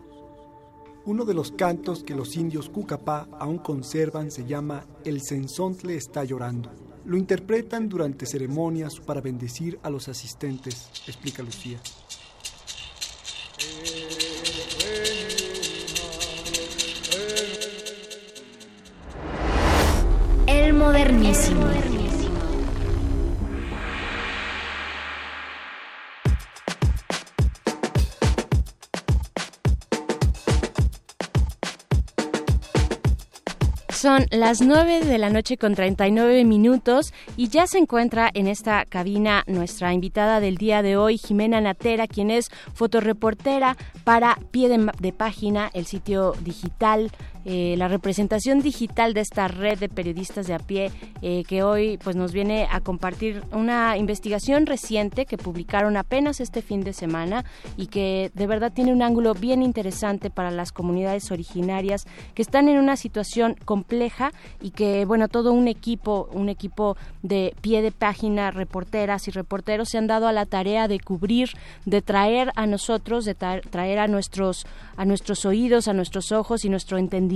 Uno 1.06 1.24
de 1.24 1.32
los 1.32 1.51
cantos 1.52 2.05
que 2.05 2.14
los 2.14 2.36
indios 2.36 2.69
Cucapá 2.69 3.27
aún 3.40 3.56
conservan 3.56 4.31
se 4.31 4.44
llama 4.44 4.85
El 5.06 5.23
Cenzontle 5.23 5.97
está 5.97 6.24
llorando. 6.24 6.70
Lo 7.06 7.16
interpretan 7.16 7.89
durante 7.89 8.27
ceremonias 8.27 9.01
para 9.01 9.23
bendecir 9.23 9.78
a 9.82 9.89
los 9.89 10.09
asistentes, 10.09 10.90
explica 11.06 11.43
Lucía. 11.43 11.81
Modernísimo. 20.83 21.63
Son 34.03 34.27
las 34.33 34.61
9 34.61 35.05
de 35.05 35.17
la 35.19 35.31
noche 35.31 35.57
con 35.57 35.77
39 35.77 36.45
minutos 36.45 37.15
y 37.37 37.47
ya 37.47 37.69
se 37.69 37.79
encuentra 37.79 38.29
en 38.35 38.49
esta 38.49 38.85
cabina 38.85 39.45
nuestra 39.47 39.93
invitada 39.93 40.41
del 40.41 40.57
día 40.57 40.83
de 40.83 40.97
hoy, 40.97 41.19
Jimena 41.19 41.61
Natera, 41.61 42.09
quien 42.09 42.33
es 42.33 42.49
fotoreportera 42.75 43.77
para 44.03 44.37
Pie 44.51 44.69
de, 44.69 44.91
de 44.99 45.13
Página, 45.13 45.71
el 45.73 45.87
sitio 45.87 46.35
digital, 46.41 47.13
eh, 47.44 47.74
la 47.77 47.89
representación 47.89 48.60
digital 48.60 49.14
de 49.14 49.20
esta 49.20 49.48
red 49.48 49.78
de 49.78 49.89
periodistas 49.89 50.47
de 50.47 50.55
a 50.55 50.59
pie 50.59 50.90
eh, 51.23 51.43
que 51.48 51.62
hoy 51.62 51.98
pues 51.98 52.14
nos 52.14 52.32
viene 52.32 52.69
a 52.70 52.81
compartir 52.81 53.43
una 53.52 53.97
investigación 53.97 54.66
reciente 54.66 55.27
que 55.27 55.36
publicaron 55.39 55.97
apenas 55.97 56.40
este 56.40 56.62
fin 56.62 56.85
de 56.85 56.93
semana 56.93 57.44
y 57.77 57.86
que 57.89 58.31
de 58.35 58.47
verdad 58.47 58.73
tiene 58.73 58.93
un 58.93 59.02
ángulo 59.02 59.35
bien 59.35 59.62
interesante 59.62 60.31
para 60.31 60.51
las 60.52 60.70
comunidades 60.70 61.31
originarias 61.32 62.06
que 62.35 62.43
están 62.43 62.69
en 62.69 62.78
una 62.78 62.97
situación 62.97 63.56
compleja 63.64 64.32
y 64.60 64.70
que 64.70 65.05
bueno 65.05 65.27
todo 65.28 65.52
un 65.52 65.66
equipo 65.66 66.28
un 66.32 66.48
equipo 66.48 66.97
de 67.23 67.55
pie 67.60 67.82
de 67.82 67.90
página 67.90 68.51
reporteras 68.52 69.27
y 69.27 69.32
reporteros 69.32 69.89
se 69.89 69.98
han 69.98 70.06
dado 70.06 70.28
a 70.28 70.32
la 70.32 70.47
tarea 70.47 70.86
de 70.86 71.01
cubrir 71.01 71.51
de 71.86 72.02
traer 72.02 72.52
a 72.55 72.66
nosotros 72.66 73.24
de 73.24 73.36
tra- 73.36 73.62
traer 73.69 73.98
a 73.98 74.06
nuestros 74.06 74.64
a 74.97 75.05
nuestros 75.05 75.44
oídos 75.44 75.89
a 75.89 75.93
nuestros 75.93 76.31
ojos 76.31 76.64
y 76.64 76.69
nuestro 76.69 76.98
entendimiento 76.98 77.32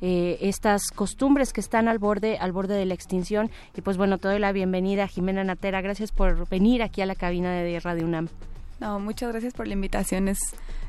eh, 0.00 0.38
estas 0.40 0.90
costumbres 0.90 1.52
que 1.52 1.60
están 1.60 1.88
al 1.88 1.98
borde 1.98 2.38
al 2.38 2.52
borde 2.52 2.74
de 2.74 2.86
la 2.86 2.94
extinción. 2.94 3.50
Y 3.76 3.80
pues 3.80 3.96
bueno 3.96 4.18
te 4.18 4.28
doy 4.28 4.38
la 4.38 4.52
bienvenida 4.52 5.06
Jimena 5.06 5.44
Natera. 5.44 5.80
Gracias 5.80 6.12
por 6.12 6.48
venir 6.48 6.82
aquí 6.82 7.02
a 7.02 7.06
la 7.06 7.14
cabina 7.14 7.52
de 7.52 7.80
Radio 7.80 8.04
UNAM. 8.04 8.28
No, 8.80 9.00
muchas 9.00 9.30
gracias 9.30 9.54
por 9.54 9.66
la 9.66 9.72
invitación. 9.72 10.28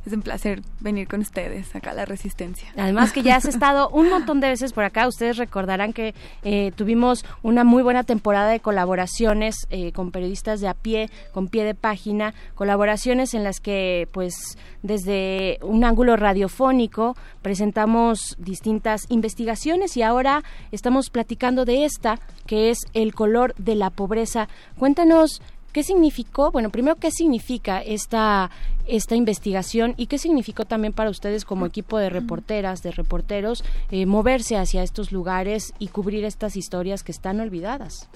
Es 0.07 0.13
un 0.13 0.21
placer 0.21 0.61
venir 0.79 1.07
con 1.07 1.19
ustedes 1.19 1.75
acá 1.75 1.91
a 1.91 1.93
la 1.93 2.05
Resistencia. 2.05 2.69
Además 2.77 3.11
que 3.11 3.21
ya 3.23 3.35
has 3.35 3.45
estado 3.57 3.89
un 3.89 4.09
montón 4.09 4.39
de 4.39 4.49
veces 4.49 4.73
por 4.73 4.83
acá. 4.83 5.07
Ustedes 5.07 5.37
recordarán 5.37 5.93
que 5.93 6.15
eh, 6.43 6.71
tuvimos 6.75 7.25
una 7.43 7.63
muy 7.63 7.83
buena 7.83 8.03
temporada 8.03 8.49
de 8.49 8.59
colaboraciones 8.59 9.67
eh, 9.69 9.91
con 9.91 10.11
periodistas 10.11 10.61
de 10.61 10.67
a 10.67 10.73
pie, 10.73 11.09
con 11.33 11.47
pie 11.49 11.63
de 11.63 11.75
página, 11.75 12.33
colaboraciones 12.55 13.33
en 13.33 13.43
las 13.43 13.59
que, 13.59 14.07
pues, 14.11 14.57
desde 14.81 15.59
un 15.61 15.83
ángulo 15.83 16.15
radiofónico 16.15 17.15
presentamos 17.41 18.35
distintas 18.39 19.05
investigaciones 19.09 19.97
y 19.97 20.03
ahora 20.03 20.43
estamos 20.71 21.09
platicando 21.09 21.65
de 21.65 21.85
esta, 21.85 22.19
que 22.45 22.69
es 22.69 22.79
el 22.93 23.13
color 23.13 23.53
de 23.57 23.75
la 23.75 23.89
pobreza. 23.89 24.47
Cuéntanos 24.77 25.41
¿Qué 25.71 25.83
significó? 25.83 26.51
Bueno, 26.51 26.69
primero, 26.69 26.95
¿qué 26.95 27.11
significa 27.11 27.81
esta, 27.81 28.49
esta 28.87 29.15
investigación 29.15 29.93
y 29.97 30.07
qué 30.07 30.17
significó 30.17 30.65
también 30.65 30.93
para 30.93 31.09
ustedes 31.09 31.45
como 31.45 31.65
equipo 31.65 31.97
de 31.97 32.09
reporteras, 32.09 32.81
de 32.81 32.91
reporteros, 32.91 33.63
eh, 33.91 34.05
moverse 34.05 34.57
hacia 34.57 34.83
estos 34.83 35.11
lugares 35.11 35.73
y 35.77 35.89
cubrir 35.89 36.25
estas 36.25 36.55
historias 36.55 37.03
que 37.03 37.11
están 37.11 37.39
olvidadas? 37.39 38.09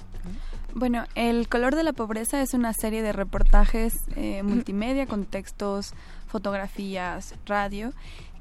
Bueno, 0.74 1.06
El 1.16 1.50
color 1.50 1.76
de 1.76 1.84
la 1.84 1.94
pobreza 1.94 2.42
es 2.42 2.54
una 2.54 2.74
serie 2.74 3.02
de 3.02 3.12
reportajes 3.12 3.94
eh, 4.16 4.42
multimedia 4.44 5.06
con 5.06 5.26
textos, 5.26 5.94
fotografías, 6.28 7.36
radio, 7.46 7.92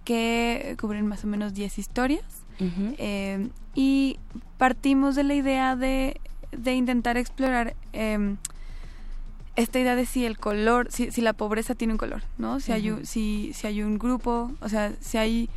que 0.05 0.77
cubren 0.81 1.07
más 1.07 1.25
o 1.25 1.27
menos 1.27 1.55
10 1.55 1.79
historias. 1.79 2.25
Eh, 2.99 3.49
y 3.75 4.19
partimos 4.59 5.15
de 5.15 5.25
la 5.25 5.35
idea 5.35 5.77
de, 5.77 6.21
de 6.53 6.75
intentar 6.75 7.17
explorar 7.17 7.75
em, 7.95 8.37
esta 9.57 9.79
idea 9.79 9.97
de 9.97 10.07
si 10.07 10.25
el 10.25 10.39
color, 10.39 10.91
si, 10.91 11.11
si 11.11 11.21
la 11.21 11.33
pobreza 11.33 11.75
tiene 11.75 11.95
un 11.95 11.99
color, 11.99 12.23
¿no? 12.39 12.61
Si, 12.61 12.73
hay 12.73 12.91
un, 12.91 13.07
si, 13.07 13.53
si 13.55 13.67
hay 13.67 13.83
un 13.83 13.99
grupo, 13.99 14.53
o 14.61 14.69
sea, 14.69 14.93
si 15.01 15.19
hay, 15.19 15.51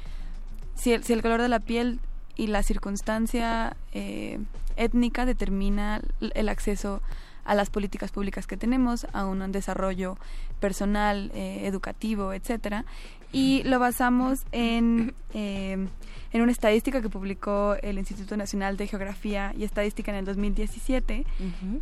si 0.76 0.94
el, 0.94 1.04
si 1.04 1.14
el 1.14 1.22
color 1.22 1.42
de 1.42 1.50
la 1.50 1.60
piel 1.60 2.00
y 2.36 2.48
la 2.48 2.64
circunstancia 2.64 3.76
eh, 3.94 4.40
étnica 4.76 5.26
determina 5.26 6.02
el 6.20 6.50
acceso 6.50 7.02
a 7.46 7.56
las 7.56 7.70
políticas 7.70 8.12
públicas 8.12 8.48
que 8.48 8.58
tenemos, 8.58 9.06
a 9.14 9.26
un 9.26 9.52
desarrollo 9.52 10.18
personal, 10.60 11.32
eh, 11.34 11.68
educativo, 11.68 12.34
etcétera, 12.34 12.86
y 13.34 13.64
lo 13.64 13.80
basamos 13.80 14.46
en 14.54 15.14
eh, 15.34 15.88
en 16.34 16.42
una 16.42 16.52
estadística 16.52 17.02
que 17.02 17.10
publicó 17.10 17.76
el 17.84 18.00
Instituto 18.00 18.36
Nacional 18.36 18.76
de 18.76 18.88
Geografía 18.88 19.54
y 19.56 19.64
Estadística 19.64 20.12
en 20.12 20.18
el 20.18 20.26
2017, 20.26 21.26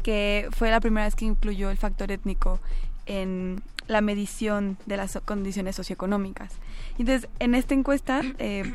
que 0.04 0.50
fue 0.52 0.70
la 0.70 0.82
primera 0.82 1.06
vez 1.06 1.16
que 1.16 1.24
incluyó 1.24 1.70
el 1.72 1.78
factor 1.78 2.12
étnico 2.12 2.60
en 3.06 3.64
la 3.88 4.02
medición 4.02 4.78
de 4.86 4.98
las 4.98 5.18
condiciones 5.24 5.78
socioeconómicas. 5.78 6.52
Entonces, 7.00 7.30
en 7.40 7.56
esta 7.56 7.74
encuesta 7.74 8.22
eh, 8.40 8.74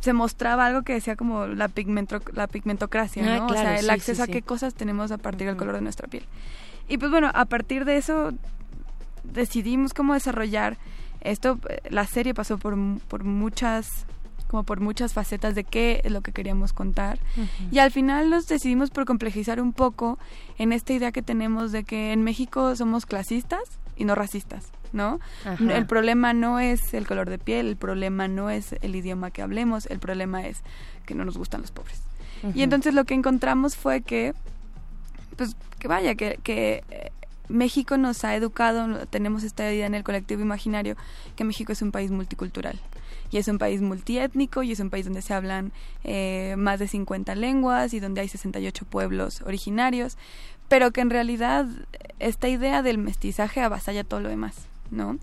se 0.00 0.14
mostraba 0.14 0.64
algo 0.64 0.80
que 0.80 0.94
decía 0.94 1.14
como 1.14 1.46
la, 1.46 1.68
pigmento, 1.68 2.20
la 2.32 2.46
pigmentocracia, 2.46 3.22
Ah, 3.22 3.38
¿no? 3.38 3.44
o 3.44 3.48
claro, 3.48 3.68
sea, 3.68 3.78
el 3.78 3.84
sí, 3.84 3.90
acceso 3.90 4.16
sí, 4.16 4.22
a 4.22 4.26
sí. 4.26 4.32
qué 4.32 4.40
cosas 4.40 4.72
tenemos 4.72 5.12
a 5.12 5.18
partir 5.18 5.46
del 5.46 5.56
color 5.58 5.74
de 5.74 5.82
nuestra 5.82 6.08
piel. 6.08 6.24
Y 6.88 6.96
pues 6.96 7.10
bueno, 7.10 7.30
a 7.34 7.44
partir 7.44 7.84
de 7.84 7.98
eso 7.98 8.32
decidimos 9.24 9.92
cómo 9.92 10.14
desarrollar 10.14 10.78
esto. 11.24 11.58
eh, 11.68 11.80
La 11.90 12.06
serie 12.06 12.34
pasó 12.34 12.58
por, 12.58 12.76
por 13.08 13.24
muchas 13.24 13.88
como 14.48 14.64
por 14.64 14.80
muchas 14.80 15.14
facetas 15.14 15.54
de 15.54 15.64
qué 15.64 16.02
es 16.04 16.12
lo 16.12 16.20
que 16.20 16.32
queríamos 16.32 16.74
contar. 16.74 17.18
Y 17.70 17.78
al 17.78 17.90
final 17.90 18.28
nos 18.28 18.46
decidimos 18.46 18.90
por 18.90 19.06
complejizar 19.06 19.62
un 19.62 19.72
poco 19.72 20.18
en 20.58 20.74
esta 20.74 20.92
idea 20.92 21.10
que 21.10 21.22
tenemos 21.22 21.72
de 21.72 21.84
que 21.84 22.12
en 22.12 22.22
México 22.22 22.76
somos 22.76 23.06
clasistas 23.06 23.62
y 23.96 24.04
no 24.04 24.14
racistas, 24.14 24.66
¿no? 24.92 25.20
Ajá. 25.46 25.74
El 25.74 25.86
problema 25.86 26.34
no 26.34 26.60
es 26.60 26.92
el 26.92 27.06
color 27.06 27.30
de 27.30 27.38
piel, 27.38 27.66
el 27.66 27.76
problema 27.76 28.28
no 28.28 28.50
es 28.50 28.74
el 28.82 28.94
idioma 28.94 29.30
que 29.30 29.40
hablemos, 29.40 29.86
el 29.86 30.00
problema 30.00 30.46
es 30.46 30.58
que 31.06 31.14
no 31.14 31.24
nos 31.24 31.38
gustan 31.38 31.62
los 31.62 31.70
pobres. 31.70 32.02
Ujú. 32.42 32.52
Y 32.54 32.62
entonces 32.62 32.92
lo 32.92 33.04
que 33.04 33.14
encontramos 33.14 33.74
fue 33.74 34.02
que, 34.02 34.34
pues, 35.38 35.56
que 35.78 35.88
vaya, 35.88 36.14
que, 36.14 36.38
que 36.42 36.84
eh, 36.90 37.10
México 37.52 37.96
nos 37.96 38.24
ha 38.24 38.34
educado, 38.34 39.06
tenemos 39.06 39.44
esta 39.44 39.70
idea 39.72 39.86
en 39.86 39.94
el 39.94 40.02
colectivo 40.02 40.42
imaginario, 40.42 40.96
que 41.36 41.44
México 41.44 41.72
es 41.72 41.82
un 41.82 41.92
país 41.92 42.10
multicultural. 42.10 42.80
Y 43.30 43.38
es 43.38 43.48
un 43.48 43.58
país 43.58 43.80
multiétnico 43.80 44.62
y 44.62 44.72
es 44.72 44.80
un 44.80 44.90
país 44.90 45.06
donde 45.06 45.22
se 45.22 45.32
hablan 45.32 45.72
eh, 46.04 46.54
más 46.58 46.78
de 46.78 46.88
50 46.88 47.34
lenguas 47.34 47.94
y 47.94 48.00
donde 48.00 48.20
hay 48.20 48.28
68 48.28 48.84
pueblos 48.84 49.40
originarios, 49.42 50.18
pero 50.68 50.90
que 50.90 51.00
en 51.00 51.10
realidad 51.10 51.66
esta 52.18 52.48
idea 52.48 52.82
del 52.82 52.98
mestizaje 52.98 53.60
avasalla 53.60 54.04
todo 54.04 54.20
lo 54.20 54.28
demás, 54.28 54.54
¿no? 54.90 55.18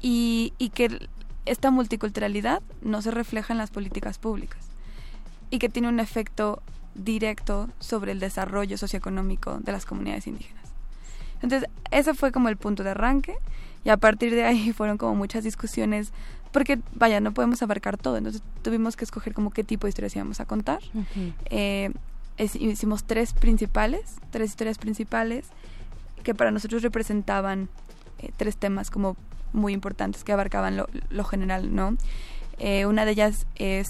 y, 0.00 0.52
y 0.58 0.70
que 0.70 1.08
esta 1.46 1.70
multiculturalidad 1.70 2.62
no 2.82 3.02
se 3.02 3.10
refleja 3.10 3.52
en 3.52 3.58
las 3.58 3.70
políticas 3.70 4.18
públicas 4.18 4.70
y 5.50 5.58
que 5.58 5.68
tiene 5.68 5.88
un 5.88 6.00
efecto 6.00 6.62
directo 6.94 7.68
sobre 7.78 8.12
el 8.12 8.20
desarrollo 8.20 8.78
socioeconómico 8.78 9.58
de 9.58 9.72
las 9.72 9.86
comunidades 9.86 10.26
indígenas. 10.26 10.69
Entonces, 11.42 11.68
ese 11.90 12.14
fue 12.14 12.32
como 12.32 12.48
el 12.48 12.56
punto 12.56 12.82
de 12.84 12.90
arranque 12.90 13.34
y 13.84 13.88
a 13.90 13.96
partir 13.96 14.34
de 14.34 14.44
ahí 14.44 14.72
fueron 14.76 14.98
como 14.98 15.14
muchas 15.14 15.44
discusiones 15.44 16.12
porque, 16.52 16.80
vaya, 16.94 17.20
no 17.20 17.32
podemos 17.32 17.62
abarcar 17.62 17.96
todo, 17.96 18.16
entonces 18.16 18.42
tuvimos 18.62 18.96
que 18.96 19.04
escoger 19.04 19.34
como 19.34 19.50
qué 19.52 19.62
tipo 19.62 19.86
de 19.86 19.90
historias 19.90 20.16
íbamos 20.16 20.40
a 20.40 20.46
contar. 20.46 20.80
Eh, 21.50 21.90
es- 22.38 22.56
hicimos 22.56 23.04
tres 23.04 23.32
principales, 23.34 24.16
tres 24.30 24.50
historias 24.50 24.76
principales 24.78 25.46
que 26.24 26.34
para 26.34 26.50
nosotros 26.50 26.82
representaban 26.82 27.68
eh, 28.18 28.32
tres 28.36 28.56
temas 28.56 28.90
como 28.90 29.16
muy 29.52 29.72
importantes 29.72 30.24
que 30.24 30.32
abarcaban 30.32 30.76
lo, 30.76 30.88
lo 31.10 31.24
general, 31.24 31.74
¿no? 31.74 31.96
Eh, 32.58 32.84
una 32.86 33.04
de 33.04 33.12
ellas 33.12 33.46
es 33.56 33.88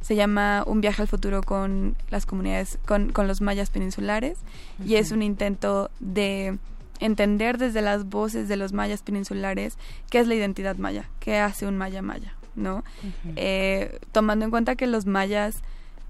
se 0.00 0.14
llama 0.16 0.62
Un 0.66 0.80
viaje 0.80 1.02
al 1.02 1.08
futuro 1.08 1.42
con 1.42 1.94
las 2.10 2.26
comunidades, 2.26 2.78
con, 2.86 3.12
con 3.12 3.28
los 3.28 3.40
mayas 3.40 3.70
peninsulares 3.70 4.38
y 4.84 4.94
es 4.96 5.10
un 5.12 5.22
intento 5.22 5.90
de 6.00 6.58
entender 7.00 7.58
desde 7.58 7.82
las 7.82 8.08
voces 8.08 8.48
de 8.48 8.56
los 8.56 8.72
mayas 8.72 9.02
peninsulares 9.02 9.76
qué 10.10 10.20
es 10.20 10.26
la 10.28 10.34
identidad 10.34 10.76
maya, 10.76 11.08
qué 11.18 11.38
hace 11.38 11.66
un 11.66 11.76
maya 11.76 12.02
maya, 12.02 12.34
¿no? 12.54 12.84
Eh, 13.36 13.98
tomando 14.12 14.44
en 14.44 14.50
cuenta 14.50 14.76
que 14.76 14.86
los 14.86 15.06
mayas 15.06 15.62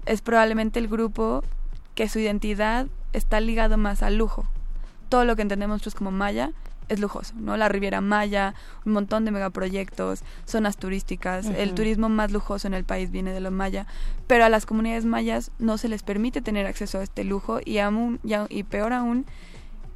es 0.05 0.21
probablemente 0.21 0.79
el 0.79 0.87
grupo 0.87 1.43
que 1.95 2.07
su 2.09 2.19
identidad 2.19 2.87
está 3.13 3.39
ligado 3.39 3.77
más 3.77 4.03
al 4.03 4.17
lujo. 4.17 4.45
Todo 5.09 5.25
lo 5.25 5.35
que 5.35 5.41
entendemos 5.41 5.75
nosotros 5.75 5.95
como 5.95 6.11
maya 6.11 6.51
es 6.89 6.99
lujoso, 6.99 7.33
¿no? 7.37 7.55
La 7.55 7.69
Riviera 7.69 8.01
Maya, 8.01 8.53
un 8.85 8.91
montón 8.93 9.23
de 9.23 9.31
megaproyectos, 9.31 10.23
zonas 10.45 10.75
turísticas, 10.75 11.45
el 11.45 11.73
turismo 11.73 12.09
más 12.09 12.31
lujoso 12.31 12.67
en 12.67 12.73
el 12.73 12.83
país 12.83 13.11
viene 13.11 13.31
de 13.31 13.39
los 13.39 13.51
maya, 13.53 13.85
pero 14.27 14.43
a 14.43 14.49
las 14.49 14.65
comunidades 14.65 15.05
mayas 15.05 15.51
no 15.57 15.77
se 15.77 15.87
les 15.87 16.03
permite 16.03 16.41
tener 16.41 16.65
acceso 16.65 16.99
a 16.99 17.03
este 17.03 17.23
lujo 17.23 17.59
y 17.63 17.77
aún 17.77 18.19
y, 18.25 18.33
aún- 18.33 18.47
y 18.49 18.63
peor 18.63 18.91
aún 18.91 19.25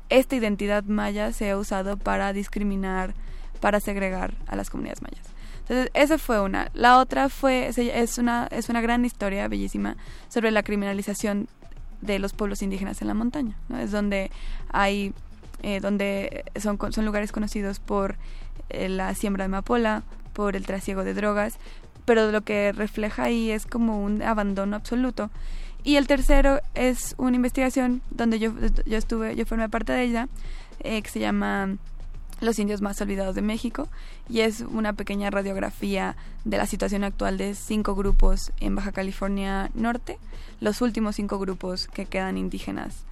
esta 0.10 0.36
identidad 0.36 0.84
maya 0.84 1.32
se 1.34 1.50
ha 1.50 1.58
usado 1.58 1.98
para 1.98 2.34
discriminar, 2.34 3.14
para 3.60 3.80
segregar 3.80 4.34
a 4.48 4.56
las 4.56 4.70
comunidades 4.70 5.02
mayas. 5.02 5.26
Entonces, 5.62 5.90
esa 5.96 6.18
fue 6.18 6.42
una. 6.42 6.70
La 6.74 7.00
otra 7.00 7.28
fue, 7.30 7.68
es 7.68 8.18
una, 8.18 8.48
es 8.52 8.70
una 8.70 8.82
gran 8.82 9.04
historia 9.04 9.48
bellísima 9.48 9.98
sobre 10.30 10.52
la 10.52 10.62
criminalización 10.62 11.48
de 12.02 12.20
los 12.20 12.34
pueblos 12.34 12.62
indígenas 12.62 13.02
en 13.02 13.08
la 13.08 13.16
montaña. 13.16 13.58
¿no? 13.68 13.80
Es 13.80 13.92
donde 13.92 14.30
hay, 14.70 15.14
eh, 15.64 15.80
donde 15.80 16.46
son, 16.62 16.78
son 16.92 17.06
lugares 17.06 17.32
conocidos 17.32 17.80
por 17.80 18.16
eh, 18.70 18.90
la 18.90 19.16
siembra 19.16 19.44
de 19.44 19.48
amapola, 19.48 20.04
por 20.34 20.56
el 20.56 20.66
trasiego 20.66 21.04
de 21.04 21.16
drogas, 21.16 21.58
pero 22.06 22.32
lo 22.32 22.42
que 22.42 22.72
refleja 22.72 23.24
ahí 23.24 23.50
es 23.50 23.66
como 23.66 24.04
un 24.04 24.22
abandono 24.22 24.76
absoluto. 24.76 25.32
Y 25.86 25.98
el 25.98 26.08
tercero 26.08 26.62
es 26.74 27.14
una 27.20 27.36
investigación 27.36 28.02
donde 28.10 28.40
yo, 28.40 28.52
yo 28.88 28.98
estuve, 28.98 29.36
yo 29.36 29.46
formé 29.46 29.70
parte 29.70 29.94
de 29.94 30.02
ella, 30.04 30.28
eh, 30.80 31.04
que 31.04 31.10
se 31.10 31.20
llama 31.20 31.78
Los 32.42 32.58
indios 32.58 32.82
más 32.82 33.00
olvidados 33.02 33.36
de 33.36 33.44
México, 33.44 33.88
y 34.28 34.40
es 34.40 34.62
una 34.62 34.94
pequeña 34.94 35.30
radiografía 35.30 36.16
de 36.44 36.58
la 36.58 36.66
situación 36.66 37.04
actual 37.04 37.38
de 37.38 37.54
cinco 37.54 37.94
grupos 37.94 38.52
en 38.60 38.76
Baja 38.76 38.92
California 38.92 39.70
Norte, 39.76 40.18
los 40.60 40.82
últimos 40.82 41.18
cinco 41.18 41.38
grupos 41.38 41.88
que 41.88 42.08
quedan 42.08 42.40
indígenas, 42.40 43.04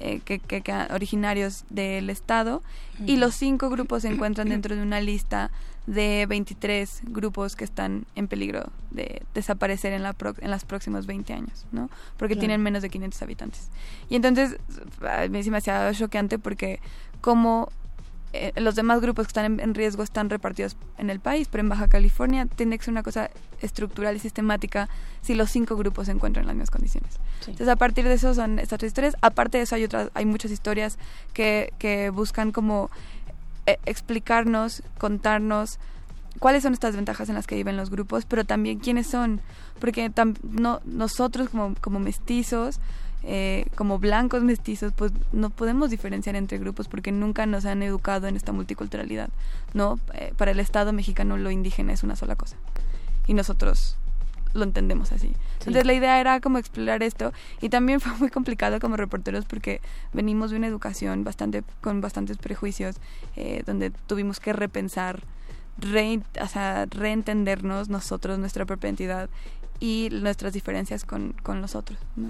eh, 0.00 0.20
que, 0.24 0.40
que 0.40 0.62
quedan 0.62 0.90
originarios 0.90 1.62
del 1.70 2.10
estado, 2.10 2.60
y 3.06 3.18
los 3.18 3.36
cinco 3.36 3.70
grupos 3.70 4.02
se 4.02 4.08
encuentran 4.08 4.48
dentro 4.48 4.74
de 4.74 4.82
una 4.82 5.00
lista 5.00 5.52
de 5.86 6.26
23 6.28 7.02
grupos 7.04 7.54
que 7.54 7.64
están 7.64 8.06
en 8.16 8.26
peligro 8.28 8.70
de 8.90 9.22
desaparecer 9.34 9.92
en, 9.92 10.02
la 10.02 10.12
pro- 10.12 10.34
en 10.40 10.50
los 10.50 10.64
próximos 10.64 11.06
20 11.06 11.32
años, 11.32 11.66
¿no? 11.72 11.88
Porque 12.16 12.34
Claro. 12.34 12.40
tienen 12.40 12.62
menos 12.62 12.82
de 12.82 12.90
500 12.90 13.22
habitantes. 13.22 13.68
Y 14.08 14.16
entonces, 14.16 14.56
a 15.02 15.28
mí 15.28 15.42
sí 15.42 15.50
me 15.50 15.58
hacía 15.58 15.92
choqueante 15.94 16.38
porque 16.40 16.80
como 17.20 17.68
eh, 18.32 18.52
los 18.56 18.74
demás 18.74 19.00
grupos 19.00 19.26
que 19.26 19.30
están 19.30 19.44
en, 19.46 19.60
en 19.60 19.74
riesgo 19.74 20.02
están 20.02 20.28
repartidos 20.28 20.76
en 20.98 21.08
el 21.08 21.20
país, 21.20 21.46
pero 21.50 21.62
en 21.62 21.68
Baja 21.68 21.86
California 21.88 22.46
tiene 22.46 22.76
que 22.76 22.84
ser 22.84 22.92
una 22.92 23.02
cosa 23.04 23.30
estructural 23.62 24.16
y 24.16 24.18
sistemática 24.18 24.88
si 25.22 25.34
los 25.34 25.50
cinco 25.50 25.76
grupos 25.76 26.06
se 26.06 26.12
encuentran 26.12 26.42
en 26.42 26.48
las 26.48 26.56
mismas 26.56 26.70
condiciones. 26.70 27.18
Entonces, 27.40 27.68
a 27.68 27.76
partir 27.76 28.04
de 28.04 28.14
eso 28.14 28.34
son 28.34 28.58
estas 28.58 28.78
tres 28.80 28.90
historias. 28.90 29.16
Aparte 29.22 29.58
de 29.58 29.64
eso, 29.64 29.76
hay 29.76 29.84
otras, 29.84 30.10
hay 30.14 30.26
muchas 30.26 30.50
historias 30.50 30.98
que, 31.32 31.72
que 31.78 32.10
buscan 32.10 32.50
como 32.52 32.90
eh, 33.66 33.78
explicarnos, 33.86 34.82
contarnos 34.98 35.78
cuáles 36.38 36.62
son 36.62 36.72
estas 36.72 36.96
ventajas 36.96 37.28
en 37.28 37.34
las 37.34 37.46
que 37.46 37.54
viven 37.54 37.76
los 37.76 37.90
grupos, 37.90 38.24
pero 38.26 38.44
también 38.44 38.78
quiénes 38.78 39.06
son, 39.06 39.40
porque 39.80 40.10
nosotros 40.84 41.48
como, 41.48 41.74
como 41.80 41.98
mestizos, 41.98 42.78
eh, 43.22 43.66
como 43.74 43.98
blancos 43.98 44.42
mestizos, 44.42 44.92
pues 44.92 45.12
no 45.32 45.50
podemos 45.50 45.90
diferenciar 45.90 46.36
entre 46.36 46.58
grupos 46.58 46.88
porque 46.88 47.10
nunca 47.10 47.46
nos 47.46 47.64
han 47.64 47.82
educado 47.82 48.28
en 48.28 48.36
esta 48.36 48.52
multiculturalidad, 48.52 49.30
¿no? 49.74 49.98
Eh, 50.14 50.32
para 50.36 50.52
el 50.52 50.60
Estado 50.60 50.92
mexicano 50.92 51.36
lo 51.36 51.50
indígena 51.50 51.92
es 51.92 52.02
una 52.02 52.16
sola 52.16 52.36
cosa 52.36 52.56
y 53.26 53.34
nosotros 53.34 53.96
lo 54.56 54.64
entendemos 54.64 55.12
así. 55.12 55.32
Entonces 55.58 55.86
la 55.86 55.94
idea 55.94 56.20
era 56.20 56.40
como 56.40 56.58
explorar 56.58 57.02
esto 57.02 57.32
y 57.60 57.68
también 57.68 58.00
fue 58.00 58.12
muy 58.18 58.30
complicado 58.30 58.80
como 58.80 58.96
reporteros 58.96 59.44
porque 59.44 59.80
venimos 60.12 60.50
de 60.50 60.56
una 60.56 60.66
educación 60.66 61.24
bastante 61.24 61.62
con 61.80 62.00
bastantes 62.00 62.38
prejuicios 62.38 62.96
eh, 63.36 63.62
donde 63.66 63.90
tuvimos 63.90 64.40
que 64.40 64.52
repensar, 64.52 65.22
re, 65.78 66.20
o 66.40 66.46
sea, 66.46 66.86
reentendernos 66.86 67.88
nosotros, 67.88 68.38
nuestra 68.38 68.64
propia 68.64 68.88
identidad 68.88 69.28
y 69.80 70.08
nuestras 70.12 70.52
diferencias 70.52 71.04
con, 71.04 71.34
con 71.42 71.60
los 71.60 71.74
otros. 71.74 71.98
¿no? 72.16 72.28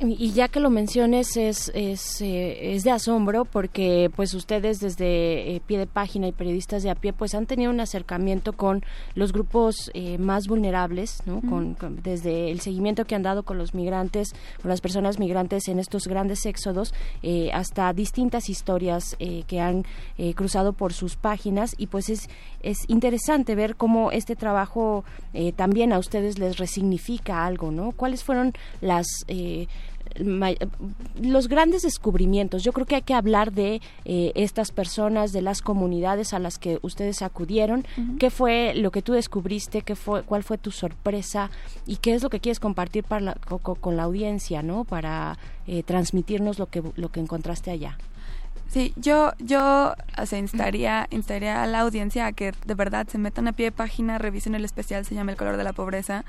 Y 0.00 0.32
ya 0.32 0.48
que 0.48 0.60
lo 0.60 0.70
menciones 0.70 1.36
es, 1.36 1.70
es, 1.74 2.20
eh, 2.20 2.74
es 2.74 2.84
de 2.84 2.90
asombro 2.90 3.44
porque 3.44 4.10
pues 4.14 4.34
ustedes 4.34 4.80
desde 4.80 5.56
eh, 5.56 5.60
pie 5.66 5.78
de 5.78 5.86
página 5.86 6.28
y 6.28 6.32
periodistas 6.32 6.82
de 6.82 6.90
a 6.90 6.94
pie 6.94 7.12
pues 7.12 7.34
han 7.34 7.46
tenido 7.46 7.70
un 7.70 7.80
acercamiento 7.80 8.52
con 8.52 8.82
los 9.14 9.32
grupos 9.32 9.90
eh, 9.94 10.18
más 10.18 10.46
vulnerables, 10.46 11.22
¿no? 11.26 11.40
Con, 11.40 11.74
con- 11.74 12.02
desde 12.02 12.50
el 12.50 12.60
seguimiento 12.60 13.04
que 13.04 13.14
han 13.14 13.22
dado 13.22 13.42
con 13.42 13.58
los 13.58 13.74
migrantes, 13.74 14.34
con 14.62 14.68
las 14.68 14.80
personas 14.80 15.18
migrantes 15.18 15.68
en 15.68 15.78
estos 15.78 16.06
grandes 16.06 16.44
éxodos, 16.46 16.94
hasta 17.52 17.92
distintas 17.92 18.48
historias 18.48 19.16
que 19.46 19.60
han 19.60 19.84
eh, 20.16 20.34
cruzado 20.34 20.72
por 20.72 20.92
sus 20.92 21.16
páginas 21.16 21.74
y 21.78 21.86
pues 21.88 22.08
es, 22.08 22.28
es 22.62 22.78
interesante 22.88 23.54
ver 23.54 23.76
cómo 23.76 24.10
este 24.12 24.36
trabajo 24.36 25.04
también 25.56 25.92
a 25.92 25.98
ustedes 25.98 26.38
les 26.38 26.56
resignifica 26.68 27.44
algo, 27.46 27.70
¿no? 27.72 27.92
¿Cuáles 27.92 28.22
fueron 28.22 28.52
las... 28.80 29.06
eh, 29.28 29.66
los 31.20 31.48
grandes 31.48 31.82
descubrimientos. 31.82 32.64
Yo 32.64 32.72
creo 32.72 32.86
que 32.86 32.94
hay 32.96 33.02
que 33.02 33.14
hablar 33.14 33.52
de 33.52 33.80
eh, 34.04 34.32
estas 34.34 34.72
personas, 34.72 35.32
de 35.32 35.42
las 35.42 35.60
comunidades 35.60 36.32
a 36.32 36.38
las 36.38 36.58
que 36.58 36.78
ustedes 36.82 37.20
acudieron. 37.22 37.86
¿Qué 38.18 38.30
fue 38.30 38.72
lo 38.74 38.90
que 38.90 39.02
tú 39.02 39.12
descubriste? 39.12 39.82
¿Qué 39.82 39.94
fue, 39.96 40.22
¿Cuál 40.22 40.42
fue 40.44 40.56
tu 40.58 40.70
sorpresa? 40.70 41.50
¿Y 41.86 41.96
qué 41.96 42.14
es 42.14 42.22
lo 42.22 42.30
que 42.30 42.40
quieres 42.40 42.58
compartir 42.58 43.04
para 43.04 43.20
la- 43.20 43.34
co- 43.34 43.58
co- 43.58 43.74
con 43.74 43.96
la 43.96 44.04
audiencia, 44.04 44.62
¿no? 44.62 44.84
Para 44.84 45.38
eh, 45.66 45.82
transmitirnos 45.82 46.58
lo 46.58 46.66
que, 46.66 46.82
lo 46.96 47.10
que 47.12 47.20
encontraste 47.20 47.70
allá. 47.70 47.98
Sí, 48.68 48.92
yo, 48.96 49.32
yo 49.38 49.94
o 50.20 50.26
sea, 50.26 50.38
instaría, 50.38 51.06
instaría 51.10 51.62
a 51.62 51.66
la 51.66 51.80
audiencia 51.80 52.26
a 52.26 52.32
que 52.32 52.52
de 52.66 52.74
verdad 52.74 53.06
se 53.08 53.18
metan 53.18 53.46
a 53.48 53.52
pie 53.52 53.66
de 53.66 53.72
página, 53.72 54.18
revisen 54.18 54.54
el 54.54 54.64
especial, 54.64 55.04
se 55.06 55.14
llama 55.14 55.30
El 55.32 55.38
color 55.38 55.56
de 55.56 55.64
la 55.64 55.72
pobreza, 55.72 56.24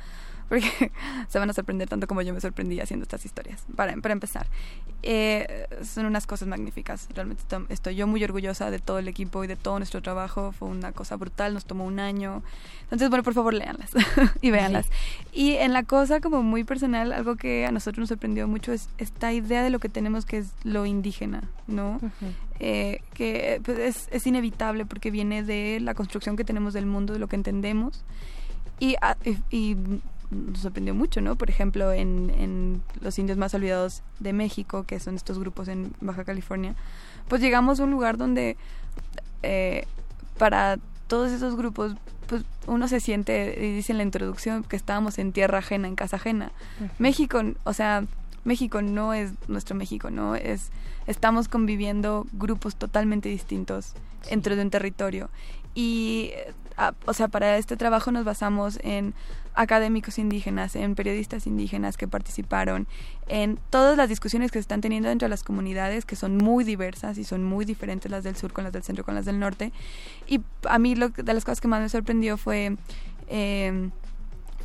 porque 0.50 0.92
se 1.30 1.40
van 1.40 1.50
a 1.50 1.54
sorprender 1.54 1.88
tanto 1.88 2.08
como 2.08 2.22
yo 2.22 2.34
me 2.34 2.42
sorprendí 2.42 2.80
haciendo 2.82 3.04
estas 3.04 3.24
historias. 3.26 3.64
Para, 3.76 3.96
para 3.98 4.12
empezar, 4.14 4.48
eh, 5.04 5.68
son 5.84 6.06
unas 6.08 6.28
cosas 6.28 6.48
magníficas. 6.48 7.08
Realmente 7.14 7.42
esto- 7.44 7.66
estoy 7.70 7.96
yo 7.96 8.08
muy 8.08 8.24
orgullosa 8.24 8.72
de 8.72 8.80
todo 8.80 9.00
el 9.00 9.08
equipo 9.08 9.44
y 9.44 9.48
de 9.48 9.56
todo 9.56 9.78
nuestro 9.78 10.02
trabajo. 10.02 10.52
Fue 10.52 10.68
una 10.68 10.92
cosa 10.92 11.16
brutal, 11.16 11.54
nos 11.54 11.66
tomó 11.66 11.86
un 11.86 12.00
año. 12.00 12.44
Entonces, 12.84 13.10
bueno, 13.10 13.24
por 13.24 13.34
favor, 13.36 13.54
léanlas 13.54 13.92
y 14.42 14.50
véanlas. 14.52 14.88
Y 15.32 15.52
en 15.54 15.72
la 15.74 15.84
cosa 15.84 16.20
como 16.20 16.42
muy 16.44 16.64
personal, 16.64 17.14
algo 17.14 17.36
que 17.36 17.66
a 17.66 17.72
nosotros 17.72 18.00
nos 18.00 18.10
sorprendió 18.10 18.48
mucho 18.48 18.74
es 18.74 18.90
esta 18.98 19.32
idea 19.32 19.64
de 19.64 19.70
lo 19.70 19.80
que 19.80 19.90
tenemos 19.90 20.26
que 20.26 20.40
es 20.40 20.48
lo 20.64 20.86
indígena, 20.88 21.44
¿no? 21.68 22.00
eh, 22.60 23.02
que 23.14 23.62
pues, 23.64 23.78
es, 23.80 24.08
es 24.12 24.28
inevitable 24.28 24.86
porque 24.86 25.12
viene 25.12 25.44
de 25.44 25.80
la 25.82 25.94
construcción 25.94 26.36
que 26.36 26.44
tenemos 26.44 26.74
del 26.74 26.86
mundo, 26.88 27.14
de 27.14 27.20
lo 27.20 27.28
que 27.28 27.36
entendemos. 27.36 28.04
Y, 28.80 28.96
ah, 29.02 29.16
y, 29.24 29.38
y 29.56 29.78
nos 30.32 30.60
sorprendió 30.60 30.94
mucho, 30.94 31.22
¿no? 31.22 31.36
Por 31.36 31.50
ejemplo, 31.50 31.92
en, 31.92 32.32
en 32.38 32.82
los 33.02 33.18
indios 33.20 33.38
más 33.38 33.54
olvidados 33.54 34.04
de 34.20 34.34
México, 34.34 34.84
que 34.84 35.00
son 35.00 35.16
estos 35.16 35.40
grupos 35.40 35.68
en 35.68 35.94
Baja 36.02 36.24
California, 36.24 36.76
pues 37.28 37.42
llegamos 37.42 37.80
a 37.80 37.84
un 37.84 37.92
lugar 37.92 38.18
donde 38.18 38.58
eh, 39.44 39.86
para 40.38 40.78
todos 41.08 41.32
esos 41.32 41.56
grupos, 41.56 41.96
pues 42.28 42.44
uno 42.68 42.88
se 42.88 43.00
siente, 43.00 43.58
y 43.60 43.74
dice 43.74 43.92
en 43.92 43.98
la 43.98 44.04
introducción, 44.04 44.64
que 44.64 44.76
estábamos 44.76 45.18
en 45.18 45.32
tierra 45.32 45.58
ajena, 45.60 45.88
en 45.88 45.96
casa 45.96 46.18
ajena. 46.18 46.52
Ujú. 46.80 46.90
México, 47.00 47.42
o 47.64 47.74
sea, 47.74 48.06
México 48.44 48.82
no 48.82 49.14
es 49.14 49.32
nuestro 49.48 49.76
México, 49.76 50.12
¿no? 50.12 50.36
Es, 50.36 50.70
estamos 51.08 51.48
conviviendo 51.48 52.28
grupos 52.34 52.76
totalmente 52.76 53.30
distintos 53.30 53.94
dentro 54.30 54.56
de 54.56 54.62
un 54.62 54.70
territorio. 54.70 55.30
Y, 55.74 56.32
eh, 56.34 56.54
ah, 56.78 56.94
o 57.06 57.14
sea, 57.14 57.28
para 57.28 57.58
este 57.58 57.78
trabajo 57.78 58.12
nos 58.12 58.26
basamos 58.26 58.80
en 58.84 59.14
académicos 59.56 60.20
indígenas, 60.20 60.76
en 60.76 60.96
periodistas 60.96 61.48
indígenas 61.48 61.98
que 61.98 62.08
participaron, 62.08 62.88
en 63.28 63.60
todas 63.70 63.98
las 63.98 64.10
discusiones 64.10 64.52
que 64.52 64.58
se 64.58 64.62
están 64.62 64.82
teniendo 64.82 65.10
dentro 65.10 65.26
de 65.26 65.30
las 65.30 65.44
comunidades, 65.44 66.06
que 66.06 66.16
son 66.16 66.38
muy 66.38 66.64
diversas 66.64 67.18
y 67.18 67.24
son 67.24 67.44
muy 67.44 67.66
diferentes 67.66 68.10
las 68.10 68.24
del 68.24 68.36
sur 68.36 68.54
con 68.54 68.64
las 68.64 68.74
del 68.74 68.84
centro 68.84 69.04
con 69.04 69.16
las 69.16 69.26
del 69.26 69.40
norte. 69.40 69.72
Y 70.28 70.42
a 70.68 70.80
mí 70.80 70.96
lo, 70.96 71.10
de 71.10 71.34
las 71.34 71.46
cosas 71.46 71.62
que 71.62 71.68
más 71.68 71.82
me 71.82 71.90
sorprendió 71.90 72.38
fue 72.38 72.78
eh, 73.28 73.90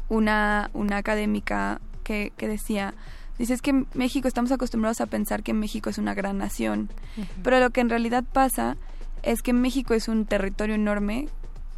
una, 0.09 0.71
una 0.75 0.97
académica 0.97 1.81
que, 2.03 2.33
que 2.37 2.49
decía, 2.49 2.95
dice, 3.39 3.55
es 3.55 3.63
que 3.63 3.85
México 3.95 4.29
estamos 4.29 4.53
acostumbrados 4.53 5.01
a 5.01 5.07
pensar 5.07 5.43
que 5.43 5.55
México 5.55 5.91
es 5.91 5.99
una 5.99 6.15
gran 6.15 6.39
nación, 6.39 6.91
pero 7.43 7.59
lo 7.61 7.71
que 7.71 7.81
en 7.81 7.89
realidad 7.89 8.25
pasa 8.33 8.77
es 9.23 9.43
que 9.43 9.53
México 9.53 9.95
es 9.95 10.09
un 10.09 10.27
territorio 10.27 10.75
enorme 10.75 11.29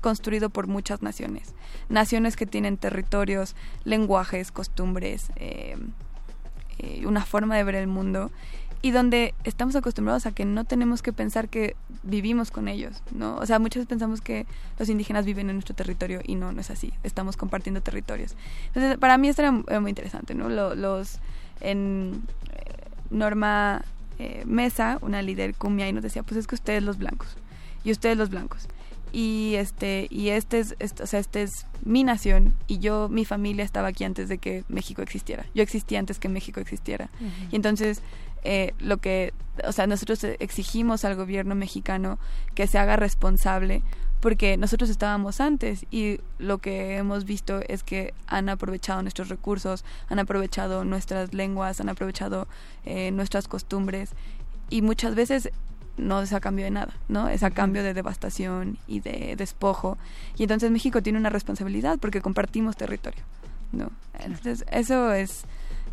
construido 0.06 0.50
por 0.50 0.68
muchas 0.68 1.02
naciones. 1.02 1.52
Naciones 1.88 2.36
que 2.36 2.46
tienen 2.46 2.76
territorios, 2.76 3.56
lenguajes, 3.82 4.52
costumbres, 4.52 5.32
eh, 5.34 5.76
eh, 6.78 7.04
una 7.08 7.24
forma 7.24 7.56
de 7.56 7.64
ver 7.64 7.74
el 7.74 7.88
mundo 7.88 8.30
y 8.82 8.92
donde 8.92 9.34
estamos 9.42 9.74
acostumbrados 9.74 10.24
a 10.26 10.30
que 10.30 10.44
no 10.44 10.62
tenemos 10.62 11.02
que 11.02 11.12
pensar 11.12 11.48
que 11.48 11.74
vivimos 12.04 12.52
con 12.52 12.68
ellos, 12.68 13.02
¿no? 13.10 13.34
O 13.38 13.46
sea, 13.46 13.58
muchas 13.58 13.80
veces 13.80 13.88
pensamos 13.88 14.20
que 14.20 14.46
los 14.78 14.88
indígenas 14.88 15.24
viven 15.24 15.50
en 15.50 15.56
nuestro 15.56 15.74
territorio 15.74 16.20
y 16.24 16.36
no, 16.36 16.52
no 16.52 16.60
es 16.60 16.70
así. 16.70 16.92
Estamos 17.02 17.36
compartiendo 17.36 17.80
territorios. 17.80 18.36
Entonces, 18.68 18.98
para 18.98 19.18
mí 19.18 19.26
esto 19.26 19.42
era, 19.42 19.80
muy 19.80 19.88
interesante, 19.90 20.36
¿no? 20.36 20.48
Lo- 20.48 20.76
los 20.76 21.18
en 21.60 22.22
eh, 22.52 22.84
Norma 23.10 23.84
Mesa, 24.44 24.98
una 25.02 25.20
líder 25.20 25.56
cumbia, 25.56 25.88
y 25.88 25.92
nos 25.92 26.04
decía, 26.04 26.22
pues 26.22 26.36
es 26.36 26.46
que 26.46 26.54
ustedes 26.54 26.84
los 26.84 26.96
blancos 26.96 27.36
y 27.82 27.90
ustedes 27.90 28.16
los 28.16 28.30
blancos 28.30 28.68
y 29.12 29.54
este 29.54 30.08
y 30.10 30.30
este 30.30 30.58
es 30.58 30.76
este, 30.78 31.02
o 31.02 31.06
sea, 31.06 31.20
este 31.20 31.42
es 31.42 31.66
mi 31.84 32.04
nación 32.04 32.54
y 32.66 32.78
yo 32.78 33.08
mi 33.08 33.24
familia 33.24 33.64
estaba 33.64 33.88
aquí 33.88 34.04
antes 34.04 34.28
de 34.28 34.38
que 34.38 34.64
México 34.68 35.02
existiera. 35.02 35.46
Yo 35.54 35.62
existía 35.62 35.98
antes 35.98 36.18
que 36.18 36.28
México 36.28 36.60
existiera. 36.60 37.10
Y 37.50 37.56
entonces 37.56 38.02
eh, 38.44 38.74
lo 38.78 38.98
que 38.98 39.32
o 39.64 39.72
sea 39.72 39.86
nosotros 39.86 40.22
exigimos 40.24 41.04
al 41.04 41.16
gobierno 41.16 41.54
mexicano 41.54 42.18
que 42.54 42.66
se 42.66 42.78
haga 42.78 42.96
responsable 42.96 43.82
porque 44.20 44.56
nosotros 44.56 44.90
estábamos 44.90 45.40
antes 45.40 45.86
y 45.90 46.20
lo 46.38 46.58
que 46.58 46.96
hemos 46.96 47.24
visto 47.24 47.60
es 47.68 47.82
que 47.82 48.12
han 48.26 48.48
aprovechado 48.48 49.02
nuestros 49.02 49.28
recursos 49.28 49.84
han 50.08 50.18
aprovechado 50.18 50.84
nuestras 50.84 51.32
lenguas 51.32 51.80
han 51.80 51.88
aprovechado 51.88 52.46
eh, 52.84 53.10
nuestras 53.10 53.48
costumbres 53.48 54.10
y 54.68 54.82
muchas 54.82 55.14
veces 55.14 55.50
no 55.96 56.20
es 56.22 56.32
a 56.32 56.40
cambio 56.40 56.64
de 56.64 56.70
nada, 56.70 56.94
¿no? 57.08 57.28
Es 57.28 57.42
a 57.42 57.50
cambio 57.50 57.82
de 57.82 57.94
devastación 57.94 58.78
y 58.86 59.00
de 59.00 59.34
despojo. 59.36 59.96
Y 60.36 60.42
entonces 60.42 60.70
México 60.70 61.02
tiene 61.02 61.18
una 61.18 61.30
responsabilidad 61.30 61.98
porque 62.00 62.20
compartimos 62.20 62.76
territorio, 62.76 63.22
¿no? 63.72 63.90
Entonces 64.18 64.64
eso 64.70 65.12
es, 65.12 65.44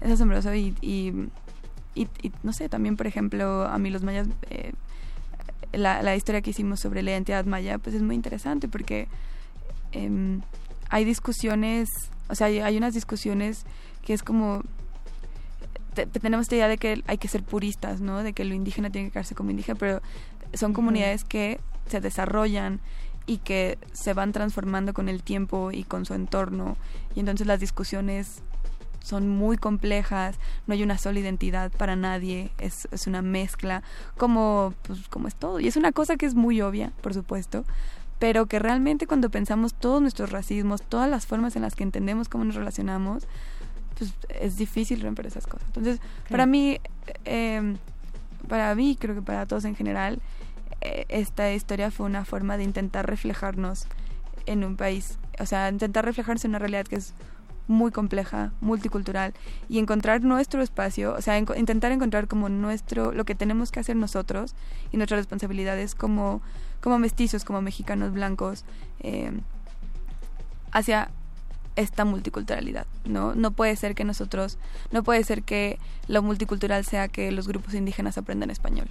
es 0.01 0.11
asombroso 0.11 0.53
y, 0.53 0.75
y, 0.81 1.13
y- 1.95 2.07
y, 2.21 2.31
no 2.43 2.53
sé, 2.53 2.69
también 2.69 2.97
por 2.97 3.07
ejemplo 3.07 3.63
a 3.67 3.77
mí 3.77 3.89
los 3.89 4.03
mayas, 4.03 4.27
eh, 4.49 4.73
la, 5.71 6.01
la 6.03 6.15
historia 6.15 6.41
que 6.41 6.49
hicimos 6.51 6.79
sobre 6.79 7.01
la 7.01 7.11
identidad 7.11 7.45
maya 7.45 7.77
pues 7.77 7.95
es 7.95 8.01
muy 8.01 8.15
interesante 8.15 8.67
porque 8.67 9.07
em, 9.91 10.41
hay 10.89 11.05
discusiones, 11.05 11.89
o 12.29 12.35
sea, 12.35 12.47
hay, 12.47 12.59
hay 12.59 12.77
unas 12.77 12.93
discusiones 12.93 13.65
que 14.05 14.13
es 14.13 14.21
como 14.23 14.63
te- 15.93 16.05
tenemos 16.07 16.43
esta 16.45 16.55
idea 16.55 16.67
de 16.67 16.77
que 16.77 17.03
hay 17.07 17.17
que 17.17 17.27
ser 17.27 17.43
puristas, 17.43 18.01
¿no? 18.01 18.23
De 18.23 18.33
que 18.33 18.43
lo 18.45 18.53
indígena 18.53 18.89
tiene 18.89 19.07
que 19.07 19.13
quedarse 19.13 19.35
como 19.35 19.51
indígena, 19.51 19.77
pero 19.77 20.01
son 20.53 20.71
Ujú. 20.71 20.75
comunidades 20.75 21.23
que 21.23 21.59
se 21.87 22.01
desarrollan 22.01 22.79
y 23.25 23.37
que 23.37 23.77
se 23.93 24.13
van 24.13 24.31
transformando 24.33 24.93
con 24.93 25.07
el 25.09 25.23
tiempo 25.23 25.71
y 25.71 25.83
con 25.83 26.05
su 26.05 26.13
entorno. 26.13 26.75
Y 27.15 27.21
entonces 27.21 27.47
las 27.47 27.59
discusiones 27.59 28.41
son 29.01 29.27
muy 29.29 29.57
complejas, 29.57 30.37
no 30.65 30.73
hay 30.73 30.83
una 30.83 30.97
sola 30.97 31.19
identidad 31.19 31.71
para 31.71 31.95
nadie, 31.97 32.51
es, 32.57 32.87
es 32.91 33.05
una 33.07 33.21
mezcla, 33.21 33.83
como, 34.17 34.73
pues, 34.83 35.07
como 35.09 35.27
es 35.27 35.35
todo. 35.35 35.59
Y 35.59 35.67
es 35.67 35.75
una 35.75 35.91
cosa 35.91 36.15
que 36.15 36.25
es 36.25 36.35
muy 36.35 36.61
obvia, 36.61 36.93
por 37.01 37.13
supuesto, 37.13 37.65
pero 38.19 38.45
que 38.45 38.59
realmente 38.59 39.05
cuando 39.05 39.29
pensamos 39.29 39.73
todos 39.73 40.01
nuestros 40.01 40.31
racismos, 40.31 40.81
todas 40.81 41.09
las 41.09 41.25
formas 41.25 41.57
en 41.57 41.63
las 41.63 41.75
que 41.75 41.83
entendemos 41.83 42.29
cómo 42.29 42.45
nos 42.45 42.55
relacionamos, 42.55 43.27
pues 43.97 44.13
es 44.29 44.57
difícil 44.57 45.01
romper 45.01 45.27
esas 45.27 45.47
cosas. 45.47 45.65
Entonces, 45.67 45.99
para 46.29 46.45
mí, 46.45 46.79
eh, 47.25 47.75
para 48.47 48.75
mí, 48.75 48.97
creo 48.99 49.15
que 49.15 49.21
para 49.21 49.45
todos 49.45 49.65
en 49.65 49.75
general, 49.75 50.21
eh, 50.81 51.05
esta 51.09 51.51
historia 51.53 51.91
fue 51.91 52.05
una 52.05 52.25
forma 52.25 52.57
de 52.57 52.63
intentar 52.63 53.07
reflejarnos 53.07 53.87
en 54.45 54.63
un 54.63 54.75
país, 54.75 55.17
o 55.39 55.45
sea, 55.45 55.69
intentar 55.69 56.05
reflejarse 56.05 56.47
en 56.47 56.51
una 56.51 56.59
realidad 56.59 56.85
que 56.85 56.97
es 56.97 57.13
muy 57.67 57.91
compleja, 57.91 58.51
multicultural 58.59 59.33
y 59.69 59.79
encontrar 59.79 60.21
nuestro 60.21 60.61
espacio, 60.61 61.15
o 61.15 61.21
sea, 61.21 61.37
intentar 61.37 61.91
encontrar 61.93 62.27
como 62.27 62.49
nuestro, 62.49 63.13
lo 63.13 63.23
que 63.23 63.35
tenemos 63.35 63.71
que 63.71 63.79
hacer 63.79 63.95
nosotros 63.95 64.53
y 64.91 64.97
nuestras 64.97 65.19
responsabilidades 65.19 65.95
como, 65.95 66.41
como 66.81 66.99
mestizos, 66.99 67.45
como 67.45 67.61
mexicanos 67.61 68.11
blancos, 68.11 68.65
eh, 68.99 69.31
hacia 70.71 71.09
esta 71.75 72.05
multiculturalidad, 72.05 72.85
¿no? 73.05 73.35
No 73.35 73.51
puede 73.51 73.75
ser 73.75 73.95
que 73.95 74.03
nosotros, 74.03 74.57
no 74.91 75.03
puede 75.03 75.23
ser 75.23 75.43
que 75.43 75.79
lo 76.07 76.21
multicultural 76.21 76.85
sea 76.85 77.07
que 77.07 77.31
los 77.31 77.47
grupos 77.47 77.73
indígenas 77.73 78.17
aprendan 78.17 78.49
español. 78.49 78.87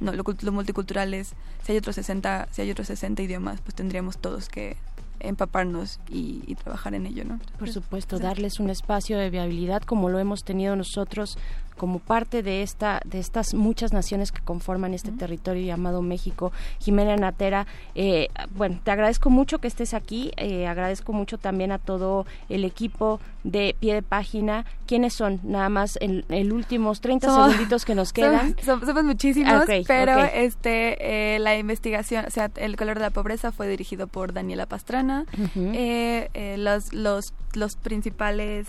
No, 0.00 0.12
lo, 0.12 0.24
lo 0.40 0.52
multicultural 0.52 1.14
es, 1.14 1.34
si 1.62 1.72
hay 1.72 1.78
otros 1.78 1.96
60, 1.96 2.48
si 2.50 2.62
hay 2.62 2.70
otros 2.70 2.88
60 2.88 3.22
idiomas, 3.22 3.60
pues 3.60 3.74
tendríamos 3.74 4.18
todos 4.18 4.48
que 4.48 4.76
empaparnos 5.20 6.00
y, 6.08 6.42
y 6.46 6.54
trabajar 6.54 6.94
en 6.94 7.06
ello, 7.06 7.24
¿no? 7.24 7.40
Por 7.58 7.70
supuesto, 7.70 8.18
darles 8.18 8.60
un 8.60 8.70
espacio 8.70 9.18
de 9.18 9.30
viabilidad 9.30 9.82
como 9.82 10.08
lo 10.08 10.18
hemos 10.18 10.44
tenido 10.44 10.76
nosotros 10.76 11.38
como 11.76 11.98
parte 11.98 12.42
de 12.42 12.62
esta 12.62 13.00
de 13.04 13.18
estas 13.18 13.54
muchas 13.54 13.92
naciones 13.92 14.30
que 14.32 14.40
conforman 14.42 14.94
este 14.94 15.10
territorio 15.12 15.64
llamado 15.64 16.02
México. 16.02 16.52
Jimena 16.80 17.16
Natera, 17.16 17.66
eh, 17.94 18.28
bueno, 18.54 18.80
te 18.84 18.90
agradezco 18.90 19.30
mucho 19.30 19.58
que 19.58 19.68
estés 19.68 19.94
aquí, 19.94 20.30
eh, 20.36 20.66
agradezco 20.66 21.12
mucho 21.12 21.38
también 21.38 21.72
a 21.72 21.78
todo 21.78 22.26
el 22.48 22.64
equipo 22.64 23.20
de 23.42 23.74
pie 23.78 23.94
de 23.94 24.02
página. 24.02 24.64
¿Quiénes 24.86 25.14
son? 25.14 25.40
Nada 25.42 25.68
más 25.68 25.98
en, 26.00 26.24
en 26.28 26.52
últimos 26.52 27.00
30 27.00 27.26
Somos- 27.28 27.50
segunditos 27.52 27.84
que 27.84 27.94
nos 27.94 28.12
quedan. 28.12 28.54
Somos, 28.64 28.86
somos 28.86 29.04
muchísimos, 29.04 29.52
Ah, 29.52 29.64
pero 29.86 30.20
este 30.24 31.34
eh, 31.34 31.38
la 31.38 31.56
investigación, 31.56 32.24
o 32.26 32.30
sea, 32.30 32.50
el 32.56 32.76
color 32.76 32.96
de 32.98 33.02
la 33.02 33.10
pobreza 33.10 33.50
fue 33.52 33.66
dirigido 33.68 34.06
por 34.06 34.32
Daniela 34.32 34.66
Pastrana. 34.66 35.24
Eh, 35.56 36.28
eh, 36.34 36.56
los 36.58 36.92
los 36.92 37.32
los 37.54 37.76
principales, 37.76 38.66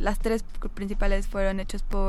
las 0.00 0.18
tres 0.18 0.44
principales 0.74 1.26
fueron 1.28 1.60
hechos 1.60 1.82
por 1.82 2.03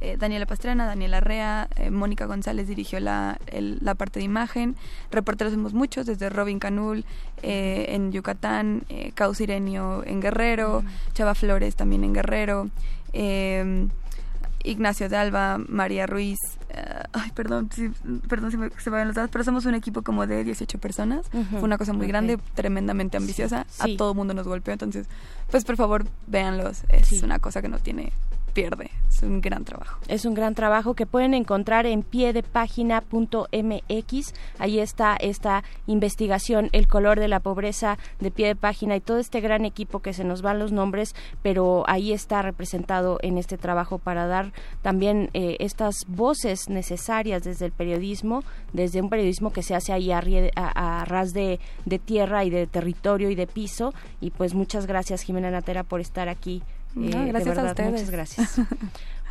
eh, 0.00 0.16
Daniela 0.18 0.46
Pastrana, 0.46 0.84
Daniela 0.86 1.20
Rea, 1.20 1.68
eh, 1.76 1.90
Mónica 1.90 2.26
González 2.26 2.66
dirigió 2.66 2.98
la, 2.98 3.38
el- 3.46 3.78
la 3.82 3.94
parte 3.94 4.18
de 4.18 4.24
imagen. 4.24 4.74
Reporteros 5.12 5.52
somos 5.52 5.74
muchos, 5.74 6.06
desde 6.06 6.28
Robin 6.28 6.58
Canul 6.58 7.04
eh, 7.42 7.86
en 7.90 8.10
Yucatán, 8.10 8.82
eh, 8.88 9.12
Caus 9.14 9.40
Irenio 9.40 10.02
en 10.04 10.20
Guerrero, 10.20 10.82
Chava 11.14 11.34
Flores 11.36 11.76
también 11.76 12.02
en 12.04 12.12
Guerrero. 12.14 12.68
eh, 13.12 13.86
Ignacio 14.64 15.08
de 15.08 15.16
Alba, 15.16 15.58
María 15.68 16.06
Ruiz, 16.06 16.38
eh, 16.70 17.02
ay, 17.12 17.32
perdón, 17.34 17.68
sí, 17.74 17.90
perdón 18.28 18.52
si 18.52 18.56
me, 18.56 18.70
se 18.78 18.90
me 18.90 18.96
van 18.98 19.08
los 19.08 19.16
datos, 19.16 19.30
pero 19.32 19.42
somos 19.42 19.66
un 19.66 19.74
equipo 19.74 20.02
como 20.02 20.24
de 20.28 20.44
18 20.44 20.78
personas. 20.78 21.26
Ujú, 21.32 21.44
Fue 21.50 21.62
una 21.62 21.78
cosa 21.78 21.92
muy 21.92 22.06
ok. 22.06 22.08
grande, 22.10 22.38
tremendamente 22.54 23.16
ambiciosa. 23.16 23.66
Sí. 23.68 23.94
A 23.94 23.96
todo 23.96 24.14
mundo 24.14 24.34
nos 24.34 24.46
golpeó, 24.46 24.72
entonces, 24.72 25.08
pues 25.50 25.64
por 25.64 25.76
favor, 25.76 26.04
véanlos. 26.28 26.84
Es 26.90 27.24
una 27.24 27.40
cosa 27.40 27.60
que 27.60 27.66
no 27.68 27.80
tiene 27.80 28.12
pierde. 28.52 28.90
Es 29.08 29.22
un 29.22 29.40
gran 29.40 29.64
trabajo. 29.64 29.98
Es 30.08 30.24
un 30.24 30.34
gran 30.34 30.54
trabajo 30.54 30.94
que 30.94 31.06
pueden 31.06 31.34
encontrar 31.34 31.86
en 31.86 32.02
piedepágina.mx. 32.02 34.34
Ahí 34.58 34.78
está 34.78 35.16
esta 35.16 35.64
investigación, 35.86 36.68
el 36.72 36.88
color 36.88 37.18
de 37.20 37.28
la 37.28 37.40
pobreza 37.40 37.98
de 38.20 38.30
pie 38.30 38.46
de 38.48 38.56
página 38.56 38.96
y 38.96 39.00
todo 39.00 39.18
este 39.18 39.40
gran 39.40 39.64
equipo 39.64 40.00
que 40.00 40.12
se 40.12 40.24
nos 40.24 40.42
van 40.42 40.58
los 40.58 40.72
nombres, 40.72 41.14
pero 41.42 41.84
ahí 41.86 42.12
está 42.12 42.42
representado 42.42 43.18
en 43.22 43.38
este 43.38 43.58
trabajo 43.58 43.98
para 43.98 44.26
dar 44.26 44.52
también 44.82 45.30
eh, 45.34 45.56
estas 45.60 45.96
voces 46.08 46.68
necesarias 46.68 47.42
desde 47.42 47.66
el 47.66 47.72
periodismo, 47.72 48.42
desde 48.72 49.00
un 49.00 49.08
periodismo 49.10 49.52
que 49.52 49.62
se 49.62 49.74
hace 49.74 49.92
ahí 49.92 50.10
a- 50.12 50.22
a 50.56 51.04
ras 51.04 51.32
de, 51.32 51.60
de 51.84 51.98
tierra 51.98 52.44
y 52.44 52.50
de 52.50 52.66
territorio 52.66 53.30
y 53.30 53.34
de 53.34 53.46
piso. 53.46 53.92
Y 54.20 54.30
pues 54.30 54.54
muchas 54.54 54.86
gracias 54.86 55.22
Jimena 55.22 55.50
Natera 55.50 55.84
por 55.84 56.00
estar 56.00 56.28
aquí. 56.28 56.62
No, 56.94 57.24
Eh, 57.24 57.28
gracias 57.28 57.58
a 57.58 57.64
ustedes. 57.64 57.90
Muchas 57.90 58.10
gracias. 58.10 58.60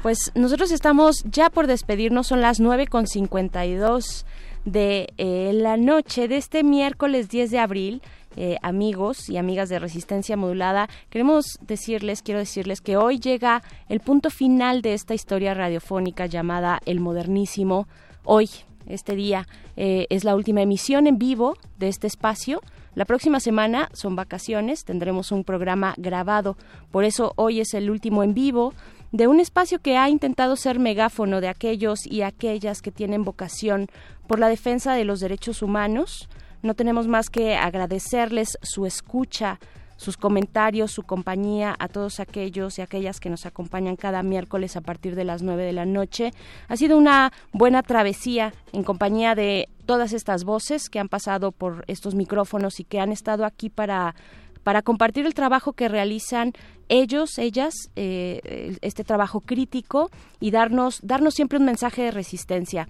Pues 0.02 0.32
nosotros 0.34 0.72
estamos 0.72 1.24
ya 1.26 1.52
por 1.52 1.68
despedirnos, 1.68 2.26
son 2.26 2.42
las 2.42 2.60
9.52 2.60 4.26
de 4.66 5.14
eh, 5.20 5.52
la 5.54 5.78
noche 5.78 6.28
de 6.28 6.38
este 6.38 6.64
miércoles 6.64 7.30
10 7.30 7.52
de 7.52 7.60
abril. 7.60 8.02
Eh, 8.38 8.58
amigos 8.62 9.30
y 9.30 9.36
amigas 9.36 9.68
de 9.68 9.78
Resistencia 9.78 10.38
Modulada, 10.38 10.88
queremos 11.10 11.60
decirles, 11.60 12.22
quiero 12.22 12.40
decirles 12.40 12.80
que 12.80 12.96
hoy 12.96 13.20
llega 13.20 13.62
el 13.90 14.00
punto 14.00 14.30
final 14.30 14.82
de 14.82 14.94
esta 14.94 15.14
historia 15.14 15.54
radiofónica 15.54 16.28
llamada 16.28 16.80
El 16.86 17.02
Modernísimo. 17.02 17.90
Hoy, 18.24 18.50
este 18.88 19.16
día, 19.16 19.48
eh, 19.76 20.08
es 20.10 20.24
la 20.24 20.34
última 20.34 20.62
emisión 20.62 21.08
en 21.08 21.18
vivo 21.18 21.58
de 21.78 21.90
este 21.90 22.08
espacio. 22.08 22.62
La 22.94 23.06
próxima 23.06 23.40
semana 23.40 23.90
son 23.94 24.18
vacaciones, 24.18 24.84
tendremos 24.84 25.32
un 25.32 25.46
programa 25.46 25.94
grabado, 25.98 26.58
por 26.92 27.06
eso 27.06 27.32
hoy 27.38 27.62
es 27.62 27.74
el 27.74 27.90
último 27.90 28.22
en 28.22 28.34
vivo 28.34 28.74
de 29.14 29.28
un 29.28 29.40
espacio 29.40 29.80
que 29.80 29.96
ha 29.96 30.10
intentado 30.10 30.58
ser 30.58 30.78
megáfono 30.78 31.40
de 31.40 31.48
aquellos 31.48 32.06
y 32.06 32.22
aquellas 32.22 32.82
que 32.82 32.92
tienen 32.92 33.24
vocación 33.24 33.88
por 34.28 34.40
la 34.40 34.50
defensa 34.50 34.94
de 34.94 35.06
los 35.06 35.22
derechos 35.22 35.62
humanos. 35.62 36.28
No 36.64 36.74
tenemos 36.74 37.08
más 37.08 37.30
que 37.30 37.56
agradecerles 37.56 38.58
su 38.62 38.86
escucha, 38.86 39.60
sus 40.02 40.18
comentarios, 40.18 40.92
su 40.92 41.04
compañía 41.04 41.76
a 41.78 41.88
todos 41.88 42.20
aquellos 42.20 42.80
y 42.80 42.82
aquellas 42.82 43.20
que 43.20 43.30
nos 43.30 43.46
acompañan 43.46 43.96
cada 43.96 44.24
miércoles 44.24 44.76
a 44.76 44.82
partir 44.82 45.16
de 45.16 45.26
las 45.26 45.44
9 45.44 45.64
de 45.64 45.74
la 45.74 45.86
noche. 45.86 46.34
Ha 46.68 46.76
sido 46.76 46.98
una 46.98 47.32
buena 47.54 47.84
travesía 47.84 48.54
en 48.74 48.84
compañía 48.84 49.36
de 49.36 49.70
todas 49.92 50.14
estas 50.14 50.46
voces 50.46 50.88
que 50.90 51.00
han 51.00 51.10
pasado 51.10 51.52
por 51.52 51.84
estos 51.88 52.16
micrófonos 52.16 52.80
y 52.80 52.86
que 52.86 53.02
han 53.02 53.12
estado 53.12 53.44
aquí 53.44 53.70
para 53.70 54.16
para 54.64 54.84
compartir 54.84 55.26
el 55.26 55.34
trabajo 55.34 55.74
que 55.74 55.90
realizan 55.90 56.54
ellos, 56.88 57.38
ellas, 57.38 57.74
eh, 57.98 58.78
este 58.82 59.04
trabajo 59.04 59.42
crítico 59.42 60.10
y 60.40 60.52
darnos, 60.52 61.02
darnos 61.04 61.34
siempre 61.34 61.58
un 61.58 61.66
mensaje 61.66 62.04
de 62.04 62.12
resistencia. 62.12 62.88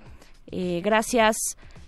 Eh, 0.52 0.82
gracias, 0.84 1.38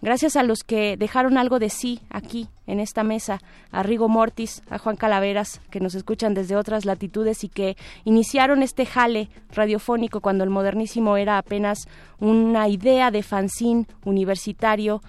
gracias 0.04 0.36
a 0.36 0.44
los 0.44 0.64
que 0.64 0.98
dejaron 0.98 1.38
algo 1.38 1.58
de 1.58 1.70
sí 1.70 2.02
aquí 2.10 2.50
en 2.68 2.80
esta 2.80 3.04
mesa, 3.04 3.40
a 3.72 3.84
Rigo 3.84 4.10
Mortis, 4.10 4.62
a 4.70 4.78
Juan 4.78 4.98
Calaveras, 4.98 5.62
que 5.72 5.80
nos 5.80 5.96
escuchan 5.96 6.34
desde 6.34 6.56
otras 6.58 6.86
latitudes 6.86 7.44
y 7.44 7.50
que 7.50 7.78
iniciaron 8.04 8.62
este 8.62 8.86
jale 8.86 9.30
radiofónico 9.52 10.22
cuando 10.22 10.44
el 10.44 10.50
modernísimo 10.50 11.18
era 11.18 11.38
apenas 11.38 11.88
una 12.20 12.68
idea 12.68 13.12
de 13.12 13.24
fanzine 13.24 13.88
universitario 14.04 15.02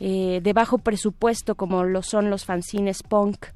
eh, 0.00 0.40
de 0.42 0.52
bajo 0.52 0.78
presupuesto 0.78 1.54
como 1.54 1.84
lo 1.84 2.02
son 2.02 2.28
los 2.28 2.44
fanzines 2.44 3.02
punk 3.02 3.46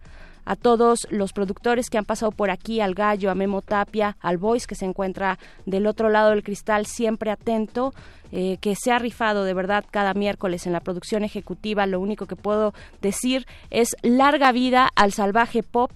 a 0.47 0.57
todos 0.57 1.07
los 1.11 1.33
productores 1.33 1.91
que 1.91 1.99
han 1.99 2.05
pasado 2.05 2.33
por 2.33 2.51
aquí, 2.51 2.81
al 2.81 2.95
Gallo, 2.95 3.31
a 3.31 3.35
Memo 3.35 3.61
Tapia, 3.61 4.17
al 4.21 4.39
Voice 4.39 4.67
que 4.67 4.77
se 4.77 4.87
encuentra 4.87 5.39
del 5.67 5.87
otro 5.87 6.09
lado 6.09 6.31
del 6.31 6.43
cristal, 6.43 6.87
siempre 6.87 7.31
atento, 7.31 7.93
eh, 8.33 8.57
que 8.61 8.75
se 8.77 8.93
ha 8.93 8.99
rifado 8.99 9.45
de 9.45 9.55
verdad 9.55 9.85
cada 9.91 10.15
miércoles 10.15 10.67
en 10.67 10.73
la 10.73 10.81
producción 10.81 11.25
ejecutiva. 11.25 11.87
Lo 11.87 12.01
único 12.01 12.27
que 12.27 12.37
puedo 12.37 12.73
decir 13.03 13.47
es 13.71 13.97
larga 14.03 14.53
vida 14.53 14.89
al 14.95 15.13
salvaje 15.13 15.63
pop, 15.63 15.91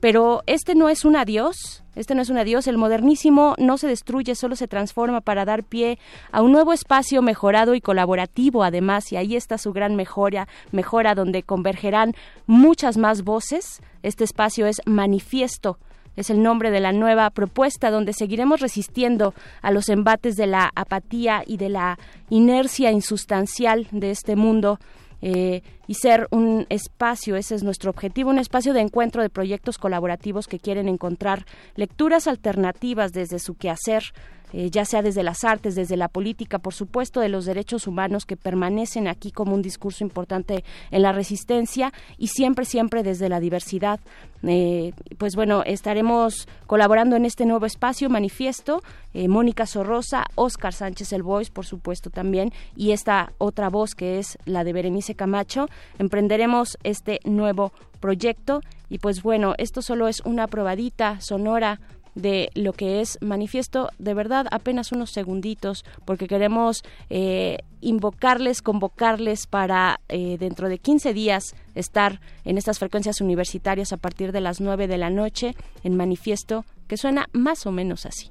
pero 0.00 0.42
este 0.46 0.74
no 0.74 0.88
es 0.88 1.04
un 1.04 1.16
adiós, 1.16 1.83
este 1.96 2.14
no 2.14 2.22
es 2.22 2.30
un 2.30 2.38
adiós, 2.38 2.66
el 2.66 2.78
modernísimo 2.78 3.54
no 3.58 3.78
se 3.78 3.86
destruye, 3.86 4.34
solo 4.34 4.56
se 4.56 4.68
transforma 4.68 5.20
para 5.20 5.44
dar 5.44 5.64
pie 5.64 5.98
a 6.32 6.42
un 6.42 6.52
nuevo 6.52 6.72
espacio 6.72 7.22
mejorado 7.22 7.74
y 7.74 7.80
colaborativo 7.80 8.64
además, 8.64 9.12
y 9.12 9.16
ahí 9.16 9.36
está 9.36 9.58
su 9.58 9.72
gran 9.72 9.96
mejora, 9.96 10.48
mejora 10.72 11.14
donde 11.14 11.42
convergerán 11.42 12.14
muchas 12.46 12.96
más 12.96 13.22
voces. 13.22 13.80
Este 14.02 14.24
espacio 14.24 14.66
es 14.66 14.80
manifiesto. 14.86 15.78
Es 16.16 16.30
el 16.30 16.42
nombre 16.42 16.70
de 16.70 16.80
la 16.80 16.92
nueva 16.92 17.28
propuesta 17.30 17.90
donde 17.90 18.12
seguiremos 18.12 18.60
resistiendo 18.60 19.34
a 19.62 19.72
los 19.72 19.88
embates 19.88 20.36
de 20.36 20.46
la 20.46 20.70
apatía 20.76 21.42
y 21.44 21.56
de 21.56 21.68
la 21.68 21.98
inercia 22.30 22.92
insustancial 22.92 23.88
de 23.90 24.12
este 24.12 24.36
mundo 24.36 24.78
eh, 25.26 25.62
y 25.86 25.94
ser 25.94 26.28
un 26.32 26.66
espacio, 26.68 27.34
ese 27.36 27.54
es 27.54 27.62
nuestro 27.62 27.88
objetivo, 27.88 28.28
un 28.28 28.38
espacio 28.38 28.74
de 28.74 28.82
encuentro 28.82 29.22
de 29.22 29.30
proyectos 29.30 29.78
colaborativos 29.78 30.46
que 30.46 30.58
quieren 30.58 30.86
encontrar 30.86 31.46
lecturas 31.76 32.26
alternativas 32.26 33.12
desde 33.12 33.38
su 33.38 33.54
quehacer, 33.54 34.12
eh, 34.52 34.70
ya 34.70 34.84
sea 34.84 35.02
desde 35.02 35.22
las 35.22 35.44
artes, 35.44 35.74
desde 35.74 35.96
la 35.96 36.08
política, 36.08 36.58
por 36.58 36.74
supuesto, 36.74 37.20
de 37.20 37.28
los 37.28 37.44
derechos 37.44 37.86
humanos 37.86 38.26
que 38.26 38.36
permanecen 38.36 39.08
aquí 39.08 39.32
como 39.32 39.54
un 39.54 39.62
discurso 39.62 40.04
importante 40.04 40.64
en 40.90 41.02
la 41.02 41.12
resistencia 41.12 41.92
y 42.18 42.28
siempre, 42.28 42.64
siempre 42.64 43.02
desde 43.02 43.28
la 43.28 43.40
diversidad. 43.40 44.00
Eh, 44.42 44.92
pues 45.18 45.36
bueno, 45.36 45.62
estaremos 45.64 46.46
colaborando 46.66 47.16
en 47.16 47.24
este 47.24 47.46
nuevo 47.46 47.66
espacio, 47.66 48.10
manifiesto, 48.10 48.82
eh, 49.14 49.28
Mónica 49.28 49.66
Sorrosa, 49.66 50.26
Oscar 50.34 50.72
Sánchez 50.72 51.12
El 51.12 51.22
por 51.52 51.64
supuesto 51.64 52.10
también, 52.10 52.52
y 52.76 52.92
esta 52.92 53.32
otra 53.38 53.70
voz 53.70 53.94
que 53.94 54.18
es 54.18 54.38
la 54.44 54.64
de 54.64 54.72
Berenice 54.72 55.14
Camacho. 55.14 55.68
Emprenderemos 55.98 56.78
este 56.84 57.20
nuevo 57.24 57.72
proyecto 58.00 58.60
y 58.90 58.98
pues 58.98 59.22
bueno, 59.22 59.54
esto 59.56 59.80
solo 59.80 60.08
es 60.08 60.20
una 60.20 60.46
probadita 60.46 61.20
sonora 61.20 61.80
de 62.14 62.50
lo 62.54 62.72
que 62.72 63.00
es 63.00 63.18
manifiesto 63.20 63.90
de 63.98 64.14
verdad 64.14 64.46
apenas 64.50 64.92
unos 64.92 65.10
segunditos 65.10 65.84
porque 66.04 66.28
queremos 66.28 66.82
eh, 67.10 67.58
invocarles, 67.80 68.62
convocarles 68.62 69.46
para 69.46 70.00
eh, 70.08 70.36
dentro 70.38 70.68
de 70.68 70.78
15 70.78 71.12
días 71.12 71.54
estar 71.74 72.20
en 72.44 72.58
estas 72.58 72.78
frecuencias 72.78 73.20
universitarias 73.20 73.92
a 73.92 73.96
partir 73.96 74.32
de 74.32 74.40
las 74.40 74.60
9 74.60 74.86
de 74.86 74.98
la 74.98 75.10
noche 75.10 75.54
en 75.82 75.96
manifiesto 75.96 76.64
que 76.88 76.96
suena 76.96 77.28
más 77.32 77.66
o 77.66 77.72
menos 77.72 78.06
así. 78.06 78.30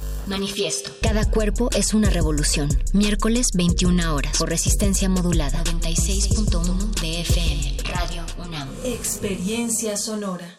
Manifiesto. 0.31 0.91
Cada 1.01 1.29
cuerpo 1.29 1.69
es 1.75 1.93
una 1.93 2.09
revolución. 2.09 2.69
Miércoles 2.93 3.47
21 3.53 4.15
horas 4.15 4.37
por 4.37 4.47
resistencia 4.47 5.09
modulada 5.09 5.61
96.1 5.65 7.01
de 7.01 7.19
FM. 7.19 7.77
Radio 7.83 8.23
UNAM. 8.37 8.69
Experiencia 8.85 9.97
sonora. 9.97 10.57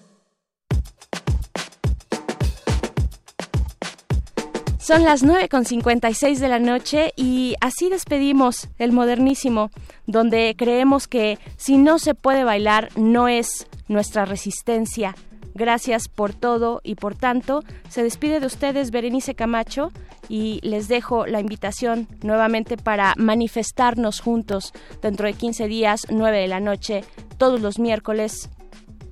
Son 4.79 5.05
las 5.05 5.25
9.56 5.25 6.39
de 6.39 6.49
la 6.49 6.59
noche 6.59 7.15
y 7.17 7.55
así 7.63 7.89
despedimos 7.89 8.69
el 8.77 8.93
modernísimo, 8.93 9.71
donde 10.07 10.55
creemos 10.59 11.09
que 11.09 11.39
si 11.57 11.79
no 11.79 11.99
se 11.99 12.15
puede 12.15 12.45
bailar 12.45 12.91
no 12.97 13.27
es 13.27 13.67
nuestra 13.89 14.27
resistencia. 14.27 15.15
Gracias 15.55 16.09
por 16.09 16.33
todo 16.35 16.81
y 16.83 16.95
por 16.95 17.15
tanto. 17.15 17.63
Se 17.89 18.03
despide 18.03 18.41
de 18.41 18.47
ustedes 18.47 18.91
Berenice 18.91 19.35
Camacho 19.35 19.91
y 20.29 20.61
les 20.63 20.89
dejo 20.89 21.27
la 21.27 21.41
invitación 21.41 22.09
nuevamente 22.23 22.77
para 22.77 23.15
manifestarnos 23.17 24.21
juntos 24.21 24.73
dentro 25.03 25.27
de 25.27 25.35
15 25.35 25.69
días, 25.69 26.07
9 26.11 26.39
de 26.39 26.49
la 26.49 26.61
noche, 26.61 27.05
todos 27.39 27.61
los 27.61 27.79
miércoles. 27.79 28.49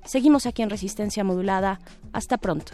Seguimos 0.04 0.46
aquí 0.46 0.62
en 0.62 0.70
Resistencia 0.70 1.24
Modulada. 1.24 1.78
Hasta 2.12 2.38
pronto. 2.38 2.72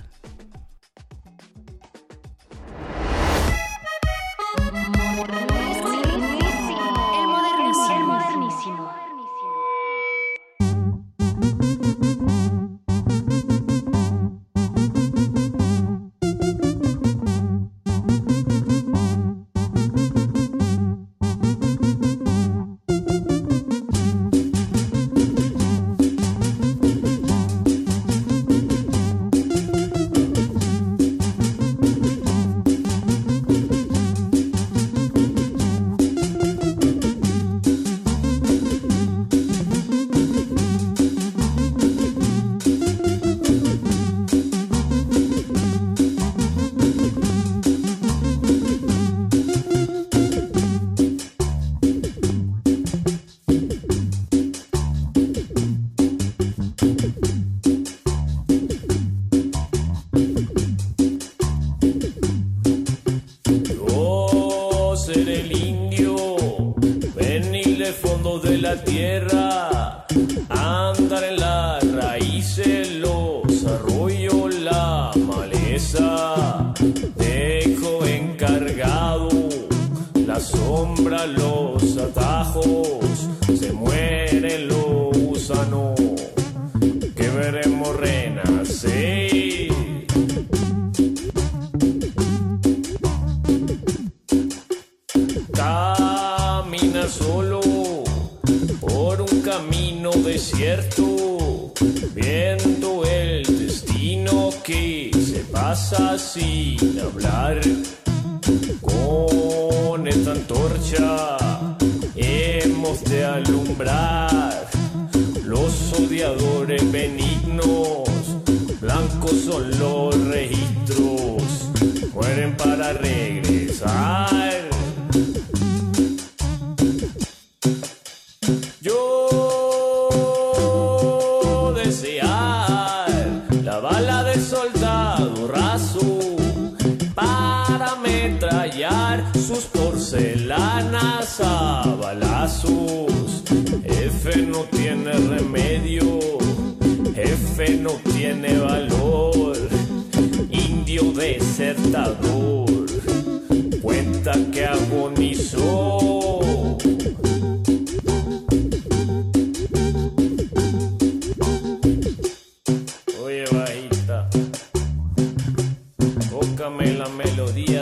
Tócame 166.87 166.95
la 166.95 167.09
melodía 167.09 167.76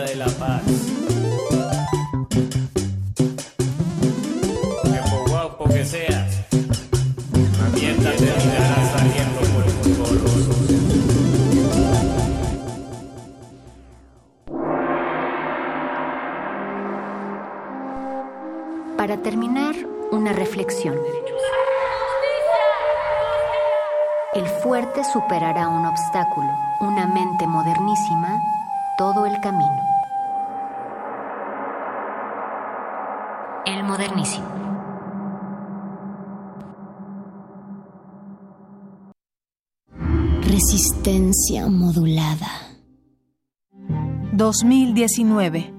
2019. 44.54 45.74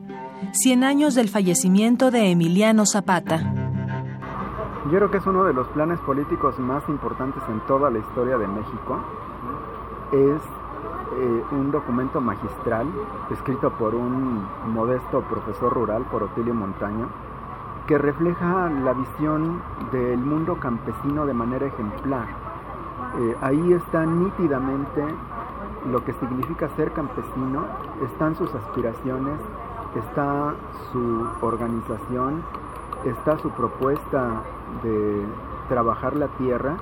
100 0.52 0.84
años 0.84 1.15
del 1.15 1.30
fallecimiento 1.30 2.11
de 2.11 2.31
Emiliano 2.31 2.85
Zapata. 2.85 3.39
Yo 4.91 4.97
creo 4.97 5.10
que 5.10 5.18
es 5.19 5.26
uno 5.26 5.45
de 5.45 5.53
los 5.53 5.65
planes 5.69 5.97
políticos 6.02 6.60
más 6.60 6.84
importantes 6.89 7.41
en 7.47 7.61
toda 7.68 7.89
la 7.89 7.99
historia 7.99 8.38
de 8.38 8.47
México. 8.47 8.99
Es 10.11 10.41
eh, 11.18 11.43
un 11.52 11.72
documento 11.72 12.19
magistral 12.19 12.85
escrito 13.31 13.72
por 13.77 13.95
un 13.95 14.45
modesto 14.65 15.22
profesor 15.22 15.73
rural, 15.73 16.03
por 16.11 16.23
Otilio 16.23 16.53
Montaño, 16.53 17.07
que 17.88 17.97
refleja 17.97 18.69
la 18.84 18.91
visión 18.91 19.61
del 19.93 20.18
mundo 20.18 20.60
campesino 20.60 21.26
de 21.26 21.34
manera 21.34 21.65
ejemplar. 21.65 22.27
Eh, 23.19 23.38
ahí 23.39 23.72
está 23.72 24.06
nítidamente 24.06 25.02
lo 25.91 26.03
que 26.03 26.14
significa 26.14 26.70
ser 26.76 26.91
campesino, 26.91 27.66
están 28.12 28.36
sus 28.36 28.53
aspiraciones, 28.53 29.40
está 29.95 30.56
su 30.91 31.28
organización, 31.41 32.44
está 33.06 33.38
su 33.40 33.49
propuesta 33.52 34.41
de 34.84 35.26
trabajar 35.70 36.16
la 36.16 36.28
tierra, 36.38 36.78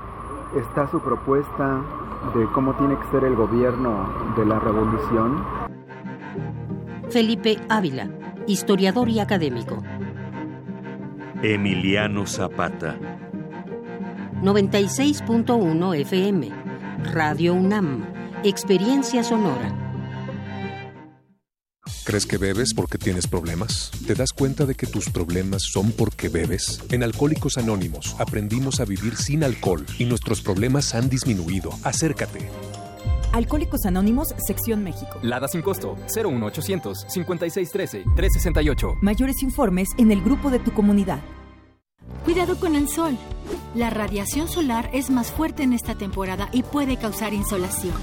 está 0.55 0.87
su 0.87 0.99
propuesta 0.99 1.81
de 2.33 2.45
cómo 2.53 2.73
tiene 2.75 2.97
que 2.97 3.07
ser 3.07 3.23
el 3.25 3.35
gobierno 3.35 4.07
de 4.37 4.45
la 4.45 4.59
revolución. 4.59 5.43
Felipe 7.09 7.59
Ávila, 7.69 8.09
historiador 8.47 9.09
y 9.09 9.19
académico. 9.19 9.77
Emiliano 11.41 12.25
Zapata. 12.25 12.97
96.1 14.41 15.95
FM. 16.01 16.51
Radio 17.13 17.53
UNAM. 17.53 18.22
Experiencia 18.45 19.23
sonora. 19.23 19.73
¿Crees 22.03 22.25
que 22.25 22.37
bebes 22.37 22.73
porque 22.73 22.97
tienes 22.97 23.25
problemas? 23.25 23.89
¿Te 24.05 24.15
das 24.15 24.33
cuenta 24.33 24.65
de 24.65 24.75
que 24.75 24.85
tus 24.85 25.09
problemas 25.09 25.61
son 25.71 25.93
porque 25.93 26.27
bebes? 26.27 26.81
En 26.91 27.03
Alcohólicos 27.03 27.57
Anónimos 27.57 28.17
aprendimos 28.19 28.81
a 28.81 28.85
vivir 28.85 29.15
sin 29.15 29.45
alcohol 29.45 29.85
y 29.97 30.03
nuestros 30.03 30.41
problemas 30.41 30.93
han 30.93 31.09
disminuido. 31.09 31.69
Acércate. 31.83 32.49
Alcohólicos 33.31 33.85
Anónimos, 33.85 34.35
Sección 34.45 34.83
México. 34.83 35.19
Lada 35.21 35.47
sin 35.47 35.61
costo 35.61 35.95
01800 36.13 37.05
5613 37.07 38.03
368. 38.13 38.95
Mayores 39.01 39.41
informes 39.41 39.87
en 39.97 40.11
el 40.11 40.21
grupo 40.21 40.49
de 40.49 40.59
tu 40.59 40.73
comunidad. 40.73 41.21
Cuidado 42.25 42.59
con 42.59 42.75
el 42.75 42.89
sol. 42.89 43.17
La 43.73 43.89
radiación 43.89 44.49
solar 44.49 44.89
es 44.91 45.09
más 45.09 45.31
fuerte 45.31 45.63
en 45.63 45.71
esta 45.71 45.95
temporada 45.95 46.49
y 46.51 46.63
puede 46.63 46.97
causar 46.97 47.33
insolación. 47.33 47.95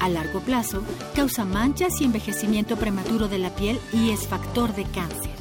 A 0.00 0.08
largo 0.08 0.40
plazo, 0.40 0.82
causa 1.14 1.44
manchas 1.44 2.00
y 2.00 2.04
envejecimiento 2.04 2.76
prematuro 2.76 3.28
de 3.28 3.38
la 3.38 3.54
piel 3.54 3.80
y 3.92 4.10
es 4.10 4.26
factor 4.26 4.74
de 4.74 4.84
cáncer. 4.84 5.32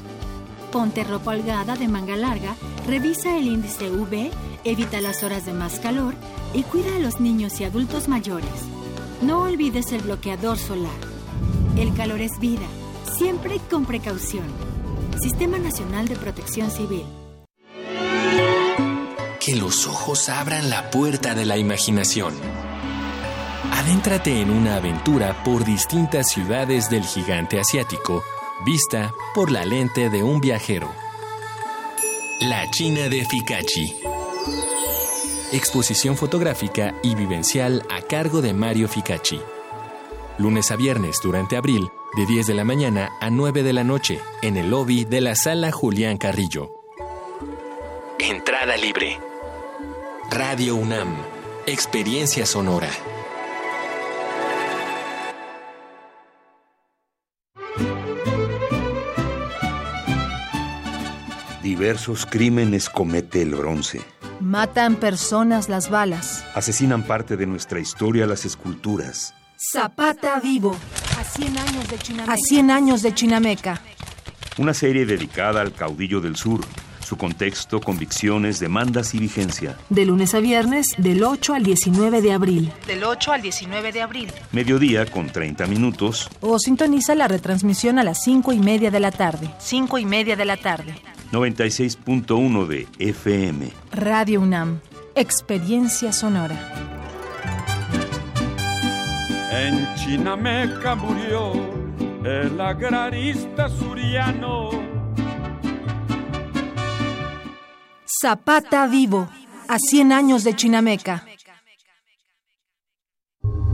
Ponte 0.72 1.04
ropa 1.04 1.32
holgada 1.32 1.76
de 1.76 1.88
manga 1.88 2.16
larga, 2.16 2.56
revisa 2.88 3.38
el 3.38 3.48
índice 3.48 3.90
UV, 3.90 4.32
evita 4.64 5.00
las 5.00 5.24
horas 5.24 5.46
de 5.46 5.54
más 5.54 5.80
calor 5.80 6.14
y 6.54 6.64
cuida 6.64 6.96
a 6.96 7.00
los 7.00 7.20
niños 7.20 7.60
y 7.62 7.64
adultos 7.64 8.08
mayores. 8.08 8.50
No 9.22 9.44
olvides 9.44 9.92
el 9.92 10.02
bloqueador 10.02 10.58
solar. 10.58 11.00
El 11.78 11.94
calor 11.94 12.22
es 12.22 12.40
vida, 12.40 12.66
siempre 13.18 13.60
con 13.70 13.86
precaución. 13.86 14.46
Sistema 15.22 15.58
Nacional 15.58 16.08
de 16.08 16.16
Protección 16.16 16.70
Civil. 16.70 17.06
Que 19.40 19.56
los 19.56 19.88
ojos 19.88 20.30
abran 20.30 20.70
la 20.70 20.92
puerta 20.92 21.34
de 21.34 21.46
la 21.46 21.58
imaginación. 21.58 22.34
Adéntrate 23.72 24.42
en 24.42 24.52
una 24.52 24.76
aventura 24.76 25.44
por 25.44 25.66
distintas 25.66 26.30
ciudades 26.30 26.90
del 26.90 27.04
gigante 27.04 27.60
asiático, 27.60 28.24
vista 28.66 29.14
por 29.34 29.52
la 29.52 29.66
lente 29.66 30.10
de 30.10 30.24
un 30.24 30.40
viajero. 30.40 30.92
La 32.42 32.70
China 32.70 33.10
de 33.10 33.26
Fikachi. 33.26 33.96
Exposición 35.52 36.18
fotográfica 36.18 36.94
y 37.02 37.16
vivencial 37.16 37.84
a 37.90 38.02
cargo 38.02 38.42
de 38.42 38.54
Mario 38.54 38.88
Fikachi. 38.88 39.42
Lunes 40.38 40.70
a 40.72 40.76
viernes 40.76 41.20
durante 41.24 41.58
abril, 41.58 41.90
de 42.16 42.26
10 42.26 42.48
de 42.48 42.54
la 42.54 42.64
mañana 42.64 43.18
a 43.20 43.30
9 43.30 43.64
de 43.64 43.74
la 43.74 43.84
noche, 43.84 44.20
en 44.42 44.58
el 44.58 44.70
lobby 44.70 45.04
de 45.06 45.22
la 45.22 45.36
sala 45.36 45.72
Julián 45.72 46.18
Carrillo. 46.18 46.72
Entrada 48.20 48.78
libre. 48.78 49.20
Radio 50.30 50.76
UNAM. 50.76 51.16
Experiencia 51.66 52.46
sonora. 52.46 52.90
Diversos 61.78 62.26
crímenes 62.26 62.90
comete 62.90 63.44
el 63.44 63.54
bronce. 63.54 64.02
Matan 64.40 64.96
personas 64.96 65.70
las 65.70 65.92
balas. 65.92 66.44
Asesinan 66.56 67.04
parte 67.04 67.38
de 67.38 67.46
nuestra 67.46 67.80
historia 67.80 68.26
las 68.26 68.46
esculturas. 68.46 69.36
Zapata 69.58 70.40
vivo. 70.40 70.76
A 71.20 71.24
100 71.24 71.58
años 71.60 71.88
de 71.88 72.00
Chinameca. 72.00 72.34
A 72.34 72.36
100 72.36 72.72
años 72.72 73.02
de 73.04 73.14
Chinameca. 73.14 73.82
Una 74.58 74.74
serie 74.74 75.06
dedicada 75.06 75.62
al 75.62 75.72
caudillo 75.72 76.20
del 76.20 76.36
sur, 76.36 76.62
su 77.08 77.16
contexto, 77.16 77.80
convicciones, 77.80 78.60
demandas 78.60 79.16
y 79.16 79.20
vigencia. 79.20 79.78
De 79.90 80.06
lunes 80.06 80.36
a 80.36 80.40
viernes, 80.40 80.88
del 80.98 81.24
8 81.24 81.54
al 81.54 81.64
19 81.64 82.22
de 82.22 82.34
abril. 82.34 82.74
Del 82.86 83.06
8 83.06 83.32
al 83.32 83.42
19 83.42 83.94
de 83.94 84.02
abril. 84.02 84.34
Mediodía 84.52 85.06
con 85.06 85.28
30 85.28 85.68
minutos. 85.68 86.30
O 86.42 86.60
sintoniza 86.60 87.16
la 87.16 87.30
retransmisión 87.30 87.98
a 87.98 88.04
las 88.04 88.22
5 88.24 88.52
y 88.52 88.60
media 88.60 88.92
de 88.92 89.00
la 89.00 89.12
tarde. 89.12 89.50
5 89.58 90.00
y 90.00 90.06
media 90.06 90.36
de 90.36 90.44
la 90.44 90.58
tarde. 90.58 90.96
96.1 91.32 92.68
de 92.68 92.88
FM. 93.00 93.72
Radio 93.94 94.42
UNAM. 94.42 94.82
Experiencia 95.16 96.12
sonora. 96.12 96.60
En 99.50 99.96
Chinameca 99.96 100.96
murió 100.96 101.54
el 102.26 102.60
agrarista 102.60 103.70
suriano. 103.70 104.97
Zapata 108.20 108.88
vivo. 108.88 109.30
A 109.68 109.78
100 109.78 110.12
años 110.12 110.44
de 110.44 110.56
Chinameca. 110.56 111.26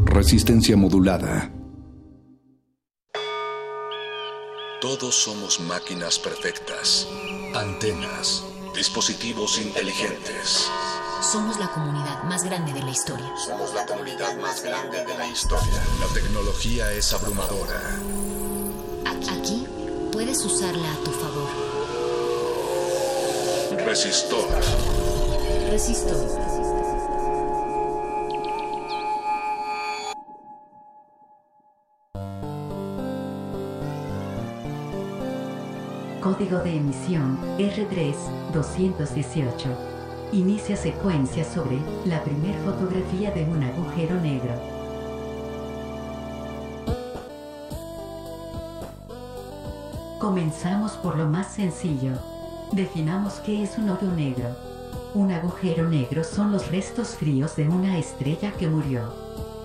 Resistencia 0.06 0.76
modulada. 0.76 1.52
Todos 4.82 5.16
somos 5.16 5.62
máquinas 5.62 6.20
perfectas, 6.20 7.08
antenas, 7.56 8.44
dispositivos 8.76 9.62
inteligentes. 9.62 10.70
Somos 11.22 11.58
la 11.58 11.72
comunidad 11.72 12.24
más 12.24 12.44
grande 12.44 12.74
de 12.74 12.82
la 12.82 12.92
historia. 12.92 13.32
Somos 13.38 13.74
la 13.74 13.86
comunidad 13.86 14.36
más 14.42 14.62
grande 14.62 15.06
de 15.06 15.18
la 15.18 15.28
historia. 15.28 15.84
La 16.02 16.14
tecnología 16.14 16.92
es 16.92 17.14
abrumadora. 17.14 17.80
Aquí 19.06 19.66
puedes 20.12 20.44
usarla 20.44 20.92
a 20.92 20.98
tu 20.98 21.12
favor. 21.12 21.63
Resistor. 23.86 24.48
Resistor. 25.70 26.16
Código 36.22 36.60
de 36.60 36.78
emisión 36.78 37.38
R3-218. 37.58 39.52
Inicia 40.32 40.78
secuencia 40.78 41.44
sobre 41.44 41.78
la 42.06 42.24
primer 42.24 42.56
fotografía 42.60 43.32
de 43.32 43.44
un 43.44 43.64
agujero 43.64 44.16
negro. 44.22 44.54
Comenzamos 50.20 50.94
por 50.94 51.18
lo 51.18 51.28
más 51.28 51.54
sencillo. 51.54 52.33
Definamos 52.74 53.34
qué 53.46 53.62
es 53.62 53.78
un 53.78 53.88
hoyo 53.88 54.12
negro. 54.16 54.48
Un 55.14 55.32
agujero 55.32 55.88
negro 55.88 56.24
son 56.24 56.52
los 56.52 56.72
restos 56.72 57.10
fríos 57.10 57.56
de 57.56 57.70
una 57.70 58.00
estrella 58.00 58.52
que 58.54 58.68
murió. 58.68 59.14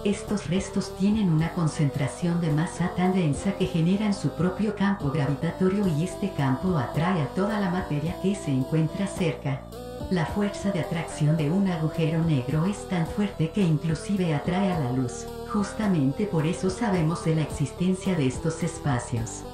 Estos 0.05 0.51
restos 0.51 0.94
tienen 0.98 1.32
una 1.32 1.55
concentración 1.55 2.39
de 2.43 2.52
masa 2.52 2.90
tan 2.97 3.14
densa 3.14 3.52
que 3.52 3.64
generan 3.64 4.12
su 4.12 4.28
propio 4.32 4.76
campo 4.76 5.10
gravitatorio 5.10 5.86
y 5.86 6.05
este 6.05 6.30
campo 6.35 6.76
atrae 6.76 7.22
a 7.22 7.28
toda 7.28 7.59
la 7.59 7.70
materia 7.70 8.14
que 8.20 8.35
se 8.35 8.51
encuentra 8.51 9.06
cerca. 9.06 9.62
La 10.10 10.26
fuerza 10.26 10.70
de 10.70 10.80
atracción 10.80 11.39
de 11.39 11.51
un 11.51 11.66
agujero 11.66 12.22
negro 12.22 12.66
es 12.66 12.86
tan 12.90 13.06
fuerte 13.06 13.52
que 13.52 13.62
inclusive 13.62 14.35
atrae 14.35 14.70
a 14.70 14.80
la 14.80 14.93
luz. 14.93 15.24
Justamente 15.51 16.26
por 16.26 16.47
eso 16.47 16.68
sabemos 16.68 17.24
de 17.24 17.36
la 17.36 17.43
existencia 17.43 18.14
de 18.14 18.26
estos 18.26 18.62
espacios. 18.62 19.44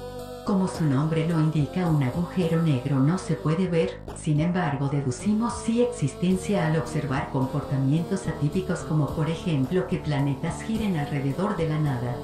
Como 0.45 0.67
su 0.67 0.85
nombre 0.85 1.27
lo 1.27 1.39
indica, 1.39 1.87
un 1.87 2.03
agujero 2.03 2.61
negro 2.61 2.99
no 2.99 3.17
se 3.17 3.33
puede 3.33 3.67
ver, 3.67 3.99
sin 4.15 4.39
embargo 4.39 4.89
deducimos 4.89 5.51
sí 5.65 5.81
existencia 5.81 6.67
al 6.67 6.77
observar 6.77 7.31
comportamientos 7.31 8.27
atípicos 8.27 8.81
como 8.81 9.07
por 9.15 9.27
ejemplo 9.27 9.87
que 9.87 9.97
planetas 9.97 10.61
giren 10.61 10.97
alrededor 10.97 11.57
de 11.57 11.67
la 11.67 11.79
nada, 11.79 12.15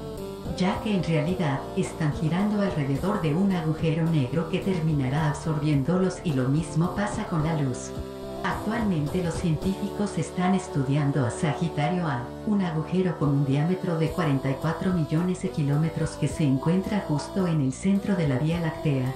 ya 0.55 0.79
que 0.83 0.95
en 0.95 1.03
realidad 1.03 1.61
están 1.75 2.13
girando 2.13 2.61
alrededor 2.61 3.23
de 3.23 3.33
un 3.33 3.53
agujero 3.53 4.05
negro 4.05 4.49
que 4.51 4.59
terminará 4.59 5.29
absorbiéndolos 5.29 6.19
y 6.23 6.33
lo 6.33 6.47
mismo 6.47 6.95
pasa 6.95 7.25
con 7.25 7.43
la 7.43 7.59
luz. 7.59 7.89
Actualmente 8.43 9.23
los 9.23 9.35
científicos 9.35 10.17
están 10.17 10.55
estudiando 10.55 11.25
a 11.25 11.29
Sagitario 11.29 12.07
A, 12.07 12.23
un 12.47 12.63
agujero 12.63 13.17
con 13.19 13.29
un 13.29 13.45
diámetro 13.45 13.99
de 13.99 14.09
44 14.09 14.93
millones 14.93 15.43
de 15.43 15.49
kilómetros 15.49 16.11
que 16.11 16.27
se 16.27 16.43
encuentra 16.43 17.05
justo 17.07 17.45
en 17.45 17.61
el 17.61 17.71
centro 17.71 18.15
de 18.15 18.27
la 18.27 18.39
Vía 18.39 18.59
Láctea. 18.59 19.13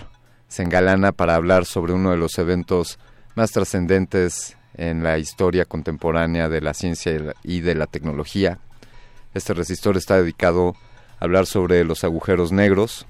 se 0.48 0.64
engalana 0.64 1.12
para 1.12 1.36
hablar 1.36 1.66
sobre 1.66 1.92
uno 1.92 2.10
de 2.10 2.16
los 2.16 2.36
eventos 2.38 2.98
más 3.36 3.52
trascendentes 3.52 4.56
en 4.74 5.04
la 5.04 5.18
historia 5.18 5.66
contemporánea 5.66 6.48
de 6.48 6.60
la 6.60 6.74
ciencia 6.74 7.32
y 7.44 7.60
de 7.60 7.76
la 7.76 7.86
tecnología. 7.86 8.58
Este 9.34 9.54
resistor 9.54 9.96
está 9.96 10.16
dedicado 10.16 10.74
a 11.20 11.24
hablar 11.24 11.46
sobre 11.46 11.84
los 11.84 12.02
agujeros 12.02 12.50
negros 12.50 13.06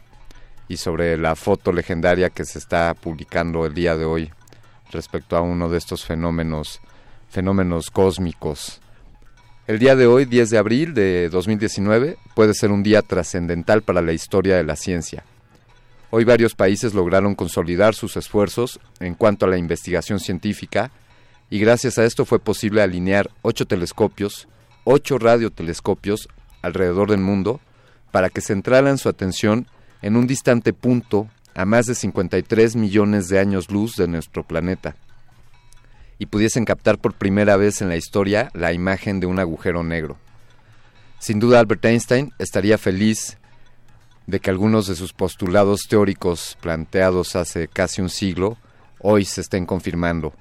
y 0.68 0.76
sobre 0.76 1.16
la 1.16 1.36
foto 1.36 1.72
legendaria 1.72 2.28
que 2.28 2.44
se 2.44 2.58
está 2.58 2.92
publicando 2.92 3.64
el 3.64 3.72
día 3.72 3.96
de 3.96 4.04
hoy 4.04 4.30
respecto 4.90 5.38
a 5.38 5.40
uno 5.40 5.70
de 5.70 5.78
estos 5.78 6.04
fenómenos 6.04 6.82
fenómenos 7.30 7.90
cósmicos. 7.90 8.82
El 9.68 9.78
día 9.78 9.94
de 9.94 10.06
hoy, 10.06 10.24
10 10.24 10.50
de 10.50 10.58
abril 10.58 10.92
de 10.92 11.28
2019, 11.28 12.16
puede 12.34 12.52
ser 12.52 12.72
un 12.72 12.82
día 12.82 13.00
trascendental 13.00 13.82
para 13.82 14.02
la 14.02 14.12
historia 14.12 14.56
de 14.56 14.64
la 14.64 14.74
ciencia. 14.74 15.22
Hoy 16.10 16.24
varios 16.24 16.56
países 16.56 16.94
lograron 16.94 17.36
consolidar 17.36 17.94
sus 17.94 18.16
esfuerzos 18.16 18.80
en 18.98 19.14
cuanto 19.14 19.46
a 19.46 19.48
la 19.48 19.58
investigación 19.58 20.18
científica 20.18 20.90
y 21.48 21.60
gracias 21.60 21.96
a 21.96 22.04
esto 22.04 22.24
fue 22.24 22.40
posible 22.40 22.82
alinear 22.82 23.30
ocho 23.42 23.64
telescopios, 23.64 24.48
ocho 24.82 25.16
radiotelescopios 25.18 26.28
alrededor 26.60 27.10
del 27.10 27.20
mundo 27.20 27.60
para 28.10 28.30
que 28.30 28.40
centraran 28.40 28.98
su 28.98 29.08
atención 29.08 29.68
en 30.02 30.16
un 30.16 30.26
distante 30.26 30.72
punto 30.72 31.28
a 31.54 31.66
más 31.66 31.86
de 31.86 31.94
53 31.94 32.74
millones 32.74 33.28
de 33.28 33.38
años 33.38 33.70
luz 33.70 33.94
de 33.94 34.08
nuestro 34.08 34.42
planeta 34.42 34.96
y 36.22 36.26
pudiesen 36.26 36.64
captar 36.64 36.98
por 36.98 37.14
primera 37.14 37.56
vez 37.56 37.82
en 37.82 37.88
la 37.88 37.96
historia 37.96 38.48
la 38.54 38.72
imagen 38.72 39.18
de 39.18 39.26
un 39.26 39.40
agujero 39.40 39.82
negro. 39.82 40.18
Sin 41.18 41.40
duda 41.40 41.58
Albert 41.58 41.84
Einstein 41.84 42.32
estaría 42.38 42.78
feliz 42.78 43.38
de 44.28 44.38
que 44.38 44.48
algunos 44.48 44.86
de 44.86 44.94
sus 44.94 45.12
postulados 45.12 45.80
teóricos 45.88 46.56
planteados 46.60 47.34
hace 47.34 47.66
casi 47.66 48.02
un 48.02 48.08
siglo 48.08 48.56
hoy 49.00 49.24
se 49.24 49.40
estén 49.40 49.66
confirmando. 49.66 50.32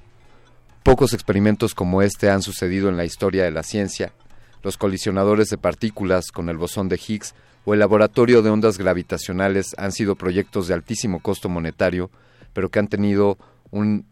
Pocos 0.84 1.14
experimentos 1.14 1.74
como 1.74 2.04
este 2.04 2.30
han 2.30 2.44
sucedido 2.44 2.88
en 2.88 2.96
la 2.96 3.06
historia 3.06 3.44
de 3.44 3.52
la 3.52 3.64
ciencia. 3.64 4.14
Los 4.62 4.78
colisionadores 4.78 5.50
de 5.50 5.58
partículas 5.58 6.32
con 6.32 6.50
el 6.50 6.58
bosón 6.58 6.90
de 6.90 7.02
Higgs 7.04 7.34
o 7.66 7.74
el 7.74 7.80
laboratorio 7.80 8.44
de 8.44 8.52
ondas 8.52 8.78
gravitacionales 8.78 9.74
han 9.80 9.94
sido 9.94 10.16
proyectos 10.16 10.68
de 10.68 10.76
altísimo 10.76 11.22
costo 11.22 11.50
monetario, 11.50 12.12
pero 12.54 12.70
que 12.70 12.78
han 12.78 12.88
tenido 12.88 13.40
un 13.72 14.11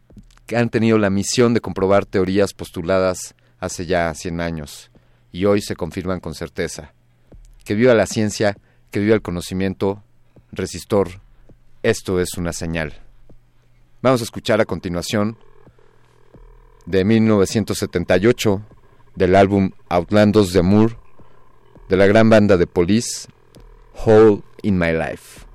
han 0.55 0.69
tenido 0.69 0.97
la 0.97 1.09
misión 1.09 1.53
de 1.53 1.61
comprobar 1.61 2.05
teorías 2.05 2.53
postuladas 2.53 3.35
hace 3.59 3.85
ya 3.85 4.13
100 4.13 4.41
años 4.41 4.91
y 5.31 5.45
hoy 5.45 5.61
se 5.61 5.75
confirman 5.75 6.19
con 6.19 6.33
certeza. 6.33 6.93
Que 7.63 7.75
viva 7.75 7.93
la 7.93 8.05
ciencia, 8.05 8.57
que 8.91 8.99
viva 8.99 9.15
el 9.15 9.21
conocimiento, 9.21 10.03
resistor, 10.51 11.21
esto 11.83 12.19
es 12.19 12.37
una 12.37 12.53
señal. 12.53 12.93
Vamos 14.01 14.21
a 14.21 14.23
escuchar 14.23 14.61
a 14.61 14.65
continuación 14.65 15.37
de 16.85 17.03
1978 17.03 18.61
del 19.15 19.35
álbum 19.35 19.71
Outlandos 19.89 20.53
de 20.53 20.61
Moore 20.61 20.97
de 21.89 21.97
la 21.97 22.07
gran 22.07 22.29
banda 22.29 22.57
de 22.57 22.67
Police, 22.67 23.27
Hole 23.93 24.41
in 24.61 24.77
My 24.77 24.91
Life. 24.91 25.45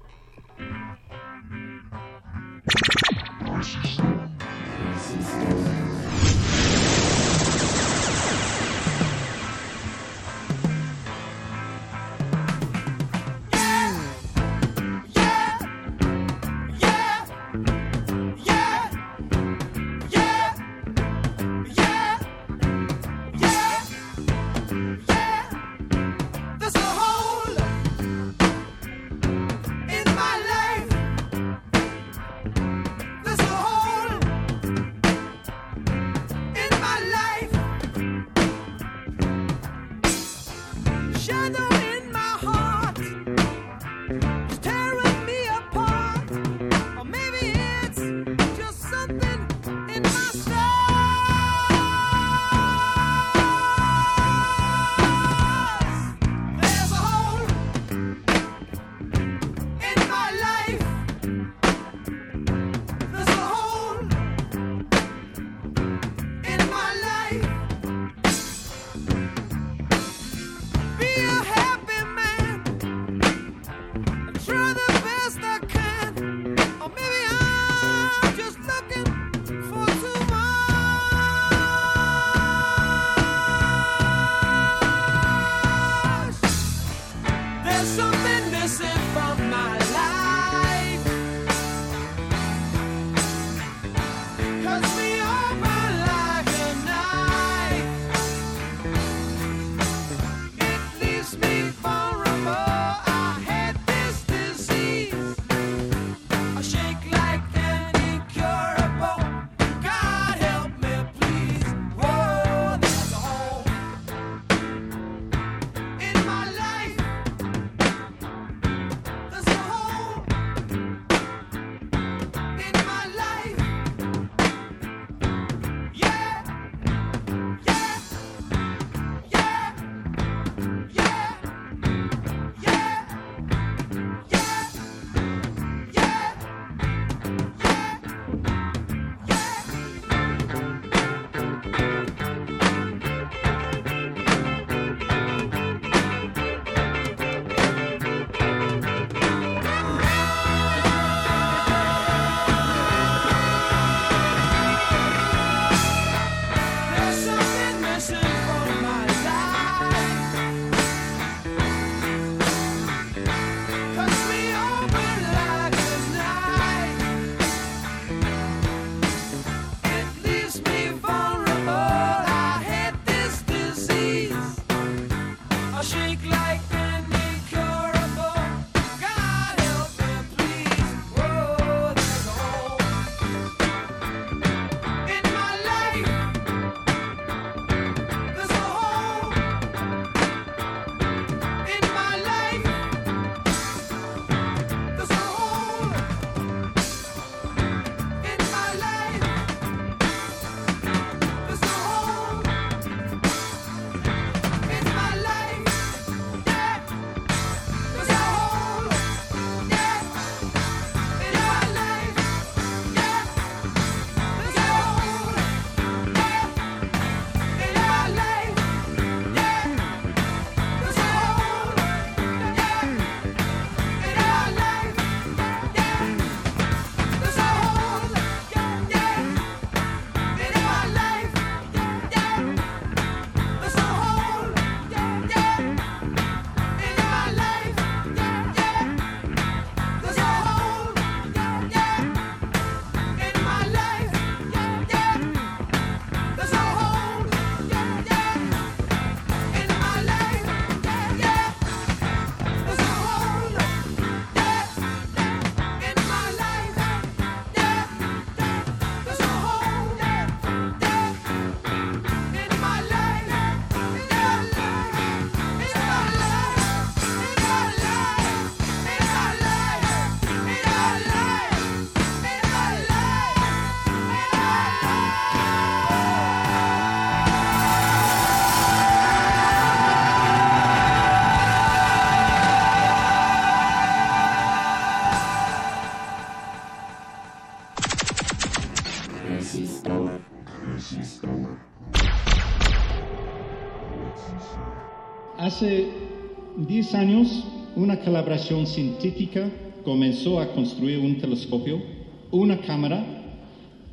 10 296.95 297.03
años, 297.03 297.45
una 297.75 297.99
colaboración 297.99 298.69
científica 298.69 299.51
comenzó 299.85 300.39
a 300.39 300.53
construir 300.53 301.01
un 301.01 301.19
telescopio, 301.19 301.83
una 302.31 302.61
cámara, 302.61 303.05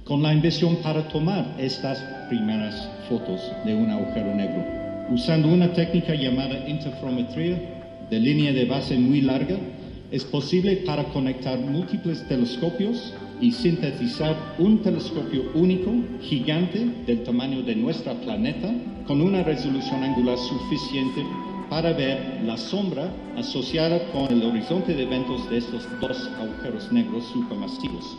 con 0.03 0.21
la 0.21 0.31
inversión 0.31 0.75
para 0.83 1.07
tomar 1.07 1.55
estas 1.57 1.97
primeras 2.29 2.87
fotos 3.09 3.41
de 3.65 3.73
un 3.73 3.89
agujero 3.89 4.35
negro. 4.35 4.63
Usando 5.09 5.47
una 5.47 5.73
técnica 5.73 6.13
llamada 6.13 6.69
interferometría 6.69 8.05
de 8.07 8.19
línea 8.19 8.53
de 8.53 8.65
base 8.65 8.95
muy 8.97 9.21
larga, 9.21 9.57
es 10.11 10.23
posible 10.23 10.75
para 10.85 11.05
conectar 11.05 11.57
múltiples 11.59 12.27
telescopios 12.27 13.15
y 13.41 13.51
sintetizar 13.51 14.35
un 14.59 14.83
telescopio 14.83 15.51
único, 15.55 15.91
gigante, 16.21 16.85
del 17.07 17.23
tamaño 17.23 17.63
de 17.63 17.75
nuestro 17.75 18.13
planeta, 18.21 18.71
con 19.07 19.21
una 19.21 19.41
resolución 19.41 20.03
angular 20.03 20.37
suficiente 20.37 21.23
para 21.71 21.93
ver 21.93 22.41
la 22.43 22.57
sombra 22.57 23.09
asociada 23.37 23.97
con 24.11 24.29
el 24.29 24.43
horizonte 24.43 24.93
de 24.93 25.03
eventos 25.03 25.49
de 25.49 25.59
estos 25.59 25.87
dos 26.01 26.29
agujeros 26.37 26.91
negros 26.91 27.23
supermasivos, 27.31 28.17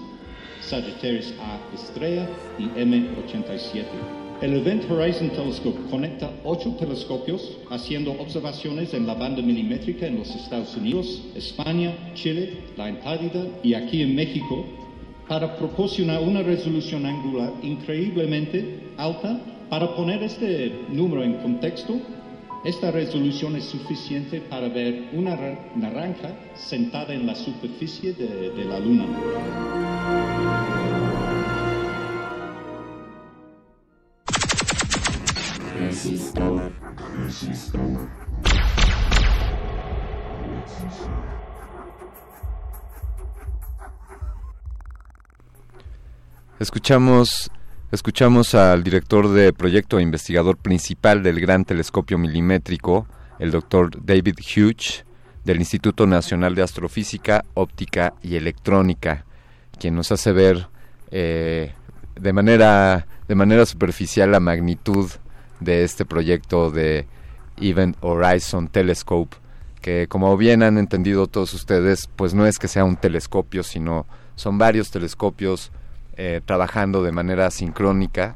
Sagittarius 0.63 1.35
A 1.39 1.61
estrella 1.75 2.27
y 2.59 2.63
M87. 2.63 3.85
El 4.41 4.55
Event 4.55 4.91
Horizon 4.91 5.29
Telescope 5.29 5.79
conecta 5.91 6.31
ocho 6.45 6.75
telescopios 6.79 7.59
haciendo 7.71 8.13
observaciones 8.13 8.95
en 8.95 9.07
la 9.07 9.13
banda 9.13 9.43
milimétrica 9.43 10.07
en 10.07 10.21
los 10.21 10.35
Estados 10.35 10.75
Unidos, 10.75 11.23
España, 11.37 11.93
Chile, 12.15 12.55
la 12.79 12.87
Antártida 12.87 13.45
y 13.63 13.75
aquí 13.75 14.01
en 14.01 14.15
México 14.15 14.65
para 15.29 15.57
proporcionar 15.57 16.23
una 16.23 16.43
resolución 16.43 17.05
angular 17.05 17.53
increíblemente 17.63 18.95
alta. 18.97 19.39
Para 19.69 19.95
poner 19.95 20.23
este 20.23 20.71
número 20.91 21.23
en 21.23 21.35
contexto, 21.35 21.99
esta 22.65 22.91
resolución 22.91 23.57
es 23.57 23.65
suficiente 23.65 24.41
para 24.41 24.69
ver 24.69 25.11
una 25.13 25.35
ra- 25.37 25.59
naranja 25.75 26.31
sentada 26.55 27.13
en 27.13 27.27
la 27.27 27.35
superficie 27.35 28.13
de, 28.13 28.51
de 28.51 28.65
la 28.65 28.79
Luna. 28.79 29.07
Escuchamos, 46.59 47.51
escuchamos 47.93 48.55
al 48.55 48.83
director 48.83 49.29
de 49.29 49.53
proyecto 49.53 49.99
e 49.99 50.03
investigador 50.03 50.57
principal 50.57 51.23
del 51.23 51.39
Gran 51.41 51.67
Telescopio 51.67 52.17
Milimétrico, 52.17 53.07
el 53.39 53.51
doctor 53.51 53.91
David 54.03 54.37
Hughes, 54.39 55.05
del 55.45 55.59
Instituto 55.59 56.07
Nacional 56.07 56.55
de 56.55 56.63
Astrofísica, 56.63 57.45
Óptica 57.53 58.15
y 58.23 58.37
Electrónica, 58.37 59.27
quien 59.79 59.95
nos 59.95 60.11
hace 60.11 60.33
ver 60.33 60.69
eh, 61.11 61.75
de, 62.15 62.33
manera, 62.33 63.07
de 63.29 63.35
manera 63.35 63.67
superficial 63.67 64.33
la 64.33 64.41
magnitud 64.41 65.11
de 65.61 65.85
este 65.85 66.07
proyecto 66.07 66.71
de 66.71 67.07
Event 67.61 67.97
Horizon 68.01 68.69
Telescope, 68.69 69.37
que 69.83 70.07
como 70.09 70.35
bien 70.39 70.63
han 70.63 70.79
entendido 70.79 71.27
todos 71.27 71.53
ustedes, 71.53 72.09
pues 72.17 72.33
no 72.33 72.47
es 72.47 72.59
que 72.59 72.69
sea 72.69 72.85
un 72.85 72.97
telescopio, 72.97 73.63
sino 73.63 74.07
son 74.35 74.57
varios 74.57 74.91
telescopios 74.91 75.73
eh, 76.17 76.41
trabajando 76.45 77.03
de 77.03 77.13
manera 77.13 77.51
sincrónica 77.51 78.35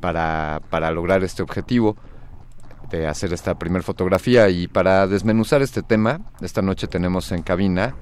para, 0.00 0.60
para 0.70 0.90
lograr 0.90 1.24
este 1.24 1.42
objetivo 1.42 1.96
de 2.90 3.06
hacer 3.06 3.32
esta 3.32 3.58
primera 3.58 3.82
fotografía 3.82 4.48
y 4.48 4.68
para 4.68 5.06
desmenuzar 5.06 5.62
este 5.62 5.82
tema, 5.82 6.20
esta 6.40 6.62
noche 6.62 6.86
tenemos 6.86 7.32
en 7.32 7.42
cabina, 7.42 7.94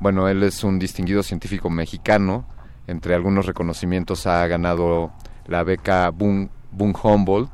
bueno, 0.00 0.28
él 0.28 0.42
es 0.42 0.64
un 0.64 0.78
distinguido 0.78 1.22
científico 1.22 1.70
mexicano, 1.70 2.46
entre 2.86 3.14
algunos 3.14 3.46
reconocimientos 3.46 4.26
ha 4.26 4.46
ganado 4.46 5.12
la 5.46 5.62
beca 5.62 6.10
Boom 6.10 6.50
Humboldt 6.72 7.50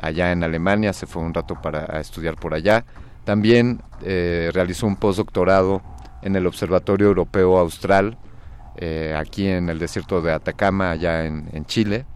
allá 0.00 0.32
en 0.32 0.42
Alemania, 0.42 0.92
se 0.92 1.06
fue 1.06 1.22
un 1.22 1.32
rato 1.32 1.60
para 1.60 2.00
estudiar 2.00 2.36
por 2.36 2.54
allá. 2.54 2.84
También 3.24 3.82
eh, 4.02 4.50
realizó 4.52 4.86
un 4.86 4.96
postdoctorado 4.96 5.82
en 6.22 6.36
el 6.36 6.46
Observatorio 6.46 7.08
Europeo 7.08 7.58
Austral, 7.58 8.18
eh, 8.76 9.14
aquí 9.16 9.46
en 9.48 9.68
el 9.68 9.78
desierto 9.78 10.20
de 10.20 10.32
Atacama, 10.32 10.90
allá 10.90 11.24
en, 11.24 11.48
en 11.52 11.64
Chile. 11.66 12.06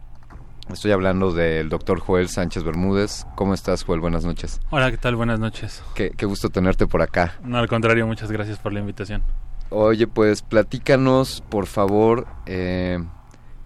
Estoy 0.73 0.93
hablando 0.93 1.33
del 1.33 1.69
doctor 1.69 1.99
Joel 1.99 2.29
Sánchez 2.29 2.63
Bermúdez. 2.63 3.27
¿Cómo 3.35 3.55
estás, 3.55 3.83
Joel? 3.83 4.01
Buenas 4.01 4.25
noches. 4.25 4.61
Hola, 4.71 4.91
¿qué 4.91 4.99
tal? 4.99 5.17
Buenas 5.17 5.41
noches. 5.41 5.83
Qué, 5.95 6.11
qué 6.17 6.27
gusto 6.27 6.49
tenerte 6.51 6.87
por 6.87 7.03
acá. 7.03 7.35
No, 7.43 7.59
al 7.59 7.67
contrario, 7.67 8.07
muchas 8.07 8.31
gracias 8.31 8.59
por 8.59 8.73
la 8.73 8.81
invitación. 8.81 9.23
Oye, 9.71 10.07
pues 10.07 10.43
platícanos, 10.43 11.43
por 11.49 11.67
favor, 11.67 12.27
eh, 12.47 12.99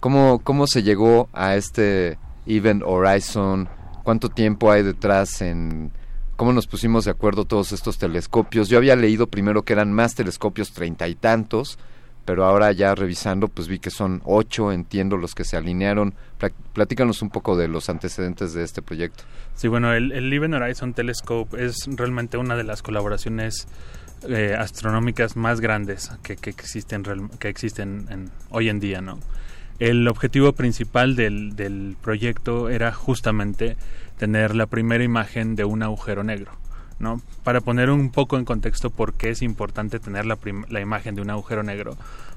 ¿cómo, 0.00 0.40
¿cómo 0.44 0.66
se 0.66 0.82
llegó 0.82 1.28
a 1.32 1.56
este 1.56 2.18
Event 2.46 2.82
Horizon? 2.84 3.68
¿Cuánto 4.02 4.28
tiempo 4.28 4.70
hay 4.70 4.82
detrás 4.82 5.40
en 5.40 5.92
cómo 6.36 6.52
nos 6.52 6.66
pusimos 6.66 7.06
de 7.06 7.10
acuerdo 7.10 7.46
todos 7.46 7.72
estos 7.72 7.96
telescopios? 7.96 8.68
Yo 8.68 8.76
había 8.76 8.96
leído 8.96 9.28
primero 9.28 9.62
que 9.62 9.72
eran 9.72 9.94
más 9.94 10.14
telescopios, 10.14 10.72
treinta 10.72 11.08
y 11.08 11.14
tantos, 11.14 11.78
pero 12.24 12.44
ahora 12.44 12.72
ya 12.72 12.94
revisando, 12.94 13.48
pues 13.48 13.68
vi 13.68 13.78
que 13.78 13.90
son 13.90 14.22
ocho, 14.24 14.72
entiendo 14.72 15.16
los 15.16 15.34
que 15.34 15.44
se 15.44 15.56
alinearon. 15.56 16.14
Pla- 16.38 16.52
Platícanos 16.72 17.22
un 17.22 17.30
poco 17.30 17.56
de 17.56 17.68
los 17.68 17.88
antecedentes 17.88 18.52
de 18.54 18.64
este 18.64 18.82
proyecto. 18.82 19.24
Sí, 19.54 19.68
bueno, 19.68 19.92
el, 19.92 20.12
el 20.12 20.54
Horizon 20.54 20.94
Telescope 20.94 21.64
es 21.64 21.76
realmente 21.86 22.36
una 22.36 22.56
de 22.56 22.64
las 22.64 22.82
colaboraciones 22.82 23.68
eh, 24.28 24.56
astronómicas 24.58 25.36
más 25.36 25.60
grandes 25.60 26.10
que, 26.22 26.36
que 26.36 26.50
existen, 26.50 27.04
que 27.38 27.48
existen 27.48 28.06
en- 28.10 28.30
hoy 28.50 28.68
en 28.68 28.80
día, 28.80 29.00
¿no? 29.00 29.18
El 29.78 30.06
objetivo 30.08 30.52
principal 30.52 31.16
del, 31.16 31.56
del 31.56 31.96
proyecto 32.00 32.68
era 32.68 32.92
justamente 32.92 33.76
tener 34.18 34.54
la 34.54 34.66
primera 34.66 35.02
imagen 35.02 35.56
de 35.56 35.64
un 35.64 35.82
agujero 35.82 36.22
negro, 36.22 36.52
¿no? 36.98 37.20
Para 37.42 37.60
poner 37.60 37.90
un 37.90 38.10
poco 38.10 38.38
en 38.38 38.44
contexto 38.44 38.90
por 38.90 39.14
qué 39.14 39.30
es 39.30 39.42
importante 39.42 39.98
tener 40.00 40.26
la, 40.26 40.36
prim- 40.36 40.64
la 40.68 40.80
imagen 40.80 41.14
de 41.14 41.22
un 41.22 41.30
agujero 41.30 41.62
negro, 41.62 41.96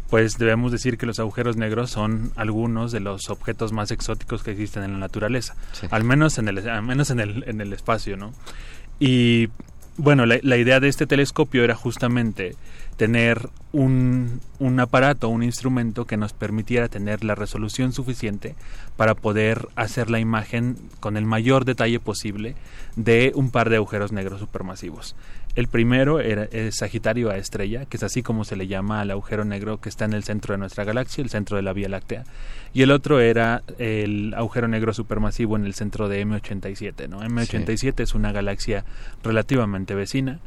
pues 0.10 0.38
debemos 0.38 0.72
decir 0.72 0.98
que 0.98 1.06
los 1.06 1.20
agujeros 1.20 1.58
negros 1.58 1.92
son 1.92 2.32
algunos 2.36 2.92
de 2.92 3.00
los 3.02 3.30
objetos 3.30 3.74
más 3.74 3.92
exóticos 3.92 4.42
que 4.44 4.52
existen 4.52 4.84
en 4.84 4.94
la 4.94 5.00
naturaleza, 5.00 5.56
al 5.92 6.04
menos 6.04 6.38
en 6.38 6.48
el, 6.48 6.68
al 6.70 6.82
menos 6.84 7.10
en 7.10 7.20
el, 7.20 7.44
en 7.48 7.60
el 7.62 7.74
espacio, 7.74 8.16
¿no? 8.18 8.34
Y 9.00 9.50
bueno, 9.98 10.26
la, 10.26 10.40
la 10.44 10.58
idea 10.58 10.80
de 10.80 10.88
este 10.88 11.08
telescopio 11.08 11.64
era 11.64 11.76
justamente 11.76 12.56
tener 12.98 13.50
un, 13.72 14.42
un 14.60 14.80
aparato, 14.80 15.30
un 15.30 15.44
instrumento 15.44 16.06
que 16.06 16.18
nos 16.18 16.34
permitiera 16.34 16.88
tener 16.88 17.24
la 17.24 17.36
resolución 17.36 17.94
suficiente 17.94 18.56
para 18.98 19.14
poder 19.14 19.68
hacer 19.76 20.10
la 20.10 20.20
imagen 20.20 20.78
con 21.00 21.16
el 21.16 21.26
mayor 21.26 21.64
detalle 21.64 22.00
posible 22.00 22.56
de 22.96 23.32
un 23.36 23.52
par 23.52 23.70
de 23.70 23.76
agujeros 23.78 24.12
negros 24.12 24.40
supermasivos. 24.40 25.16
El 25.56 25.68
primero 25.68 26.20
era 26.20 26.44
es 26.52 26.78
Sagitario 26.78 27.32
A 27.32 27.38
estrella, 27.38 27.86
que 27.86 27.98
es 27.98 28.04
así 28.04 28.22
como 28.22 28.46
se 28.46 28.56
le 28.56 28.68
llama 28.68 29.02
al 29.02 29.10
agujero 29.10 29.44
negro 29.44 29.80
que 29.80 29.90
está 29.90 30.06
en 30.06 30.14
el 30.14 30.24
centro 30.24 30.54
de 30.54 30.60
nuestra 30.60 30.84
galaxia, 30.84 31.24
el 31.24 31.32
centro 31.32 31.58
de 31.58 31.64
la 31.64 31.74
Vía 31.74 31.90
Láctea. 31.90 32.26
Y 32.74 32.84
el 32.84 32.92
otro 32.92 33.20
era 33.20 33.64
el 33.80 34.36
agujero 34.36 34.68
negro 34.68 34.94
supermasivo 34.94 35.56
en 35.56 35.66
el 35.66 35.74
centro 35.74 36.10
de 36.10 36.24
M87. 36.26 37.10
¿no? 37.10 37.22
M87 37.22 38.02
es 38.02 38.14
una 38.14 38.32
galaxia 38.32 38.86
relativamente 39.24 39.96
vecina 39.96 40.40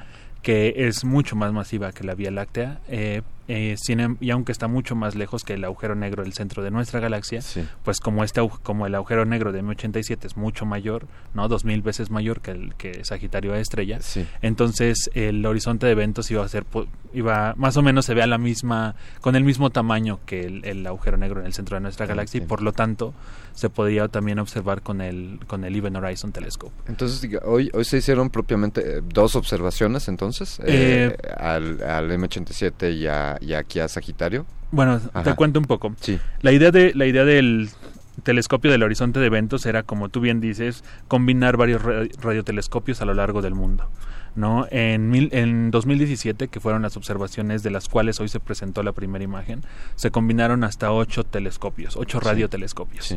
que 0.43 0.73
es 0.89 1.05
mucho 1.05 1.37
más 1.37 1.53
masiva 1.53 1.93
que 1.93 2.03
la 2.05 2.15
Vía 2.15 2.31
Láctea 2.31 2.81
eh, 2.89 3.23
eh, 3.49 3.75
sin 3.79 4.01
em- 4.01 4.17
y 4.21 4.31
aunque 4.31 4.53
está 4.53 4.69
mucho 4.69 4.95
más 4.95 5.15
lejos 5.17 5.43
que 5.45 5.55
el 5.55 5.65
agujero 5.65 5.95
negro 5.97 6.23
del 6.23 6.33
centro 6.35 6.62
de 6.62 6.71
nuestra 6.71 7.01
galaxia, 7.01 7.43
pues 7.85 7.99
como 8.01 8.23
este 8.25 8.41
como 8.62 8.87
el 8.87 8.95
agujero 8.95 9.25
negro 9.25 9.51
de 9.53 9.62
M87 9.62 10.25
es 10.25 10.37
mucho 10.37 10.65
mayor, 10.67 11.07
no 11.35 11.49
dos 11.49 11.65
mil 11.65 11.83
veces 11.83 12.11
mayor 12.11 12.41
que 12.41 12.53
el 12.53 12.75
que 12.77 13.05
Sagitario 13.05 13.53
A 13.53 13.59
estrella, 13.59 14.01
entonces 14.41 15.11
el 15.15 15.45
horizonte 15.45 15.87
de 15.87 15.93
eventos 15.93 16.31
iba 16.31 16.45
a 16.45 16.49
ser 16.49 16.65
iba 17.12 17.55
más 17.57 17.77
o 17.77 17.83
menos 17.83 18.05
se 18.07 18.15
ve 18.15 18.23
a 18.23 18.27
la 18.29 18.39
misma 18.39 18.95
con 19.21 19.35
el 19.37 19.43
mismo 19.45 19.71
tamaño 19.71 20.21
que 20.27 20.43
el, 20.45 20.65
el 20.65 20.87
agujero 20.87 21.17
negro 21.17 21.41
en 21.41 21.47
el 21.47 21.53
centro 21.53 21.77
de 21.77 21.81
nuestra 21.81 22.07
galaxia 22.07 22.39
y 22.39 22.47
por 22.47 22.62
lo 22.62 22.73
tanto 22.73 23.12
se 23.55 23.70
podía 23.70 24.09
también 24.09 24.39
observar 24.39 24.82
con 24.82 25.01
el 25.01 25.39
con 25.47 25.64
el 25.64 25.74
Event 25.77 25.97
Horizon 25.97 26.32
Telescope. 26.32 26.72
Entonces, 26.89 27.28
hoy, 27.44 27.70
hoy 27.74 27.85
se 27.85 27.98
hicieron 27.98 28.31
propiamente 28.31 28.98
eh, 28.98 29.02
dos 29.02 29.36
observaciones, 29.36 30.09
entonces, 30.09 30.60
Eh, 30.64 31.16
eh, 31.22 31.28
al, 31.39 31.82
al 31.82 32.10
M87 32.10 32.93
y, 32.94 33.06
a- 33.06 33.36
y 33.40 33.55
aquí 33.55 33.81
a 33.81 33.89
Sagitario. 33.89 34.47
Bueno, 34.72 35.01
te 35.24 35.35
cuento 35.35 35.59
un 35.59 35.66
poco. 35.66 35.94
Sí. 36.01 36.18
La 36.43 36.52
idea 36.52 36.70
de 36.70 36.93
la 36.94 37.06
idea 37.06 37.24
del 37.24 37.70
telescopio 38.22 38.70
del 38.70 38.82
horizonte 38.82 39.18
de 39.18 39.27
eventos 39.27 39.64
era, 39.66 39.82
como 39.82 40.09
tú 40.10 40.20
bien 40.20 40.40
dices, 40.40 40.85
combinar 41.09 41.56
varios 41.56 41.82
ra- 41.82 42.05
radiotelescopios 42.20 43.01
a 43.01 43.05
lo 43.05 43.14
largo 43.14 43.43
del 43.43 43.55
mundo. 43.55 43.89
¿No? 44.36 44.66
En, 44.70 45.11
mil- 45.11 45.31
en 45.32 45.70
2017, 45.70 46.48
que 46.48 46.61
fueron 46.61 46.82
las 46.82 46.97
observaciones 46.97 47.62
de 47.62 47.70
las 47.70 47.89
cuales 47.89 48.20
hoy 48.20 48.28
se 48.28 48.40
presentó 48.40 48.82
la 48.82 48.93
primera 48.93 49.24
imagen, 49.24 49.62
se 49.97 50.11
combinaron 50.11 50.65
hasta 50.65 50.93
ocho 50.93 51.24
telescopios, 51.24 51.97
ocho 51.97 52.19
Sí. 52.20 52.27
radiotelescopios. 52.27 53.16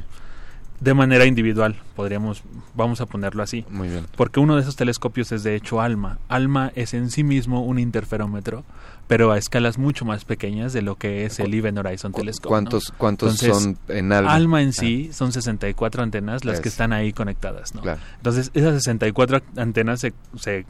De 0.79 0.93
manera 0.93 1.25
individual, 1.25 1.77
podríamos, 1.95 2.43
vamos 2.75 2.99
a 2.99 3.05
ponerlo 3.05 3.41
así. 3.41 3.63
Muy 3.69 3.87
bien. 3.87 4.05
Porque 4.17 4.41
uno 4.41 4.55
de 4.55 4.63
esos 4.63 4.75
telescopios 4.75 5.31
es 5.31 5.43
de 5.43 5.55
hecho 5.55 5.79
ALMA. 5.79 6.17
ALMA 6.27 6.73
es 6.75 6.93
en 6.93 7.09
sí 7.09 7.23
mismo 7.23 7.63
un 7.63 7.79
interferómetro, 7.79 8.65
pero 9.07 9.31
a 9.31 9.37
escalas 9.37 9.77
mucho 9.77 10.03
más 10.03 10.25
pequeñas 10.25 10.73
de 10.73 10.81
lo 10.81 10.95
que 10.95 11.25
es 11.25 11.39
el 11.39 11.53
Event 11.53 11.77
Horizon 11.77 12.11
Telescope. 12.11 12.47
¿no? 12.47 12.49
¿Cuántos- 12.49 12.93
cuántos 12.97 13.41
Entonces, 13.41 13.63
son 13.63 13.95
en 13.95 14.11
ALMA? 14.11 14.61
en 14.61 14.73
sí 14.73 15.09
son 15.13 15.31
64 15.31 16.03
antenas 16.03 16.43
las 16.43 16.59
que 16.59 16.67
Es. 16.67 16.73
están 16.73 16.91
ahí 16.91 17.13
conectadas. 17.13 17.73
¿no? 17.75 17.81
Claro. 17.81 18.01
Entonces, 18.17 18.51
esas 18.53 18.73
64 18.73 19.41
antenas 19.55 20.01
se, 20.01 20.13
se, 20.35 20.65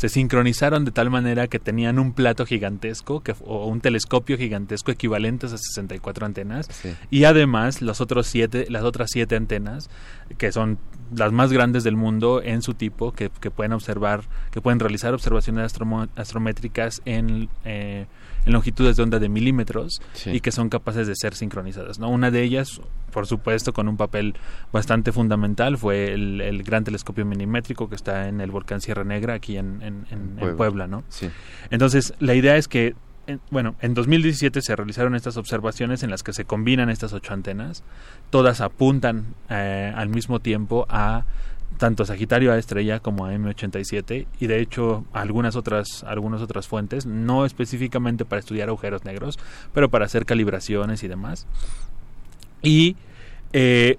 se 0.00 0.08
sincronizaron 0.08 0.86
de 0.86 0.92
tal 0.92 1.10
manera 1.10 1.46
que 1.46 1.58
tenían 1.58 1.98
un 1.98 2.14
plato 2.14 2.46
gigantesco 2.46 3.20
que, 3.20 3.34
o 3.44 3.66
un 3.66 3.82
telescopio 3.82 4.38
gigantesco 4.38 4.90
equivalente 4.90 5.44
a 5.44 5.48
esas 5.48 5.60
64 5.74 6.24
antenas. 6.24 6.70
Y 7.10 7.24
además, 7.24 7.82
los 7.82 8.00
otros 8.00 8.26
siete, 8.26 8.64
las 8.70 8.82
otras 8.82 9.10
siete 9.12 9.36
antenas, 9.36 9.90
que 10.38 10.52
son 10.52 10.78
las 11.14 11.32
más 11.32 11.52
grandes 11.52 11.84
del 11.84 11.96
mundo 11.96 12.40
en 12.42 12.62
su 12.62 12.72
tipo, 12.72 13.12
que, 13.12 13.28
que 13.28 13.50
pueden 13.50 13.74
observar, 13.74 14.22
que 14.50 14.62
pueden 14.62 14.80
realizar 14.80 15.12
observaciones 15.12 15.70
astrométricas 16.16 17.02
en, 17.04 17.50
eh, 17.66 18.06
en 18.46 18.52
longitudes 18.52 18.96
de 18.96 19.02
onda 19.02 19.18
de 19.18 19.28
milímetros 19.28 20.00
Sí. 20.14 20.30
y 20.30 20.40
que 20.40 20.50
son 20.52 20.68
capaces 20.68 21.06
de 21.06 21.14
ser 21.16 21.34
sincronizadas. 21.34 21.98
¿no? 21.98 22.08
Una 22.08 22.30
de 22.30 22.42
ellas, 22.42 22.80
por 23.12 23.26
supuesto, 23.26 23.72
con 23.72 23.88
un 23.88 23.96
papel 23.96 24.34
bastante 24.72 25.12
fundamental, 25.12 25.76
fue 25.78 26.12
el, 26.12 26.40
el 26.40 26.62
gran 26.62 26.84
telescopio 26.84 27.24
minimétrico 27.26 27.88
que 27.88 27.96
está 27.96 28.28
en 28.28 28.40
el 28.40 28.50
volcán 28.50 28.80
Sierra 28.80 29.04
Negra, 29.04 29.34
aquí 29.34 29.56
en, 29.56 29.82
en- 29.82 30.06
en- 30.10 30.38
en 30.40 30.56
Puebla. 30.56 30.86
¿no? 30.86 31.04
Sí. 31.08 31.28
Entonces, 31.70 32.14
la 32.18 32.34
idea 32.34 32.56
es 32.56 32.66
que, 32.68 32.94
en- 33.26 33.40
bueno, 33.50 33.76
en 33.80 33.94
2017 33.94 34.62
se 34.62 34.74
realizaron 34.74 35.14
estas 35.14 35.36
observaciones 35.36 36.02
en 36.02 36.10
las 36.10 36.22
que 36.22 36.32
se 36.32 36.44
combinan 36.44 36.88
estas 36.90 37.12
ocho 37.12 37.34
antenas, 37.34 37.84
todas 38.30 38.60
apuntan 38.60 39.34
eh, 39.50 39.92
al 39.94 40.08
mismo 40.08 40.40
tiempo 40.40 40.86
a 40.88 41.24
tanto 41.76 42.04
Sagitario 42.04 42.52
A 42.52 42.58
estrella 42.58 43.00
como 43.00 43.24
a 43.24 43.32
M87 43.32 44.26
y 44.38 44.46
de 44.46 44.60
hecho 44.60 45.04
algunas 45.12 45.56
otras 45.56 46.04
algunas 46.04 46.42
otras 46.42 46.68
fuentes 46.68 47.06
no 47.06 47.46
específicamente 47.46 48.24
para 48.24 48.40
estudiar 48.40 48.68
agujeros 48.68 49.04
negros 49.04 49.38
pero 49.72 49.88
para 49.88 50.04
hacer 50.04 50.26
calibraciones 50.26 51.02
y 51.02 51.08
demás 51.08 51.46
y 52.62 52.96
eh, 53.52 53.98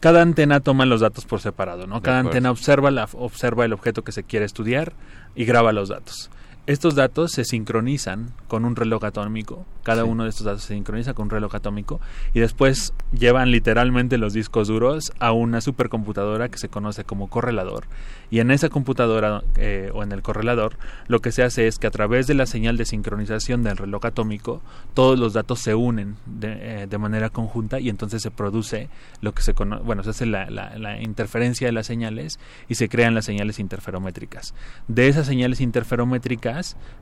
cada 0.00 0.22
antena 0.22 0.60
toma 0.60 0.86
los 0.86 1.00
datos 1.00 1.24
por 1.24 1.40
separado, 1.40 1.86
¿no? 1.86 2.02
Cada 2.02 2.20
antena 2.20 2.50
observa, 2.50 2.90
la, 2.90 3.08
observa 3.12 3.64
el 3.64 3.72
objeto 3.72 4.02
que 4.02 4.12
se 4.12 4.24
quiere 4.24 4.44
estudiar 4.44 4.92
y 5.34 5.44
graba 5.44 5.72
los 5.72 5.88
datos. 5.88 6.30
Estos 6.66 6.94
datos 6.94 7.32
se 7.32 7.44
sincronizan 7.44 8.30
con 8.48 8.64
un 8.64 8.74
reloj 8.74 9.04
atómico. 9.04 9.66
Cada 9.82 10.04
Sí. 10.04 10.08
uno 10.08 10.22
de 10.24 10.30
estos 10.30 10.46
datos 10.46 10.62
se 10.62 10.72
sincroniza 10.72 11.12
con 11.12 11.24
un 11.24 11.30
reloj 11.30 11.54
atómico 11.54 12.00
y 12.32 12.40
después 12.40 12.94
llevan 13.12 13.50
literalmente 13.50 14.16
los 14.16 14.32
discos 14.32 14.68
duros 14.68 15.12
a 15.18 15.32
una 15.32 15.60
supercomputadora 15.60 16.48
que 16.48 16.56
se 16.56 16.70
conoce 16.70 17.04
como 17.04 17.28
correlador. 17.28 17.84
Y 18.30 18.40
en 18.40 18.50
esa 18.50 18.70
computadora 18.70 19.42
eh, 19.56 19.90
o 19.92 20.02
en 20.02 20.12
el 20.12 20.22
correlador 20.22 20.78
lo 21.06 21.20
que 21.20 21.32
se 21.32 21.42
hace 21.42 21.66
es 21.66 21.78
que 21.78 21.86
a 21.86 21.90
través 21.90 22.26
de 22.26 22.32
la 22.32 22.46
señal 22.46 22.78
de 22.78 22.86
sincronización 22.86 23.62
del 23.62 23.76
reloj 23.76 24.06
atómico 24.06 24.62
todos 24.94 25.18
los 25.18 25.34
datos 25.34 25.60
se 25.60 25.74
unen 25.74 26.16
de, 26.24 26.84
eh, 26.84 26.86
de 26.86 26.98
manera 26.98 27.28
conjunta 27.28 27.78
y 27.78 27.90
entonces 27.90 28.22
se 28.22 28.30
produce 28.30 28.88
lo 29.20 29.32
que 29.34 29.42
se 29.42 29.52
conoce, 29.52 29.82
bueno, 29.84 30.02
se 30.02 30.10
hace 30.10 30.24
la, 30.24 30.48
la- 30.48 30.78
la 30.78 31.02
interferencia 31.02 31.66
de 31.68 31.72
las 31.72 31.86
señales 31.86 32.38
y 32.70 32.76
se 32.76 32.88
crean 32.88 33.14
las 33.14 33.26
señales 33.26 33.58
interferométricas. 33.58 34.54
De 34.88 35.08
esas 35.08 35.26
señales 35.26 35.60
interferométricas, 35.60 36.53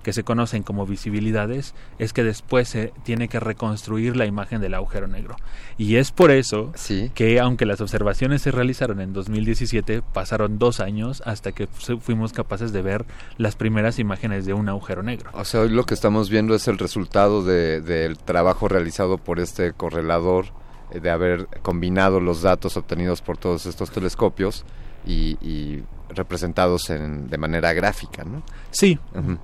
que 0.02 0.12
se 0.12 0.24
conocen 0.24 0.62
como 0.62 0.86
visibilidades, 0.86 1.74
es 1.98 2.12
que 2.12 2.24
después 2.24 2.68
se 2.68 2.92
tiene 3.04 3.28
que 3.28 3.38
reconstruir 3.40 4.16
la 4.16 4.26
imagen 4.26 4.60
del 4.60 4.74
agujero 4.74 5.06
negro. 5.06 5.36
Y 5.78 5.96
es 5.96 6.10
por 6.12 6.30
eso 6.30 6.72
que, 7.14 7.38
aunque 7.40 7.66
las 7.66 7.80
observaciones 7.80 8.42
se 8.42 8.50
realizaron 8.50 9.00
en 9.00 9.12
2017, 9.12 10.02
pasaron 10.12 10.58
dos 10.58 10.80
años 10.80 11.22
hasta 11.26 11.52
que 11.52 11.66
fu- 11.66 11.98
fuimos 11.98 12.32
capaces 12.32 12.72
de 12.72 12.82
ver 12.82 13.04
las 13.38 13.56
primeras 13.56 13.98
imágenes 13.98 14.46
de 14.46 14.54
un 14.54 14.68
agujero 14.68 15.02
negro. 15.02 15.30
O 15.34 15.44
sea, 15.44 15.60
hoy 15.60 15.68
lo 15.70 15.84
que 15.84 15.94
estamos 15.94 16.30
viendo 16.30 16.54
es 16.54 16.68
el 16.68 16.78
resultado 16.78 17.42
de- 17.44 17.80
del 17.80 18.18
trabajo 18.18 18.68
realizado 18.68 19.18
por 19.18 19.38
este 19.40 19.72
correlador, 19.72 20.46
eh, 20.90 21.00
de 21.00 21.10
haber 21.10 21.46
combinado 21.62 22.20
los 22.20 22.42
datos 22.42 22.76
obtenidos 22.76 23.22
por 23.22 23.38
todos 23.38 23.66
estos 23.66 23.90
telescopios 23.90 24.64
y, 25.06 25.36
y 25.40 25.82
representados 26.14 26.90
en- 26.90 27.28
de 27.28 27.38
manera 27.38 27.72
gráfica, 27.72 28.24
¿no? 28.24 28.42
Sí, 28.70 28.98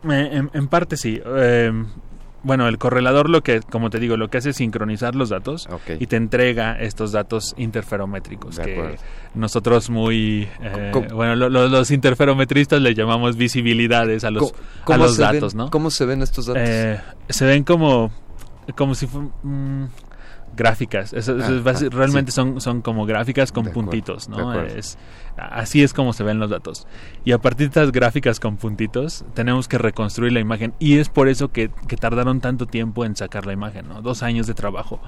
en, 0.05 0.51
en 0.53 0.69
parte 0.69 0.97
sí. 0.97 1.21
Eh, 1.25 1.73
bueno, 2.45 2.69
el 2.69 2.79
correlador 2.79 3.29
lo 3.29 3.43
que, 3.43 3.61
como 3.61 3.91
te 3.91 3.99
digo, 3.99 4.17
lo 4.17 4.29
que 4.31 4.39
hace 4.39 4.51
es 4.51 4.57
sincronizar 4.57 5.17
los 5.17 5.29
datos 5.29 5.69
y 5.99 6.07
te 6.07 6.15
entrega 6.17 6.79
estos 6.79 7.11
datos 7.11 7.53
interferométricos 7.59 8.57
De 8.57 8.63
que 8.65 8.73
acuerdo. 8.75 8.97
nosotros 9.35 9.91
muy, 9.91 10.49
eh, 10.63 10.91
¿Cómo- 10.93 11.09
bueno, 11.15 11.35
lo- 11.35 11.49
lo- 11.49 11.67
los 11.69 11.91
interferometristas 11.91 12.81
le 12.81 12.95
llamamos 12.95 13.37
visibilidades 13.37 14.23
a 14.23 14.31
los, 14.31 14.53
¿Cómo- 14.85 14.95
a 14.95 15.07
los 15.07 15.19
ven- 15.19 15.33
datos, 15.33 15.55
¿no? 15.57 15.69
¿Cómo 15.71 15.91
se 15.91 16.05
ven 16.07 16.23
estos 16.23 16.47
datos? 16.47 16.63
Eh, 16.65 17.01
se 17.29 17.45
ven 17.45 17.65
como, 17.65 18.13
como 18.77 18.95
si 18.95 19.07
mm, 19.09 19.85
gráficas. 20.59 21.15
Es 21.15 21.29
Ah, 21.31 21.35
ah, 21.39 21.73
realmente 21.91 22.33
sí. 22.33 22.37
son, 22.37 22.61
son 22.61 22.83
como 22.83 23.07
gráficas 23.07 23.53
con 23.53 23.65
De 23.65 23.71
puntitos, 23.71 24.29
¿no? 24.29 24.61
Es, 24.63 24.99
así 25.37 25.83
es 25.83 25.95
como 25.95 26.13
se 26.13 26.25
ven 26.25 26.39
los 26.39 26.51
datos. 26.51 26.87
Y 27.25 27.33
a 27.33 27.39
partir 27.39 27.69
de 27.69 27.81
estas 27.81 27.93
gráficas 27.93 28.41
con 28.41 28.57
puntitos, 28.57 29.25
tenemos 29.35 29.69
que 29.69 29.79
reconstruir 29.79 30.33
la 30.33 30.41
imagen. 30.41 30.75
Y 30.79 30.99
es 30.99 31.09
por 31.09 31.29
eso 31.29 31.49
que, 31.49 31.71
que 31.87 31.97
tardaron 31.97 32.41
tanto 32.41 32.67
tiempo 32.67 33.05
en 33.05 33.17
sacar 33.17 33.47
la 33.47 33.53
imagen, 33.55 33.89
¿no? 33.89 34.03
Dos 34.03 34.23
años 34.23 34.47
de 34.47 34.55
trabajo. 34.55 35.01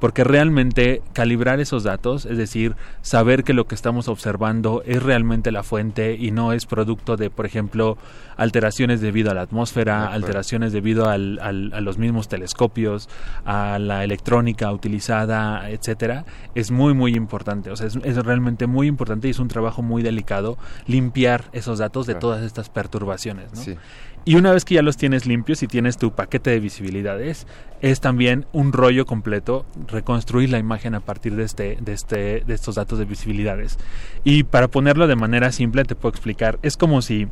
Porque 0.00 0.24
realmente 0.24 1.02
calibrar 1.12 1.60
esos 1.60 1.84
datos, 1.84 2.24
es 2.26 2.38
decir, 2.38 2.74
saber 3.02 3.44
que 3.44 3.52
lo 3.52 3.66
que 3.66 3.74
estamos 3.74 4.08
observando 4.08 4.82
es 4.86 5.02
realmente 5.02 5.52
la 5.52 5.62
fuente 5.62 6.14
y 6.18 6.30
no 6.30 6.52
es 6.52 6.64
producto 6.66 7.16
de, 7.16 7.28
por 7.30 7.44
ejemplo, 7.46 7.98
alteraciones 8.36 9.02
debido 9.02 9.30
a 9.30 9.34
la 9.34 9.42
atmósfera, 9.42 10.08
alteraciones 10.12 10.72
debido 10.72 11.08
al- 11.10 11.38
al- 11.42 11.72
a 11.74 11.80
los 11.82 11.98
mismos 11.98 12.28
telescopios, 12.28 13.08
a 13.44 13.78
la 13.78 14.02
electrónica 14.02 14.72
utilizada, 14.72 15.68
etcétera, 15.70 16.24
es 16.54 16.70
muy 16.70 16.94
muy 16.94 17.14
importante. 17.14 17.70
O 17.70 17.76
sea, 17.76 17.86
es, 17.86 17.96
es 18.02 18.16
realmente 18.16 18.66
muy 18.66 18.86
importante 18.86 19.28
y 19.28 19.32
es 19.32 19.38
un 19.38 19.48
trabajo 19.48 19.82
muy 19.82 20.02
delicado 20.02 20.56
limpiar 20.86 21.44
esos 21.52 21.78
datos 21.78 22.06
de 22.06 22.14
Claro. 22.14 22.20
todas 22.20 22.42
estas 22.42 22.70
perturbaciones. 22.70 23.52
¿no? 23.52 23.60
Sí. 23.60 23.76
Y 24.24 24.34
una 24.36 24.52
vez 24.52 24.64
que 24.64 24.74
ya 24.74 24.82
los 24.82 24.96
tienes 24.96 25.26
limpios 25.26 25.62
y 25.62 25.66
tienes 25.66 25.96
tu 25.96 26.12
paquete 26.12 26.50
de 26.50 26.60
visibilidades, 26.60 27.46
es 27.80 28.00
también 28.00 28.46
un 28.52 28.72
rollo 28.72 29.06
completo 29.06 29.64
reconstruir 29.88 30.50
la 30.50 30.58
imagen 30.58 30.94
a 30.94 31.00
partir 31.00 31.36
de 31.36 31.44
este, 31.44 31.78
de 31.80 31.92
este, 31.92 32.40
de 32.46 32.54
estos 32.54 32.74
datos 32.74 32.98
de 32.98 33.06
visibilidades. 33.06 33.78
Y 34.22 34.42
para 34.44 34.68
ponerlo 34.68 35.06
de 35.06 35.16
manera 35.16 35.52
simple 35.52 35.84
te 35.84 35.94
puedo 35.94 36.10
explicar, 36.10 36.58
es 36.62 36.76
como 36.76 37.00
si, 37.00 37.28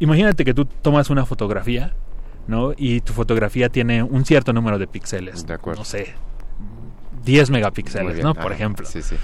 imagínate 0.00 0.44
que 0.44 0.52
tú 0.52 0.66
tomas 0.66 1.08
una 1.08 1.24
fotografía, 1.24 1.94
¿no? 2.46 2.72
Y 2.76 3.00
tu 3.00 3.14
fotografía 3.14 3.70
tiene 3.70 4.02
un 4.02 4.24
cierto 4.24 4.52
número 4.52 4.78
de 4.78 4.86
píxeles, 4.86 5.46
no 5.76 5.84
sé, 5.84 6.14
10 7.24 7.50
Muy 7.50 7.58
megapíxeles, 7.58 8.14
bien, 8.14 8.24
¿no? 8.24 8.30
ajá, 8.30 8.42
Por 8.42 8.52
ejemplo. 8.52 8.86
Sí, 8.86 9.02
sí. 9.02 9.16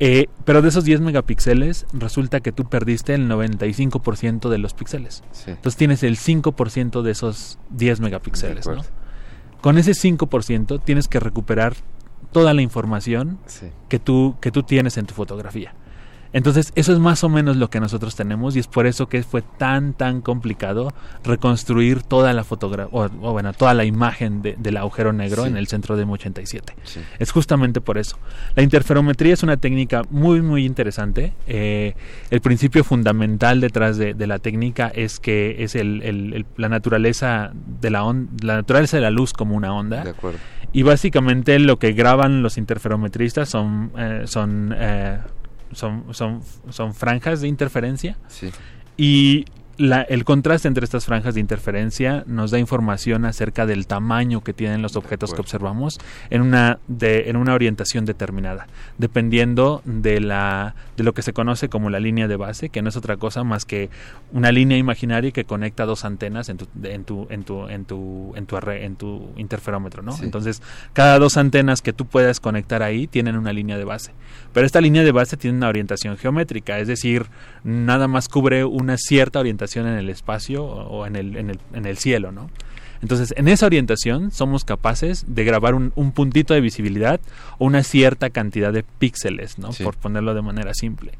Eh, 0.00 0.26
pero 0.44 0.62
de 0.62 0.68
esos 0.68 0.84
10 0.84 1.00
megapíxeles, 1.00 1.86
resulta 1.92 2.40
que 2.40 2.50
tú 2.52 2.64
perdiste 2.64 3.14
el 3.14 3.28
95% 3.28 4.48
de 4.48 4.58
los 4.58 4.74
píxeles. 4.74 5.22
Sí. 5.32 5.50
Entonces 5.52 5.76
tienes 5.76 6.02
el 6.02 6.16
5% 6.16 7.02
de 7.02 7.10
esos 7.12 7.58
10 7.70 8.00
megapíxeles. 8.00 8.68
Con 9.60 9.78
ese 9.78 9.92
5% 9.92 10.80
tienes 10.82 11.06
que 11.06 11.20
recuperar 11.20 11.74
toda 12.32 12.52
la 12.54 12.62
información 12.62 13.38
Sí. 13.46 13.66
que, 13.88 13.98
tú, 14.00 14.36
que 14.40 14.50
tú 14.50 14.62
tienes 14.64 14.96
en 14.96 15.06
tu 15.06 15.14
fotografía. 15.14 15.74
Entonces, 16.32 16.72
eso 16.76 16.92
es 16.92 16.98
más 16.98 17.22
o 17.24 17.28
menos 17.28 17.56
lo 17.56 17.68
que 17.68 17.78
nosotros 17.80 18.16
tenemos 18.16 18.56
y 18.56 18.58
es 18.60 18.66
por 18.66 18.86
eso 18.86 19.06
que 19.08 19.22
fue 19.22 19.42
tan, 19.42 19.92
tan 19.92 20.20
complicado 20.22 20.92
reconstruir 21.24 22.02
toda 22.02 22.32
la 22.32 22.44
fotografía, 22.44 22.88
o, 22.92 23.04
o 23.04 23.32
bueno, 23.32 23.52
toda 23.52 23.74
la 23.74 23.84
imagen 23.84 24.42
de- 24.42 24.56
del 24.58 24.76
agujero 24.76 25.12
negro 25.12 25.42
Sí. 25.44 25.48
en 25.50 25.56
el 25.56 25.66
centro 25.66 25.96
de 25.96 26.06
M87. 26.06 26.74
Sí. 26.84 27.00
Es 27.18 27.30
justamente 27.32 27.80
por 27.80 27.98
eso. 27.98 28.18
La 28.54 28.62
interferometría 28.62 29.34
es 29.34 29.42
una 29.42 29.56
técnica 29.56 30.02
muy, 30.10 30.42
muy 30.42 30.64
interesante. 30.64 31.32
Eh, 31.46 31.94
el 32.30 32.40
principio 32.40 32.84
fundamental 32.84 33.60
detrás 33.60 33.96
de, 33.98 34.14
de 34.14 34.26
la 34.26 34.38
técnica 34.38 34.88
es 34.94 35.20
que 35.20 35.62
es 35.62 35.74
el, 35.74 36.02
el- 36.02 36.34
el- 36.34 36.46
la 36.56 36.68
naturaleza 36.68 37.52
de 37.80 37.90
la 37.90 38.04
on- 38.04 38.28
la 38.42 38.56
naturaleza 38.56 38.96
de 38.96 39.02
la 39.02 39.10
luz 39.10 39.32
como 39.32 39.54
una 39.56 39.72
onda. 39.74 40.02
De 40.04 40.10
acuerdo. 40.10 40.38
Y 40.72 40.82
básicamente 40.82 41.58
lo 41.58 41.78
que 41.78 41.92
graban 41.92 42.42
los 42.42 42.56
interferometristas 42.56 43.48
son 43.50 43.92
eh, 43.98 44.22
son, 44.26 44.74
eh, 44.76 45.18
son 45.74 46.04
son 46.14 46.40
son 46.70 46.94
franjas 46.94 47.40
de 47.40 47.48
interferencia 47.48 48.16
Sí. 48.28 48.50
y 48.96 49.44
la- 49.78 50.02
el 50.02 50.24
contraste 50.24 50.68
entre 50.68 50.84
estas 50.84 51.06
franjas 51.06 51.34
de 51.34 51.40
interferencia 51.40 52.24
nos 52.26 52.50
da 52.50 52.58
información 52.58 53.24
acerca 53.24 53.66
del 53.66 53.86
tamaño 53.86 54.42
que 54.42 54.52
tienen 54.52 54.82
los 54.82 54.96
objetos 54.96 55.32
que 55.32 55.40
observamos 55.40 55.98
en 56.30 56.42
una, 56.42 56.78
de, 56.88 57.30
en 57.30 57.36
una 57.36 57.54
orientación 57.54 58.04
determinada, 58.04 58.66
dependiendo 58.98 59.82
de, 59.84 60.20
la, 60.20 60.74
de 60.96 61.04
lo 61.04 61.12
que 61.14 61.22
se 61.22 61.32
conoce 61.32 61.68
como 61.68 61.90
la 61.90 62.00
línea 62.00 62.28
de 62.28 62.36
base, 62.36 62.68
que 62.68 62.82
no 62.82 62.88
es 62.90 62.96
otra 62.96 63.16
cosa 63.16 63.44
más 63.44 63.64
que 63.64 63.90
una 64.32 64.52
línea 64.52 64.78
imaginaria 64.78 65.30
que 65.32 65.44
conecta 65.44 65.84
dos 65.86 66.04
antenas 66.04 66.48
en 66.48 66.58
tu, 66.58 66.66
en 66.84 67.04
tu, 67.04 67.26
en 67.30 67.44
tu, 67.44 67.68
en 67.68 67.84
tu, 67.84 68.32
en 68.36 68.46
tu, 68.46 68.56
arre- 68.56 68.84
en 68.84 68.96
tu 68.96 69.30
interferómetro. 69.36 70.02
¿no? 70.02 70.12
Sí. 70.12 70.24
Entonces, 70.24 70.62
cada 70.92 71.18
dos 71.18 71.36
antenas 71.36 71.82
que 71.82 71.92
tú 71.92 72.06
puedas 72.06 72.40
conectar 72.40 72.82
ahí 72.82 73.06
tienen 73.06 73.36
una 73.36 73.52
línea 73.52 73.76
de 73.78 73.84
base. 73.84 74.12
Pero 74.52 74.66
esta 74.66 74.80
línea 74.80 75.02
de 75.02 75.12
base 75.12 75.36
tiene 75.36 75.56
una 75.56 75.68
orientación 75.68 76.16
geométrica, 76.18 76.78
es 76.78 76.88
decir, 76.88 77.26
nada 77.64 78.06
más 78.06 78.28
cubre 78.28 78.64
una 78.64 78.96
cierta 78.98 79.40
orientación 79.40 79.61
en 79.88 79.98
el 79.98 80.10
espacio 80.10 80.64
o 80.64 80.82
o 80.92 81.06
en 81.06 81.16
el, 81.16 81.36
en 81.36 81.50
el, 81.50 81.58
en 81.74 81.86
el 81.86 81.98
cielo, 81.98 82.32
¿no? 82.32 82.50
Entonces, 83.02 83.34
en 83.36 83.48
esa 83.48 83.66
orientación 83.66 84.30
somos 84.30 84.64
capaces 84.64 85.24
de 85.26 85.44
grabar 85.44 85.74
un, 85.74 85.92
un 85.96 86.12
puntito 86.12 86.54
de 86.54 86.60
visibilidad 86.60 87.20
o 87.58 87.66
una 87.66 87.82
cierta 87.82 88.30
cantidad 88.30 88.72
de 88.72 88.84
píxeles, 88.84 89.58
¿no? 89.58 89.72
Sí. 89.72 89.82
Por 89.82 89.96
ponerlo 89.96 90.34
de 90.34 90.42
manera 90.42 90.72
simple. 90.72 91.12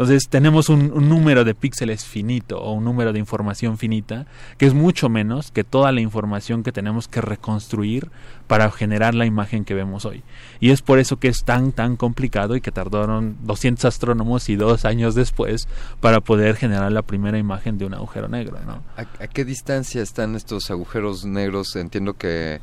Entonces, 0.00 0.28
tenemos 0.30 0.70
un, 0.70 0.92
un 0.92 1.10
número 1.10 1.44
de 1.44 1.54
píxeles 1.54 2.06
finito 2.06 2.58
o 2.58 2.72
un 2.72 2.84
número 2.84 3.12
de 3.12 3.18
información 3.18 3.76
finita 3.76 4.24
que 4.56 4.64
es 4.64 4.72
mucho 4.72 5.10
menos 5.10 5.50
que 5.50 5.62
toda 5.62 5.92
la 5.92 6.00
información 6.00 6.62
que 6.62 6.72
tenemos 6.72 7.06
que 7.06 7.20
reconstruir 7.20 8.10
para 8.46 8.70
generar 8.70 9.14
la 9.14 9.26
imagen 9.26 9.66
que 9.66 9.74
vemos 9.74 10.06
hoy. 10.06 10.22
Y 10.58 10.70
es 10.70 10.80
por 10.80 11.00
eso 11.00 11.18
que 11.18 11.28
es 11.28 11.44
tan, 11.44 11.72
tan 11.72 11.96
complicado 11.96 12.56
y 12.56 12.62
que 12.62 12.72
tardaron 12.72 13.36
200 13.42 13.84
astrónomos 13.84 14.48
y 14.48 14.56
dos 14.56 14.86
años 14.86 15.14
después 15.14 15.68
para 16.00 16.22
poder 16.22 16.56
generar 16.56 16.90
la 16.92 17.02
primera 17.02 17.36
imagen 17.36 17.76
de 17.76 17.84
un 17.84 17.92
agujero 17.92 18.26
negro, 18.26 18.56
¿no? 18.66 18.82
¿A, 18.96 19.02
a 19.02 19.26
qué 19.26 19.44
distancia 19.44 20.00
están 20.02 20.34
estos 20.34 20.70
agujeros 20.70 21.26
negros? 21.26 21.76
Entiendo 21.76 22.14
que, 22.14 22.62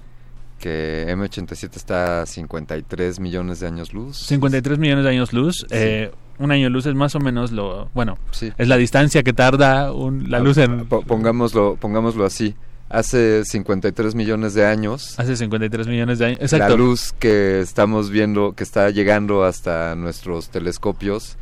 que 0.58 1.06
M87 1.08 1.76
está 1.76 2.24
a 2.24 2.26
53 2.26 3.20
millones 3.20 3.60
de 3.60 3.68
años 3.68 3.94
luz. 3.94 4.18
53 4.18 4.80
millones 4.80 5.04
de 5.04 5.10
años 5.12 5.34
luz. 5.34 5.68
eh, 5.70 6.12
un 6.40 6.52
año 6.52 6.70
luz 6.70 6.86
es 6.86 6.96
más 6.96 7.16
o 7.16 7.20
menos 7.20 7.52
lo. 7.52 7.90
Bueno, 7.94 8.18
Sí. 8.32 8.52
es 8.58 8.68
la 8.68 8.78
distancia 8.78 9.24
que 9.24 9.34
tarda 9.34 9.92
un- 9.94 10.30
la 10.30 10.38
Ah, 10.38 10.42
luz 10.42 10.58
en. 10.58 10.86
po- 10.86 11.02
pongámoslo, 11.02 11.78
pongámoslo 11.80 12.26
así. 12.26 12.56
Hace 12.90 13.44
53 13.44 14.16
millones 14.16 14.54
de 14.54 14.66
años, 14.66 15.20
Hace 15.20 15.36
53 15.36 15.88
millones 15.88 16.20
de 16.20 16.26
años. 16.28 16.40
Exacto. 16.42 16.70
la 16.70 16.76
luz 16.76 17.14
que 17.20 17.60
estamos 17.60 18.10
viendo, 18.10 18.54
que 18.54 18.64
está 18.64 18.90
llegando 18.92 19.44
hasta 19.44 19.94
nuestros 19.96 20.50
telescopios, 20.50 21.36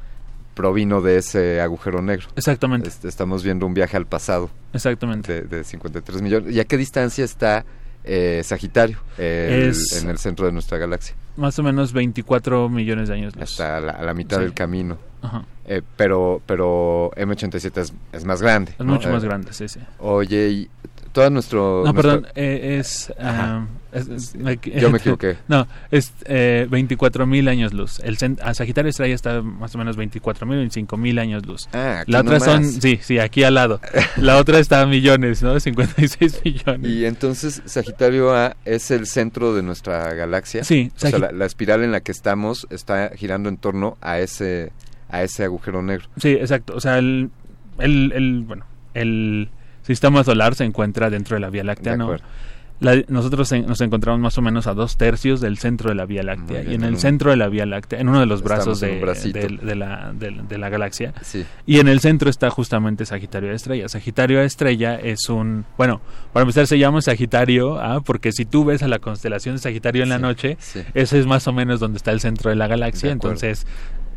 provino 0.55 1.01
de 1.01 1.17
ese 1.17 1.61
agujero 1.61 2.01
negro. 2.01 2.27
Exactamente. 2.35 2.87
Este, 2.89 3.07
estamos 3.09 3.43
viendo 3.43 3.65
un 3.67 3.73
viaje 3.75 3.95
al 3.97 4.07
pasado 4.07 4.49
Exactamente. 4.73 5.41
de, 5.43 5.57
de 5.57 5.63
53 5.63 6.21
millones. 6.21 6.55
¿Y 6.55 6.59
a 6.59 6.63
qué 6.65 6.77
distancia 6.77 7.23
está 7.25 7.63
eh, 8.05 8.41
Sagitario 8.43 8.97
el- 9.17 9.69
Es- 9.71 10.01
en 10.01 10.09
el 10.09 10.17
centro 10.17 10.45
de 10.45 10.51
nuestra 10.51 10.77
galaxia? 10.77 11.15
Más 11.37 11.57
o 11.59 11.63
menos 11.63 11.91
24 11.91 12.69
millones 12.69 13.09
de 13.09 13.15
años 13.15 13.35
luz. 13.35 13.43
Hasta 13.43 13.79
la, 13.81 14.01
mitad 14.13 14.37
Sí. 14.37 14.43
del 14.43 14.53
camino. 14.53 14.97
Ajá. 15.21 15.43
Eh, 15.67 15.81
pero 15.97 16.41
pero 16.45 17.11
M87 17.15 17.81
es, 17.81 17.93
es 18.13 18.23
más 18.25 18.41
grande. 18.41 18.73
Es 18.73 18.79
¿no? 18.85 18.93
mucho 18.93 19.09
más 19.09 19.23
Eh, 19.23 19.27
grande, 19.27 19.51
sí, 19.53 19.67
sí. 19.67 19.79
Oye, 19.99 20.47
y 20.49 20.69
todo 21.15 21.29
nuestro... 21.29 21.83
No, 21.85 21.93
nuestro- 21.93 22.01
perdón, 22.21 22.27
eh, 22.35 22.77
es, 22.79 23.11
ah, 23.19 23.65
es- 23.93 24.07
es- 24.09 24.33
Yo 24.33 24.89
me 24.91 24.97
equivoqué. 24.99 25.37
No, 25.47 25.65
es 25.89 26.13
eh, 26.25 26.67
24 26.69 27.25
mil 27.25 27.47
años 27.47 27.73
luz. 27.73 27.99
El 28.03 28.17
a 28.43 28.53
Sagitario 28.53 28.89
Estrella 28.89 29.15
está 29.15 29.41
más 29.41 29.73
o 29.73 29.77
menos 29.77 29.95
24 29.95 30.45
mil, 30.45 30.57
25 30.57 30.97
mil 30.97 31.17
años 31.17 31.45
luz. 31.45 31.69
Ah, 31.71 32.03
la 32.07 32.19
otra 32.19 32.41
son, 32.41 32.65
sí, 32.65 32.99
sí, 33.01 33.17
aquí 33.17 33.43
al 33.43 33.53
lado. 33.53 33.79
La 34.17 34.35
otra 34.37 34.59
está 34.59 34.81
a 34.81 34.85
millones, 34.85 35.41
¿no? 35.41 35.57
56 35.57 36.41
millones. 36.45 36.91
Y 36.91 37.05
entonces 37.05 37.61
Sagitario 37.65 38.35
A 38.35 38.57
es 38.65 38.91
el 38.91 39.07
centro 39.07 39.55
de 39.55 39.63
nuestra 39.63 40.13
galaxia. 40.13 40.65
Sí, 40.65 40.91
O 40.97 40.99
sea, 40.99 41.17
la, 41.17 41.31
la 41.31 41.45
espiral 41.45 41.81
en 41.83 41.93
la 41.93 42.01
que 42.01 42.11
estamos 42.11 42.67
está 42.69 43.11
girando 43.15 43.47
en 43.47 43.55
torno 43.55 43.97
a 44.01 44.19
ese 44.19 44.73
a 45.07 45.23
ese 45.23 45.45
agujero 45.45 45.81
negro. 45.81 46.07
Sí, 46.17 46.29
exacto. 46.31 46.73
O 46.75 46.81
sea, 46.81 46.97
el, 46.97 47.29
el, 47.79 48.11
el- 48.11 48.41
bueno, 48.45 48.65
el 48.93 49.49
sistema 49.85 50.23
solar 50.23 50.55
se 50.55 50.63
encuentra 50.65 51.09
dentro 51.09 51.35
de 51.35 51.41
la 51.41 51.49
Vía 51.49 51.63
Láctea, 51.63 51.93
De 51.93 51.97
¿no? 51.97 52.15
La- 52.81 53.01
nosotros 53.07 53.49
en- 53.53 53.67
nos 53.67 53.79
encontramos 53.79 54.19
más 54.19 54.37
o 54.37 54.41
menos 54.41 54.67
a 54.67 54.73
dos 54.73 54.97
tercios 54.97 55.39
del 55.39 55.57
centro 55.57 55.87
de 55.89 55.95
la 55.95 56.05
Vía 56.05 56.23
Láctea. 56.23 56.61
Y 56.61 56.65
en 56.67 56.73
en 56.73 56.83
el 56.83 56.93
un- 56.95 56.99
centro 56.99 57.31
de 57.31 57.37
la 57.37 57.47
Vía 57.47 57.65
Láctea, 57.65 58.01
en 58.01 58.09
uno 58.09 58.19
de 58.19 58.25
los 58.25 58.43
brazos 58.43 58.81
de, 58.81 58.99
de- 58.99 59.47
de 59.61 59.75
la, 59.75 60.11
de- 60.13 60.41
de 60.45 60.57
la 60.57 60.67
galaxia. 60.67 61.13
Sí. 61.21 61.45
Y 61.65 61.79
en 61.79 61.87
el 61.87 62.01
centro 62.01 62.29
está 62.29 62.49
justamente 62.49 63.05
Sagitario 63.05 63.51
A 63.51 63.53
Estrella. 63.53 63.87
Sagitario 63.87 64.41
A 64.41 64.43
Estrella 64.43 64.95
es 64.95 65.29
un... 65.29 65.63
Bueno, 65.77 66.01
para 66.33 66.41
empezar 66.43 66.67
se 66.67 66.77
llama 66.77 67.01
Sagitario 67.01 67.79
A 67.79 68.01
porque 68.01 68.33
si 68.33 68.43
tú 68.43 68.65
ves 68.65 68.83
a 68.83 68.89
la 68.89 68.99
constelación 68.99 69.55
de 69.55 69.61
Sagitario 69.61 70.03
en 70.03 70.09
la 70.09 70.19
noche, 70.19 70.57
sí. 70.59 70.81
ese 70.93 71.17
es 71.17 71.25
más 71.25 71.47
o 71.47 71.53
menos 71.53 71.79
donde 71.79 71.95
está 71.95 72.11
el 72.11 72.19
centro 72.19 72.49
de 72.49 72.57
la 72.57 72.67
galaxia. 72.67 73.07
De 73.07 73.13
entonces, 73.13 73.65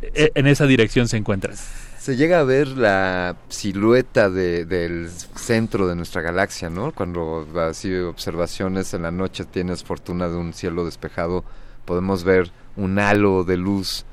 e- 0.01 0.31
en 0.35 0.47
esa 0.47 0.65
dirección 0.65 1.07
se 1.07 1.15
encuentra. 1.15 1.53
Se 1.99 2.15
llega 2.15 2.39
a 2.39 2.43
ver 2.43 2.69
la 2.69 3.35
silueta 3.49 4.29
de- 4.29 4.65
del 4.65 5.09
centro 5.35 5.85
de 5.85 5.95
nuestra 5.95 6.21
galaxia, 6.21 6.69
¿no? 6.69 6.93
Cuando 6.93 7.45
así 7.67 7.93
observaciones 7.93 8.93
en 8.93 9.01
la 9.01 9.11
noche 9.11 9.43
tienes 9.43 9.83
fortuna 9.83 10.29
de 10.29 10.37
un 10.37 10.53
cielo 10.53 10.85
despejado, 10.85 11.43
podemos 11.83 12.23
ver 12.23 12.51
un 12.77 12.99
halo 12.99 13.43
de 13.43 13.57
luz 13.57 14.05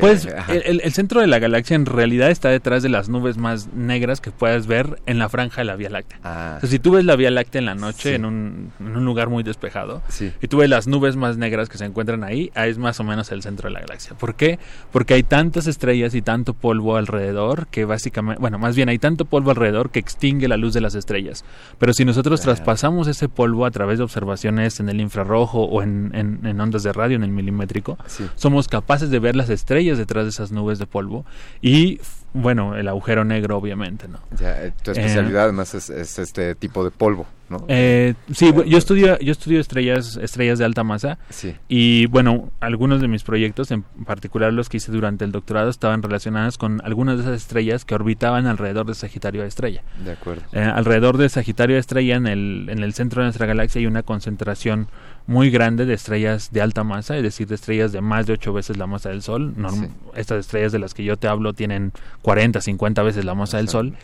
Pues 0.00 0.28
el, 0.48 0.92
centro 0.92 1.20
de 1.20 1.26
la 1.26 1.38
galaxia 1.38 1.74
en 1.74 1.86
realidad 1.86 2.30
está 2.30 2.48
detrás 2.48 2.82
de 2.82 2.88
las 2.88 3.08
nubes 3.08 3.36
más 3.38 3.68
negras 3.74 4.20
que 4.20 4.30
puedas 4.30 4.66
ver 4.66 5.00
en 5.06 5.18
la 5.18 5.28
franja 5.28 5.60
de 5.62 5.64
la 5.64 5.76
Vía 5.76 5.90
Láctea. 5.90 6.18
Ah. 6.24 6.54
O 6.58 6.60
sea, 6.60 6.68
si 6.70 6.78
tú 6.78 6.92
ves 6.92 7.04
la 7.04 7.16
Vía 7.16 7.30
Láctea 7.30 7.58
en 7.60 7.66
la 7.66 7.74
noche 7.74 8.10
Sí. 8.10 8.14
en, 8.14 8.24
un, 8.24 8.72
en 8.80 8.96
un 8.96 9.04
lugar 9.04 9.28
muy 9.28 9.42
despejado 9.42 10.02
Sí. 10.08 10.32
y 10.40 10.48
tú 10.48 10.58
ves 10.58 10.68
las 10.70 10.86
nubes 10.86 11.16
más 11.16 11.36
negras 11.36 11.68
que 11.68 11.78
se 11.78 11.84
encuentran 11.84 12.24
ahí, 12.24 12.50
ahí 12.54 12.70
es 12.70 12.78
más 12.78 12.98
o 13.00 13.04
menos 13.04 13.30
el 13.32 13.42
centro 13.42 13.68
de 13.68 13.74
la 13.74 13.80
galaxia. 13.80 14.14
¿Por 14.16 14.34
qué? 14.34 14.58
Porque 14.90 15.14
hay 15.14 15.22
tantas 15.22 15.66
estrellas 15.66 16.14
y 16.14 16.22
tanto 16.22 16.54
polvo 16.54 16.96
alrededor 16.96 17.66
que 17.68 17.84
básicamente, 17.84 18.40
bueno, 18.40 18.58
más 18.58 18.76
bien 18.76 18.88
hay 18.88 18.98
tanto 18.98 19.24
polvo 19.24 19.50
alrededor 19.50 19.90
que 19.90 19.98
extingue 19.98 20.48
la 20.48 20.56
luz 20.56 20.74
de 20.74 20.80
las 20.80 20.94
estrellas. 20.94 21.44
Pero 21.78 21.92
si 21.92 22.04
nosotros 22.04 22.40
traspasamos 22.40 23.08
ese 23.08 23.28
polvo 23.28 23.66
a 23.66 23.70
través 23.70 23.98
de 23.98 24.04
observaciones 24.04 24.80
en 24.80 24.88
el 24.88 25.00
infrarrojo 25.00 25.62
o 25.64 25.82
en, 25.82 26.10
en- 26.14 26.44
en 26.46 26.60
ondas 26.60 26.82
de 26.82 26.92
radio, 26.92 27.16
en 27.16 27.22
el 27.24 27.30
milimétrico, 27.30 27.98
Sí. 28.06 28.24
somos 28.34 28.68
capaces 28.68 29.10
de 29.10 29.18
ver 29.18 29.36
las 29.36 29.48
estrellas 29.50 29.81
detrás 29.98 30.24
de 30.24 30.30
esas 30.30 30.52
nubes 30.52 30.78
de 30.78 30.86
polvo 30.86 31.24
y, 31.60 32.00
bueno, 32.34 32.76
el 32.76 32.88
agujero 32.88 33.24
negro, 33.24 33.56
obviamente, 33.58 34.08
¿no? 34.08 34.18
Ya, 34.38 34.64
eh, 34.64 34.72
tu 34.82 34.90
Eh, 34.90 34.94
especialidad 34.94 35.44
además 35.44 35.74
es, 35.74 35.90
es 35.90 36.18
este 36.18 36.54
tipo 36.54 36.82
de 36.84 36.90
polvo, 36.90 37.26
¿no? 37.50 37.64
Eh, 37.68 38.14
sí, 38.32 38.46
bu- 38.52 38.64
yo 38.64 38.78
estudio, 38.78 39.18
yo 39.18 39.32
estudio 39.32 39.60
estrellas, 39.60 40.16
estrellas 40.16 40.58
de 40.58 40.64
alta 40.64 40.82
masa 40.82 41.18
Sí. 41.28 41.54
y 41.68 42.06
bueno, 42.06 42.50
algunos 42.60 43.00
de 43.02 43.08
mis 43.08 43.22
proyectos, 43.22 43.70
en 43.70 43.82
particular 43.82 44.52
los 44.52 44.68
que 44.70 44.78
hice 44.78 44.90
durante 44.92 45.24
el 45.26 45.32
doctorado, 45.32 45.68
estaban 45.68 46.02
relacionados 46.02 46.56
con 46.56 46.80
algunas 46.84 47.16
de 47.18 47.24
esas 47.24 47.36
estrellas 47.36 47.84
que 47.84 47.94
orbitaban 47.94 48.46
alrededor 48.46 48.86
de 48.86 48.94
Sagitario 48.94 49.42
A 49.42 49.46
estrella. 49.46 49.82
De 50.02 50.12
acuerdo. 50.12 50.42
Eh, 50.52 50.60
alrededor 50.60 51.18
de 51.18 51.28
Sagitario 51.28 51.76
A 51.76 51.80
estrella, 51.80 52.16
en 52.16 52.26
el, 52.26 52.68
en 52.70 52.78
el 52.82 52.94
centro 52.94 53.20
de 53.20 53.26
nuestra 53.26 53.44
galaxia, 53.46 53.80
hay 53.80 53.86
una 53.86 54.02
concentración 54.02 54.88
muy 55.26 55.50
grande 55.50 55.86
de 55.86 55.94
estrellas 55.94 56.50
de 56.52 56.60
alta 56.62 56.84
masa, 56.84 57.16
es 57.16 57.22
decir, 57.22 57.46
de 57.46 57.54
estrellas 57.54 57.92
de 57.92 58.00
más 58.00 58.26
de 58.26 58.32
ocho 58.34 58.52
veces 58.52 58.76
la 58.76 58.86
masa 58.86 59.08
del 59.10 59.22
Sol. 59.22 59.54
Norm- 59.56 59.86
Sí. 59.86 59.88
Estas 60.16 60.40
estrellas 60.40 60.72
de 60.72 60.78
las 60.78 60.94
que 60.94 61.04
yo 61.04 61.16
te 61.16 61.28
hablo 61.28 61.52
tienen 61.52 61.92
40, 62.22 62.60
50 62.60 63.02
veces 63.02 63.24
la 63.24 63.34
masa 63.34 63.56
del 63.58 63.68
Sol. 63.68 63.94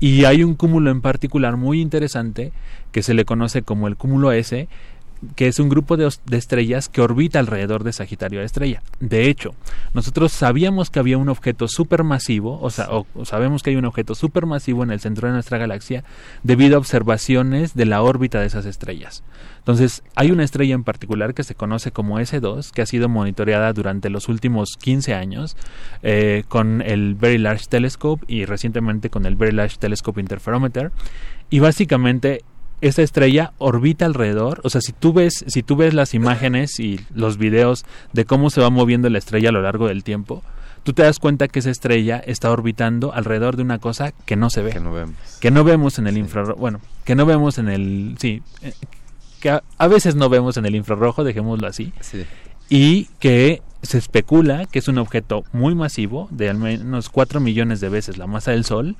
Y 0.00 0.24
hay 0.26 0.44
un 0.44 0.54
cúmulo 0.54 0.90
en 0.90 1.00
particular 1.00 1.56
muy 1.56 1.80
interesante 1.80 2.52
que 2.92 3.02
se 3.02 3.14
le 3.14 3.24
conoce 3.24 3.62
como 3.62 3.88
el 3.88 3.96
cúmulo 3.96 4.30
S, 4.32 4.68
que 5.36 5.48
es 5.48 5.58
un 5.58 5.68
grupo 5.68 5.96
de, 5.96 6.08
estrellas 6.32 6.88
que 6.88 7.00
orbita 7.00 7.38
alrededor 7.38 7.84
de 7.84 7.92
Sagitario 7.92 8.40
A 8.40 8.44
estrella. 8.44 8.82
De 9.00 9.28
hecho, 9.28 9.54
nosotros 9.94 10.32
sabíamos 10.32 10.90
que 10.90 10.98
había 10.98 11.18
un 11.18 11.28
objeto 11.28 11.68
supermasivo, 11.68 12.60
o 12.60 12.70
sea, 12.70 12.88
o, 12.90 13.06
o 13.14 13.24
sabemos 13.24 13.62
que 13.62 13.70
hay 13.70 13.76
un 13.76 13.84
objeto 13.84 14.14
supermasivo 14.14 14.82
en 14.82 14.90
el 14.90 15.00
centro 15.00 15.28
de 15.28 15.34
nuestra 15.34 15.58
galaxia 15.58 16.04
debido 16.42 16.76
a 16.76 16.78
observaciones 16.78 17.74
de 17.74 17.86
la 17.86 18.02
órbita 18.02 18.40
de 18.40 18.46
esas 18.46 18.66
estrellas. 18.66 19.22
Entonces, 19.68 20.02
hay 20.14 20.30
una 20.30 20.44
estrella 20.44 20.74
en 20.74 20.82
particular 20.82 21.34
que 21.34 21.44
se 21.44 21.54
conoce 21.54 21.92
como 21.92 22.18
S2, 22.18 22.70
que 22.70 22.80
ha 22.80 22.86
sido 22.86 23.10
monitoreada 23.10 23.72
durante 23.74 24.08
los 24.08 24.28
últimos 24.28 24.78
15 24.78 25.12
años 25.12 25.58
eh, 26.02 26.44
con 26.48 26.80
el 26.80 27.14
Very 27.14 27.36
Large 27.36 27.66
Telescope 27.68 28.24
y 28.28 28.46
recientemente 28.46 29.10
con 29.10 29.26
el 29.26 29.36
Very 29.36 29.52
Large 29.52 29.76
Telescope 29.78 30.20
Interferometer. 30.20 30.90
Y 31.50 31.58
básicamente 31.58 32.44
esa 32.80 33.02
estrella 33.02 33.52
orbita 33.58 34.06
alrededor, 34.06 34.60
o 34.64 34.70
sea, 34.70 34.80
si 34.80 34.92
tú 34.92 35.12
ves, 35.12 35.44
si 35.48 35.62
tú 35.62 35.76
ves 35.76 35.94
las 35.94 36.14
imágenes 36.14 36.78
y 36.78 37.00
los 37.14 37.36
videos 37.38 37.84
de 38.12 38.24
cómo 38.24 38.50
se 38.50 38.60
va 38.60 38.70
moviendo 38.70 39.08
la 39.10 39.18
estrella 39.18 39.48
a 39.48 39.52
lo 39.52 39.62
largo 39.62 39.88
del 39.88 40.04
tiempo, 40.04 40.42
tú 40.84 40.92
te 40.92 41.02
das 41.02 41.18
cuenta 41.18 41.48
que 41.48 41.58
esa 41.58 41.70
estrella 41.70 42.18
está 42.18 42.50
orbitando 42.50 43.12
alrededor 43.12 43.56
de 43.56 43.62
una 43.62 43.78
cosa 43.78 44.12
que 44.24 44.36
no 44.36 44.48
se 44.48 44.62
ve, 44.62 44.70
Que 44.70 44.80
no 44.80 44.92
vemos. 44.92 45.14
que 45.40 45.50
no 45.50 45.64
vemos 45.64 45.98
en 45.98 46.06
el 46.06 46.16
infrarrojo, 46.18 46.58
bueno, 46.60 46.80
que 47.04 47.14
no 47.14 47.26
vemos 47.26 47.58
en 47.58 47.68
el, 47.68 48.16
sí, 48.20 48.42
eh, 48.62 48.72
que 49.40 49.50
a, 49.50 49.62
a 49.76 49.86
veces 49.88 50.14
no 50.14 50.28
vemos 50.28 50.56
en 50.56 50.66
el 50.66 50.74
infrarrojo, 50.74 51.24
dejémoslo 51.24 51.66
así, 51.66 51.92
Sí. 52.00 52.24
y 52.68 53.04
que 53.18 53.60
se 53.82 53.98
especula 53.98 54.66
que 54.66 54.78
es 54.80 54.88
un 54.88 54.98
objeto 54.98 55.44
muy 55.52 55.74
masivo, 55.74 56.26
de 56.32 56.48
al 56.50 56.58
menos 56.58 57.08
4 57.10 57.38
millones 57.40 57.80
de 57.80 57.88
veces 57.88 58.18
la 58.18 58.26
masa 58.26 58.50
del 58.50 58.64
Sol, 58.64 58.96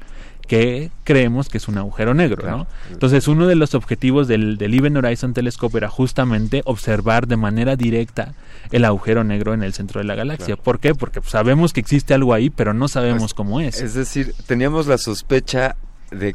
que 0.48 0.90
creemos 1.04 1.48
que 1.48 1.58
es 1.58 1.68
un 1.68 1.78
agujero 1.78 2.14
negro, 2.14 2.38
Claro. 2.42 2.56
¿no? 2.58 2.66
Entonces, 2.90 3.28
uno 3.28 3.46
de 3.46 3.54
los 3.54 3.74
objetivos 3.74 4.26
del, 4.26 4.56
del 4.58 4.74
Event 4.74 4.96
Horizon 4.96 5.34
Telescope 5.34 5.78
era 5.78 5.88
justamente 5.88 6.62
observar 6.64 7.26
de 7.28 7.36
manera 7.36 7.76
directa 7.76 8.32
el 8.72 8.84
agujero 8.84 9.22
negro 9.22 9.54
en 9.54 9.62
el 9.62 9.74
centro 9.74 10.00
de 10.00 10.04
la 10.06 10.14
galaxia. 10.14 10.46
Claro. 10.56 10.62
¿Por 10.62 10.80
qué? 10.80 10.94
Porque 10.94 11.20
sabemos 11.22 11.72
que 11.72 11.80
existe 11.80 12.14
algo 12.14 12.34
ahí, 12.34 12.50
pero 12.50 12.74
no 12.74 12.88
sabemos 12.88 13.20
Pues, 13.20 13.34
cómo 13.34 13.60
es. 13.60 13.80
Es 13.80 13.94
decir, 13.94 14.34
teníamos 14.46 14.86
la 14.86 14.98
sospecha 14.98 15.76
de 16.10 16.34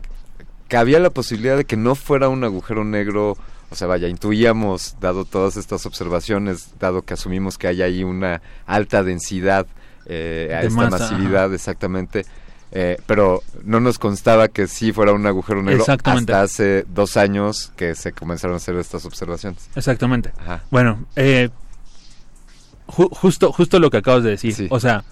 que 0.69 0.77
había 0.77 0.99
la 0.99 1.09
posibilidad 1.09 1.57
de 1.57 1.65
que 1.65 1.75
no 1.75 1.95
fuera 1.95 2.29
un 2.29 2.43
agujero 2.43 2.85
negro, 2.85 3.35
o 3.71 3.75
sea, 3.75 3.87
vaya, 3.87 4.07
intuíamos, 4.07 4.95
dado 5.01 5.25
todas 5.25 5.57
estas 5.57 5.85
observaciones, 5.87 6.69
dado 6.79 7.01
que 7.01 7.15
asumimos 7.15 7.57
que 7.57 7.67
hay 7.67 7.81
ahí 7.81 8.03
una 8.03 8.41
alta 8.67 9.03
densidad, 9.03 9.65
eh, 10.05 10.53
a 10.55 10.61
De 10.61 10.67
esta 10.67 10.89
masa, 10.89 11.11
masividad, 11.11 11.53
exactamente. 11.53 12.25
Eh, 12.75 12.97
pero 13.05 13.41
no 13.63 13.79
nos 13.79 13.99
constaba 13.99 14.47
que 14.47 14.67
sí 14.67 14.91
fuera 14.91 15.13
un 15.13 15.25
agujero 15.27 15.61
negro 15.61 15.81
Exactamente. 15.81 16.33
hasta 16.33 16.41
hace 16.43 16.85
dos 16.89 17.15
años 17.17 17.71
que 17.75 17.93
se 17.95 18.11
comenzaron 18.13 18.55
a 18.55 18.57
hacer 18.57 18.75
estas 18.77 19.05
observaciones. 19.05 19.69
Exactamente. 19.75 20.33
Ajá. 20.39 20.63
Bueno, 20.71 21.05
eh, 21.15 21.49
ju- 22.87 23.09
justo, 23.15 23.51
justo 23.51 23.79
lo 23.79 23.89
que 23.89 23.97
acabas 23.97 24.23
de 24.23 24.31
decir. 24.31 24.53
Sí. 24.53 24.67
O 24.71 24.79
sea, 24.79 25.03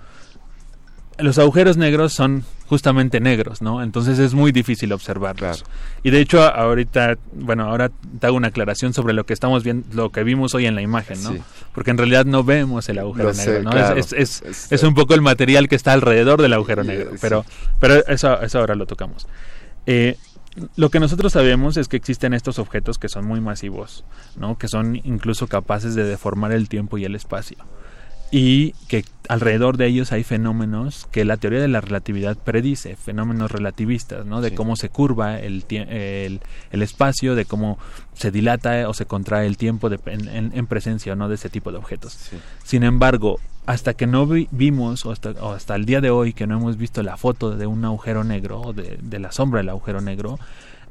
los 1.22 1.38
agujeros 1.40 1.77
negros 1.77 2.14
son 2.14 2.43
justamente 2.67 3.19
negros, 3.19 3.61
¿no? 3.61 3.82
Entonces 3.83 4.17
es 4.19 4.33
muy 4.33 4.51
difícil 4.51 4.91
observarlos. 4.93 5.64
Y 6.03 6.09
de 6.09 6.19
hecho, 6.22 6.41
ahorita, 6.43 7.17
bueno, 7.33 7.66
ahora 7.69 7.91
te 8.19 8.27
hago 8.27 8.38
una 8.38 8.48
aclaración 8.50 8.93
sobre 8.93 9.14
lo 9.14 9.25
que 9.25 9.33
estamos 9.33 9.64
viendo, 9.64 9.85
lo 9.93 10.09
que 10.11 10.24
vimos 10.24 10.56
hoy 10.56 10.66
en 10.66 10.75
la 10.75 10.82
imagen, 10.82 11.22
¿no? 11.24 11.33
Sí. 11.33 11.41
Porque 11.74 11.91
en 11.91 11.98
realidad 11.98 12.25
no 12.25 12.43
vemos 12.43 12.88
el 12.90 13.00
agujero 13.00 13.30
Lo 13.30 13.33
sé, 13.33 13.45
negro, 13.50 13.64
¿no? 13.64 13.69
claro. 13.72 13.95
Es, 13.98 14.14
es, 14.14 14.41
es- 14.41 14.43
Es- 14.66 14.72
es 14.72 14.83
un 14.83 14.93
poco 14.93 15.14
el 15.14 15.22
material 15.22 15.67
que 15.67 15.75
está 15.75 15.93
alrededor 15.93 16.41
del 16.41 16.53
agujero 16.53 16.83
negro, 16.83 17.11
pero, 17.22 17.43
sí. 17.43 17.50
pero 17.80 18.06
eso, 18.08 18.41
eso 18.41 18.59
ahora 18.59 18.75
lo 18.75 18.85
tocamos. 18.85 19.27
Eh, 19.85 20.16
lo 20.75 20.90
que 20.90 21.00
nosotros 21.00 21.32
sabemos 21.33 21.77
es 21.77 21.88
que 21.88 21.95
existen 21.98 22.33
estos 22.33 22.59
objetos 22.59 22.98
que 22.98 23.08
son 23.09 23.25
muy 23.25 23.40
masivos, 23.40 24.03
¿no? 24.38 24.58
que 24.58 24.67
son 24.67 24.98
incluso 24.98 25.48
capaces 25.48 25.95
de 25.95 26.03
deformar 26.03 26.51
el 26.51 26.67
tiempo 26.67 26.98
y 26.98 27.06
el 27.06 27.16
espacio. 27.16 27.58
Y 28.34 28.72
que 28.88 29.03
alrededor 29.27 29.76
de 29.76 29.88
ellos 29.88 30.14
hay 30.14 30.24
fenómenos 30.24 31.06
que 31.11 31.26
la 31.26 31.35
teoría 31.38 31.60
de 31.60 31.68
la 31.68 31.82
relatividad 31.82 32.38
predice, 32.38 32.95
fenómenos 32.95 33.51
relativistas, 33.51 34.26
¿no? 34.26 34.40
de 34.42 34.50
Sí. 34.50 34.56
cómo 34.56 34.76
se 34.77 34.88
curva 34.90 35.38
el, 35.40 35.66
el, 35.69 36.40
el 36.72 36.82
espacio, 36.82 37.35
de 37.35 37.43
cómo 37.45 37.77
se 38.14 38.32
dilata 38.32 38.88
o 38.88 38.93
se 38.93 39.06
contrae 39.06 39.48
el 39.48 39.58
tiempo 39.58 39.90
de- 39.90 40.00
en, 40.06 40.30
en- 40.30 40.51
en 40.53 40.68
presencia 40.68 41.11
o 41.14 41.16
no 41.18 41.27
de 41.27 41.35
ese 41.35 41.50
tipo 41.50 41.72
de 41.74 41.77
objetos. 41.77 42.14
Sí. 42.14 42.38
Sin 42.64 42.84
embargo, 42.84 43.40
hasta 43.66 43.93
que 43.93 44.08
no 44.08 44.26
vi- 44.26 44.48
vimos, 44.51 45.06
o 45.06 45.11
hasta, 45.11 45.32
o 45.32 45.51
hasta 45.51 45.76
el 45.76 45.85
día 45.85 46.00
de 46.00 46.10
hoy 46.10 46.32
que 46.34 46.48
no 46.48 46.58
hemos 46.58 46.77
visto 46.77 47.03
la 47.03 47.18
foto 47.18 47.56
de 47.58 47.68
un 47.68 47.84
agujero 47.84 48.24
negro, 48.24 48.61
o 48.61 48.72
de, 48.74 48.98
de 49.01 49.19
la 49.19 49.32
sombra 49.34 49.60
del 49.60 49.69
agujero 49.69 50.00
negro, 50.00 50.40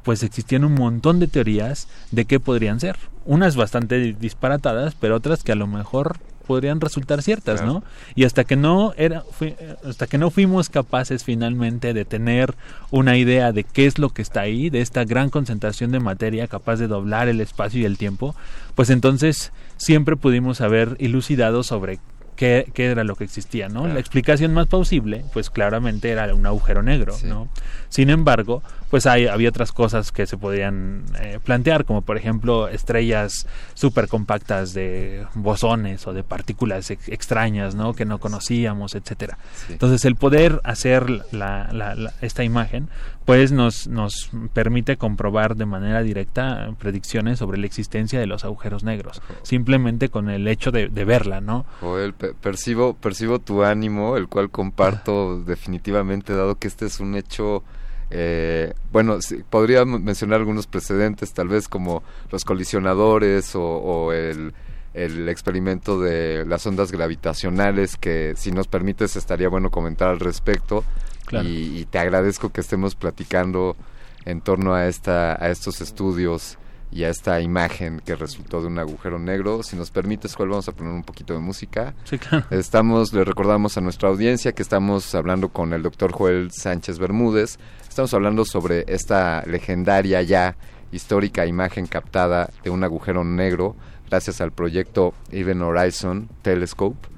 pues 0.02 0.22
existían 0.22 0.64
un 0.64 0.74
montón 0.74 1.18
de 1.20 1.26
teorías 1.26 1.88
de 2.10 2.26
qué 2.26 2.38
podrían 2.38 2.80
ser. 2.80 2.96
Unas 3.24 3.56
bastante 3.56 4.12
disparatadas, 4.14 4.94
pero 4.94 5.16
otras 5.16 5.42
que 5.42 5.52
a 5.52 5.56
lo 5.56 5.66
mejor 5.66 6.18
podrían 6.50 6.80
resultar 6.80 7.22
ciertas, 7.22 7.60
Claro. 7.60 7.74
¿no? 7.74 7.84
Y 8.16 8.24
hasta 8.24 8.42
que 8.42 8.56
no 8.56 8.92
era, 8.96 9.22
fui- 9.38 9.54
hasta 9.88 10.08
que 10.08 10.18
no 10.18 10.32
fuimos 10.32 10.68
capaces 10.68 11.22
finalmente 11.22 11.94
de 11.94 12.04
tener 12.04 12.54
una 12.90 13.16
idea 13.16 13.52
de 13.52 13.62
qué 13.62 13.86
es 13.86 14.00
lo 14.00 14.08
que 14.10 14.20
está 14.22 14.40
ahí, 14.40 14.68
de 14.68 14.80
esta 14.80 15.04
gran 15.04 15.30
concentración 15.30 15.92
de 15.92 16.00
materia 16.00 16.48
capaz 16.48 16.76
de 16.80 16.88
doblar 16.88 17.28
el 17.28 17.40
espacio 17.40 17.80
y 17.80 17.84
el 17.84 17.98
tiempo, 17.98 18.34
pues 18.74 18.90
entonces 18.90 19.52
siempre 19.76 20.16
pudimos 20.16 20.60
haber 20.60 20.96
ilucidado 20.98 21.62
sobre 21.62 22.00
qué, 22.40 22.70
qué 22.72 22.86
era 22.90 23.04
lo 23.04 23.16
que 23.16 23.24
existía, 23.24 23.68
¿no? 23.68 23.80
Claro. 23.80 23.92
La 23.94 24.00
explicación 24.00 24.54
más 24.54 24.66
plausible, 24.66 25.22
pues 25.34 25.50
claramente 25.50 26.08
era 26.08 26.34
un 26.34 26.46
agujero 26.46 26.82
negro, 26.82 27.12
Sí. 27.12 27.26
¿no? 27.26 27.48
Sin 27.90 28.08
embargo, 28.08 28.62
pues 28.88 29.04
hay, 29.04 29.26
había 29.26 29.50
otras 29.50 29.72
cosas 29.72 30.10
que 30.10 30.26
se 30.26 30.38
podían 30.38 31.04
eh, 31.20 31.38
plantear, 31.44 31.84
como 31.84 32.00
por 32.00 32.16
ejemplo 32.16 32.68
estrellas 32.68 33.46
súper 33.74 34.08
compactas 34.08 34.72
de 34.72 35.26
bosones 35.34 36.06
o 36.06 36.14
de 36.14 36.22
partículas 36.22 36.90
ex- 36.90 37.08
extrañas, 37.10 37.74
¿no? 37.74 37.92
Que 37.92 38.06
no 38.06 38.18
conocíamos, 38.18 38.94
etcétera. 38.94 39.36
Sí. 39.66 39.74
Entonces 39.74 40.06
el 40.06 40.16
poder 40.16 40.60
hacer 40.64 41.10
la, 41.32 41.68
la- 41.72 41.94
la- 41.94 42.14
esta 42.22 42.42
imagen, 42.42 42.88
pues 43.30 43.52
nos, 43.52 43.86
nos 43.86 44.28
permite 44.52 44.96
comprobar 44.96 45.54
de 45.54 45.64
manera 45.64 46.02
directa 46.02 46.74
predicciones 46.80 47.38
sobre 47.38 47.58
la 47.58 47.66
existencia 47.66 48.18
de 48.18 48.26
los 48.26 48.44
agujeros 48.44 48.82
negros, 48.82 49.22
simplemente 49.44 50.08
con 50.08 50.28
el 50.30 50.48
hecho 50.48 50.72
de, 50.72 50.88
de 50.88 51.04
verla, 51.04 51.40
¿no? 51.40 51.64
Joel, 51.80 52.12
pe- 52.12 52.34
percibo, 52.34 52.94
percibo 52.94 53.38
tu 53.38 53.62
ánimo, 53.62 54.16
el 54.16 54.26
cual 54.26 54.50
comparto 54.50 55.40
definitivamente, 55.44 56.34
dado 56.34 56.56
que 56.56 56.66
este 56.66 56.86
es 56.86 56.98
un 56.98 57.14
hecho, 57.14 57.62
eh, 58.10 58.74
bueno, 58.90 59.20
sí, 59.22 59.44
podría 59.48 59.84
mencionar 59.84 60.40
algunos 60.40 60.66
precedentes, 60.66 61.32
tal 61.32 61.46
vez 61.46 61.68
como 61.68 62.02
los 62.32 62.44
colisionadores 62.44 63.54
o, 63.54 63.62
o 63.62 64.12
el, 64.12 64.52
el 64.92 65.28
experimento 65.28 66.00
de 66.00 66.44
las 66.46 66.66
ondas 66.66 66.90
gravitacionales, 66.90 67.96
que 67.96 68.34
si 68.36 68.50
nos 68.50 68.66
permites 68.66 69.14
estaría 69.14 69.48
bueno 69.48 69.70
comentar 69.70 70.08
al 70.08 70.18
respecto. 70.18 70.82
Claro. 71.30 71.48
Y, 71.48 71.78
y 71.78 71.84
te 71.84 72.00
agradezco 72.00 72.50
que 72.50 72.60
estemos 72.60 72.96
platicando 72.96 73.76
en 74.24 74.40
torno 74.40 74.74
a, 74.74 74.88
esta, 74.88 75.32
a 75.42 75.48
estos 75.48 75.80
estudios 75.80 76.58
y 76.92 77.04
a 77.04 77.08
esta 77.08 77.40
imagen 77.40 78.02
que 78.04 78.16
resultó 78.16 78.60
de 78.60 78.66
un 78.66 78.78
agujero 78.80 79.20
negro. 79.20 79.62
Si 79.62 79.76
nos 79.76 79.92
permites, 79.92 80.34
Joel, 80.34 80.50
vamos 80.50 80.68
a 80.68 80.72
poner 80.72 80.92
un 80.92 81.04
poquito 81.04 81.34
de 81.34 81.38
música. 81.38 81.94
Sí, 82.02 82.18
claro. 82.18 82.44
Estamos, 82.50 83.12
le 83.12 83.24
recordamos 83.24 83.76
a 83.76 83.80
nuestra 83.80 84.08
audiencia 84.08 84.52
que 84.52 84.62
estamos 84.62 85.14
hablando 85.14 85.50
con 85.50 85.72
el 85.72 85.82
doctor 85.82 86.10
Joel 86.12 86.50
Sánchez 86.50 86.98
Bermúdez. 86.98 87.58
Estamos 87.88 88.12
hablando 88.12 88.44
sobre 88.44 88.84
esta 88.88 89.44
legendaria 89.46 90.20
ya 90.22 90.56
histórica 90.90 91.46
imagen 91.46 91.86
captada 91.86 92.50
de 92.64 92.70
un 92.70 92.82
agujero 92.82 93.22
negro 93.22 93.76
gracias 94.08 94.40
al 94.40 94.50
proyecto 94.50 95.14
Even 95.30 95.62
Horizon 95.62 96.28
Telescope, 96.42 97.08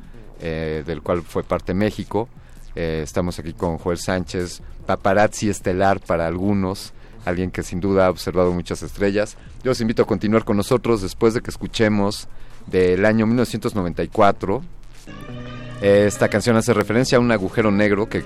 eh, 0.40 0.84
del 0.86 1.00
cual 1.00 1.22
fue 1.22 1.42
parte 1.42 1.72
México. 1.72 2.28
Eh, 2.74 3.00
estamos 3.02 3.38
aquí 3.38 3.52
con 3.52 3.78
Joel 3.78 3.98
Sánchez, 3.98 4.62
paparazzi 4.86 5.48
estelar 5.48 6.00
para 6.00 6.26
algunos, 6.26 6.92
alguien 7.24 7.50
que 7.50 7.62
sin 7.62 7.80
duda 7.80 8.06
ha 8.06 8.10
observado 8.10 8.52
muchas 8.52 8.82
estrellas. 8.82 9.36
Yo 9.62 9.70
los 9.70 9.80
invito 9.80 10.02
a 10.02 10.06
continuar 10.06 10.44
con 10.44 10.56
nosotros 10.56 11.02
después 11.02 11.34
de 11.34 11.40
que 11.40 11.50
escuchemos 11.50 12.28
del 12.66 13.04
año 13.04 13.26
1994. 13.26 14.62
Eh, 15.82 16.04
esta 16.06 16.28
canción 16.28 16.56
hace 16.56 16.72
referencia 16.72 17.18
a 17.18 17.20
un 17.20 17.32
agujero 17.32 17.70
negro 17.70 18.08
que, 18.08 18.24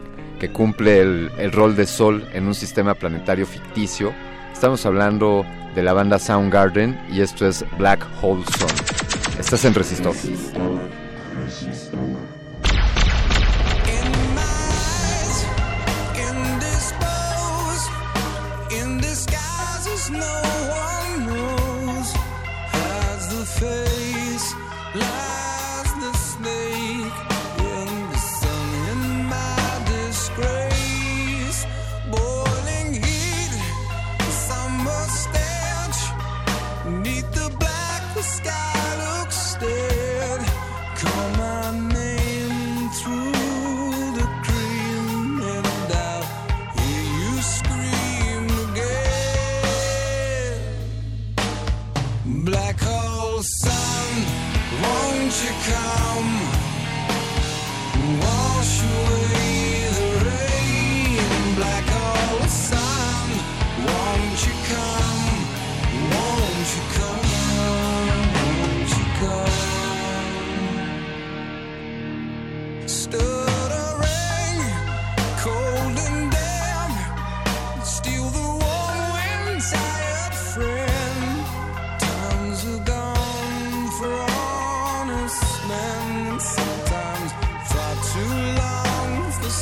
cumple 0.52 1.00
el, 1.00 1.52
rol 1.52 1.74
de 1.74 1.86
sol 1.86 2.28
en 2.32 2.46
un 2.46 2.54
sistema 2.54 2.94
planetario 2.94 3.46
ficticio. 3.46 4.12
Estamos 4.52 4.86
hablando 4.86 5.44
de 5.74 5.82
la 5.82 5.92
banda 5.92 6.18
Soundgarden 6.18 6.98
y 7.10 7.20
esto 7.20 7.46
es 7.46 7.64
Black 7.78 8.06
Hole 8.22 8.44
Sun. 8.58 8.68
Estás 9.40 9.64
en 9.64 9.74
Resistor. 9.74 10.14
indisposed, 10.14 11.05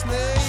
listening. 0.06 0.43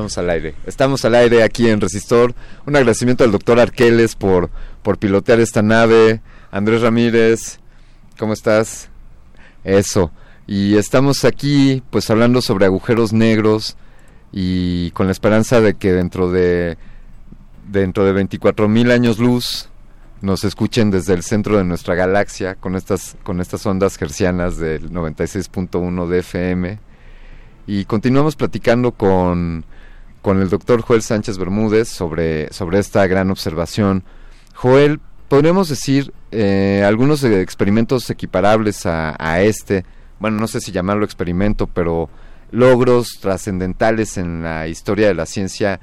Vamos 0.00 0.16
al 0.16 0.30
aire. 0.30 0.54
Estamos 0.64 1.04
al 1.04 1.14
aire 1.14 1.42
aquí 1.42 1.68
en 1.68 1.78
Resistor. 1.78 2.34
Un 2.64 2.74
agradecimiento 2.74 3.22
al 3.22 3.32
doctor 3.32 3.60
Arqueles 3.60 4.16
por, 4.16 4.48
por 4.82 4.96
pilotear 4.96 5.40
esta 5.40 5.60
nave. 5.60 6.22
Andrés 6.50 6.80
Ramírez, 6.80 7.60
¿cómo 8.18 8.32
estás? 8.32 8.88
Eso. 9.62 10.10
Y 10.46 10.78
estamos 10.78 11.26
aquí 11.26 11.82
pues 11.90 12.08
hablando 12.08 12.40
sobre 12.40 12.64
agujeros 12.64 13.12
negros 13.12 13.76
y 14.32 14.90
con 14.92 15.04
la 15.04 15.12
esperanza 15.12 15.60
de 15.60 15.74
que 15.74 15.92
dentro 15.92 16.32
de 16.32 16.78
dentro 17.70 18.06
de 18.06 18.12
24 18.12 18.70
mil 18.70 18.92
años 18.92 19.18
luz 19.18 19.68
nos 20.22 20.44
escuchen 20.44 20.90
desde 20.90 21.12
el 21.12 21.24
centro 21.24 21.58
de 21.58 21.64
nuestra 21.64 21.94
galaxia 21.94 22.54
con 22.54 22.74
estas 22.74 23.18
con 23.22 23.38
estas 23.38 23.66
ondas 23.66 24.00
hercianas 24.00 24.56
del 24.56 24.90
96.1 24.90 26.06
de 26.08 26.18
FM 26.20 26.78
y 27.66 27.84
continuamos 27.84 28.34
platicando 28.34 28.92
con 28.92 29.66
con 30.22 30.40
el 30.40 30.50
doctor 30.50 30.82
Joel 30.82 31.02
Sánchez 31.02 31.38
Bermúdez 31.38 31.88
sobre, 31.88 32.52
sobre 32.52 32.78
esta 32.78 33.06
gran 33.06 33.30
observación. 33.30 34.04
Joel, 34.54 35.00
podríamos 35.28 35.68
decir 35.68 36.12
eh, 36.30 36.84
algunos 36.86 37.24
experimentos 37.24 38.10
equiparables 38.10 38.86
a, 38.86 39.16
a, 39.18 39.42
este, 39.42 39.84
bueno, 40.18 40.38
no 40.38 40.46
sé 40.46 40.60
si 40.60 40.72
llamarlo 40.72 41.04
experimento, 41.04 41.66
pero 41.66 42.10
logros 42.50 43.18
trascendentales 43.20 44.18
en 44.18 44.42
la 44.42 44.68
historia 44.68 45.08
de 45.08 45.14
la 45.14 45.26
ciencia, 45.26 45.80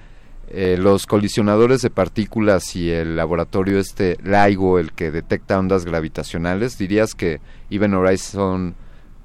eh, 0.50 0.78
los 0.78 1.06
colisionadores 1.06 1.82
de 1.82 1.90
partículas 1.90 2.76
y 2.76 2.92
el 2.92 3.16
laboratorio 3.16 3.80
este 3.80 4.18
LIGO, 4.24 4.80
el 4.80 4.94
que 4.94 5.12
detecta 5.12 5.60
ondas 5.60 5.86
gravitacionales, 5.86 6.78
dirías 6.78 7.16
que 7.16 7.42
Event 7.70 7.96
Horizon 7.96 8.76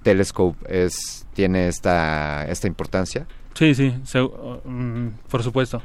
Telescope 0.03 0.59
es, 0.69 1.27
tiene 1.35 1.69
esta, 1.69 2.47
esta 2.49 2.67
importancia? 2.67 3.27
Sí, 3.55 3.75
sí, 3.75 3.95
se, 4.05 4.21
um, 4.21 5.11
por 5.29 5.43
supuesto. 5.43 5.83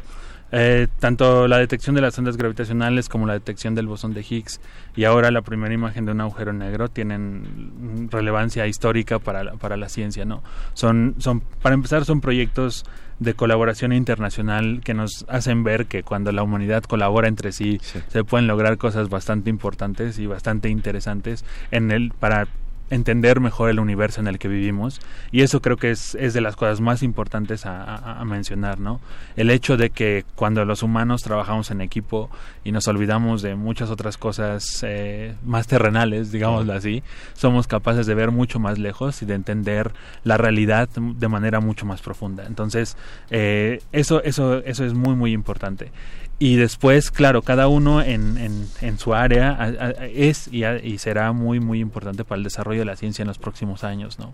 Eh, 0.51 0.87
tanto 0.99 1.45
la 1.49 1.57
detección 1.57 1.93
de 1.93 2.01
las 2.01 2.17
ondas 2.17 2.37
gravitacionales 2.37 3.09
como 3.09 3.25
la 3.25 3.33
detección 3.33 3.75
del 3.75 3.85
bosón 3.85 4.13
de 4.13 4.21
Higgs 4.21 4.61
y 4.95 5.03
ahora 5.03 5.29
la 5.29 5.41
primera 5.41 5.73
imagen 5.73 6.05
de 6.05 6.13
un 6.13 6.21
agujero 6.21 6.53
negro 6.53 6.87
tienen 6.87 8.07
relevancia 8.09 8.65
histórica 8.65 9.19
para 9.19 9.43
la, 9.43 9.53
para 9.55 9.75
la 9.75 9.89
ciencia, 9.89 10.23
¿no? 10.23 10.41
Son, 10.73 11.15
son, 11.17 11.41
para 11.41 11.75
empezar, 11.75 12.05
son 12.05 12.21
proyectos 12.21 12.85
de 13.19 13.33
colaboración 13.33 13.91
internacional 13.91 14.79
que 14.85 14.93
nos 14.93 15.25
hacen 15.27 15.65
ver 15.65 15.87
que 15.87 16.03
cuando 16.03 16.31
la 16.31 16.43
humanidad 16.43 16.83
colabora 16.83 17.27
entre 17.27 17.51
sí, 17.51 17.79
sí. 17.81 17.99
se 18.07 18.23
pueden 18.23 18.47
lograr 18.47 18.77
cosas 18.77 19.09
bastante 19.09 19.49
importantes 19.49 20.17
y 20.17 20.27
bastante 20.27 20.69
interesantes 20.69 21.43
en 21.71 21.91
el 21.91 22.11
para 22.11 22.47
entender 22.89 23.39
mejor 23.39 23.69
el 23.69 23.79
universo 23.79 24.21
en 24.21 24.27
el 24.27 24.39
que 24.39 24.47
vivimos 24.47 24.99
y 25.31 25.41
eso 25.41 25.61
creo 25.61 25.77
que 25.77 25.91
es, 25.91 26.15
es 26.15 26.33
de 26.33 26.41
las 26.41 26.55
cosas 26.55 26.81
más 26.81 27.03
importantes 27.03 27.65
a, 27.65 28.23
mencionar, 28.25 28.79
¿no? 28.79 28.99
El 29.35 29.49
hecho 29.49 29.77
de 29.77 29.89
que 29.89 30.25
cuando 30.35 30.65
los 30.65 30.83
humanos 30.83 31.21
trabajamos 31.21 31.71
en 31.71 31.81
equipo 31.81 32.29
y 32.63 32.71
nos 32.71 32.87
olvidamos 32.87 33.41
de 33.41 33.55
muchas 33.55 33.89
otras 33.89 34.17
cosas 34.17 34.83
eh, 34.83 35.35
más 35.45 35.67
terrenales, 35.67 36.31
digámoslo 36.31 36.73
así, 36.73 37.03
somos 37.33 37.67
capaces 37.67 38.05
de 38.05 38.15
ver 38.15 38.31
mucho 38.31 38.59
más 38.59 38.79
lejos 38.79 39.21
y 39.21 39.25
de 39.25 39.35
entender 39.35 39.91
la 40.23 40.37
realidad 40.37 40.89
de 40.89 41.27
manera 41.27 41.59
mucho 41.59 41.85
más 41.85 42.01
profunda. 42.01 42.45
Entonces, 42.47 42.97
eh, 43.29 43.81
eso, 43.91 44.21
eso, 44.23 44.57
eso 44.57 44.85
es 44.85 44.93
muy, 44.93 45.15
muy 45.15 45.31
importante 45.31 45.91
y 46.39 46.55
después, 46.55 47.09
claro, 47.09 47.41
cada 47.41 47.67
uno 47.67 48.01
en, 48.01 48.37
en, 48.37 48.67
en 48.81 48.99
su 48.99 49.15
área 49.15 49.73
es 50.13 50.47
y, 50.51 50.65
y, 50.65 50.97
será 50.99 51.31
muy, 51.31 51.59
muy 51.59 51.79
importante 51.79 52.23
para 52.23 52.37
el 52.37 52.43
desarrollo 52.43 52.79
de 52.79 52.85
la 52.85 52.95
ciencia 52.95 53.23
en 53.23 53.27
los 53.27 53.39
próximos 53.39 53.83
años, 53.83 54.19
¿no? 54.19 54.33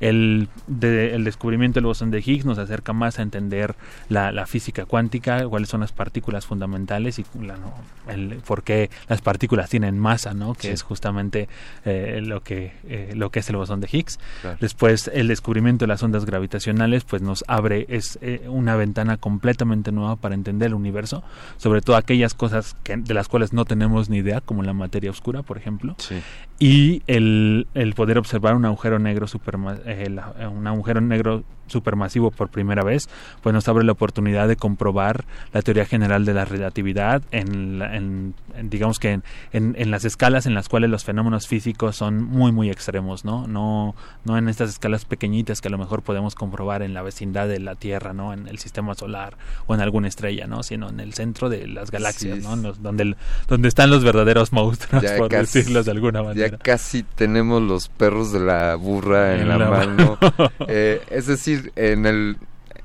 El, 0.00 0.48
de, 0.66 1.14
el 1.14 1.24
descubrimiento 1.24 1.78
del 1.78 1.86
bosón 1.86 2.10
de 2.10 2.18
Higgs 2.18 2.44
nos 2.44 2.58
acerca 2.58 2.92
más 2.92 3.18
a 3.18 3.22
entender 3.22 3.74
la, 4.08 4.32
la 4.32 4.46
física 4.46 4.84
cuántica, 4.84 5.46
cuáles 5.48 5.68
son 5.68 5.80
las 5.80 5.92
partículas 5.92 6.46
fundamentales 6.46 7.18
y 7.18 7.24
la, 7.42 7.56
no, 7.56 7.74
el, 8.08 8.36
por 8.46 8.62
qué 8.62 8.90
las 9.08 9.20
partículas 9.20 9.70
tienen 9.70 9.98
masa, 9.98 10.34
¿no? 10.34 10.54
Que 10.54 10.68
sí. 10.68 10.74
es 10.74 10.82
justamente 10.82 11.48
eh, 11.84 12.20
lo, 12.24 12.42
que, 12.42 12.72
eh, 12.88 13.12
lo 13.14 13.30
que 13.30 13.40
es 13.40 13.50
el 13.50 13.56
bosón 13.56 13.80
de 13.80 13.88
Higgs. 13.90 14.18
Claro. 14.40 14.58
Después, 14.60 15.10
el 15.12 15.28
descubrimiento 15.28 15.84
de 15.84 15.88
las 15.88 16.02
ondas 16.02 16.24
gravitacionales, 16.24 17.04
pues 17.04 17.22
nos 17.22 17.44
abre 17.48 17.86
es 17.88 18.18
eh, 18.22 18.46
una 18.48 18.76
ventana 18.76 19.16
completamente 19.16 19.92
nueva 19.92 20.16
para 20.16 20.34
entender 20.34 20.68
el 20.68 20.74
universo, 20.74 21.22
sobre 21.56 21.80
todo 21.80 21.96
aquellas 21.96 22.34
cosas 22.34 22.76
que, 22.82 22.96
de 22.96 23.14
las 23.14 23.28
cuales 23.28 23.52
no 23.52 23.64
tenemos 23.64 24.08
ni 24.08 24.18
idea, 24.18 24.40
como 24.40 24.62
la 24.62 24.72
materia 24.72 25.10
oscura, 25.10 25.42
por 25.42 25.58
ejemplo. 25.58 25.94
Sí. 25.98 26.20
Y 26.58 27.02
el, 27.06 27.66
el 27.74 27.94
poder 27.94 28.18
observar 28.18 28.54
un 28.54 28.64
agujero 28.64 28.98
negro 28.98 29.26
super 29.26 29.56
eh, 29.88 30.10
la, 30.10 30.48
un 30.48 30.66
agujero 30.66 31.00
negro 31.00 31.44
supermasivo 31.68 32.30
por 32.30 32.48
primera 32.48 32.82
vez, 32.82 33.08
pues 33.42 33.52
nos 33.52 33.68
abre 33.68 33.84
la 33.84 33.92
oportunidad 33.92 34.48
de 34.48 34.56
comprobar 34.56 35.24
la 35.52 35.62
teoría 35.62 35.84
general 35.84 36.24
de 36.24 36.34
la 36.34 36.44
relatividad 36.44 37.22
en, 37.30 37.82
en, 37.82 38.34
en 38.56 38.70
digamos 38.70 38.98
que 38.98 39.12
en, 39.12 39.22
en, 39.52 39.90
las 39.90 40.04
escalas 40.04 40.46
en 40.46 40.54
las 40.54 40.68
cuales 40.68 40.90
los 40.90 41.04
fenómenos 41.04 41.46
físicos 41.46 41.96
son 41.96 42.22
muy 42.22 42.52
muy 42.52 42.70
extremos, 42.70 43.24
¿no? 43.24 43.46
No 43.46 43.94
no 44.24 44.38
en 44.38 44.48
estas 44.48 44.70
escalas 44.70 45.04
pequeñitas 45.04 45.60
que 45.60 45.68
a 45.68 45.70
lo 45.70 45.78
mejor 45.78 46.02
podemos 46.02 46.34
comprobar 46.34 46.82
en 46.82 46.94
la 46.94 47.02
vecindad 47.02 47.48
de 47.48 47.60
la 47.60 47.74
Tierra, 47.74 48.12
¿no? 48.12 48.32
En 48.32 48.48
el 48.48 48.58
sistema 48.58 48.94
solar 48.94 49.36
o 49.66 49.74
en 49.74 49.80
alguna 49.80 50.08
estrella, 50.08 50.46
¿no? 50.46 50.62
Sino 50.62 50.88
en 50.88 51.00
el 51.00 51.14
centro 51.14 51.48
de 51.48 51.66
las 51.66 51.90
galaxias, 51.90 52.38
sí, 52.38 52.44
¿no? 52.44 52.56
Los, 52.56 52.82
donde 52.82 53.14
donde 53.46 53.68
están 53.68 53.90
los 53.90 54.04
verdaderos 54.04 54.52
monstruos, 54.52 55.04
por 55.16 55.28
casi, 55.28 55.58
decirlos 55.58 55.86
de 55.86 55.92
alguna 55.92 56.22
manera. 56.22 56.48
Ya 56.48 56.58
casi 56.58 57.02
tenemos 57.02 57.62
los 57.62 57.88
perros 57.88 58.32
de 58.32 58.40
la 58.40 58.74
burra 58.74 59.34
en, 59.34 59.42
en 59.42 59.48
la, 59.48 59.58
la, 59.58 59.70
mano. 59.70 59.77
eh, 60.68 61.02
es 61.10 61.26
decir, 61.26 61.72
en 61.76 62.06
el 62.06 62.36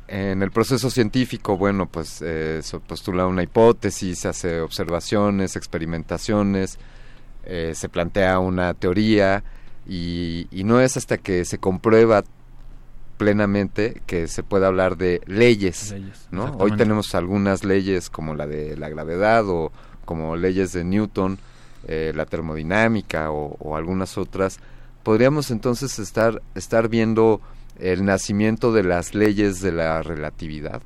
en 0.07 0.43
el 0.43 0.51
proceso 0.51 0.91
científico, 0.91 1.57
bueno, 1.57 1.87
pues 1.87 2.21
eh, 2.21 2.59
se 2.61 2.79
postula 2.79 3.25
una 3.25 3.41
hipótesis, 3.41 4.19
se 4.19 4.27
hace 4.27 4.61
observaciones, 4.61 5.55
experimentaciones, 5.55 6.77
eh, 7.45 7.71
se 7.73 7.89
plantea 7.89 8.37
una 8.37 8.73
teoría 8.73 9.43
y, 9.87 10.47
y, 10.51 10.65
no 10.65 10.81
es 10.81 10.97
hasta 10.97 11.17
que 11.17 11.45
se 11.45 11.57
comprueba 11.57 12.23
plenamente 13.17 14.01
que 14.05 14.27
se 14.27 14.43
puede 14.43 14.65
hablar 14.65 14.97
de 14.97 15.21
leyes, 15.25 15.91
leyes 15.91 16.27
¿no? 16.31 16.55
Hoy 16.59 16.75
tenemos 16.75 17.15
algunas 17.15 17.63
leyes 17.63 18.09
como 18.09 18.35
la 18.35 18.47
de 18.47 18.77
la 18.77 18.89
gravedad 18.89 19.47
o 19.47 19.71
como 20.05 20.35
leyes 20.35 20.73
de 20.73 20.83
Newton, 20.83 21.37
eh, 21.87 22.11
la 22.15 22.25
termodinámica 22.25 23.31
o, 23.31 23.55
o 23.59 23.75
algunas 23.75 24.17
otras. 24.17 24.59
Podríamos 25.03 25.51
entonces 25.51 25.99
estar, 25.99 26.41
estar 26.55 26.89
viendo 26.89 27.41
el 27.79 28.05
nacimiento 28.05 28.71
de 28.73 28.83
las 28.83 29.13
leyes 29.13 29.61
de 29.61 29.71
la 29.71 30.01
relatividad. 30.01 30.81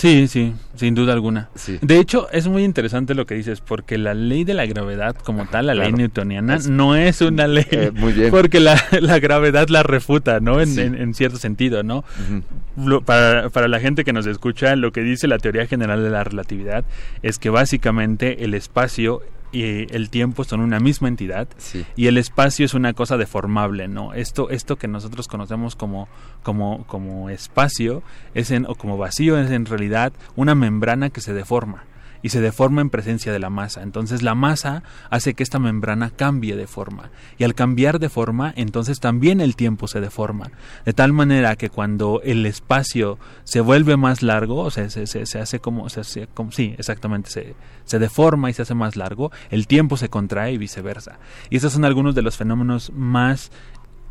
Sí, 0.00 0.28
sí, 0.28 0.54
sin 0.76 0.94
duda 0.94 1.12
alguna. 1.12 1.50
Sí. 1.54 1.78
De 1.82 1.98
hecho, 1.98 2.30
es 2.30 2.48
muy 2.48 2.64
interesante 2.64 3.14
lo 3.14 3.26
que 3.26 3.34
dices, 3.34 3.60
porque 3.60 3.98
la 3.98 4.14
ley 4.14 4.44
de 4.44 4.54
la 4.54 4.64
gravedad 4.64 5.14
como 5.14 5.44
tal, 5.46 5.66
la 5.66 5.74
claro. 5.74 5.90
ley 5.90 5.98
newtoniana, 5.98 6.56
es, 6.56 6.70
no 6.70 6.96
es 6.96 7.20
una 7.20 7.46
ley. 7.46 7.66
Eh, 7.70 7.90
muy 7.94 8.14
bien. 8.14 8.30
Porque 8.30 8.60
la, 8.60 8.82
la, 8.98 9.18
gravedad 9.18 9.68
la 9.68 9.82
refuta, 9.82 10.40
¿no? 10.40 10.58
En, 10.58 10.68
sí. 10.68 10.80
en, 10.80 10.94
en 10.94 11.12
cierto 11.12 11.36
sentido, 11.36 11.82
¿no? 11.82 11.98
Uh 11.98 12.32
-huh. 12.32 12.86
lo, 12.86 13.02
para, 13.02 13.50
para 13.50 13.68
la 13.68 13.78
gente 13.78 14.02
que 14.04 14.14
nos 14.14 14.26
escucha, 14.26 14.74
lo 14.74 14.90
que 14.90 15.02
dice 15.02 15.28
la 15.28 15.38
teoría 15.38 15.66
general 15.66 16.02
de 16.02 16.08
la 16.08 16.24
relatividad 16.24 16.84
es 17.22 17.38
que 17.38 17.50
básicamente 17.50 18.42
el 18.44 18.54
espacio 18.54 19.20
y 19.52 19.94
el 19.94 20.10
tiempo 20.10 20.44
son 20.44 20.60
una 20.60 20.80
misma 20.80 21.08
entidad 21.08 21.48
sí. 21.58 21.84
y 21.96 22.06
el 22.06 22.18
espacio 22.18 22.64
es 22.64 22.74
una 22.74 22.92
cosa 22.92 23.16
deformable, 23.16 23.88
¿no? 23.88 24.14
Esto, 24.14 24.50
esto 24.50 24.76
que 24.76 24.88
nosotros 24.88 25.28
conocemos 25.28 25.76
como, 25.76 26.08
como, 26.42 26.84
como 26.86 27.30
espacio 27.30 28.02
es 28.34 28.50
en, 28.50 28.66
o 28.66 28.74
como 28.74 28.96
vacío 28.96 29.38
es 29.38 29.50
en 29.50 29.66
realidad 29.66 30.12
una 30.36 30.54
membrana 30.54 31.10
que 31.10 31.20
se 31.20 31.32
deforma 31.32 31.84
y 32.22 32.30
se 32.30 32.40
deforma 32.40 32.80
en 32.80 32.90
presencia 32.90 33.32
de 33.32 33.38
la 33.38 33.50
masa. 33.50 33.82
Entonces 33.82 34.22
la 34.22 34.34
masa 34.34 34.82
hace 35.10 35.34
que 35.34 35.42
esta 35.42 35.58
membrana 35.58 36.10
cambie 36.10 36.56
de 36.56 36.66
forma. 36.66 37.10
Y 37.38 37.44
al 37.44 37.54
cambiar 37.54 37.98
de 37.98 38.08
forma, 38.08 38.52
entonces 38.56 39.00
también 39.00 39.40
el 39.40 39.56
tiempo 39.56 39.88
se 39.88 40.00
deforma. 40.00 40.50
De 40.84 40.92
tal 40.92 41.12
manera 41.12 41.56
que 41.56 41.70
cuando 41.70 42.20
el 42.24 42.46
espacio 42.46 43.18
se 43.44 43.60
vuelve 43.60 43.96
más 43.96 44.22
largo, 44.22 44.60
o 44.60 44.70
sea, 44.70 44.90
se, 44.90 45.06
se, 45.06 45.26
se 45.26 45.38
hace 45.38 45.60
como, 45.60 45.88
se 45.88 46.00
hace 46.00 46.26
como, 46.28 46.52
sí, 46.52 46.74
exactamente, 46.78 47.30
se, 47.30 47.54
se 47.84 47.98
deforma 47.98 48.50
y 48.50 48.52
se 48.52 48.62
hace 48.62 48.74
más 48.74 48.96
largo, 48.96 49.30
el 49.50 49.66
tiempo 49.66 49.96
se 49.96 50.08
contrae 50.08 50.52
y 50.52 50.58
viceversa. 50.58 51.18
Y 51.50 51.56
estos 51.56 51.72
son 51.72 51.84
algunos 51.84 52.14
de 52.14 52.22
los 52.22 52.36
fenómenos 52.36 52.92
más 52.94 53.50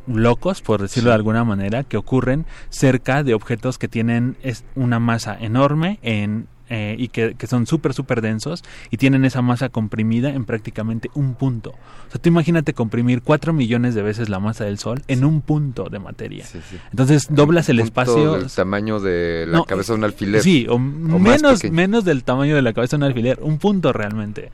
locos, 0.07 0.61
por 0.61 0.81
decirlo 0.81 1.09
de 1.09 1.15
alguna 1.15 1.43
manera, 1.43 1.83
que 1.83 1.97
ocurren 1.97 2.45
cerca 2.69 3.23
de 3.23 3.33
objetos 3.33 3.77
que 3.77 3.87
tienen 3.87 4.37
una 4.75 4.99
masa 4.99 5.37
enorme 5.39 5.99
en 6.01 6.47
eh, 6.69 6.95
y 6.97 7.07
que, 7.07 7.35
que 7.35 7.47
son 7.47 7.65
súper, 7.67 7.93
súper 7.93 8.21
densos 8.21 8.63
y 8.91 8.97
tienen 8.97 9.25
esa 9.25 9.41
masa 9.41 9.69
comprimida 9.69 10.29
en 10.29 10.45
prácticamente 10.45 11.09
un 11.15 11.35
punto. 11.35 11.71
O 11.71 12.11
sea, 12.11 12.21
tú 12.21 12.29
imagínate 12.29 12.73
comprimir 12.73 13.21
cuatro 13.21 13.53
millones 13.53 13.95
de 13.95 14.01
veces 14.01 14.29
la 14.29 14.39
masa 14.39 14.65
del 14.65 14.77
Sol 14.79 15.01
en 15.07 15.25
un 15.25 15.41
punto 15.41 15.89
de 15.89 15.99
materia. 15.99 16.45
Entonces 16.91 17.27
doblas 17.29 17.69
el 17.69 17.77
Punto 17.77 17.87
espacio. 17.87 18.33
del 18.33 18.51
tamaño 18.51 18.99
de 18.99 19.45
la 19.47 19.57
No, 19.57 19.65
cabeza 19.65 19.93
de 19.93 19.97
un 19.99 20.03
alfiler. 20.05 20.41
Sí, 20.41 20.65
o, 20.69 20.77
más 20.77 21.41
menos, 21.41 21.63
menos 21.65 22.05
del 22.05 22.23
tamaño 22.23 22.55
de 22.55 22.61
la 22.61 22.73
cabeza 22.73 22.97
de 22.97 23.03
un 23.03 23.09
alfiler, 23.09 23.39
un 23.41 23.57
punto 23.57 23.91
realmente. 23.93 24.51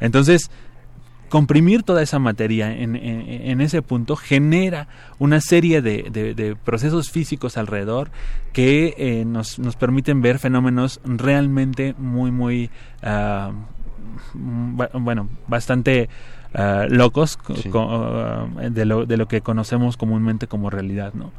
Entonces, 0.00 0.50
comprimir 1.28 1.82
toda 1.82 2.02
esa 2.02 2.18
materia 2.18 2.70
en, 2.76 2.94
en- 2.96 3.28
en 3.28 3.60
ese 3.60 3.82
punto 3.82 4.14
genera 4.16 4.86
una 5.18 5.40
serie 5.40 5.82
de, 5.82 6.04
de- 6.10 6.34
de 6.34 6.54
procesos 6.56 7.10
físicos 7.10 7.56
alrededor 7.56 8.10
que 8.52 8.94
eh, 8.98 9.24
nos, 9.24 9.58
nos 9.58 9.74
permiten 9.76 10.22
ver 10.22 10.38
fenómenos 10.38 11.00
realmente 11.04 11.94
muy, 11.98 12.30
muy, 12.30 12.70
ba- 14.34 14.90
bueno, 14.94 15.28
bastante 15.48 16.08
ah, 16.54 16.86
locos 16.88 17.36
co- 17.36 17.54
co- 17.70 17.88
ah, 17.90 18.46
de, 18.70 18.84
lo, 18.84 19.06
de 19.06 19.16
lo 19.16 19.26
que 19.28 19.40
conocemos 19.40 19.96
comúnmente 19.96 20.46
como 20.46 20.70
realidad, 20.70 21.14
¿no? 21.14 21.32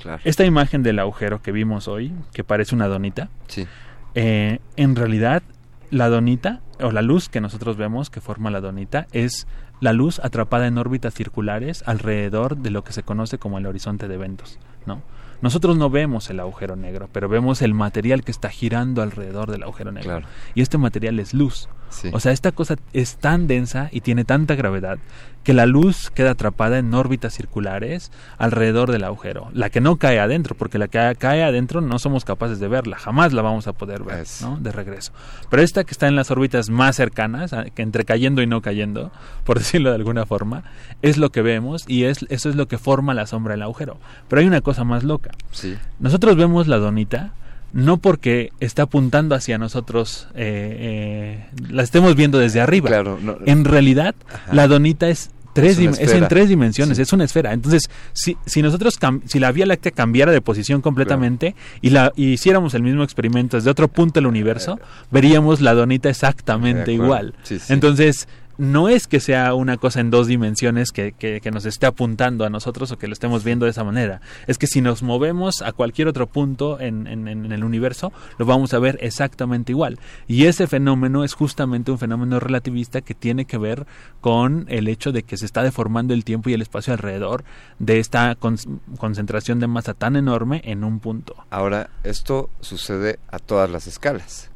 Claro. 0.00 0.20
Esta 0.24 0.44
imagen 0.44 0.82
del 0.82 0.98
agujero 0.98 1.42
que 1.42 1.52
vimos 1.52 1.88
hoy, 1.88 2.12
que 2.32 2.44
parece 2.44 2.74
una 2.74 2.86
donita, 2.86 3.28
Sí. 3.48 3.66
eh, 4.14 4.60
en 4.76 4.94
realidad 4.96 5.42
la 5.90 6.08
donita 6.08 6.60
o 6.80 6.90
la 6.90 7.02
luz 7.02 7.28
que 7.28 7.40
nosotros 7.40 7.76
vemos 7.76 8.10
que 8.10 8.20
forma 8.20 8.50
la 8.50 8.60
donita 8.60 9.06
es 9.12 9.46
la 9.80 9.92
luz 9.92 10.18
atrapada 10.20 10.66
en 10.66 10.78
órbitas 10.78 11.14
circulares 11.14 11.82
alrededor 11.86 12.56
de 12.56 12.70
lo 12.70 12.84
que 12.84 12.92
se 12.92 13.02
conoce 13.02 13.38
como 13.38 13.58
el 13.58 13.66
horizonte 13.66 14.08
de 14.08 14.14
eventos, 14.14 14.58
¿no? 14.86 15.02
Nosotros 15.42 15.76
no 15.76 15.90
vemos 15.90 16.30
el 16.30 16.40
agujero 16.40 16.76
negro, 16.76 17.10
pero 17.12 17.28
vemos 17.28 17.60
el 17.60 17.74
material 17.74 18.24
que 18.24 18.30
está 18.30 18.48
girando 18.48 19.02
alrededor 19.02 19.50
del 19.50 19.64
agujero 19.64 19.92
negro. 19.92 20.08
Claro. 20.08 20.26
Y 20.54 20.62
este 20.62 20.78
material 20.78 21.18
es 21.18 21.34
luz. 21.34 21.68
Sí. 21.90 22.10
O 22.12 22.20
sea, 22.20 22.32
esta 22.32 22.52
cosa 22.52 22.76
es 22.92 23.16
tan 23.16 23.46
densa 23.46 23.88
y 23.92 24.00
tiene 24.00 24.24
tanta 24.24 24.54
gravedad 24.54 24.98
que 25.46 25.54
la 25.54 25.64
luz 25.64 26.10
queda 26.10 26.32
atrapada 26.32 26.76
en 26.78 26.92
órbitas 26.92 27.32
circulares 27.32 28.10
alrededor 28.36 28.90
del 28.90 29.04
agujero. 29.04 29.48
La 29.52 29.70
que 29.70 29.80
no 29.80 29.94
cae 29.94 30.18
adentro, 30.18 30.56
porque 30.56 30.76
la 30.76 30.88
que 30.88 31.14
cae 31.16 31.44
adentro 31.44 31.80
no 31.80 32.00
somos 32.00 32.24
capaces 32.24 32.58
de 32.58 32.66
verla, 32.66 32.98
jamás 32.98 33.32
la 33.32 33.42
vamos 33.42 33.68
a 33.68 33.72
poder 33.72 34.02
ver, 34.02 34.26
¿no? 34.40 34.56
De 34.56 34.72
regreso. 34.72 35.12
Pero 35.48 35.62
esta 35.62 35.84
que 35.84 35.92
está 35.92 36.08
en 36.08 36.16
las 36.16 36.32
órbitas 36.32 36.68
más 36.68 36.96
cercanas, 36.96 37.54
entre 37.76 38.04
cayendo 38.04 38.42
y 38.42 38.48
no 38.48 38.60
cayendo, 38.60 39.12
por 39.44 39.58
decirlo 39.60 39.90
de 39.90 39.94
alguna 39.94 40.26
forma, 40.26 40.64
es 41.00 41.16
lo 41.16 41.30
que 41.30 41.42
vemos 41.42 41.84
y 41.86 42.06
es 42.06 42.26
eso 42.28 42.48
es 42.48 42.56
lo 42.56 42.66
que 42.66 42.76
forma 42.76 43.14
la 43.14 43.28
sombra 43.28 43.54
del 43.54 43.62
agujero. 43.62 43.98
Pero 44.26 44.40
hay 44.40 44.48
una 44.48 44.62
cosa 44.62 44.82
más 44.82 45.04
loca. 45.04 45.30
Sí. 45.52 45.78
Nosotros 46.00 46.36
vemos 46.36 46.66
la 46.66 46.78
donita 46.78 47.34
no 47.76 47.98
porque 47.98 48.50
está 48.58 48.82
apuntando 48.84 49.34
hacia 49.34 49.58
nosotros, 49.58 50.28
eh, 50.34 51.44
eh, 51.54 51.56
la 51.70 51.82
estemos 51.82 52.16
viendo 52.16 52.38
desde 52.38 52.60
arriba. 52.60 52.88
Claro, 52.88 53.18
no- 53.22 53.36
en 53.44 53.64
realidad, 53.64 54.14
Ajá. 54.32 54.54
la 54.54 54.66
donita 54.66 55.08
es 55.08 55.30
tres 55.52 55.78
Es 55.78 55.98
es, 56.00 56.12
en 56.12 56.28
tres 56.28 56.48
dimensiones, 56.50 56.96
Sí. 56.96 57.02
es 57.02 57.12
una 57.14 57.24
esfera. 57.24 57.52
Entonces, 57.54 57.88
si, 58.12 58.36
si 58.44 58.60
nosotros 58.62 58.98
si 59.26 59.38
la 59.38 59.52
Vía 59.52 59.64
Láctea 59.66 59.92
cambiara 59.92 60.30
de 60.32 60.40
posición 60.42 60.80
completamente 60.82 61.54
y 61.80 61.90
la 61.90 62.12
y 62.16 62.32
hiciéramos 62.32 62.74
el 62.74 62.82
mismo 62.82 63.02
experimento 63.02 63.56
desde 63.56 63.70
otro 63.70 63.88
punto 63.88 64.20
del 64.20 64.26
universo, 64.26 64.78
veríamos 65.10 65.60
la 65.62 65.72
donita 65.74 66.08
exactamente 66.10 66.84
De 66.90 66.92
igual. 66.94 67.34
Sí, 67.42 67.58
sí. 67.58 67.72
Entonces, 67.72 68.28
no 68.58 68.88
es 68.88 69.06
que 69.06 69.20
sea 69.20 69.54
una 69.54 69.76
cosa 69.76 70.00
en 70.00 70.10
dos 70.10 70.26
dimensiones 70.26 70.90
que, 70.90 71.12
que- 71.12 71.40
que 71.40 71.50
nos 71.50 71.64
esté 71.66 71.86
apuntando 71.86 72.44
a 72.44 72.50
nosotros 72.50 72.90
o 72.92 72.98
que 72.98 73.06
lo 73.06 73.12
estemos 73.12 73.44
viendo 73.44 73.64
de 73.66 73.70
esa 73.70 73.84
manera. 73.84 74.20
Es 74.46 74.58
que 74.58 74.66
si 74.66 74.80
nos 74.80 75.02
movemos 75.02 75.62
a 75.62 75.72
cualquier 75.72 76.08
otro 76.08 76.26
punto 76.26 76.80
en, 76.80 77.06
en- 77.06 77.28
en 77.28 77.52
el 77.52 77.64
universo, 77.64 78.12
lo 78.38 78.46
vamos 78.46 78.72
a 78.74 78.78
ver 78.78 78.98
exactamente 79.00 79.72
igual. 79.72 79.98
Y 80.26 80.44
ese 80.46 80.66
fenómeno 80.66 81.24
es 81.24 81.34
justamente 81.34 81.90
un 81.90 81.98
fenómeno 81.98 82.40
relativista 82.40 83.00
que 83.00 83.14
tiene 83.14 83.44
que 83.44 83.58
ver 83.58 83.86
con 84.20 84.66
el 84.68 84.88
hecho 84.88 85.12
de 85.12 85.22
que 85.22 85.36
se 85.36 85.44
está 85.46 85.62
deformando 85.62 86.14
el 86.14 86.24
tiempo 86.24 86.50
y 86.50 86.54
el 86.54 86.62
espacio 86.62 86.92
alrededor 86.92 87.44
de 87.78 87.98
esta 87.98 88.34
con- 88.34 88.56
concentración 88.98 89.60
de 89.60 89.66
masa 89.66 89.94
tan 89.94 90.16
enorme 90.16 90.62
en 90.64 90.84
un 90.84 91.00
punto. 91.00 91.34
Ahora, 91.50 91.90
esto 92.04 92.50
sucede 92.60 93.18
a 93.30 93.38
todas 93.38 93.70
las 93.70 93.86
escalas. 93.86 94.50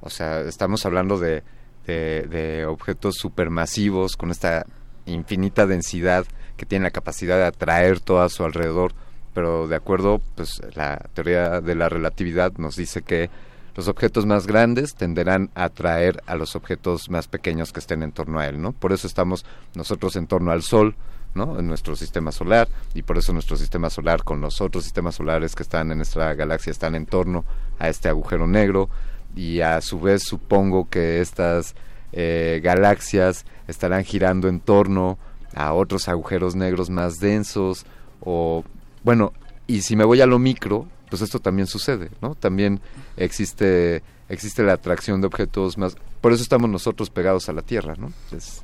O 0.00 0.10
sea, 0.10 0.40
estamos 0.40 0.84
hablando 0.84 1.18
de, 1.18 1.42
de, 1.86 2.26
de 2.28 2.66
objetos 2.66 3.16
supermasivos 3.16 4.16
con 4.16 4.30
esta 4.30 4.66
infinita 5.06 5.66
densidad 5.66 6.26
que 6.56 6.66
tienen 6.66 6.84
la 6.84 6.90
capacidad 6.90 7.36
de 7.36 7.46
atraer 7.46 8.00
todo 8.00 8.22
a 8.22 8.28
su 8.28 8.44
alrededor, 8.44 8.92
pero 9.34 9.66
de 9.66 9.76
acuerdo, 9.76 10.20
pues 10.36 10.60
la 10.74 10.98
teoría 11.14 11.60
de 11.60 11.74
la 11.74 11.88
relatividad 11.88 12.52
nos 12.56 12.76
dice 12.76 13.02
que 13.02 13.30
los 13.74 13.88
objetos 13.88 14.24
más 14.24 14.46
grandes 14.46 14.94
tenderán 14.94 15.50
a 15.54 15.64
atraer 15.64 16.22
a 16.26 16.36
los 16.36 16.54
objetos 16.54 17.10
más 17.10 17.26
pequeños 17.26 17.72
que 17.72 17.80
estén 17.80 18.04
en 18.04 18.12
torno 18.12 18.38
a 18.38 18.46
él, 18.46 18.60
¿no? 18.60 18.72
Por 18.72 18.92
eso 18.92 19.08
estamos 19.08 19.44
nosotros 19.74 20.14
en 20.14 20.28
torno 20.28 20.52
al 20.52 20.62
Sol, 20.62 20.94
¿no? 21.34 21.58
En 21.58 21.66
nuestro 21.66 21.96
sistema 21.96 22.30
solar 22.30 22.68
y 22.94 23.02
por 23.02 23.18
eso 23.18 23.32
nuestro 23.32 23.56
sistema 23.56 23.90
solar 23.90 24.22
con 24.22 24.40
los 24.40 24.60
otros 24.60 24.84
sistemas 24.84 25.16
solares 25.16 25.56
que 25.56 25.64
están 25.64 25.90
en 25.90 25.96
nuestra 25.96 26.32
galaxia 26.34 26.70
están 26.70 26.94
en 26.94 27.06
torno 27.06 27.44
a 27.80 27.88
este 27.88 28.08
agujero 28.08 28.46
negro 28.46 28.88
y 29.36 29.60
a 29.60 29.80
su 29.80 30.00
vez 30.00 30.22
supongo 30.24 30.88
que 30.88 31.20
estas 31.20 31.74
eh, 32.12 32.60
galaxias 32.62 33.44
estarán 33.68 34.04
girando 34.04 34.48
en 34.48 34.60
torno 34.60 35.18
a 35.54 35.72
otros 35.72 36.08
agujeros 36.08 36.54
negros 36.54 36.90
más 36.90 37.18
densos 37.20 37.86
o 38.20 38.64
bueno 39.02 39.32
y 39.66 39.82
si 39.82 39.96
me 39.96 40.04
voy 40.04 40.20
a 40.20 40.26
lo 40.26 40.38
micro 40.38 40.86
pues 41.10 41.22
esto 41.22 41.38
también 41.40 41.66
sucede 41.66 42.10
no 42.20 42.34
también 42.34 42.80
existe 43.16 44.02
existe 44.28 44.62
la 44.62 44.74
atracción 44.74 45.20
de 45.20 45.26
objetos 45.26 45.76
más 45.78 45.96
por 46.20 46.32
eso 46.32 46.42
estamos 46.42 46.68
nosotros 46.70 47.10
pegados 47.10 47.48
a 47.48 47.52
la 47.52 47.62
tierra 47.62 47.94
no 47.98 48.12
Es- 48.36 48.62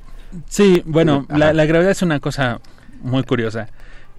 Sí, 0.49 0.81
bueno, 0.87 1.27
la, 1.29 1.53
la 1.53 1.65
gravedad 1.65 1.91
es 1.91 2.03
una 2.03 2.21
cosa 2.21 2.61
muy 3.03 3.25
curiosa. 3.25 3.67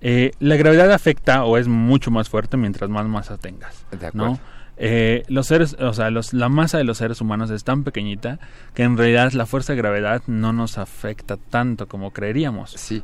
Eh, 0.01 0.31
la 0.41 0.57
gravedad 0.57 0.91
afecta 0.91 1.45
o 1.45 1.57
es 1.57 1.69
mucho 1.69 2.11
más 2.11 2.27
fuerte 2.27 2.57
mientras 2.57 2.89
más 2.89 3.05
masa 3.05 3.37
tengas. 3.37 3.85
De 3.97 4.07
acuerdo. 4.07 4.31
¿no? 4.31 4.39
Eh, 4.83 5.23
los 5.27 5.45
seres, 5.45 5.75
o 5.79 5.93
sea, 5.93 6.09
los, 6.09 6.33
la 6.33 6.49
masa 6.49 6.79
de 6.79 6.83
los 6.83 6.97
seres 6.97 7.21
humanos 7.21 7.51
es 7.51 7.63
tan 7.63 7.83
pequeñita 7.83 8.39
que 8.73 8.81
en 8.81 8.97
realidad 8.97 9.31
la 9.33 9.45
fuerza 9.45 9.73
de 9.73 9.77
gravedad 9.77 10.23
no 10.25 10.53
nos 10.53 10.79
afecta 10.79 11.37
tanto 11.37 11.87
como 11.87 12.09
creeríamos. 12.09 12.71
Sí. 12.71 13.03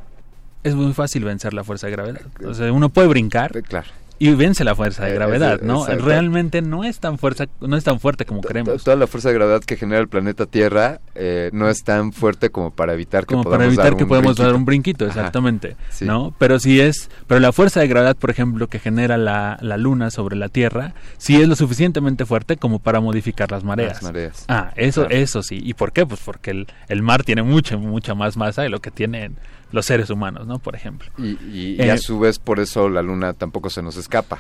Es 0.64 0.73
muy 0.73 0.91
fácil 0.93 1.23
vencer 1.23 1.53
la 1.53 1.64
fuerza 1.64 1.85
de 1.85 1.91
gravedad. 1.91 2.22
O 2.43 2.56
sea, 2.56 2.73
uno 2.73 2.89
puede 2.89 3.07
brincar 3.07 3.51
claro. 3.61 3.89
Y 4.19 4.33
vence 4.33 4.63
la 4.63 4.75
fuerza 4.75 5.05
de 5.05 5.11
Eh, 5.11 5.15
gravedad, 5.15 5.61
¿no? 5.61 5.81
exacto. 5.83 6.05
Realmente 6.05 6.61
no 6.61 6.83
es 6.83 6.99
tan 6.99 7.17
fuerza, 7.17 7.45
no 7.61 7.75
es 7.77 7.83
tan 7.83 7.99
fuerte 7.99 8.25
como 8.25 8.41
creemos. 8.41 8.83
toda 8.83 8.95
la 8.97 9.07
fuerza 9.07 9.29
de 9.29 9.35
gravedad 9.35 9.61
que 9.61 9.75
genera 9.77 10.01
el 10.01 10.07
planeta 10.07 10.45
Tierra 10.45 10.99
eh, 11.15 11.49
no 11.53 11.69
es 11.69 11.83
tan 11.83 12.13
fuerte 12.13 12.49
como 12.49 12.71
para 12.71 12.93
evitar 12.93 13.21
que 13.25 13.33
como 13.33 13.43
podamos 13.43 13.57
para 13.59 13.67
evitar 13.67 13.85
dar 13.85 13.97
que 13.97 14.03
un 14.03 14.09
podamos 14.09 14.35
dar 14.35 14.47
brinquito. 14.47 14.57
un 14.57 14.65
brinquito, 14.65 15.05
Ajá. 15.05 15.13
exactamente, 15.19 15.75
Sí. 15.89 16.05
¿no? 16.05 16.33
Pero 16.37 16.59
si 16.59 16.79
es, 16.79 17.09
pero 17.27 17.39
la 17.39 17.51
fuerza 17.51 17.79
de 17.79 17.87
gravedad, 17.87 18.15
por 18.15 18.29
ejemplo, 18.29 18.67
que 18.67 18.79
genera 18.79 19.17
la, 19.17 19.57
la 19.61 19.77
luna 19.77 20.09
sobre 20.11 20.35
la 20.35 20.49
Tierra, 20.49 20.93
sí 21.17 21.39
es 21.41 21.47
lo 21.47 21.55
suficientemente 21.55 22.25
fuerte 22.25 22.57
como 22.57 22.79
para 22.79 22.99
modificar 22.99 23.51
las 23.51 23.63
mareas. 23.63 23.93
Las 23.95 24.03
mareas. 24.03 24.45
Ah, 24.47 24.71
eso, 24.75 25.01
Claro. 25.05 25.15
eso 25.15 25.43
sí. 25.43 25.59
¿Y 25.63 25.73
por 25.73 25.91
qué? 25.91 26.05
Pues 26.05 26.21
porque 26.25 26.51
el, 26.51 26.67
el 26.87 27.01
mar 27.01 27.23
tiene 27.23 27.43
mucha, 27.43 27.77
mucha 27.77 28.15
más 28.15 28.37
masa 28.37 28.61
de 28.63 28.69
lo 28.69 28.79
que 28.81 28.91
tienen 28.91 29.35
los 29.71 29.85
seres 29.85 30.09
humanos, 30.09 30.47
¿no? 30.47 30.59
Por 30.59 30.75
ejemplo. 30.75 31.09
Y, 31.17 31.29
y- 31.31 31.75
y 31.77 31.81
Eh, 31.81 31.91
a 31.91 31.97
su 31.97 32.19
vez 32.19 32.39
por 32.39 32.59
eso 32.59 32.89
la 32.89 33.01
luna 33.01 33.33
tampoco 33.33 33.69
se 33.69 33.81
nos 33.81 33.97
escapa. 33.97 34.39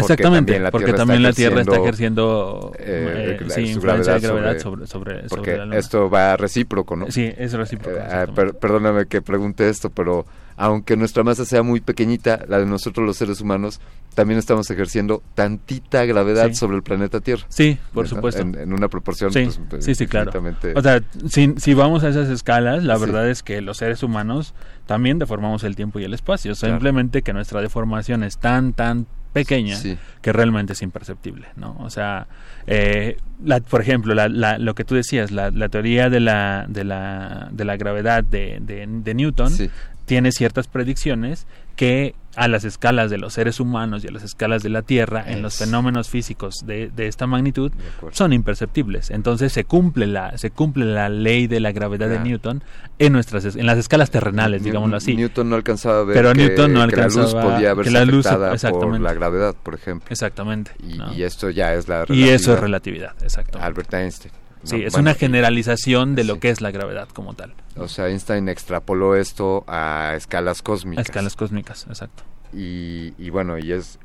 Exactamente, 0.00 0.60
porque 0.70 0.92
también 0.92 1.22
la 1.22 1.32
Tierra 1.32 1.60
está 1.62 1.76
ejerciendo, 1.76 2.72
eh, 2.78 3.38
eh, 3.40 3.44
sí, 3.48 3.66
su 3.66 3.72
influencia 3.76 4.14
de 4.14 4.20
gravedad 4.20 4.42
gravedad 4.42 4.62
sobre- 4.62 4.86
sobre, 4.86 5.14
sobre, 5.14 5.28
porque 5.28 5.50
sobre 5.50 5.58
la 5.58 5.64
luna. 5.66 5.78
esto 5.78 6.10
va 6.10 6.36
recíproco, 6.36 6.96
¿no? 6.96 7.10
Sí, 7.10 7.30
es 7.36 7.52
recíproco. 7.52 7.96
Eh, 7.98 8.02
ah, 8.02 8.26
per- 8.34 8.54
perdóname 8.54 9.06
que 9.06 9.22
pregunte 9.22 9.68
esto, 9.68 9.90
pero 9.90 10.26
aunque 10.56 10.94
nuestra 10.96 11.22
masa 11.24 11.44
sea 11.46 11.62
muy 11.62 11.80
pequeñita, 11.80 12.44
la 12.46 12.58
de 12.58 12.66
nosotros 12.66 13.06
los 13.06 13.16
seres 13.16 13.40
humanos, 13.40 13.80
también 14.14 14.38
estamos 14.38 14.68
ejerciendo 14.70 15.22
tantita 15.34 16.04
gravedad 16.04 16.48
Sí. 16.48 16.54
sobre 16.56 16.76
el 16.76 16.82
planeta 16.82 17.20
Tierra. 17.20 17.44
Sí, 17.48 17.78
por 17.94 18.08
supuesto. 18.08 18.42
En, 18.42 18.54
en 18.56 18.72
una 18.74 18.88
proporción, 18.88 19.32
Sí, 19.32 19.48
pues, 19.70 19.84
sí, 19.84 19.94
sí, 19.94 20.06
claro. 20.06 20.32
O 20.74 20.82
sea, 20.82 21.00
si, 21.28 21.54
si 21.56 21.72
vamos 21.74 22.04
a 22.04 22.08
esas 22.08 22.28
escalas, 22.28 22.84
la 22.84 22.96
Sí. 22.96 23.00
verdad 23.00 23.30
es 23.30 23.42
que 23.42 23.60
los 23.62 23.78
seres 23.78 24.02
humanos 24.02 24.52
también 24.86 25.18
deformamos 25.18 25.64
el 25.64 25.76
tiempo 25.76 25.98
y 26.00 26.04
el 26.04 26.12
espacio. 26.12 26.52
Claro. 26.54 26.74
Simplemente 26.74 27.22
que 27.22 27.32
nuestra 27.32 27.62
deformación 27.62 28.22
es 28.24 28.36
tan, 28.36 28.72
tan 28.74 29.06
pequeña 29.32 29.76
Sí. 29.76 29.96
que 30.22 30.32
realmente 30.32 30.72
es 30.74 30.82
imperceptible, 30.82 31.46
¿no? 31.56 31.76
O 31.80 31.90
sea, 31.90 32.26
eh, 32.66 33.16
la- 33.44 33.60
por 33.60 33.80
ejemplo, 33.80 34.14
la, 34.14 34.28
la- 34.28 34.58
lo 34.58 34.74
que 34.74 34.84
tú 34.84 34.94
decías, 34.94 35.30
la, 35.30 35.50
la 35.50 35.68
teoría 35.68 36.10
de 36.10 36.20
la, 36.20 36.66
de 36.68 36.84
la, 36.84 37.48
de 37.52 37.64
la 37.64 37.76
gravedad 37.76 38.22
de, 38.24 38.58
de, 38.60 38.86
de 38.88 39.14
Newton 39.14 39.50
Sí. 39.50 39.70
Tiene 40.10 40.32
ciertas 40.32 40.66
predicciones 40.66 41.46
que 41.76 42.16
a 42.34 42.48
las 42.48 42.64
escalas 42.64 43.10
de 43.10 43.18
los 43.18 43.32
seres 43.34 43.60
humanos 43.60 44.04
y 44.04 44.08
a 44.08 44.10
las 44.10 44.24
escalas 44.24 44.62
de 44.64 44.68
la 44.68 44.82
Tierra, 44.82 45.22
en 45.24 45.40
los 45.40 45.56
fenómenos 45.56 46.08
físicos 46.08 46.66
de, 46.66 46.90
de 46.94 47.06
esta 47.06 47.28
magnitud, 47.28 47.70
son 48.10 48.32
imperceptibles. 48.32 49.10
Entonces 49.10 49.52
se 49.52 49.62
cumple 49.64 50.08
la, 50.08 50.36
se 50.36 50.50
cumple 50.50 50.84
la 50.84 51.08
ley 51.08 51.46
de 51.46 51.60
la 51.60 51.70
gravedad 51.70 52.08
de. 52.08 52.18
Newton 52.18 52.64
en 52.98 53.12
nuestras 53.12 53.44
es- 53.44 53.54
en 53.54 53.66
las 53.66 53.78
escalas 53.78 54.10
terrenales, 54.10 54.62
New- 54.62 54.70
digámoslo 54.70 54.96
así. 54.96 55.14
Newton 55.16 55.48
no 55.48 55.54
alcanzaba 55.54 56.00
a 56.00 56.04
ver 56.04 56.16
Pero 56.16 56.32
que, 56.32 56.38
Newton 56.48 56.72
no 56.72 56.86
que 56.88 56.96
la 56.96 57.04
luz 57.04 57.16
alcanzaba- 57.16 57.42
podía 57.54 57.74
verse 57.74 57.92
la 57.92 58.04
luz- 58.04 58.26
afectada 58.26 58.70
por 58.72 59.00
la 59.00 59.14
gravedad, 59.14 59.54
por 59.62 59.74
ejemplo. 59.74 60.08
Exactamente. 60.10 60.72
Y, 60.82 60.98
¿no? 60.98 61.12
y 61.14 61.22
esto 61.22 61.50
ya 61.50 61.72
es 61.74 61.86
la 61.88 62.04
Y 62.08 62.28
eso 62.30 62.54
es 62.54 62.60
relatividad, 62.60 63.14
exacto. 63.22 63.60
Albert 63.62 63.94
Einstein. 63.94 64.32
Sí, 64.64 64.78
¿no? 64.78 64.86
es 64.86 64.92
Bueno, 64.92 65.10
una 65.10 65.14
generalización 65.14 66.14
de 66.14 66.24
lo 66.24 66.38
que 66.38 66.50
es 66.50 66.60
la 66.60 66.70
gravedad 66.70 67.08
como 67.08 67.34
tal. 67.34 67.54
O 67.76 67.88
sea, 67.88 68.08
Einstein 68.08 68.48
extrapoló 68.48 69.16
esto 69.16 69.64
a 69.66 70.12
escalas 70.16 70.60
A 70.60 70.64
cósmicas. 70.64 71.06
escalas 71.06 71.36
cósmicas, 71.36 71.86
exacto. 71.88 72.22
Y, 72.52 73.14
y 73.18 73.30
bueno, 73.30 73.58
y 73.58 73.72
es 73.72 73.98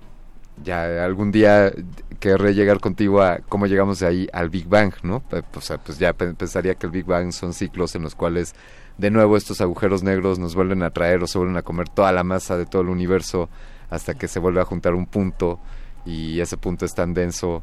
ya 0.63 1.03
algún 1.03 1.31
día 1.31 1.73
querré 2.21 2.53
llegar 2.53 2.79
contigo 2.79 3.21
a 3.21 3.39
cómo 3.49 3.67
llegamos 3.67 3.99
de 3.99 4.07
ahí 4.07 4.29
al 4.31 4.49
Big 4.49 4.67
Bang, 4.67 4.93
¿no? 5.03 5.21
O 5.53 5.61
sea, 5.61 5.77
pues 5.77 5.99
ya 5.99 6.13
pe- 6.13 6.33
pensaría 6.33 6.75
que 6.75 6.85
el 6.85 6.91
Big 6.93 7.05
Bang 7.05 7.33
son 7.33 7.53
ciclos 7.53 7.93
en 7.95 8.03
los 8.03 8.15
cuales 8.15 8.55
de 8.97 9.11
nuevo 9.11 9.35
estos 9.35 9.59
agujeros 9.59 10.03
negros 10.03 10.39
nos 10.39 10.55
vuelven 10.55 10.81
a 10.83 10.91
traer 10.91 11.21
o 11.21 11.27
se 11.27 11.37
vuelven 11.37 11.57
a 11.57 11.61
comer 11.63 11.89
toda 11.89 12.13
la 12.13 12.23
masa 12.23 12.55
de 12.57 12.65
todo 12.65 12.83
el 12.83 12.87
universo 12.87 13.49
hasta 13.89 14.13
que 14.13 14.29
se 14.29 14.39
vuelve 14.39 14.61
a 14.61 14.65
juntar 14.65 14.93
un 14.93 15.05
punto 15.07 15.59
y 16.05 16.39
ese 16.39 16.55
punto 16.55 16.85
es 16.85 16.93
tan 16.95 17.13
denso 17.13 17.61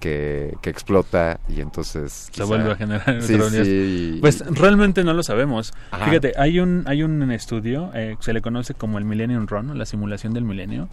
que, 0.00 0.54
que 0.62 0.70
explota 0.70 1.40
y 1.48 1.60
entonces 1.60 2.28
se 2.32 2.42
vuelve 2.44 2.72
a 2.72 2.76
generar 2.76 3.22
sí, 3.22 3.36
sí, 3.64 4.18
Pues 4.20 4.44
realmente 4.54 5.04
no 5.04 5.12
lo 5.14 5.22
sabemos. 5.22 5.72
Ajá. 5.90 6.06
Fíjate, 6.06 6.32
hay 6.36 6.60
un 6.60 6.84
hay 6.86 7.02
un 7.02 7.30
estudio, 7.30 7.90
eh, 7.94 8.16
se 8.20 8.32
le 8.32 8.40
conoce 8.42 8.74
como 8.74 8.98
el 8.98 9.04
Millennium 9.04 9.46
Run, 9.46 9.76
la 9.78 9.86
simulación 9.86 10.32
del 10.34 10.44
milenio, 10.44 10.88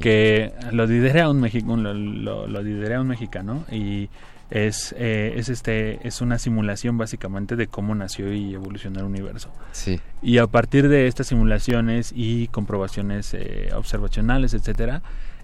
que 0.00 0.52
lo 0.72 0.86
lidera 0.86 1.28
un 1.30 1.40
mexicano, 1.40 1.76
lo, 1.76 1.94
lo- 1.94 2.46
lo 2.46 2.62
lidera 2.62 3.00
un 3.00 3.08
mexicano 3.08 3.64
y 3.70 4.08
es 4.50 4.94
eh, 4.96 5.34
es 5.36 5.50
este 5.50 6.06
es 6.08 6.22
una 6.22 6.38
simulación 6.38 6.96
básicamente 6.96 7.54
de 7.54 7.66
cómo 7.66 7.94
nació 7.94 8.32
y 8.32 8.54
evolucionó 8.54 9.00
el 9.00 9.04
universo. 9.06 9.50
Sí. 9.72 10.00
Y 10.22 10.38
a 10.38 10.46
partir 10.46 10.88
de 10.88 11.06
estas 11.06 11.26
simulaciones 11.26 12.12
y 12.16 12.48
comprobaciones 12.48 13.34
eh, 13.34 13.68
observacionales, 13.74 14.54
etcétera, 14.54 15.02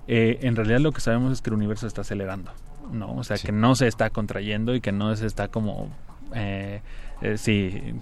eh, 0.09 0.39
en 0.43 0.57
realidad 0.57 0.81
lo 0.81 0.93
que 0.93 1.01
sabemos 1.03 1.33
es 1.35 1.43
que 1.43 1.51
el 1.51 1.55
universo 1.57 1.87
está 1.87 2.01
acelerando, 2.01 2.51
¿no? 2.93 3.17
O 3.17 3.25
sea, 3.25 3.37
que 3.39 3.53
no 3.53 3.75
se 3.75 3.87
está 3.89 4.11
contrayendo 4.11 4.75
y 4.75 4.81
que 4.81 4.93
no 4.93 5.15
se 5.17 5.27
está 5.27 5.49
como, 5.49 5.89
eh, 6.35 6.81
eh, 7.23 7.39
sí, 7.39 7.95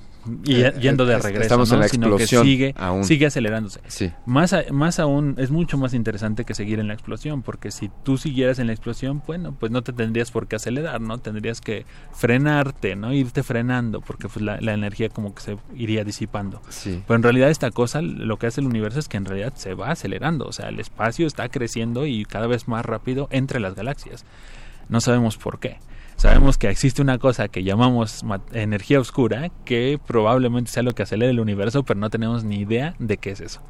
y- 0.45 0.55
Eh, 0.63 0.73
yendo 0.81 1.05
de 1.05 1.17
es- 1.17 1.23
regreso, 1.23 1.43
estamos 1.43 1.71
en 1.73 1.81
la 1.81 1.89
Sino 1.89 2.17
que 2.17 2.27
sigue, 2.29 2.75
aún. 2.79 3.03
sigue 3.05 3.27
acelerándose. 3.27 3.81
Sí. 3.89 4.13
Más, 4.25 4.53
a- 4.53 4.65
más 4.71 5.01
aún, 5.01 5.35
es 5.39 5.51
mucho 5.51 5.77
más 5.77 5.95
interesante 5.95 6.45
que 6.45 6.55
seguir 6.55 6.79
en 6.79 6.87
la 6.89 6.95
explosión, 6.95 7.43
porque 7.43 7.71
si 7.73 7.91
tú 8.05 8.17
siguieras 8.19 8.59
en 8.61 8.69
la 8.69 8.73
explosión, 8.73 9.21
bueno, 9.27 9.55
pues 9.59 9.71
no 9.73 9.83
te 9.83 9.93
tendrías 9.93 10.31
por 10.31 10.47
qué 10.47 10.57
acelerar, 10.57 11.01
¿no? 11.01 11.19
Tendrías 11.19 11.61
que 11.61 11.85
frenarte, 12.13 12.95
¿no? 12.97 13.13
Irte 13.13 13.43
frenando, 13.43 14.01
porque 14.01 14.29
pues 14.29 14.43
la, 14.45 14.61
la 14.61 14.75
energía 14.75 15.09
como 15.09 15.35
que 15.35 15.43
se 15.43 15.57
iría 15.75 16.05
disipando. 16.05 16.63
Sí. 16.69 17.03
Pero 17.07 17.17
en 17.17 17.23
realidad 17.25 17.51
esta 17.51 17.71
cosa, 17.73 18.01
lo 18.01 18.39
que 18.39 18.47
hace 18.47 18.61
el 18.61 18.69
universo 18.69 18.99
es 19.01 19.09
que 19.09 19.17
en 19.17 19.25
realidad 19.25 19.53
se 19.57 19.75
va 19.75 19.91
acelerando, 19.91 20.47
o 20.47 20.53
sea, 20.53 20.69
el 20.69 20.79
espacio 20.81 21.27
está 21.27 21.49
creciendo 21.49 22.07
y 22.07 22.25
cada 22.25 22.47
vez 22.47 22.69
más 22.69 22.85
rápido 22.87 23.29
entre 23.33 23.59
las 23.61 23.75
galaxias. 23.75 24.25
No 24.93 25.01
sabemos 25.01 25.37
por 25.39 25.59
qué. 25.59 25.79
Sabemos 26.17 26.57
que 26.59 26.69
existe 26.69 27.03
una 27.03 27.19
cosa 27.19 27.49
que 27.49 27.65
llamamos 27.65 28.23
ma- 28.23 28.43
energía 28.53 29.01
oscura, 29.01 29.51
que 29.65 29.99
probablemente 30.07 30.71
sea 30.71 30.85
lo 30.85 30.93
que 30.95 31.03
acelera 31.03 31.31
el 31.31 31.41
universo, 31.41 31.83
pero 31.83 31.99
no 31.99 32.11
tenemos 32.11 32.45
ni 32.45 32.59
idea 32.61 32.95
de 33.01 33.17
qué 33.17 33.31
es 33.31 33.41
eso. 33.41 33.61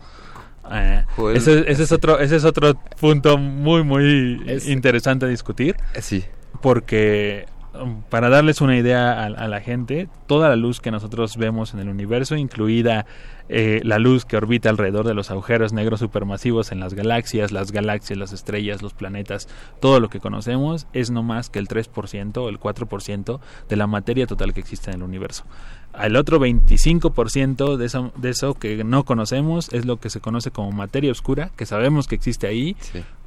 Eh, 0.70 1.04
ese, 1.34 1.70
ese 1.70 1.84
es 1.84 1.92
otro, 1.92 2.18
ese 2.18 2.36
es 2.36 2.44
otro 2.44 2.74
punto 3.00 3.38
muy, 3.38 3.82
muy 3.84 4.60
interesante 4.66 5.24
a 5.24 5.28
discutir. 5.28 5.76
Sí. 6.00 6.24
Porque 6.60 7.46
um, 7.80 8.02
para 8.02 8.28
darles 8.28 8.60
una 8.60 8.76
idea 8.76 9.12
a, 9.12 9.26
a 9.26 9.48
la 9.48 9.60
gente, 9.60 10.08
toda 10.26 10.48
la 10.48 10.56
luz 10.56 10.80
que 10.80 10.90
nosotros 10.90 11.36
vemos 11.36 11.72
en 11.72 11.80
el 11.80 11.88
universo, 11.88 12.36
incluida 12.36 13.06
eh, 13.54 13.82
la 13.84 13.98
luz 13.98 14.24
que 14.24 14.38
orbita 14.38 14.70
alrededor 14.70 15.06
de 15.06 15.12
los 15.12 15.30
agujeros 15.30 15.74
negros 15.74 16.00
supermasivos 16.00 16.72
en 16.72 16.80
las 16.80 16.94
galaxias, 16.94 17.52
las 17.52 17.70
galaxias, 17.70 18.18
las 18.18 18.32
estrellas, 18.32 18.80
los 18.80 18.94
planetas, 18.94 19.46
todo 19.78 20.00
lo 20.00 20.08
que 20.08 20.20
conocemos, 20.20 20.86
es 20.94 21.10
no 21.10 21.22
más 21.22 21.50
que 21.50 21.58
el 21.58 21.68
3% 21.68 22.38
o 22.38 22.48
el 22.48 22.58
4% 22.58 23.40
de 23.68 23.76
la 23.76 23.86
materia 23.86 24.26
total 24.26 24.54
que 24.54 24.60
existe 24.60 24.90
en 24.90 24.96
el 24.96 25.02
universo. 25.02 25.44
Al 25.92 26.16
otro 26.16 26.40
25% 26.40 27.76
de 27.76 27.84
eso, 27.84 28.10
de 28.16 28.30
eso 28.30 28.54
que 28.54 28.82
no 28.84 29.04
conocemos 29.04 29.68
es 29.74 29.84
lo 29.84 29.98
que 29.98 30.08
se 30.08 30.20
conoce 30.20 30.50
como 30.50 30.72
materia 30.72 31.12
oscura, 31.12 31.50
que 31.54 31.66
sabemos 31.66 32.06
que 32.06 32.14
existe 32.14 32.46
ahí, 32.46 32.74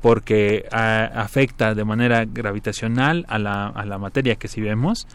porque 0.02 0.66
ah, 0.72 1.08
afecta 1.14 1.76
de 1.76 1.86
manera 1.86 2.26
gravitacional 2.26 3.28
a 3.30 3.38
la, 3.38 3.68
a 3.68 3.86
la 3.86 4.00
materia 4.00 4.38
que 4.38 4.48
sí 4.48 4.62
vemos 4.62 5.08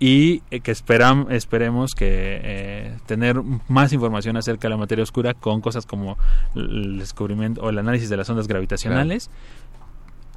y 0.00 0.42
eh, 0.50 0.60
que 0.60 0.70
esperam, 0.70 1.26
esperemos 1.30 1.94
que 1.94 2.06
eh, 2.42 2.96
tener 3.06 3.40
más 3.68 3.92
información 3.92 4.36
acerca 4.36 4.68
de 4.68 4.70
la 4.70 4.76
materia 4.76 5.02
oscura 5.02 5.34
con 5.34 5.60
cosas 5.60 5.86
como 5.86 6.18
el 6.54 6.98
descubrimiento 6.98 7.62
o 7.62 7.70
el 7.70 7.78
análisis 7.78 8.08
de 8.08 8.16
las 8.16 8.28
ondas 8.28 8.48
gravitacionales. 8.48 9.30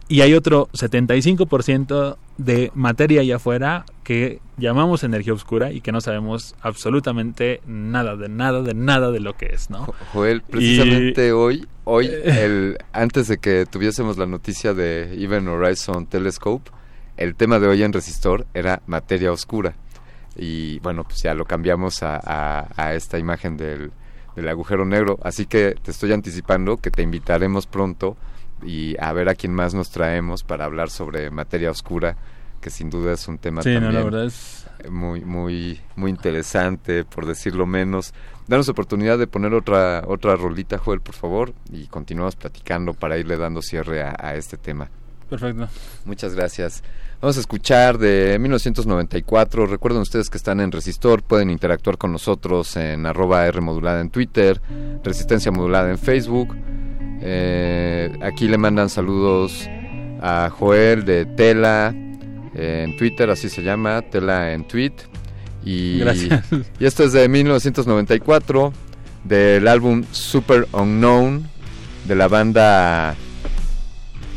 Y 0.10 0.22
hay 0.22 0.36
otro 0.36 0.69
75% 0.72 2.16
de 2.38 2.72
materia 2.76 3.19
allá 3.22 3.36
afuera 3.38 3.84
que 4.06 4.40
llamamos 4.58 5.03
energía 5.03 5.34
oscura 5.34 5.74
y 5.74 5.82
que 5.82 5.92
no 5.92 6.00
sabemos 6.00 6.56
absolutamente 6.61 7.60
nada 7.68 8.16
de 8.16 8.30
nada 8.30 8.61
de 8.61 8.74
nada 8.74 9.11
de 9.11 9.19
lo 9.19 9.34
que 9.36 9.48
es, 9.48 9.69
¿no? 9.69 9.94
Joel, 10.14 10.44
Y- 10.48 10.52
precisamente 10.52 11.34
hoy, 11.34 11.68
hoy, 11.84 12.06
el, 12.24 12.77
antes 12.94 13.27
de 13.27 13.38
que 13.38 13.66
tuviésemos 13.69 14.18
la 14.18 14.27
noticia 14.27 14.74
de 14.74 15.22
Event 15.22 15.50
Horizon 15.50 16.06
Telescope, 16.06 16.72
el 17.18 17.36
tema 17.36 17.60
de 17.60 17.68
hoy 17.68 17.84
en 17.84 17.94
Resistor 17.94 18.46
era 18.54 18.82
materia 18.88 19.32
oscura. 19.32 19.74
Y 20.36 20.80
bueno, 20.80 21.04
pues 21.04 21.22
ya 21.24 21.34
lo 21.34 21.46
cambiamos 21.46 22.04
a, 22.04 22.20
a- 22.24 22.68
a 22.76 22.94
esta 22.94 23.18
imagen 23.18 23.58
del, 23.58 23.92
del 24.36 24.48
agujero 24.50 24.86
negro. 24.86 25.18
Así 25.24 25.46
que 25.48 25.76
te 25.82 25.92
estoy 25.92 26.14
anticipando 26.14 26.78
que 26.78 26.92
te 26.92 27.02
invitaremos 27.02 27.66
pronto 27.66 28.18
y 28.64 28.96
a 29.00 29.12
ver 29.14 29.30
a 29.30 29.36
quién 29.36 29.54
más 29.54 29.74
nos 29.74 29.90
traemos 29.90 30.44
para 30.44 30.66
hablar 30.66 30.90
sobre 30.90 31.30
materia 31.32 31.72
oscura, 31.72 32.16
que 32.62 32.70
sin 32.70 32.90
duda 32.90 33.14
es 33.14 33.28
un 33.28 33.38
tema 33.38 33.62
Sí, 33.64 33.70
no, 33.70 33.80
la 33.80 33.82
también 33.86 34.04
verdad 34.06 34.26
es- 34.26 34.68
muy 34.92 35.22
muy 35.22 35.82
muy 35.96 36.12
interesante 36.12 37.04
por 37.04 37.26
decirlo 37.26 37.66
menos 37.66 38.14
danos 38.48 38.70
oportunidad 38.70 39.18
de 39.18 39.26
poner 39.26 39.56
otra 39.56 40.04
otra 40.06 40.36
rolita 40.36 40.78
Joel 40.78 41.02
por 41.02 41.16
favor 41.16 41.54
y 41.72 41.88
continuamos 41.88 42.36
platicando 42.36 42.94
para 42.94 43.18
irle 43.18 43.38
dando 43.38 43.64
cierre 43.64 44.04
a, 44.04 44.16
a 44.20 44.36
este 44.36 44.56
tema 44.58 44.90
Perfecto. 45.30 45.68
muchas 46.06 46.36
gracias 46.36 46.84
vamos 47.22 47.38
a 47.38 47.40
escuchar 47.40 47.98
de 47.98 48.38
1994 48.40 49.66
recuerden 49.66 50.02
ustedes 50.02 50.30
que 50.30 50.38
están 50.38 50.60
en 50.60 50.72
Resistor 50.72 51.24
pueden 51.24 51.50
interactuar 51.50 51.98
con 51.98 52.12
nosotros 52.12 52.76
en 52.78 53.06
arroba 53.06 53.46
R 53.46 53.60
modulada 53.62 54.02
en 54.02 54.10
Twitter 54.10 54.62
Resistencia 55.04 55.52
modulada 55.52 55.90
en 55.90 55.98
Facebook 55.98 56.56
Eh, 57.22 58.16
aquí 58.22 58.48
le 58.48 58.58
mandan 58.58 58.90
saludos 58.90 59.68
a 60.22 60.50
Joel 60.52 61.04
de 61.04 61.26
Tela 61.26 61.94
eh, 62.56 62.84
en 62.86 62.98
Twitter, 62.98 63.30
así 63.30 63.50
se 63.50 63.64
llama, 63.64 64.02
Tela 64.04 64.54
en 64.54 64.68
tweet. 64.68 64.94
Y, 65.64 66.00
Gracias. 66.00 66.46
y 66.80 66.86
esto 66.86 67.04
es 67.04 67.14
de 67.14 67.28
1994, 67.28 68.74
del 69.24 69.68
álbum 69.68 70.04
Super 70.12 70.68
Unknown, 70.72 71.48
de 72.06 72.16
la 72.16 72.28
banda... 72.28 73.16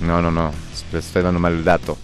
No, 0.01 0.23
no, 0.23 0.31
no, 0.31 0.51
les 0.93 1.07
estoy 1.07 1.23
dando 1.23 1.41
mal 1.41 1.53
el 1.53 1.65
dato. 1.65 1.99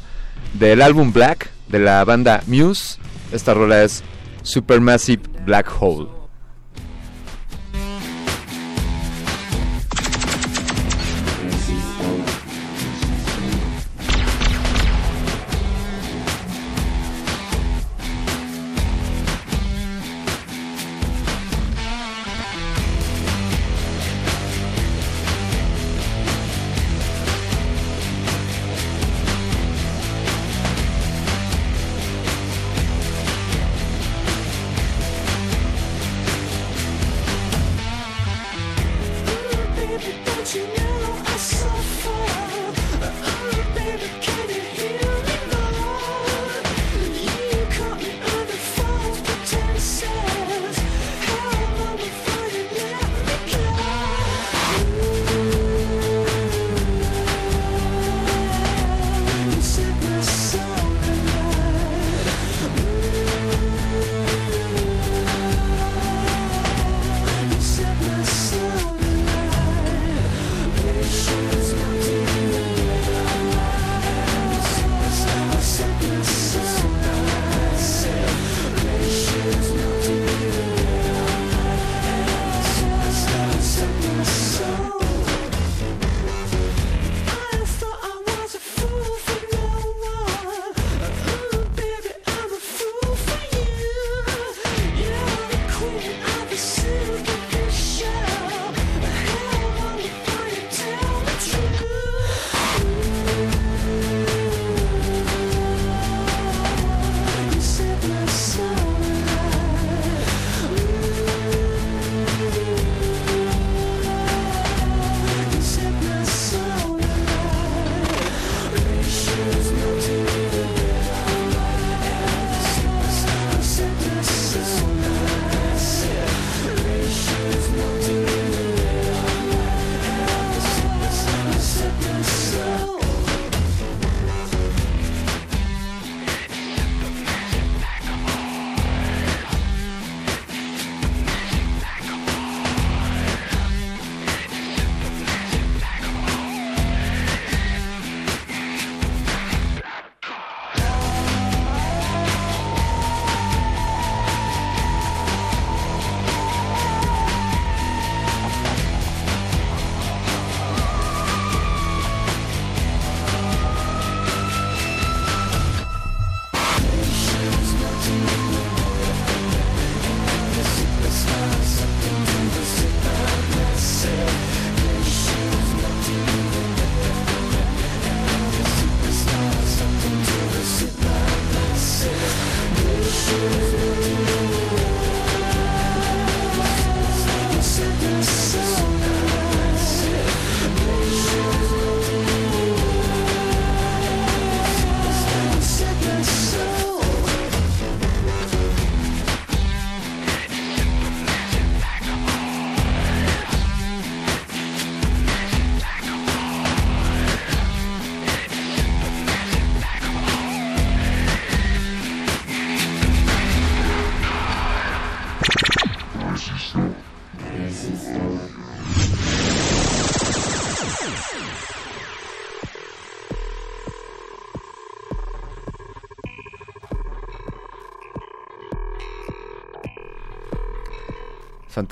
Del 0.54 0.82
álbum 0.82 1.12
Black, 1.12 1.50
de 1.68 1.78
la 1.78 2.04
banda 2.04 2.42
Muse, 2.46 2.98
esta 3.32 3.54
rola 3.54 3.82
es 3.82 4.02
Supermassive 4.42 5.22
Black 5.44 5.70
Hole. 5.80 6.15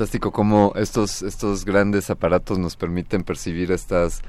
Fantástico 0.05 0.33
cómo 0.33 0.75
estos, 0.77 1.23
estos 1.23 1.65
grandes 1.65 2.11
aparatos 2.11 2.59
nos 2.59 2.77
permiten 2.77 3.23
percibir 3.23 3.73
estas 3.73 4.21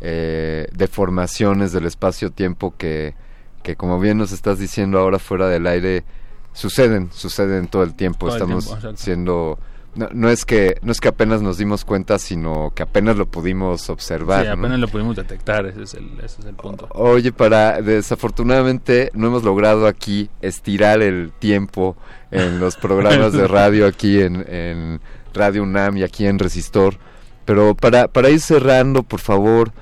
eh, 0.00 0.68
deformaciones 0.72 1.72
del 1.72 1.86
espacio-tiempo 1.86 2.76
que, 2.78 3.16
que, 3.64 3.74
como 3.74 3.98
bien 3.98 4.16
nos 4.16 4.30
estás 4.30 4.60
diciendo 4.60 5.00
ahora 5.00 5.18
fuera 5.18 5.48
del 5.48 5.66
aire, 5.66 6.04
suceden, 6.52 7.10
suceden 7.10 7.66
todo 7.66 7.82
el 7.82 7.96
tiempo. 7.96 8.26
Todo 8.26 8.36
el 8.36 8.42
Estamos 8.42 8.66
tiempo, 8.80 8.96
siendo... 8.96 9.58
No, 9.96 10.08
no 10.12 10.28
es 10.28 10.44
que 10.44 10.78
no 10.82 10.90
es 10.90 11.00
que 11.00 11.08
apenas 11.08 11.40
nos 11.40 11.58
dimos 11.58 11.84
cuenta, 11.84 12.18
sino 12.18 12.72
que 12.74 12.82
apenas 12.82 13.16
lo 13.16 13.26
pudimos 13.26 13.88
observar. 13.90 14.42
Sí, 14.42 14.48
¿no? 14.48 14.54
apenas 14.54 14.78
lo 14.80 14.88
pudimos 14.88 15.16
detectar, 15.16 15.66
ese 15.66 15.82
es 15.82 15.94
el, 15.94 16.10
ese 16.22 16.40
es 16.40 16.46
el 16.46 16.54
punto. 16.54 16.88
Oye, 16.90 17.32
para 17.32 17.80
desafortunadamente 17.80 19.10
no 19.14 19.28
hemos 19.28 19.44
logrado 19.44 19.86
aquí 19.86 20.30
estirar 20.42 21.00
el 21.00 21.32
tiempo 21.38 21.96
en 22.30 22.58
los 22.58 22.76
programas 22.76 23.32
de 23.32 23.46
radio 23.48 23.86
aquí 23.86 24.20
en, 24.20 24.44
en 24.48 25.00
Radio 25.32 25.62
UNAM 25.62 25.98
y 25.98 26.02
aquí 26.02 26.26
en 26.26 26.38
Resistor. 26.38 26.96
Pero 27.44 27.74
para, 27.74 28.08
para 28.08 28.30
ir 28.30 28.40
cerrando, 28.40 29.02
por 29.02 29.20
favor, 29.20 29.72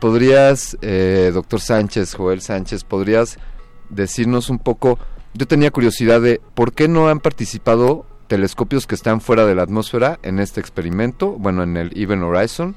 podrías, 0.00 0.76
eh, 0.80 1.30
doctor 1.32 1.60
Sánchez, 1.60 2.14
Joel 2.14 2.40
Sánchez, 2.40 2.84
podrías 2.84 3.38
decirnos 3.90 4.48
un 4.48 4.58
poco, 4.58 4.98
yo 5.34 5.46
tenía 5.46 5.70
curiosidad 5.70 6.20
de 6.20 6.40
por 6.54 6.72
qué 6.72 6.88
no 6.88 7.08
han 7.08 7.20
participado 7.20 8.06
telescopios 8.30 8.86
que 8.86 8.94
están 8.94 9.20
fuera 9.20 9.44
de 9.44 9.56
la 9.56 9.64
atmósfera 9.64 10.20
en 10.22 10.38
este 10.38 10.60
experimento, 10.60 11.32
bueno, 11.32 11.64
en 11.64 11.76
el 11.76 11.90
Even 11.98 12.22
Horizon, 12.22 12.76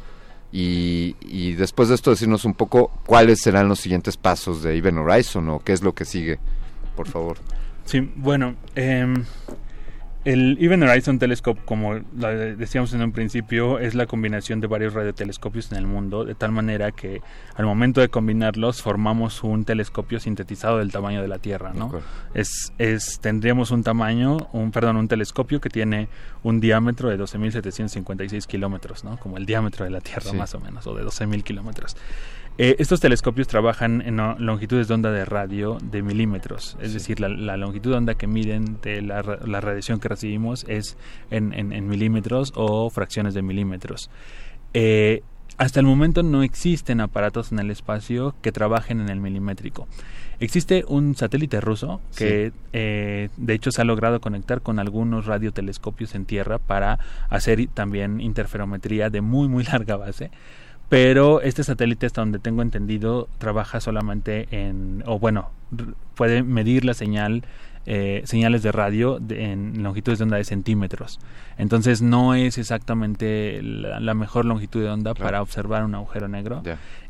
y, 0.51 1.15
y 1.21 1.53
después 1.53 1.89
de 1.89 1.95
esto 1.95 2.09
decirnos 2.09 2.43
un 2.43 2.55
poco 2.55 2.89
cuáles 3.05 3.41
serán 3.41 3.69
los 3.69 3.79
siguientes 3.79 4.17
pasos 4.17 4.63
de 4.63 4.75
Even 4.75 4.97
Horizon 4.97 5.47
o 5.49 5.59
qué 5.59 5.73
es 5.73 5.83
lo 5.83 5.93
que 5.93 6.05
sigue, 6.05 6.39
por 6.95 7.07
favor. 7.07 7.37
Sí, 7.85 8.11
bueno, 8.15 8.55
em, 8.73 9.25
el 10.25 10.57
Even 10.61 10.83
Horizon 10.83 11.19
Telescope, 11.19 11.61
como 11.65 11.95
decíamos 11.95 12.93
en 12.93 13.01
un 13.01 13.11
principio, 13.11 13.79
es 13.79 13.93
la 13.93 14.05
combinación 14.05 14.61
de 14.61 14.67
varios 14.67 14.93
radiotelescopios 14.93 15.71
en 15.71 15.77
el 15.77 15.85
mundo, 15.85 16.23
de 16.23 16.33
tal 16.33 16.51
manera 16.51 16.91
que 16.91 17.21
al 17.55 17.65
momento 17.65 17.99
de 17.99 18.09
combinarlos 18.09 18.81
formamos 18.81 19.43
un 19.43 19.65
telescopio 19.65 20.19
sintetizado 20.19 20.77
del 20.77 20.91
tamaño 20.91 21.21
de 21.21 21.27
la 21.27 21.39
Tierra, 21.39 21.73
¿no? 21.73 21.91
Es, 22.33 22.71
es, 22.77 23.19
tendríamos 23.19 23.71
un 23.71 23.83
tamaño, 23.83 24.37
un 24.53 24.71
perdón, 24.71 24.95
un 24.97 25.07
telescopio 25.07 25.59
que 25.59 25.69
tiene 25.69 26.07
un 26.43 26.59
diámetro 26.59 27.09
de 27.09 27.19
12.756 27.19 28.45
kilómetros, 28.45 29.03
¿no? 29.03 29.17
Como 29.17 29.37
el 29.37 29.45
diámetro 29.45 29.83
de 29.85 29.91
la 29.91 29.99
Tierra 30.01 30.31
Sí. 30.31 30.37
más 30.37 30.53
o 30.55 30.59
menos, 30.59 30.87
o 30.87 30.95
de 30.95 31.03
12.000 31.03 31.43
kilómetros. 31.43 31.97
Eh, 32.59 32.75
estos 32.77 32.99
telescopios 32.99 33.47
trabajan 33.47 34.01
en 34.01 34.17
longitudes 34.45 34.87
de 34.87 34.93
onda 34.93 35.11
de 35.11 35.25
radio 35.25 35.79
de 35.83 36.03
milímetros, 36.03 36.77
es 36.81 36.93
decir, 36.93 37.19
la, 37.19 37.27
la 37.27 37.57
longitud 37.57 37.89
de 37.91 37.97
onda 37.97 38.13
que 38.13 38.27
miden 38.27 38.77
de 38.83 39.01
la, 39.01 39.23
ra- 39.23 39.39
la 39.45 39.59
radiación 39.59 39.99
que 39.99 40.07
recibimos 40.07 40.63
es 40.67 40.95
en, 41.31 41.51
en- 41.53 41.73
en 41.73 41.87
milímetros 41.87 42.53
o 42.55 42.91
fracciones 42.91 43.33
de 43.33 43.41
milímetros. 43.41 44.11
Eh, 44.75 45.23
hasta 45.57 45.79
el 45.79 45.85
momento 45.87 46.21
no 46.21 46.43
existen 46.43 47.01
aparatos 47.01 47.51
en 47.51 47.59
el 47.59 47.71
espacio 47.71 48.35
que 48.41 48.51
trabajen 48.51 49.01
en 49.01 49.09
el 49.09 49.19
milimétrico. 49.19 49.87
Existe 50.39 50.83
un 50.87 51.15
satélite 51.15 51.59
ruso 51.61 52.01
que 52.17 52.51
eh, 52.73 53.29
de 53.37 53.53
hecho 53.53 53.71
se 53.71 53.81
ha 53.81 53.85
logrado 53.85 54.19
conectar 54.19 54.61
con 54.61 54.77
algunos 54.79 55.25
radiotelescopios 55.25 56.15
en 56.15 56.25
tierra 56.25 56.57
para 56.59 56.99
hacer 57.29 57.65
también 57.73 58.19
interferometría 58.19 59.09
de 59.09 59.21
muy 59.21 59.47
muy 59.47 59.63
larga 59.71 59.95
base. 59.95 60.29
Pero 60.93 61.41
este 61.41 61.63
satélite, 61.63 62.05
hasta 62.05 62.21
donde 62.21 62.37
tengo 62.37 62.61
entendido, 62.61 63.27
trabaja 63.39 63.79
solamente 63.81 64.47
en, 64.51 65.03
o 65.07 65.17
bueno, 65.17 65.49
puede 66.13 66.43
medir 66.43 66.85
la 66.85 66.93
señal, 66.93 67.43
eh, 67.87 68.21
señales 68.25 68.61
de 68.61 68.71
radio 68.71 69.17
de- 69.19 69.51
en 69.51 69.81
longitudes 69.81 70.19
de 70.19 70.23
onda 70.25 70.37
de 70.37 70.43
centímetros. 70.43 71.19
Entonces 71.57 72.03
no 72.03 72.35
es 72.35 72.59
exactamente 72.59 73.59
la, 73.63 73.99
la 73.99 74.13
mejor 74.13 74.45
longitud 74.45 74.83
de 74.83 74.89
onda 74.91 75.15
para 75.15 75.41
observar 75.41 75.83
un 75.83 75.95
agujero 75.95 76.27
negro 76.27 76.61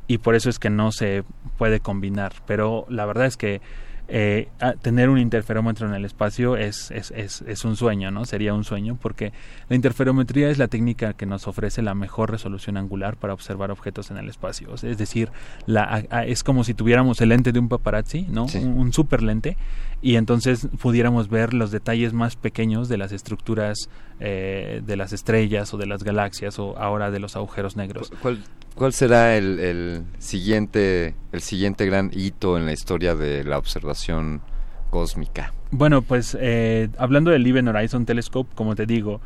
y 0.08 0.20
por 0.20 0.36
eso 0.36 0.50
es 0.50 0.60
que 0.60 0.70
no 0.70 0.94
se 0.94 1.26
puede 1.58 1.82
combinar. 1.82 2.32
Pero 2.48 2.86
la 2.88 3.06
verdad 3.06 3.26
es 3.26 3.36
que 3.36 3.60
eh, 4.08 4.50
tener 4.82 5.10
un 5.10 5.18
interferómetro 5.18 5.88
en 5.88 5.94
el 5.94 6.04
espacio 6.06 6.58
es, 6.58 6.92
es, 6.92 7.12
es, 7.12 7.42
es 7.48 7.66
un 7.66 7.76
sueño, 7.76 8.12
¿no? 8.12 8.26
Sería 8.26 8.54
un 8.54 8.64
sueño 8.64 8.98
porque 9.02 9.32
la 9.70 9.76
interferometría 9.76 10.50
es 10.50 10.58
la 10.58 10.68
técnica 10.68 11.14
que 11.14 11.26
nos 11.26 11.48
ofrece 11.48 11.82
la 11.82 11.96
mejor 11.96 12.30
resolución 12.32 12.78
angular 12.78 13.16
para 13.18 13.34
observar 13.34 13.72
objetos 13.72 14.12
en 14.12 14.18
el 14.18 14.28
espacio. 14.30 14.74
Es 14.76 14.98
decir, 14.98 15.30
la, 15.66 15.84
a- 15.84 16.04
a- 16.18 16.26
es 16.26 16.44
como 16.44 16.64
si 16.64 16.74
tuviéramos 16.74 17.22
el 17.22 17.30
lente 17.30 17.52
de 17.52 17.60
un 17.60 17.70
paparazzi, 17.70 18.24
¿no? 18.30 18.48
Un, 18.60 18.78
un 18.78 18.94
super 18.94 19.24
lente 19.24 19.56
y 20.04 20.18
entonces 20.18 20.68
pudiéramos 20.82 21.30
ver 21.30 21.54
los 21.54 21.72
detalles 21.72 22.12
más 22.12 22.36
pequeños 22.36 22.90
de 22.90 22.98
las 22.98 23.14
estructuras 23.14 23.90
eh, 24.20 24.82
de 24.86 24.98
las 24.98 25.14
estrellas 25.14 25.74
o 25.74 25.78
de 25.78 25.88
las 25.88 26.04
galaxias 26.04 26.60
o 26.60 26.78
ahora 26.78 27.10
de 27.10 27.20
los 27.20 27.38
agujeros 27.38 27.78
negros. 27.78 28.12
¿Cuál, 28.22 28.44
cuál 28.76 28.92
será 28.92 29.38
el, 29.38 29.60
el 29.60 30.04
siguiente 30.20 31.16
el 31.32 31.42
siguiente 31.42 31.86
gran 31.86 32.12
hito 32.14 32.58
en 32.58 32.66
la 32.66 32.74
historia 32.74 33.16
de 33.16 33.46
la 33.46 33.58
observación 33.58 34.42
cósmica? 34.90 35.54
Bueno, 35.72 36.02
pues 36.02 36.38
eh, 36.40 36.90
hablando 36.98 37.32
del 37.32 37.48
Even 37.48 37.70
Horizon 37.70 38.06
Telescope, 38.06 38.54
como 38.56 38.76
te 38.76 38.86
digo, 38.86 39.22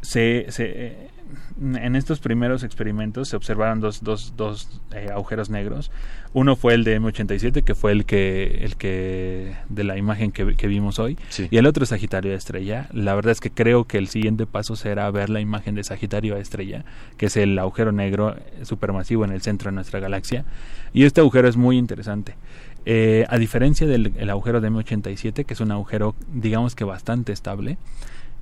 se, 0.00 0.46
se, 0.50 0.64
eh, 0.64 1.09
en 1.60 1.96
estos 1.96 2.20
primeros 2.20 2.62
experimentos 2.62 3.28
se 3.28 3.36
observaron 3.36 3.80
dos, 3.80 4.02
dos, 4.02 4.34
dos 4.36 4.80
eh, 4.94 5.08
agujeros 5.12 5.50
negros. 5.50 5.90
Uno 6.32 6.54
fue 6.56 6.74
el 6.74 6.84
de 6.84 7.00
M87, 7.00 7.64
que 7.64 7.74
fue 7.74 7.92
el 7.92 8.04
que, 8.04 8.60
el 8.64 8.76
que 8.76 9.56
de 9.68 9.84
la 9.84 9.96
imagen 9.96 10.30
que, 10.30 10.54
que 10.54 10.66
vimos 10.68 10.98
hoy, 10.98 11.18
Sí. 11.28 11.48
y 11.50 11.56
el 11.56 11.66
otro 11.66 11.82
es 11.82 11.88
Sagitario 11.90 12.32
a 12.32 12.36
Estrella. 12.36 12.88
La 12.92 13.14
verdad 13.14 13.32
es 13.32 13.40
que 13.40 13.50
creo 13.50 13.84
que 13.84 13.98
el 13.98 14.08
siguiente 14.08 14.46
paso 14.46 14.76
será 14.76 15.10
ver 15.10 15.28
la 15.28 15.40
imagen 15.40 15.74
de 15.74 15.82
Sagitario 15.84 16.36
a 16.36 16.38
Estrella, 16.38 16.84
que 17.16 17.26
es 17.26 17.36
el 17.36 17.58
agujero 17.58 17.90
negro 17.92 18.36
eh, 18.36 18.64
supermasivo 18.64 19.24
en 19.24 19.32
el 19.32 19.42
centro 19.42 19.70
de 19.70 19.74
nuestra 19.74 19.98
galaxia. 20.00 20.44
Y 20.92 21.04
este 21.04 21.20
agujero 21.20 21.48
es 21.48 21.56
muy 21.56 21.76
interesante. 21.78 22.36
Eh, 22.86 23.26
a 23.28 23.36
diferencia 23.36 23.86
del 23.86 24.12
el 24.16 24.30
agujero 24.30 24.60
de 24.60 24.70
M87, 24.70 25.44
que 25.44 25.54
es 25.54 25.60
un 25.60 25.70
agujero, 25.72 26.14
digamos 26.32 26.74
que 26.74 26.84
bastante 26.84 27.32
estable, 27.32 27.76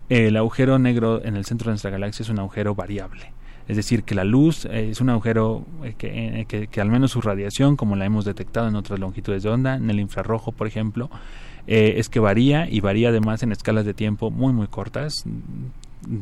el 0.08 0.36
agujero 0.36 0.78
negro 0.78 1.24
en 1.24 1.36
el 1.36 1.44
centro 1.44 1.66
de 1.66 1.72
nuestra 1.72 1.90
galaxia 1.90 2.22
es 2.22 2.28
un 2.28 2.38
agujero 2.38 2.74
variable. 2.74 3.32
Es 3.68 3.76
decir, 3.76 4.02
que 4.02 4.14
la 4.14 4.24
luz 4.24 4.64
eh, 4.64 4.88
es 4.90 5.00
un 5.02 5.10
agujero 5.10 5.66
eh, 5.84 5.94
que, 5.96 6.40
eh, 6.40 6.46
que, 6.46 6.68
que 6.68 6.80
al 6.80 6.88
menos 6.88 7.10
su 7.10 7.20
radiación, 7.20 7.76
como 7.76 7.96
la 7.96 8.06
hemos 8.06 8.24
detectado 8.24 8.66
en 8.66 8.76
otras 8.76 8.98
longitudes 8.98 9.42
de 9.42 9.50
onda, 9.50 9.76
en 9.76 9.90
el 9.90 10.00
infrarrojo, 10.00 10.52
por 10.52 10.66
ejemplo, 10.66 11.10
es 11.66 12.08
que 12.08 12.18
varía 12.18 12.66
y 12.66 12.80
varía 12.80 13.10
además 13.10 13.42
en 13.42 13.52
escalas 13.52 13.84
de 13.84 13.92
tiempo 13.92 14.30
muy, 14.30 14.54
muy 14.54 14.68
cortas, 14.68 15.12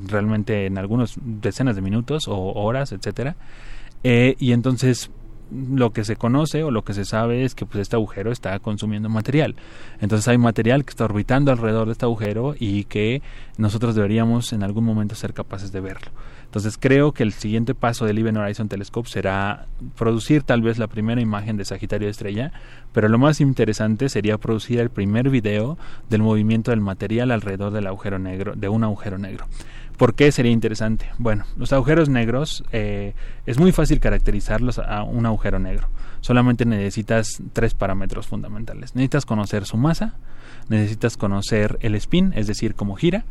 realmente 0.08 0.66
en 0.66 0.76
algunos 0.76 1.14
decenas 1.22 1.76
de 1.76 1.82
minutos 1.82 2.26
o 2.26 2.52
horas, 2.54 2.90
etcétera. 2.90 3.36
Y 4.02 4.50
entonces 4.50 5.08
lo 5.50 5.92
que 5.92 6.04
se 6.04 6.16
conoce 6.16 6.64
o 6.64 6.70
lo 6.70 6.82
que 6.82 6.94
se 6.94 7.04
sabe 7.04 7.44
es 7.44 7.54
que 7.54 7.66
pues 7.66 7.82
este 7.82 7.96
agujero 7.96 8.32
está 8.32 8.58
consumiendo 8.58 9.08
material. 9.08 9.54
Entonces 10.00 10.26
hay 10.28 10.38
material 10.38 10.84
que 10.84 10.90
está 10.90 11.04
orbitando 11.04 11.52
alrededor 11.52 11.86
de 11.86 11.92
este 11.92 12.04
agujero 12.04 12.54
y 12.58 12.84
que 12.84 13.22
nosotros 13.56 13.94
deberíamos 13.94 14.52
en 14.52 14.62
algún 14.62 14.84
momento 14.84 15.14
ser 15.14 15.34
capaces 15.34 15.72
de 15.72 15.80
verlo. 15.80 16.10
Entonces 16.46 16.78
creo 16.78 17.12
que 17.12 17.22
el 17.22 17.32
siguiente 17.32 17.74
paso 17.74 18.06
del 18.06 18.18
Even 18.18 18.36
Horizon 18.36 18.68
Telescope 18.68 19.08
será 19.08 19.66
producir 19.96 20.42
tal 20.42 20.62
vez 20.62 20.78
la 20.78 20.86
primera 20.86 21.20
imagen 21.20 21.56
de 21.56 21.64
Sagitario 21.64 22.06
de 22.06 22.12
Estrella, 22.12 22.52
pero 22.92 23.08
lo 23.08 23.18
más 23.18 23.40
interesante 23.40 24.08
sería 24.08 24.38
producir 24.38 24.80
el 24.80 24.90
primer 24.90 25.28
video 25.28 25.76
del 26.08 26.22
movimiento 26.22 26.70
del 26.70 26.80
material 26.80 27.30
alrededor 27.30 27.72
del 27.72 27.86
agujero 27.86 28.18
negro, 28.18 28.54
de 28.56 28.68
un 28.68 28.84
agujero 28.84 29.18
negro. 29.18 29.46
¿Por 29.96 30.14
qué 30.14 30.30
sería 30.32 30.52
interesante? 30.52 31.06
Bueno, 31.18 31.44
los 31.56 31.72
agujeros 31.72 32.08
negros 32.08 32.64
eh, 32.72 33.14
es 33.46 33.58
muy 33.58 33.72
fácil 33.72 33.98
caracterizarlos 34.00 34.78
a 34.78 35.02
un 35.02 35.26
agujero 35.26 35.58
negro. 35.58 35.88
Solamente 36.20 36.64
necesitas 36.64 37.40
tres 37.52 37.74
parámetros 37.74 38.26
fundamentales. 38.26 38.94
Necesitas 38.94 39.24
conocer 39.24 39.64
su 39.64 39.76
masa, 39.76 40.14
necesitas 40.68 41.16
conocer 41.16 41.78
el 41.80 41.94
spin, 41.94 42.32
es 42.34 42.46
decir, 42.46 42.74
cómo 42.74 42.96
gira, 42.96 43.24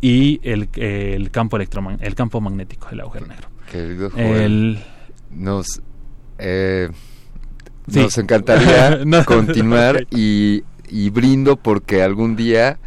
y 0.00 0.40
el, 0.42 0.68
el 0.76 1.30
campo 1.30 1.56
el 1.58 2.14
campo 2.14 2.40
magnético 2.40 2.88
del 2.90 3.00
agujero 3.00 3.26
negro. 3.26 3.48
Querido 3.70 4.10
El- 4.16 4.78
nos, 5.30 5.82
eh, 6.38 6.88
Sí. 7.88 8.00
nos 8.00 8.18
encantaría 8.18 9.00
No, 9.06 9.24
continuar 9.24 10.06
y, 10.10 10.62
y 10.88 11.10
brindo 11.10 11.56
porque 11.56 12.02
algún 12.02 12.34
día 12.36 12.78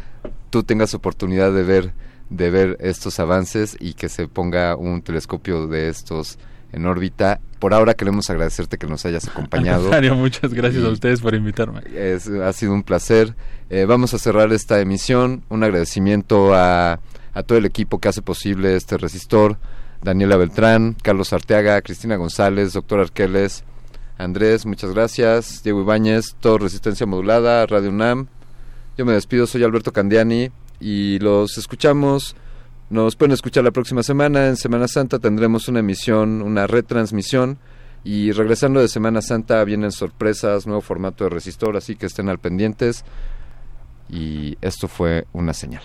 tú 0.50 0.62
tengas 0.64 0.94
oportunidad 0.94 1.52
de 1.52 1.62
ver 1.62 1.92
de 2.32 2.50
ver 2.50 2.76
estos 2.80 3.20
avances 3.20 3.76
y 3.78 3.94
que 3.94 4.08
se 4.08 4.26
ponga 4.26 4.74
un 4.76 5.02
telescopio 5.02 5.66
de 5.66 5.88
estos 5.88 6.38
en 6.72 6.86
órbita. 6.86 7.40
Por 7.58 7.74
ahora 7.74 7.94
queremos 7.94 8.30
agradecerte 8.30 8.78
que 8.78 8.86
nos 8.86 9.04
hayas 9.04 9.28
acompañado. 9.28 9.90
muchas 10.16 10.54
gracias 10.54 10.82
a 10.82 10.88
ustedes 10.88 11.20
por 11.20 11.34
invitarme. 11.34 11.82
Es, 11.94 12.28
ha 12.28 12.52
sido 12.52 12.72
un 12.72 12.82
placer. 12.82 13.34
Eh, 13.68 13.84
vamos 13.84 14.14
a 14.14 14.18
cerrar 14.18 14.52
esta 14.52 14.80
emisión. 14.80 15.42
Un 15.50 15.62
agradecimiento 15.62 16.54
a, 16.54 17.00
a 17.34 17.42
todo 17.42 17.58
el 17.58 17.66
equipo 17.66 17.98
que 17.98 18.08
hace 18.08 18.22
posible 18.22 18.76
este 18.76 18.96
resistor. 18.96 19.58
Daniela 20.02 20.36
Beltrán, 20.36 20.96
Carlos 21.00 21.32
Arteaga, 21.32 21.80
Cristina 21.82 22.16
González, 22.16 22.72
doctor 22.72 22.98
Arqueles, 22.98 23.62
Andrés, 24.18 24.66
muchas 24.66 24.92
gracias. 24.92 25.62
Diego 25.62 25.80
Ibáñez, 25.82 26.34
todo 26.40 26.58
Resistencia 26.58 27.06
Modulada, 27.06 27.64
Radio 27.66 27.90
UNAM. 27.90 28.26
Yo 28.98 29.04
me 29.04 29.12
despido, 29.12 29.46
soy 29.46 29.62
Alberto 29.62 29.92
Candiani 29.92 30.50
y 30.82 31.20
los 31.20 31.56
escuchamos 31.58 32.34
Nos 32.90 33.16
pueden 33.16 33.32
escuchar 33.32 33.64
la 33.64 33.70
próxima 33.70 34.02
semana. 34.02 34.48
En 34.48 34.56
Semana 34.56 34.88
Santa 34.88 35.18
tendremos 35.18 35.68
una 35.68 35.80
emisión, 35.80 36.42
una 36.42 36.66
retransmisión. 36.66 37.58
Y 38.04 38.32
regresando 38.32 38.80
de 38.80 38.88
Semana 38.88 39.22
Santa 39.22 39.62
vienen 39.64 39.92
sorpresas, 39.92 40.66
nuevo 40.66 40.82
formato 40.82 41.24
de 41.24 41.30
resistor, 41.30 41.76
así 41.76 41.94
que 41.94 42.06
estén 42.06 42.28
al 42.28 42.38
pendientes. 42.38 43.04
Y 44.10 44.58
esto 44.60 44.88
fue 44.88 45.26
una 45.32 45.54
señal. 45.54 45.84